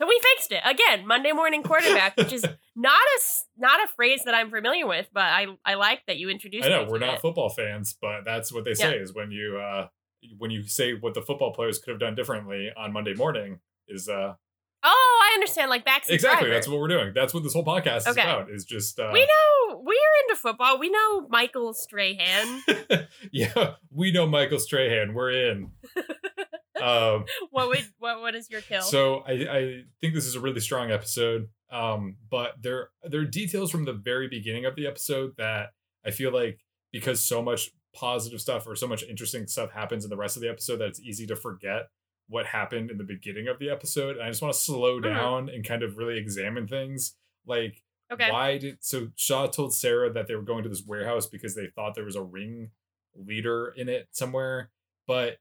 So 0.01 0.07
we 0.07 0.19
fixed 0.35 0.51
it. 0.51 0.61
Again, 0.65 1.05
Monday 1.05 1.31
morning 1.31 1.61
quarterback, 1.61 2.17
which 2.17 2.33
is 2.33 2.43
not 2.75 2.93
a 2.93 3.21
not 3.57 3.83
a 3.83 3.87
phrase 3.95 4.23
that 4.23 4.33
I'm 4.33 4.49
familiar 4.49 4.87
with, 4.87 5.07
but 5.13 5.23
I 5.23 5.47
I 5.63 5.75
like 5.75 6.01
that 6.07 6.17
you 6.17 6.29
introduced 6.29 6.65
I 6.65 6.69
know, 6.69 6.87
we're 6.89 6.97
not 6.97 7.15
it. 7.15 7.21
football 7.21 7.49
fans, 7.49 7.95
but 8.01 8.21
that's 8.25 8.51
what 8.51 8.65
they 8.65 8.73
say 8.73 8.95
yeah. 8.95 9.01
is 9.01 9.13
when 9.13 9.31
you 9.31 9.59
uh 9.59 9.87
when 10.37 10.49
you 10.49 10.63
say 10.63 10.93
what 10.93 11.13
the 11.13 11.21
football 11.21 11.53
players 11.53 11.77
could 11.77 11.91
have 11.91 11.99
done 11.99 12.15
differently 12.15 12.69
on 12.75 12.91
Monday 12.91 13.13
morning 13.13 13.59
is 13.87 14.09
uh 14.09 14.33
Oh, 14.83 15.20
I 15.31 15.35
understand. 15.35 15.69
Like 15.69 15.85
backseat 15.85 16.09
exactly. 16.09 16.47
Driver. 16.47 16.53
That's 16.53 16.67
what 16.67 16.79
we're 16.79 16.87
doing. 16.87 17.11
That's 17.15 17.33
what 17.33 17.43
this 17.43 17.53
whole 17.53 17.65
podcast 17.65 18.07
okay. 18.07 18.09
is 18.09 18.17
about. 18.17 18.51
Is 18.51 18.65
just 18.65 18.99
uh, 18.99 19.09
we 19.13 19.21
know 19.21 19.77
we're 19.79 19.95
into 20.27 20.39
football. 20.39 20.77
We 20.77 20.89
know 20.89 21.27
Michael 21.29 21.73
Strahan. 21.73 22.63
yeah, 23.31 23.73
we 23.91 24.11
know 24.11 24.27
Michael 24.27 24.59
Strahan. 24.59 25.13
We're 25.13 25.31
in. 25.31 25.71
um, 26.81 27.25
what 27.49 27.69
would 27.69 27.87
what 27.99 28.21
what 28.21 28.35
is 28.35 28.49
your 28.49 28.61
kill? 28.61 28.81
So 28.91 29.23
I 29.25 29.31
I 29.31 29.83
think 30.01 30.13
this 30.13 30.25
is 30.25 30.35
a 30.35 30.39
really 30.39 30.59
strong 30.59 30.91
episode. 30.91 31.47
Um, 31.71 32.17
but 32.29 32.55
there 32.61 32.89
there 33.03 33.21
are 33.21 33.25
details 33.25 33.71
from 33.71 33.85
the 33.85 33.93
very 33.93 34.27
beginning 34.27 34.65
of 34.65 34.75
the 34.75 34.87
episode 34.87 35.31
that 35.37 35.69
I 36.05 36.11
feel 36.11 36.33
like 36.33 36.59
because 36.91 37.25
so 37.25 37.41
much 37.41 37.71
positive 37.93 38.41
stuff 38.41 38.67
or 38.67 38.75
so 38.75 38.87
much 38.87 39.03
interesting 39.03 39.47
stuff 39.47 39.71
happens 39.71 40.03
in 40.03 40.09
the 40.09 40.17
rest 40.17 40.35
of 40.35 40.41
the 40.41 40.49
episode 40.49 40.77
that 40.77 40.87
it's 40.87 40.99
easy 40.99 41.25
to 41.27 41.35
forget 41.35 41.87
what 42.27 42.45
happened 42.45 42.89
in 42.89 42.97
the 42.97 43.03
beginning 43.03 43.47
of 43.47 43.59
the 43.59 43.69
episode. 43.69 44.15
And 44.15 44.23
I 44.23 44.29
just 44.29 44.41
want 44.41 44.53
to 44.53 44.59
slow 44.59 44.99
mm-hmm. 44.99 45.13
down 45.13 45.45
mm-hmm. 45.45 45.55
and 45.55 45.67
kind 45.67 45.83
of 45.83 45.97
really 45.97 46.17
examine 46.17 46.67
things. 46.67 47.15
Like, 47.45 47.83
okay. 48.11 48.31
why 48.31 48.57
did 48.57 48.77
so 48.81 49.07
Shaw 49.15 49.47
told 49.47 49.73
Sarah 49.73 50.11
that 50.13 50.27
they 50.27 50.35
were 50.35 50.41
going 50.41 50.63
to 50.63 50.69
this 50.69 50.85
warehouse 50.85 51.27
because 51.27 51.55
they 51.55 51.67
thought 51.67 51.95
there 51.95 52.05
was 52.05 52.15
a 52.15 52.23
ring 52.23 52.71
leader 53.15 53.73
in 53.75 53.89
it 53.89 54.07
somewhere, 54.11 54.69
but 55.07 55.37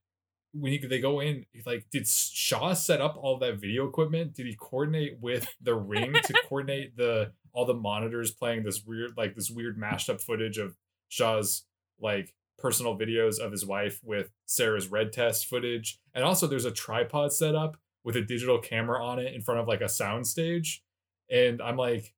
when 0.52 0.72
he, 0.72 0.78
they 0.78 1.00
go 1.00 1.20
in, 1.20 1.46
like, 1.64 1.86
did 1.90 2.08
Shaw 2.08 2.72
set 2.72 3.00
up 3.00 3.16
all 3.16 3.38
that 3.38 3.60
video 3.60 3.86
equipment? 3.86 4.34
Did 4.34 4.46
he 4.46 4.56
coordinate 4.56 5.18
with 5.20 5.46
the 5.60 5.74
ring 5.74 6.12
to 6.12 6.32
coordinate 6.48 6.96
the 6.96 7.32
all 7.52 7.66
the 7.66 7.74
monitors 7.74 8.30
playing 8.30 8.62
this 8.62 8.84
weird, 8.84 9.12
like 9.16 9.34
this 9.34 9.50
weird 9.50 9.76
mashed 9.76 10.08
up 10.08 10.20
footage 10.20 10.58
of 10.58 10.76
Shaw's 11.08 11.64
like 12.00 12.34
personal 12.60 12.98
videos 12.98 13.38
of 13.38 13.52
his 13.52 13.64
wife 13.64 14.00
with 14.02 14.30
Sarah's 14.46 14.88
red 14.88 15.12
test 15.12 15.46
footage, 15.46 15.98
and 16.14 16.24
also 16.24 16.46
there's 16.46 16.64
a 16.64 16.70
tripod 16.70 17.32
set 17.32 17.54
up 17.54 17.76
with 18.04 18.16
a 18.16 18.22
digital 18.22 18.58
camera 18.58 19.02
on 19.04 19.18
it 19.18 19.34
in 19.34 19.42
front 19.42 19.60
of 19.60 19.68
like 19.68 19.80
a 19.80 19.88
sound 19.88 20.26
stage, 20.26 20.82
and 21.30 21.60
I'm 21.60 21.76
like, 21.76 22.14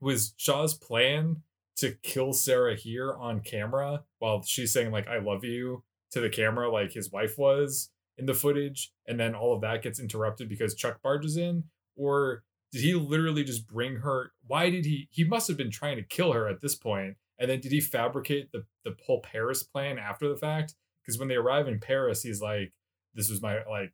was 0.00 0.34
Shaw's 0.36 0.74
plan 0.74 1.42
to 1.76 1.92
kill 2.02 2.32
Sarah 2.32 2.76
here 2.76 3.14
on 3.14 3.40
camera 3.40 4.04
while 4.18 4.42
she's 4.42 4.72
saying 4.72 4.90
like 4.90 5.08
I 5.08 5.18
love 5.18 5.44
you 5.44 5.84
to 6.10 6.20
the 6.20 6.28
camera 6.28 6.70
like 6.70 6.92
his 6.92 7.10
wife 7.10 7.38
was 7.38 7.90
in 8.18 8.26
the 8.26 8.34
footage 8.34 8.92
and 9.06 9.18
then 9.18 9.34
all 9.34 9.54
of 9.54 9.62
that 9.62 9.82
gets 9.82 9.98
interrupted 9.98 10.48
because 10.48 10.74
Chuck 10.74 11.00
barges 11.02 11.36
in? 11.36 11.64
Or 11.96 12.42
did 12.72 12.82
he 12.82 12.94
literally 12.94 13.44
just 13.44 13.66
bring 13.66 13.96
her 13.96 14.32
why 14.46 14.70
did 14.70 14.84
he 14.84 15.08
he 15.10 15.24
must 15.24 15.48
have 15.48 15.56
been 15.56 15.70
trying 15.70 15.96
to 15.96 16.02
kill 16.02 16.32
her 16.32 16.48
at 16.48 16.60
this 16.60 16.74
point 16.74 17.16
and 17.42 17.50
then 17.50 17.60
did 17.60 17.72
he 17.72 17.80
fabricate 17.80 18.50
the 18.52 18.64
the 18.84 18.94
whole 19.04 19.20
Paris 19.20 19.62
plan 19.62 19.98
after 19.98 20.28
the 20.28 20.36
fact 20.36 20.74
because 21.02 21.18
when 21.18 21.28
they 21.28 21.34
arrive 21.34 21.68
in 21.68 21.78
Paris 21.80 22.22
he's 22.22 22.40
like 22.40 22.72
this 23.14 23.28
was 23.28 23.42
my 23.42 23.58
like 23.68 23.92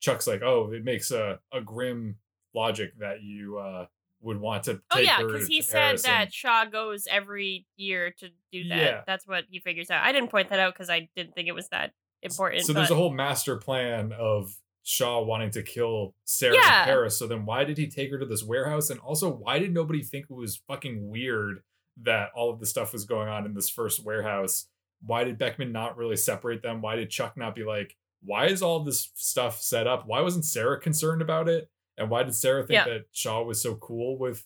Chuck's 0.00 0.26
like 0.26 0.42
oh 0.42 0.70
it 0.72 0.84
makes 0.84 1.10
a 1.10 1.40
a 1.52 1.60
grim 1.60 2.16
logic 2.54 2.92
that 3.00 3.22
you 3.22 3.58
uh 3.58 3.86
would 4.22 4.40
want 4.40 4.64
to 4.64 4.80
Oh 4.90 4.98
yeah, 4.98 5.22
because 5.22 5.46
he 5.46 5.60
said 5.60 5.98
that 5.98 6.32
Shaw 6.32 6.64
goes 6.64 7.06
every 7.10 7.66
year 7.76 8.12
to 8.18 8.28
do 8.50 8.68
that. 8.68 8.78
Yeah. 8.78 9.00
That's 9.06 9.26
what 9.26 9.44
he 9.50 9.60
figures 9.60 9.90
out. 9.90 10.02
I 10.02 10.10
didn't 10.12 10.30
point 10.30 10.48
that 10.48 10.58
out 10.58 10.72
because 10.74 10.88
I 10.88 11.08
didn't 11.14 11.34
think 11.34 11.48
it 11.48 11.54
was 11.54 11.68
that 11.68 11.92
important. 12.22 12.64
So 12.64 12.72
there's 12.72 12.88
but- 12.88 12.94
a 12.94 12.98
whole 12.98 13.12
master 13.12 13.56
plan 13.56 14.12
of 14.12 14.56
Shaw 14.82 15.20
wanting 15.22 15.50
to 15.50 15.62
kill 15.62 16.14
Sarah 16.24 16.54
Yeah. 16.54 16.80
in 16.82 16.86
Paris. 16.86 17.18
So 17.18 17.26
then 17.26 17.44
why 17.44 17.64
did 17.64 17.76
he 17.76 17.88
take 17.88 18.10
her 18.10 18.18
to 18.18 18.24
this 18.24 18.42
warehouse? 18.42 18.88
And 18.88 18.98
also, 19.00 19.30
why 19.30 19.58
did 19.58 19.74
nobody 19.74 20.02
think 20.02 20.26
it 20.30 20.34
was 20.34 20.62
fucking 20.66 21.08
weird 21.10 21.60
that 22.02 22.30
all 22.34 22.50
of 22.50 22.60
the 22.60 22.66
stuff 22.66 22.92
was 22.92 23.04
going 23.04 23.28
on 23.28 23.46
in 23.46 23.54
this 23.54 23.68
first 23.70 24.04
warehouse? 24.04 24.66
Why 25.04 25.24
did 25.24 25.38
Beckman 25.38 25.72
not 25.72 25.96
really 25.96 26.16
separate 26.16 26.62
them? 26.62 26.80
Why 26.82 26.96
did 26.96 27.10
Chuck 27.10 27.36
not 27.36 27.54
be 27.54 27.64
like, 27.64 27.96
why 28.22 28.46
is 28.46 28.62
all 28.62 28.80
this 28.80 29.10
stuff 29.14 29.60
set 29.60 29.86
up? 29.86 30.06
Why 30.06 30.20
wasn't 30.20 30.44
Sarah 30.44 30.80
concerned 30.80 31.22
about 31.22 31.48
it? 31.48 31.70
And 31.98 32.10
why 32.10 32.22
did 32.22 32.34
Sarah 32.34 32.62
think 32.62 32.74
Yeah. 32.74 32.84
that 32.84 33.04
Shaw 33.12 33.42
was 33.42 33.62
so 33.62 33.74
cool 33.76 34.18
with 34.18 34.44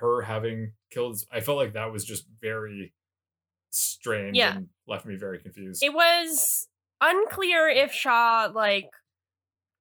her 0.00 0.22
having 0.22 0.72
killed? 0.90 1.22
I 1.30 1.40
felt 1.40 1.56
like 1.58 1.74
that 1.74 1.92
was 1.92 2.04
just 2.04 2.26
very 2.40 2.92
strange 3.70 4.36
Yeah. 4.36 4.56
and 4.56 4.68
left 4.86 5.06
me 5.06 5.16
very 5.16 5.38
confused. 5.38 5.82
It 5.82 5.92
was 5.94 6.68
unclear 7.00 7.68
if 7.68 7.92
Shaw 7.92 8.50
like 8.54 8.90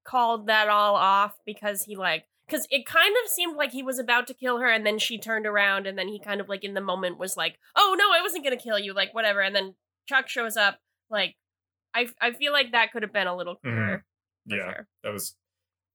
called 0.03 0.47
that 0.47 0.69
all 0.69 0.95
off 0.95 1.37
because 1.45 1.83
he 1.83 1.95
like 1.95 2.25
because 2.49 2.67
it 2.69 2.85
kind 2.85 3.13
of 3.23 3.29
seemed 3.29 3.55
like 3.55 3.71
he 3.71 3.83
was 3.83 3.99
about 3.99 4.27
to 4.27 4.33
kill 4.33 4.59
her 4.59 4.69
and 4.69 4.85
then 4.85 4.97
she 4.97 5.19
turned 5.19 5.45
around 5.45 5.85
and 5.85 5.97
then 5.97 6.07
he 6.07 6.19
kind 6.19 6.41
of 6.41 6.49
like 6.49 6.63
in 6.63 6.73
the 6.73 6.81
moment 6.81 7.19
was 7.19 7.37
like 7.37 7.59
oh 7.75 7.95
no 7.97 8.05
i 8.17 8.21
wasn't 8.21 8.43
gonna 8.43 8.57
kill 8.57 8.79
you 8.79 8.93
like 8.93 9.13
whatever 9.13 9.41
and 9.41 9.55
then 9.55 9.75
chuck 10.07 10.27
shows 10.27 10.57
up 10.57 10.79
like 11.09 11.35
i, 11.93 12.07
I 12.21 12.31
feel 12.31 12.51
like 12.51 12.71
that 12.71 12.91
could 12.91 13.03
have 13.03 13.13
been 13.13 13.27
a 13.27 13.35
little 13.35 13.55
clearer 13.55 14.03
for 14.47 14.55
yeah. 14.55 14.81
that 15.03 15.13
was 15.13 15.35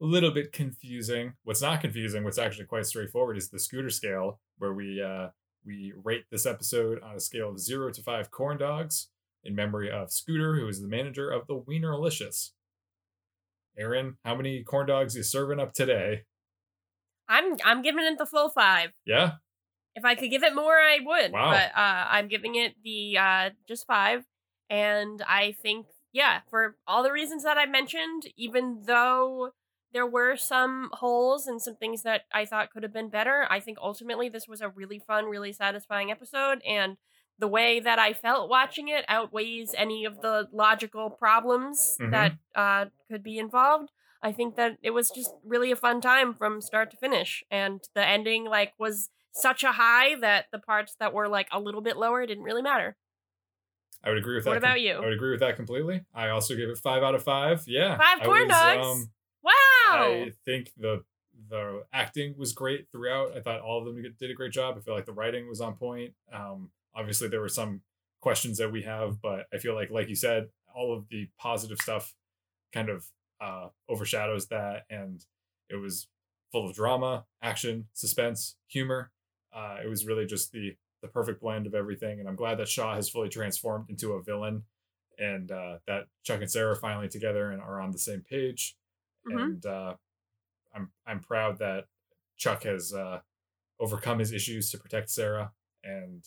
a 0.00 0.04
little 0.04 0.30
bit 0.30 0.52
confusing. 0.52 1.34
What's 1.44 1.62
not 1.62 1.80
confusing, 1.80 2.24
what's 2.24 2.38
actually 2.38 2.66
quite 2.66 2.86
straightforward, 2.86 3.36
is 3.36 3.48
the 3.48 3.58
scooter 3.58 3.90
scale, 3.90 4.40
where 4.58 4.72
we 4.72 5.02
uh 5.02 5.28
we 5.64 5.92
rate 6.02 6.24
this 6.30 6.46
episode 6.46 7.00
on 7.02 7.16
a 7.16 7.20
scale 7.20 7.50
of 7.50 7.58
zero 7.58 7.90
to 7.90 8.02
five 8.02 8.30
corn 8.30 8.58
dogs 8.58 9.08
in 9.42 9.54
memory 9.54 9.90
of 9.90 10.12
Scooter, 10.12 10.56
who 10.56 10.68
is 10.68 10.80
the 10.80 10.88
manager 10.88 11.30
of 11.30 11.46
the 11.46 11.54
Wienerlicious. 11.54 12.50
Aaron, 13.78 14.16
how 14.24 14.34
many 14.34 14.62
corn 14.62 14.86
dogs 14.86 15.16
you 15.16 15.22
serving 15.22 15.60
up 15.60 15.72
today? 15.72 16.22
I'm 17.28 17.56
i'm 17.64 17.82
giving 17.82 18.04
it 18.04 18.18
the 18.18 18.26
full 18.26 18.48
five 18.50 18.90
Yeah, 19.06 19.32
if 19.94 20.04
i 20.04 20.14
could 20.14 20.30
give 20.30 20.42
it 20.42 20.54
more 20.54 20.74
i 20.78 20.98
would 21.04 21.32
Wow. 21.32 21.50
but 21.50 21.70
uh 21.78 22.06
i'm 22.10 22.28
giving 22.28 22.54
it 22.56 22.74
the 22.82 23.16
uh 23.18 23.50
just 23.68 23.86
five 23.86 24.24
and 24.70 25.22
i 25.28 25.52
think 25.62 25.86
yeah 26.12 26.40
for 26.50 26.76
all 26.86 27.02
the 27.02 27.12
reasons 27.12 27.44
that 27.44 27.58
i 27.58 27.66
mentioned 27.66 28.24
even 28.36 28.82
though 28.86 29.50
there 29.92 30.06
were 30.06 30.36
some 30.36 30.90
holes 30.94 31.46
and 31.46 31.60
some 31.62 31.76
things 31.76 32.02
that 32.02 32.22
i 32.32 32.44
thought 32.44 32.70
could 32.70 32.82
have 32.82 32.92
been 32.92 33.10
better 33.10 33.46
i 33.50 33.60
think 33.60 33.78
ultimately 33.80 34.28
this 34.28 34.48
was 34.48 34.60
a 34.60 34.68
really 34.68 34.98
fun 34.98 35.26
really 35.26 35.52
satisfying 35.52 36.10
episode 36.10 36.60
and 36.66 36.96
the 37.38 37.48
way 37.48 37.80
that 37.80 37.98
i 37.98 38.12
felt 38.12 38.48
watching 38.48 38.88
it 38.88 39.04
outweighs 39.08 39.74
any 39.76 40.04
of 40.04 40.20
the 40.20 40.48
logical 40.52 41.10
problems 41.10 41.96
Mhm. 42.00 42.10
that 42.10 42.32
uh 42.54 42.86
could 43.10 43.22
be 43.22 43.38
involved 43.38 43.90
I 44.24 44.32
think 44.32 44.56
that 44.56 44.78
it 44.82 44.90
was 44.90 45.10
just 45.10 45.32
really 45.44 45.70
a 45.70 45.76
fun 45.76 46.00
time 46.00 46.32
from 46.34 46.60
start 46.60 46.90
to 46.92 46.96
finish, 46.96 47.44
and 47.50 47.80
the 47.94 48.04
ending 48.04 48.46
like 48.46 48.72
was 48.78 49.10
such 49.32 49.62
a 49.62 49.72
high 49.72 50.18
that 50.20 50.46
the 50.50 50.58
parts 50.58 50.96
that 50.98 51.12
were 51.12 51.28
like 51.28 51.48
a 51.52 51.60
little 51.60 51.82
bit 51.82 51.96
lower 51.96 52.24
didn't 52.26 52.44
really 52.44 52.62
matter. 52.62 52.96
I 54.02 54.08
would 54.08 54.18
agree 54.18 54.34
with 54.34 54.44
that. 54.44 54.50
What 54.50 54.56
about 54.56 54.80
you? 54.80 54.94
I 54.94 55.00
would 55.00 55.12
agree 55.12 55.30
with 55.30 55.40
that 55.40 55.56
completely. 55.56 56.02
I 56.14 56.28
also 56.30 56.56
give 56.56 56.68
it 56.70 56.78
five 56.78 57.02
out 57.02 57.14
of 57.14 57.22
five. 57.22 57.64
Yeah, 57.66 57.96
Five 57.96 58.24
corn 58.24 58.48
was, 58.48 58.50
dogs? 58.50 58.86
um, 58.86 59.10
Wow! 59.42 59.52
I 59.92 60.32
think 60.44 60.72
the 60.78 61.04
the 61.50 61.82
acting 61.92 62.34
was 62.38 62.52
great 62.54 62.86
throughout. 62.90 63.36
I 63.36 63.40
thought 63.40 63.60
all 63.60 63.78
of 63.78 63.84
them 63.84 64.02
did 64.18 64.30
a 64.30 64.34
great 64.34 64.52
job. 64.52 64.76
I 64.78 64.80
feel 64.80 64.94
like 64.94 65.04
the 65.04 65.12
writing 65.12 65.48
was 65.48 65.60
on 65.60 65.74
point. 65.74 66.14
Um, 66.32 66.70
obviously, 66.94 67.28
there 67.28 67.40
were 67.40 67.48
some 67.48 67.82
questions 68.20 68.56
that 68.56 68.72
we 68.72 68.82
have, 68.82 69.20
but 69.20 69.46
I 69.52 69.58
feel 69.58 69.74
like, 69.74 69.90
like 69.90 70.08
you 70.08 70.16
said, 70.16 70.48
all 70.74 70.96
of 70.96 71.08
the 71.10 71.28
positive 71.38 71.78
stuff 71.78 72.14
kind 72.72 72.88
of 72.88 73.04
uh, 73.40 73.68
overshadows 73.88 74.46
that, 74.48 74.84
and 74.90 75.24
it 75.68 75.76
was 75.76 76.08
full 76.52 76.68
of 76.68 76.74
drama, 76.74 77.24
action, 77.42 77.86
suspense, 77.94 78.56
humor. 78.66 79.10
Uh, 79.54 79.78
it 79.84 79.88
was 79.88 80.06
really 80.06 80.26
just 80.26 80.52
the 80.52 80.76
the 81.02 81.08
perfect 81.08 81.40
blend 81.40 81.66
of 81.66 81.74
everything, 81.74 82.18
and 82.20 82.28
I'm 82.28 82.36
glad 82.36 82.58
that 82.58 82.68
Shaw 82.68 82.94
has 82.94 83.08
fully 83.10 83.28
transformed 83.28 83.90
into 83.90 84.12
a 84.12 84.22
villain, 84.22 84.62
and 85.18 85.50
uh, 85.52 85.78
that 85.86 86.04
Chuck 86.22 86.40
and 86.40 86.50
Sarah 86.50 86.72
are 86.72 86.76
finally 86.76 87.08
together 87.08 87.50
and 87.50 87.60
are 87.60 87.80
on 87.80 87.90
the 87.92 87.98
same 87.98 88.20
page 88.22 88.76
Mhm. 89.26 89.42
and 89.44 89.66
uh, 89.66 89.94
I'm 90.74 90.90
I'm 91.06 91.20
proud 91.20 91.58
that 91.58 91.84
Chuck 92.36 92.64
has 92.64 92.92
uh, 92.92 93.20
overcome 93.80 94.18
his 94.18 94.32
issues 94.32 94.70
to 94.70 94.78
protect 94.78 95.08
Sarah. 95.10 95.52
And 95.82 96.24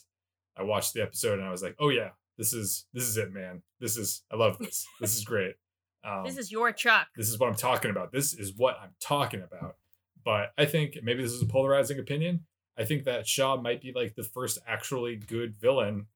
I 0.58 0.64
watched 0.64 0.93
the 0.93 1.01
episode 1.01 1.39
and 1.39 1.47
I 1.47 1.51
was 1.51 1.62
like, 1.64 1.76
oh 1.80 1.89
yeah, 1.89 2.12
this 2.38 2.53
is 2.53 2.86
this 2.93 3.03
is 3.03 3.18
it, 3.18 3.32
man. 3.34 3.62
This 3.80 3.97
is 3.97 4.24
I 4.32 4.36
love 4.36 4.58
this. 4.60 4.86
this 5.01 5.16
is 5.16 5.24
great. 5.26 5.55
Um, 6.03 6.23
this 6.25 6.37
is 6.37 6.51
your 6.51 6.71
truck. 6.71 7.07
this 7.15 7.27
is 7.29 7.37
what 7.39 7.49
I'm 7.49 7.55
talking 7.55 7.91
about. 7.91 8.11
This 8.11 8.33
is 8.33 8.53
what 8.55 8.77
I'm 8.81 8.91
talking 9.01 9.41
about. 9.41 9.75
But 10.23 10.51
I 10.57 10.65
think 10.65 10.97
maybe 11.03 11.23
this 11.23 11.31
is 11.31 11.41
a 11.41 11.45
polarizing 11.47 11.99
opinion. 11.99 12.45
I 12.77 12.85
think 12.85 13.05
that 13.05 13.27
Shaw 13.27 13.57
might 13.57 13.81
be 13.81 13.91
like 13.93 14.15
the 14.15 14.23
first 14.23 14.59
actually 14.67 15.15
good 15.15 15.55
villain 15.59 16.07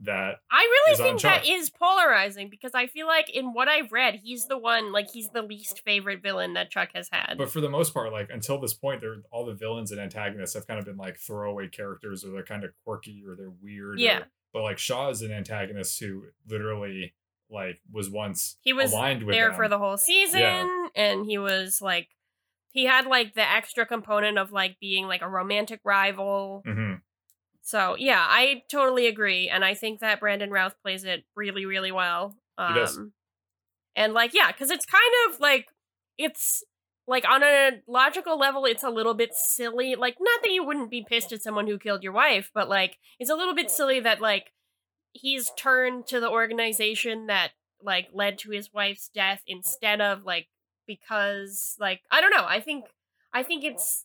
that 0.00 0.34
I 0.50 0.58
really 0.60 0.92
is 0.92 0.98
think 0.98 1.20
that 1.22 1.44
Chuck. 1.44 1.70
polarizing 1.78 2.50
because 2.50 2.72
I 2.74 2.86
feel 2.86 3.06
like 3.06 3.30
in 3.30 3.54
what 3.54 3.68
I've 3.68 3.90
read, 3.90 4.20
he's 4.22 4.46
the 4.46 4.58
one 4.58 4.92
like 4.92 5.10
he's 5.10 5.30
the 5.30 5.40
least 5.42 5.80
favorite 5.84 6.22
villain 6.22 6.52
that 6.54 6.70
Chuck 6.70 6.90
has 6.94 7.08
had. 7.10 7.36
but 7.38 7.48
for 7.50 7.60
the 7.62 7.70
most 7.70 7.94
part, 7.94 8.12
like 8.12 8.28
until 8.30 8.58
this 8.60 8.74
point, 8.74 9.00
they're 9.00 9.16
all 9.30 9.46
the 9.46 9.54
villains 9.54 9.90
and 9.90 9.98
antagonists 10.00 10.52
have 10.54 10.66
kind 10.66 10.78
of 10.78 10.84
been 10.84 10.98
like 10.98 11.16
throwaway 11.18 11.68
characters, 11.68 12.22
or 12.24 12.32
they're 12.32 12.44
kind 12.44 12.64
of 12.64 12.72
quirky, 12.84 13.22
or 13.26 13.34
they're 13.34 13.52
weird. 13.62 13.94
or- 13.94 13.98
Yeah. 13.98 14.24
but 14.52 14.62
like 14.62 14.76
Shaw 14.78 15.08
is 15.08 15.22
an 15.22 15.32
antagonist 15.32 15.98
who 16.00 16.24
literally 16.46 17.14
like 17.52 17.80
was 17.92 18.08
once 18.10 18.56
he 18.62 18.72
was 18.72 18.92
aligned 18.92 19.22
with 19.24 19.34
there 19.34 19.48
them. 19.48 19.56
for 19.56 19.68
the 19.68 19.78
whole 19.78 19.96
season 19.96 20.40
Yeah. 20.40 20.86
and 20.94 21.26
he 21.26 21.38
was 21.38 21.80
like 21.82 22.08
he 22.70 22.84
had 22.86 23.06
like 23.06 23.34
the 23.34 23.48
extra 23.48 23.84
component 23.86 24.38
of 24.38 24.50
like 24.52 24.76
being 24.80 25.06
like 25.06 25.22
a 25.22 25.28
romantic 25.28 25.80
rival 25.84 26.62
Mhm. 26.66 27.00
so 27.60 27.94
yeah 27.98 28.24
i 28.28 28.62
totally 28.70 29.06
agree 29.06 29.48
and 29.48 29.64
i 29.64 29.74
think 29.74 30.00
that 30.00 30.20
brandon 30.20 30.50
routh 30.50 30.74
plays 30.82 31.04
it 31.04 31.24
really 31.36 31.66
really 31.66 31.92
well 31.92 32.36
um 32.58 32.72
He 32.74 32.80
does. 32.80 32.98
and 33.94 34.14
like 34.14 34.32
yeah 34.34 34.50
because 34.52 34.70
it's 34.70 34.86
kind 34.86 35.12
of 35.28 35.40
like 35.40 35.66
it's 36.18 36.64
like 37.06 37.24
on 37.28 37.42
a 37.42 37.82
logical 37.88 38.38
level 38.38 38.64
it's 38.64 38.84
a 38.84 38.90
little 38.90 39.14
bit 39.14 39.34
silly 39.34 39.94
like 39.96 40.16
not 40.20 40.40
that 40.42 40.52
you 40.52 40.64
wouldn't 40.64 40.90
be 40.90 41.04
pissed 41.06 41.32
at 41.32 41.42
someone 41.42 41.66
who 41.66 41.78
killed 41.78 42.02
your 42.02 42.12
wife 42.12 42.50
but 42.54 42.68
like 42.68 42.96
it's 43.18 43.30
a 43.30 43.34
little 43.34 43.54
bit 43.54 43.70
silly 43.70 43.98
that 44.00 44.20
like 44.20 44.52
he's 45.12 45.50
turned 45.56 46.06
to 46.08 46.20
the 46.20 46.30
organization 46.30 47.26
that 47.26 47.50
like 47.82 48.08
led 48.12 48.38
to 48.38 48.50
his 48.50 48.72
wife's 48.72 49.08
death 49.08 49.42
instead 49.46 50.00
of 50.00 50.24
like 50.24 50.48
because 50.86 51.76
like 51.80 52.00
I 52.10 52.20
don't 52.20 52.30
know. 52.34 52.44
I 52.46 52.60
think 52.60 52.86
I 53.32 53.42
think 53.42 53.64
it's 53.64 54.04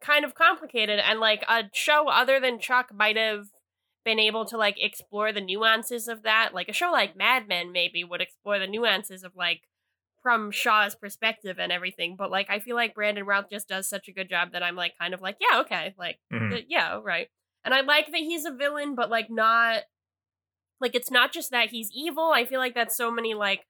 kind 0.00 0.24
of 0.24 0.34
complicated 0.34 0.98
and 1.00 1.20
like 1.20 1.42
a 1.48 1.64
show 1.72 2.08
other 2.08 2.38
than 2.40 2.58
Chuck 2.58 2.90
might 2.94 3.16
have 3.16 3.46
been 4.04 4.18
able 4.18 4.44
to 4.44 4.58
like 4.58 4.76
explore 4.78 5.32
the 5.32 5.40
nuances 5.40 6.08
of 6.08 6.22
that. 6.22 6.50
Like 6.52 6.68
a 6.68 6.72
show 6.74 6.90
like 6.92 7.16
Mad 7.16 7.48
Men 7.48 7.72
maybe 7.72 8.04
would 8.04 8.20
explore 8.20 8.58
the 8.58 8.66
nuances 8.66 9.24
of 9.24 9.32
like 9.34 9.62
from 10.22 10.50
Shaw's 10.50 10.94
perspective 10.94 11.58
and 11.58 11.72
everything. 11.72 12.16
But 12.16 12.30
like 12.30 12.50
I 12.50 12.58
feel 12.58 12.76
like 12.76 12.94
Brandon 12.94 13.24
Routh 13.24 13.50
just 13.50 13.68
does 13.68 13.88
such 13.88 14.08
a 14.08 14.12
good 14.12 14.28
job 14.28 14.52
that 14.52 14.62
I'm 14.62 14.76
like 14.76 14.92
kind 14.98 15.14
of 15.14 15.22
like, 15.22 15.36
yeah, 15.40 15.60
okay, 15.60 15.94
like 15.98 16.18
Mhm. 16.32 16.52
uh, 16.54 16.60
yeah, 16.68 17.00
right. 17.02 17.28
And 17.64 17.72
I 17.72 17.80
like 17.80 18.06
that 18.06 18.18
he's 18.18 18.44
a 18.44 18.52
villain, 18.52 18.94
but 18.94 19.08
like 19.08 19.30
not 19.30 19.84
like 20.84 20.94
it's 20.94 21.10
not 21.10 21.32
just 21.32 21.50
that 21.50 21.70
he's 21.70 21.90
evil. 21.94 22.30
I 22.34 22.44
feel 22.44 22.60
like 22.60 22.74
that's 22.74 22.96
so 22.96 23.10
many 23.10 23.32
like 23.34 23.62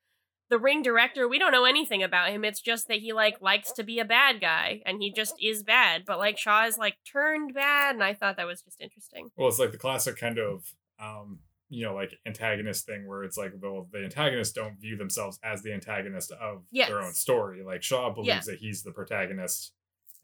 the 0.50 0.58
ring 0.58 0.82
director, 0.82 1.26
we 1.26 1.38
don't 1.38 1.52
know 1.52 1.64
anything 1.64 2.02
about 2.02 2.28
him. 2.30 2.44
It's 2.44 2.60
just 2.60 2.86
that 2.88 2.98
he 2.98 3.12
like 3.14 3.40
likes 3.40 3.72
to 3.72 3.82
be 3.82 3.98
a 3.98 4.04
bad 4.04 4.40
guy 4.42 4.82
and 4.84 5.00
he 5.00 5.10
just 5.10 5.34
is 5.42 5.62
bad. 5.62 6.02
But 6.06 6.18
like 6.18 6.36
Shaw 6.38 6.66
is 6.66 6.76
like 6.76 6.96
turned 7.10 7.54
bad, 7.54 7.94
and 7.94 8.04
I 8.04 8.12
thought 8.14 8.36
that 8.36 8.46
was 8.46 8.60
just 8.62 8.80
interesting. 8.80 9.30
Well, 9.36 9.48
it's 9.48 9.58
like 9.58 9.72
the 9.72 9.78
classic 9.78 10.16
kind 10.18 10.38
of 10.38 10.74
um, 11.00 11.38
you 11.70 11.84
know, 11.84 11.94
like 11.94 12.12
antagonist 12.26 12.84
thing 12.84 13.08
where 13.08 13.24
it's 13.24 13.38
like 13.38 13.52
the 13.60 13.84
the 13.92 14.04
antagonists 14.04 14.52
don't 14.52 14.78
view 14.80 14.96
themselves 14.96 15.38
as 15.42 15.62
the 15.62 15.72
antagonist 15.72 16.30
of 16.32 16.64
Yes. 16.70 16.88
their 16.88 17.00
own 17.00 17.14
story. 17.14 17.62
Like 17.64 17.82
Shaw 17.82 18.10
believes 18.10 18.28
Yeah. 18.46 18.52
that 18.52 18.58
he's 18.58 18.82
the 18.82 18.92
protagonist 18.92 19.72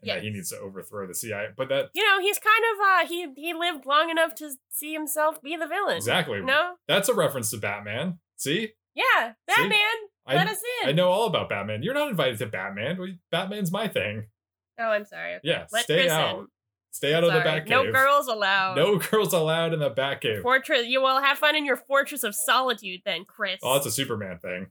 and 0.01 0.09
that 0.09 0.23
he 0.23 0.29
needs 0.29 0.49
to 0.49 0.57
overthrow 0.57 1.07
the 1.07 1.13
CIA. 1.15 1.47
But 1.55 1.69
that 1.69 1.89
You 1.93 2.03
know, 2.03 2.19
he's 2.21 2.39
kind 2.39 2.63
of 2.73 2.79
uh 2.79 3.07
he 3.07 3.27
he 3.41 3.53
lived 3.53 3.85
long 3.85 4.09
enough 4.09 4.35
to 4.35 4.51
see 4.69 4.93
himself 4.93 5.41
be 5.41 5.55
the 5.55 5.67
villain. 5.67 5.97
exactly 5.97 6.41
No? 6.41 6.73
that's 6.87 7.09
a 7.09 7.13
reference 7.13 7.49
to 7.51 7.57
Batman. 7.57 8.19
See? 8.37 8.69
Yeah, 8.95 9.33
Batman, 9.47 9.79
let 10.27 10.47
I, 10.47 10.51
us 10.51 10.57
in. 10.83 10.89
I 10.89 10.91
know 10.91 11.09
all 11.09 11.25
about 11.27 11.47
Batman. 11.49 11.81
You're 11.83 11.93
not 11.93 12.09
invited 12.09 12.39
to 12.39 12.45
Batman. 12.47 12.99
We, 12.99 13.19
Batman's 13.31 13.71
my 13.71 13.87
thing. 13.87 14.25
Oh, 14.79 14.85
I'm 14.85 15.05
sorry. 15.05 15.37
Yeah, 15.43 15.65
Let 15.71 15.83
stay 15.85 16.01
Chris 16.01 16.11
out. 16.11 16.39
in. 16.39 16.47
Stay 16.93 17.13
out 17.13 17.23
of 17.23 17.31
the. 17.31 17.39
Batcave. 17.39 17.69
No 17.69 17.89
girls 17.89 18.27
allowed. 18.27 18.75
No 18.75 18.97
girls 18.97 19.31
allowed 19.31 19.73
in 19.73 19.79
the 19.79 19.91
Batcave. 19.91 20.41
Fortress. 20.41 20.87
You 20.87 21.01
will 21.01 21.21
have 21.21 21.37
fun 21.37 21.55
in 21.55 21.65
your 21.65 21.77
fortress 21.77 22.23
of 22.25 22.35
solitude, 22.35 22.99
then, 23.05 23.23
Chris. 23.23 23.59
Oh, 23.63 23.75
that's 23.75 23.85
a 23.85 23.91
Superman 23.91 24.39
thing. 24.39 24.67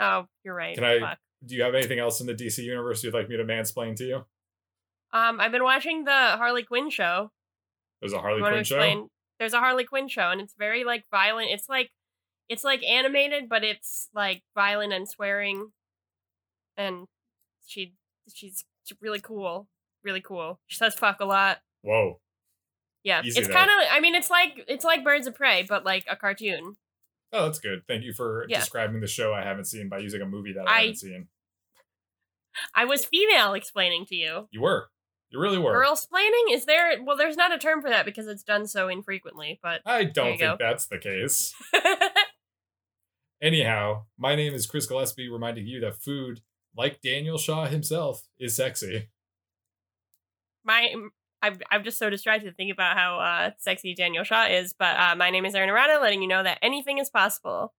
Oh, 0.00 0.26
you're 0.44 0.54
right. 0.54 0.74
Can 0.74 0.82
I- 0.84 0.98
Fuck. 0.98 1.18
Do 1.46 1.54
you 1.54 1.62
have 1.62 1.74
anything 1.74 1.98
else 1.98 2.20
in 2.20 2.26
the 2.26 2.34
DC 2.34 2.58
universe 2.64 3.02
you'd 3.04 3.14
like 3.14 3.28
me 3.28 3.36
to 3.36 3.44
mansplain 3.44 3.94
to 3.96 4.04
you? 4.04 4.24
Um, 5.12 5.40
I've 5.40 5.52
been 5.52 5.64
watching 5.64 6.04
the 6.04 6.10
Harley 6.12 6.62
Quinn 6.62 6.90
show. 6.90 7.30
There's 8.00 8.12
a 8.12 8.18
Harley 8.20 8.38
You 8.38 8.42
want 8.42 8.64
to 8.66 8.74
Quinn 8.74 8.96
show. 9.04 9.10
There's 9.38 9.52
a 9.54 9.58
Harley 9.58 9.84
Quinn 9.84 10.08
show, 10.08 10.30
and 10.30 10.40
it's 10.40 10.54
very 10.58 10.84
like 10.84 11.04
violent. 11.10 11.50
It's 11.50 11.68
like, 11.68 11.90
it's 12.48 12.64
like 12.64 12.82
animated, 12.84 13.48
but 13.48 13.64
it's 13.64 14.08
like 14.14 14.42
violent 14.54 14.92
and 14.92 15.08
swearing, 15.08 15.70
and 16.76 17.06
she 17.66 17.94
she's 18.32 18.64
really 19.00 19.20
cool, 19.20 19.68
really 20.04 20.20
cool. 20.20 20.60
She 20.66 20.76
says 20.76 20.94
fuck 20.94 21.20
a 21.20 21.24
lot. 21.24 21.58
Whoa. 21.82 22.20
Yeah, 23.02 23.22
Easy 23.24 23.40
it's 23.40 23.48
kind 23.48 23.70
of. 23.70 23.76
I 23.90 24.00
mean, 24.00 24.14
it's 24.14 24.28
like 24.30 24.64
it's 24.68 24.84
like 24.84 25.02
Birds 25.04 25.26
of 25.26 25.34
Prey, 25.34 25.64
but 25.68 25.84
like 25.84 26.04
a 26.08 26.16
cartoon. 26.16 26.76
Oh, 27.32 27.46
that's 27.46 27.58
good. 27.60 27.82
Thank 27.88 28.02
you 28.04 28.12
for 28.12 28.44
Yeah. 28.48 28.58
describing 28.58 29.00
the 29.00 29.06
show 29.06 29.32
I 29.32 29.42
haven't 29.42 29.66
seen 29.66 29.88
by 29.88 29.98
using 29.98 30.20
a 30.20 30.26
movie 30.26 30.52
that 30.52 30.68
I, 30.68 30.72
I- 30.72 30.80
haven't 30.80 30.96
seen. 30.96 31.28
I 32.74 32.84
was 32.84 33.04
female 33.06 33.54
explaining 33.54 34.04
to 34.06 34.16
you. 34.16 34.48
You 34.50 34.60
were. 34.62 34.88
You 35.30 35.40
really 35.40 35.58
were. 35.58 35.72
Girl 35.72 35.94
splaining? 35.94 36.52
Is 36.52 36.64
there? 36.64 37.02
Well, 37.02 37.16
there's 37.16 37.36
not 37.36 37.52
a 37.52 37.58
term 37.58 37.80
for 37.82 37.88
that 37.88 38.04
because 38.04 38.26
it's 38.26 38.42
done 38.42 38.66
so 38.66 38.88
infrequently. 38.88 39.60
But 39.62 39.80
I 39.86 40.04
don't 40.04 40.38
think 40.38 40.40
go. 40.40 40.56
that's 40.58 40.86
the 40.86 40.98
case. 40.98 41.54
Anyhow, 43.42 44.04
my 44.18 44.34
name 44.34 44.54
is 44.54 44.66
Chris 44.66 44.86
Gillespie, 44.86 45.28
reminding 45.28 45.66
you 45.66 45.80
that 45.80 45.96
food, 45.96 46.40
like 46.76 47.00
Daniel 47.00 47.38
Shaw 47.38 47.66
himself, 47.66 48.26
is 48.38 48.56
sexy. 48.56 49.08
my 50.64 50.92
I'm, 51.42 51.58
I'm 51.70 51.84
just 51.84 51.98
so 51.98 52.10
distracted 52.10 52.56
thinking 52.56 52.72
about 52.72 52.96
how 52.96 53.18
uh, 53.18 53.50
sexy 53.58 53.94
Daniel 53.94 54.24
Shaw 54.24 54.46
is. 54.46 54.74
But 54.78 54.98
uh, 54.98 55.14
my 55.16 55.30
name 55.30 55.46
is 55.46 55.54
Erin 55.54 55.70
Arata, 55.70 56.00
letting 56.00 56.22
you 56.22 56.28
know 56.28 56.42
that 56.42 56.58
anything 56.60 56.98
is 56.98 57.08
possible. 57.08 57.72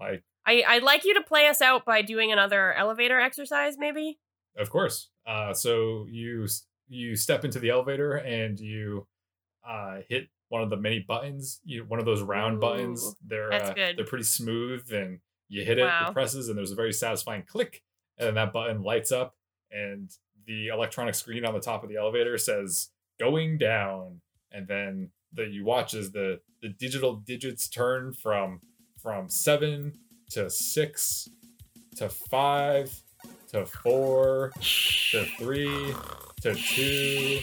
Like, 0.00 0.24
I, 0.46 0.64
I'd 0.66 0.82
like 0.82 1.04
you 1.04 1.14
to 1.14 1.22
play 1.22 1.46
us 1.46 1.62
out 1.62 1.84
by 1.84 2.02
doing 2.02 2.32
another 2.32 2.72
elevator 2.74 3.20
exercise, 3.20 3.76
maybe. 3.78 4.18
of 4.58 4.70
course. 4.70 5.10
Uh, 5.26 5.54
so 5.54 6.06
you 6.10 6.46
you 6.88 7.16
step 7.16 7.44
into 7.44 7.58
the 7.58 7.70
elevator 7.70 8.14
and 8.16 8.58
you 8.58 9.06
uh, 9.66 9.98
hit 10.08 10.28
one 10.48 10.62
of 10.62 10.70
the 10.70 10.76
many 10.76 11.00
buttons. 11.00 11.60
You 11.64 11.84
one 11.84 11.98
of 11.98 12.04
those 12.06 12.22
round 12.22 12.56
Ooh, 12.56 12.60
buttons. 12.60 13.14
They're 13.26 13.52
uh, 13.52 13.74
they're 13.96 14.04
pretty 14.04 14.24
smooth, 14.24 14.92
and 14.92 15.20
you 15.48 15.64
hit 15.64 15.78
it, 15.78 15.84
Wow. 15.84 16.08
it 16.08 16.12
presses, 16.12 16.48
and 16.48 16.56
there's 16.58 16.70
a 16.70 16.76
very 16.76 16.92
satisfying 16.92 17.44
click, 17.46 17.82
and 18.18 18.26
then 18.28 18.34
that 18.34 18.52
button 18.52 18.82
lights 18.82 19.12
up, 19.12 19.34
and 19.70 20.10
the 20.46 20.68
electronic 20.68 21.14
screen 21.14 21.44
on 21.44 21.54
the 21.54 21.60
top 21.60 21.82
of 21.82 21.88
the 21.88 21.96
elevator 21.96 22.36
says 22.38 22.90
"going 23.18 23.58
down," 23.58 24.20
and 24.52 24.68
then 24.68 25.10
that 25.32 25.50
you 25.50 25.64
watch 25.64 25.94
as 25.94 26.12
the 26.12 26.40
the 26.62 26.68
digital 26.68 27.16
digits 27.16 27.68
turn 27.68 28.12
from 28.12 28.60
from 29.02 29.28
seven 29.28 29.94
to 30.30 30.48
six 30.50 31.28
to 31.96 32.08
five 32.08 33.02
to 33.54 33.64
four 33.66 34.50
to 34.60 35.24
three 35.38 35.94
to 36.40 36.54
two 36.54 37.38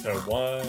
to 0.00 0.14
one. 0.20 0.64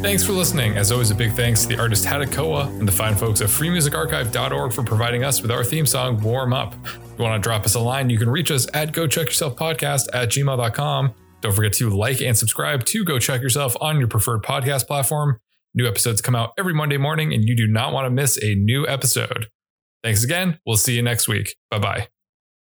Thanks 0.00 0.22
for 0.22 0.32
listening. 0.32 0.76
As 0.76 0.92
always, 0.92 1.10
a 1.10 1.14
big 1.16 1.32
thanks 1.32 1.62
to 1.62 1.68
the 1.68 1.78
artist 1.80 2.06
Hatakoa 2.06 2.68
and 2.78 2.86
the 2.86 2.92
fine 2.92 3.16
folks 3.16 3.40
at 3.40 3.48
freemusicarchive.org 3.48 4.72
for 4.72 4.84
providing 4.84 5.24
us 5.24 5.42
with 5.42 5.50
our 5.50 5.64
theme 5.64 5.86
song, 5.86 6.20
Warm 6.20 6.52
Up. 6.52 6.76
If 6.84 7.18
you 7.18 7.24
want 7.24 7.42
to 7.42 7.46
drop 7.46 7.64
us 7.64 7.74
a 7.74 7.80
line, 7.80 8.08
you 8.08 8.16
can 8.16 8.30
reach 8.30 8.52
us 8.52 8.68
at 8.72 8.92
go 8.92 9.08
check 9.08 9.26
yourself 9.26 9.56
podcast 9.56 10.06
at 10.12 10.28
gmail.com. 10.28 11.14
Don't 11.40 11.52
forget 11.52 11.72
to 11.74 11.90
like 11.90 12.22
and 12.22 12.38
subscribe 12.38 12.84
to 12.84 13.04
Go 13.04 13.18
Check 13.18 13.42
Yourself 13.42 13.76
on 13.80 13.98
your 13.98 14.08
preferred 14.08 14.42
podcast 14.42 14.86
platform. 14.86 15.40
New 15.74 15.88
episodes 15.88 16.20
come 16.20 16.36
out 16.36 16.52
every 16.56 16.74
Monday 16.74 16.96
morning, 16.96 17.32
and 17.32 17.42
you 17.44 17.56
do 17.56 17.66
not 17.66 17.92
want 17.92 18.06
to 18.06 18.10
miss 18.10 18.38
a 18.42 18.54
new 18.54 18.86
episode. 18.86 19.48
Thanks 20.02 20.24
again. 20.24 20.58
We'll 20.66 20.76
see 20.76 20.94
you 20.94 21.02
next 21.02 21.28
week. 21.28 21.56
Bye 21.70 21.78
bye. 21.78 22.19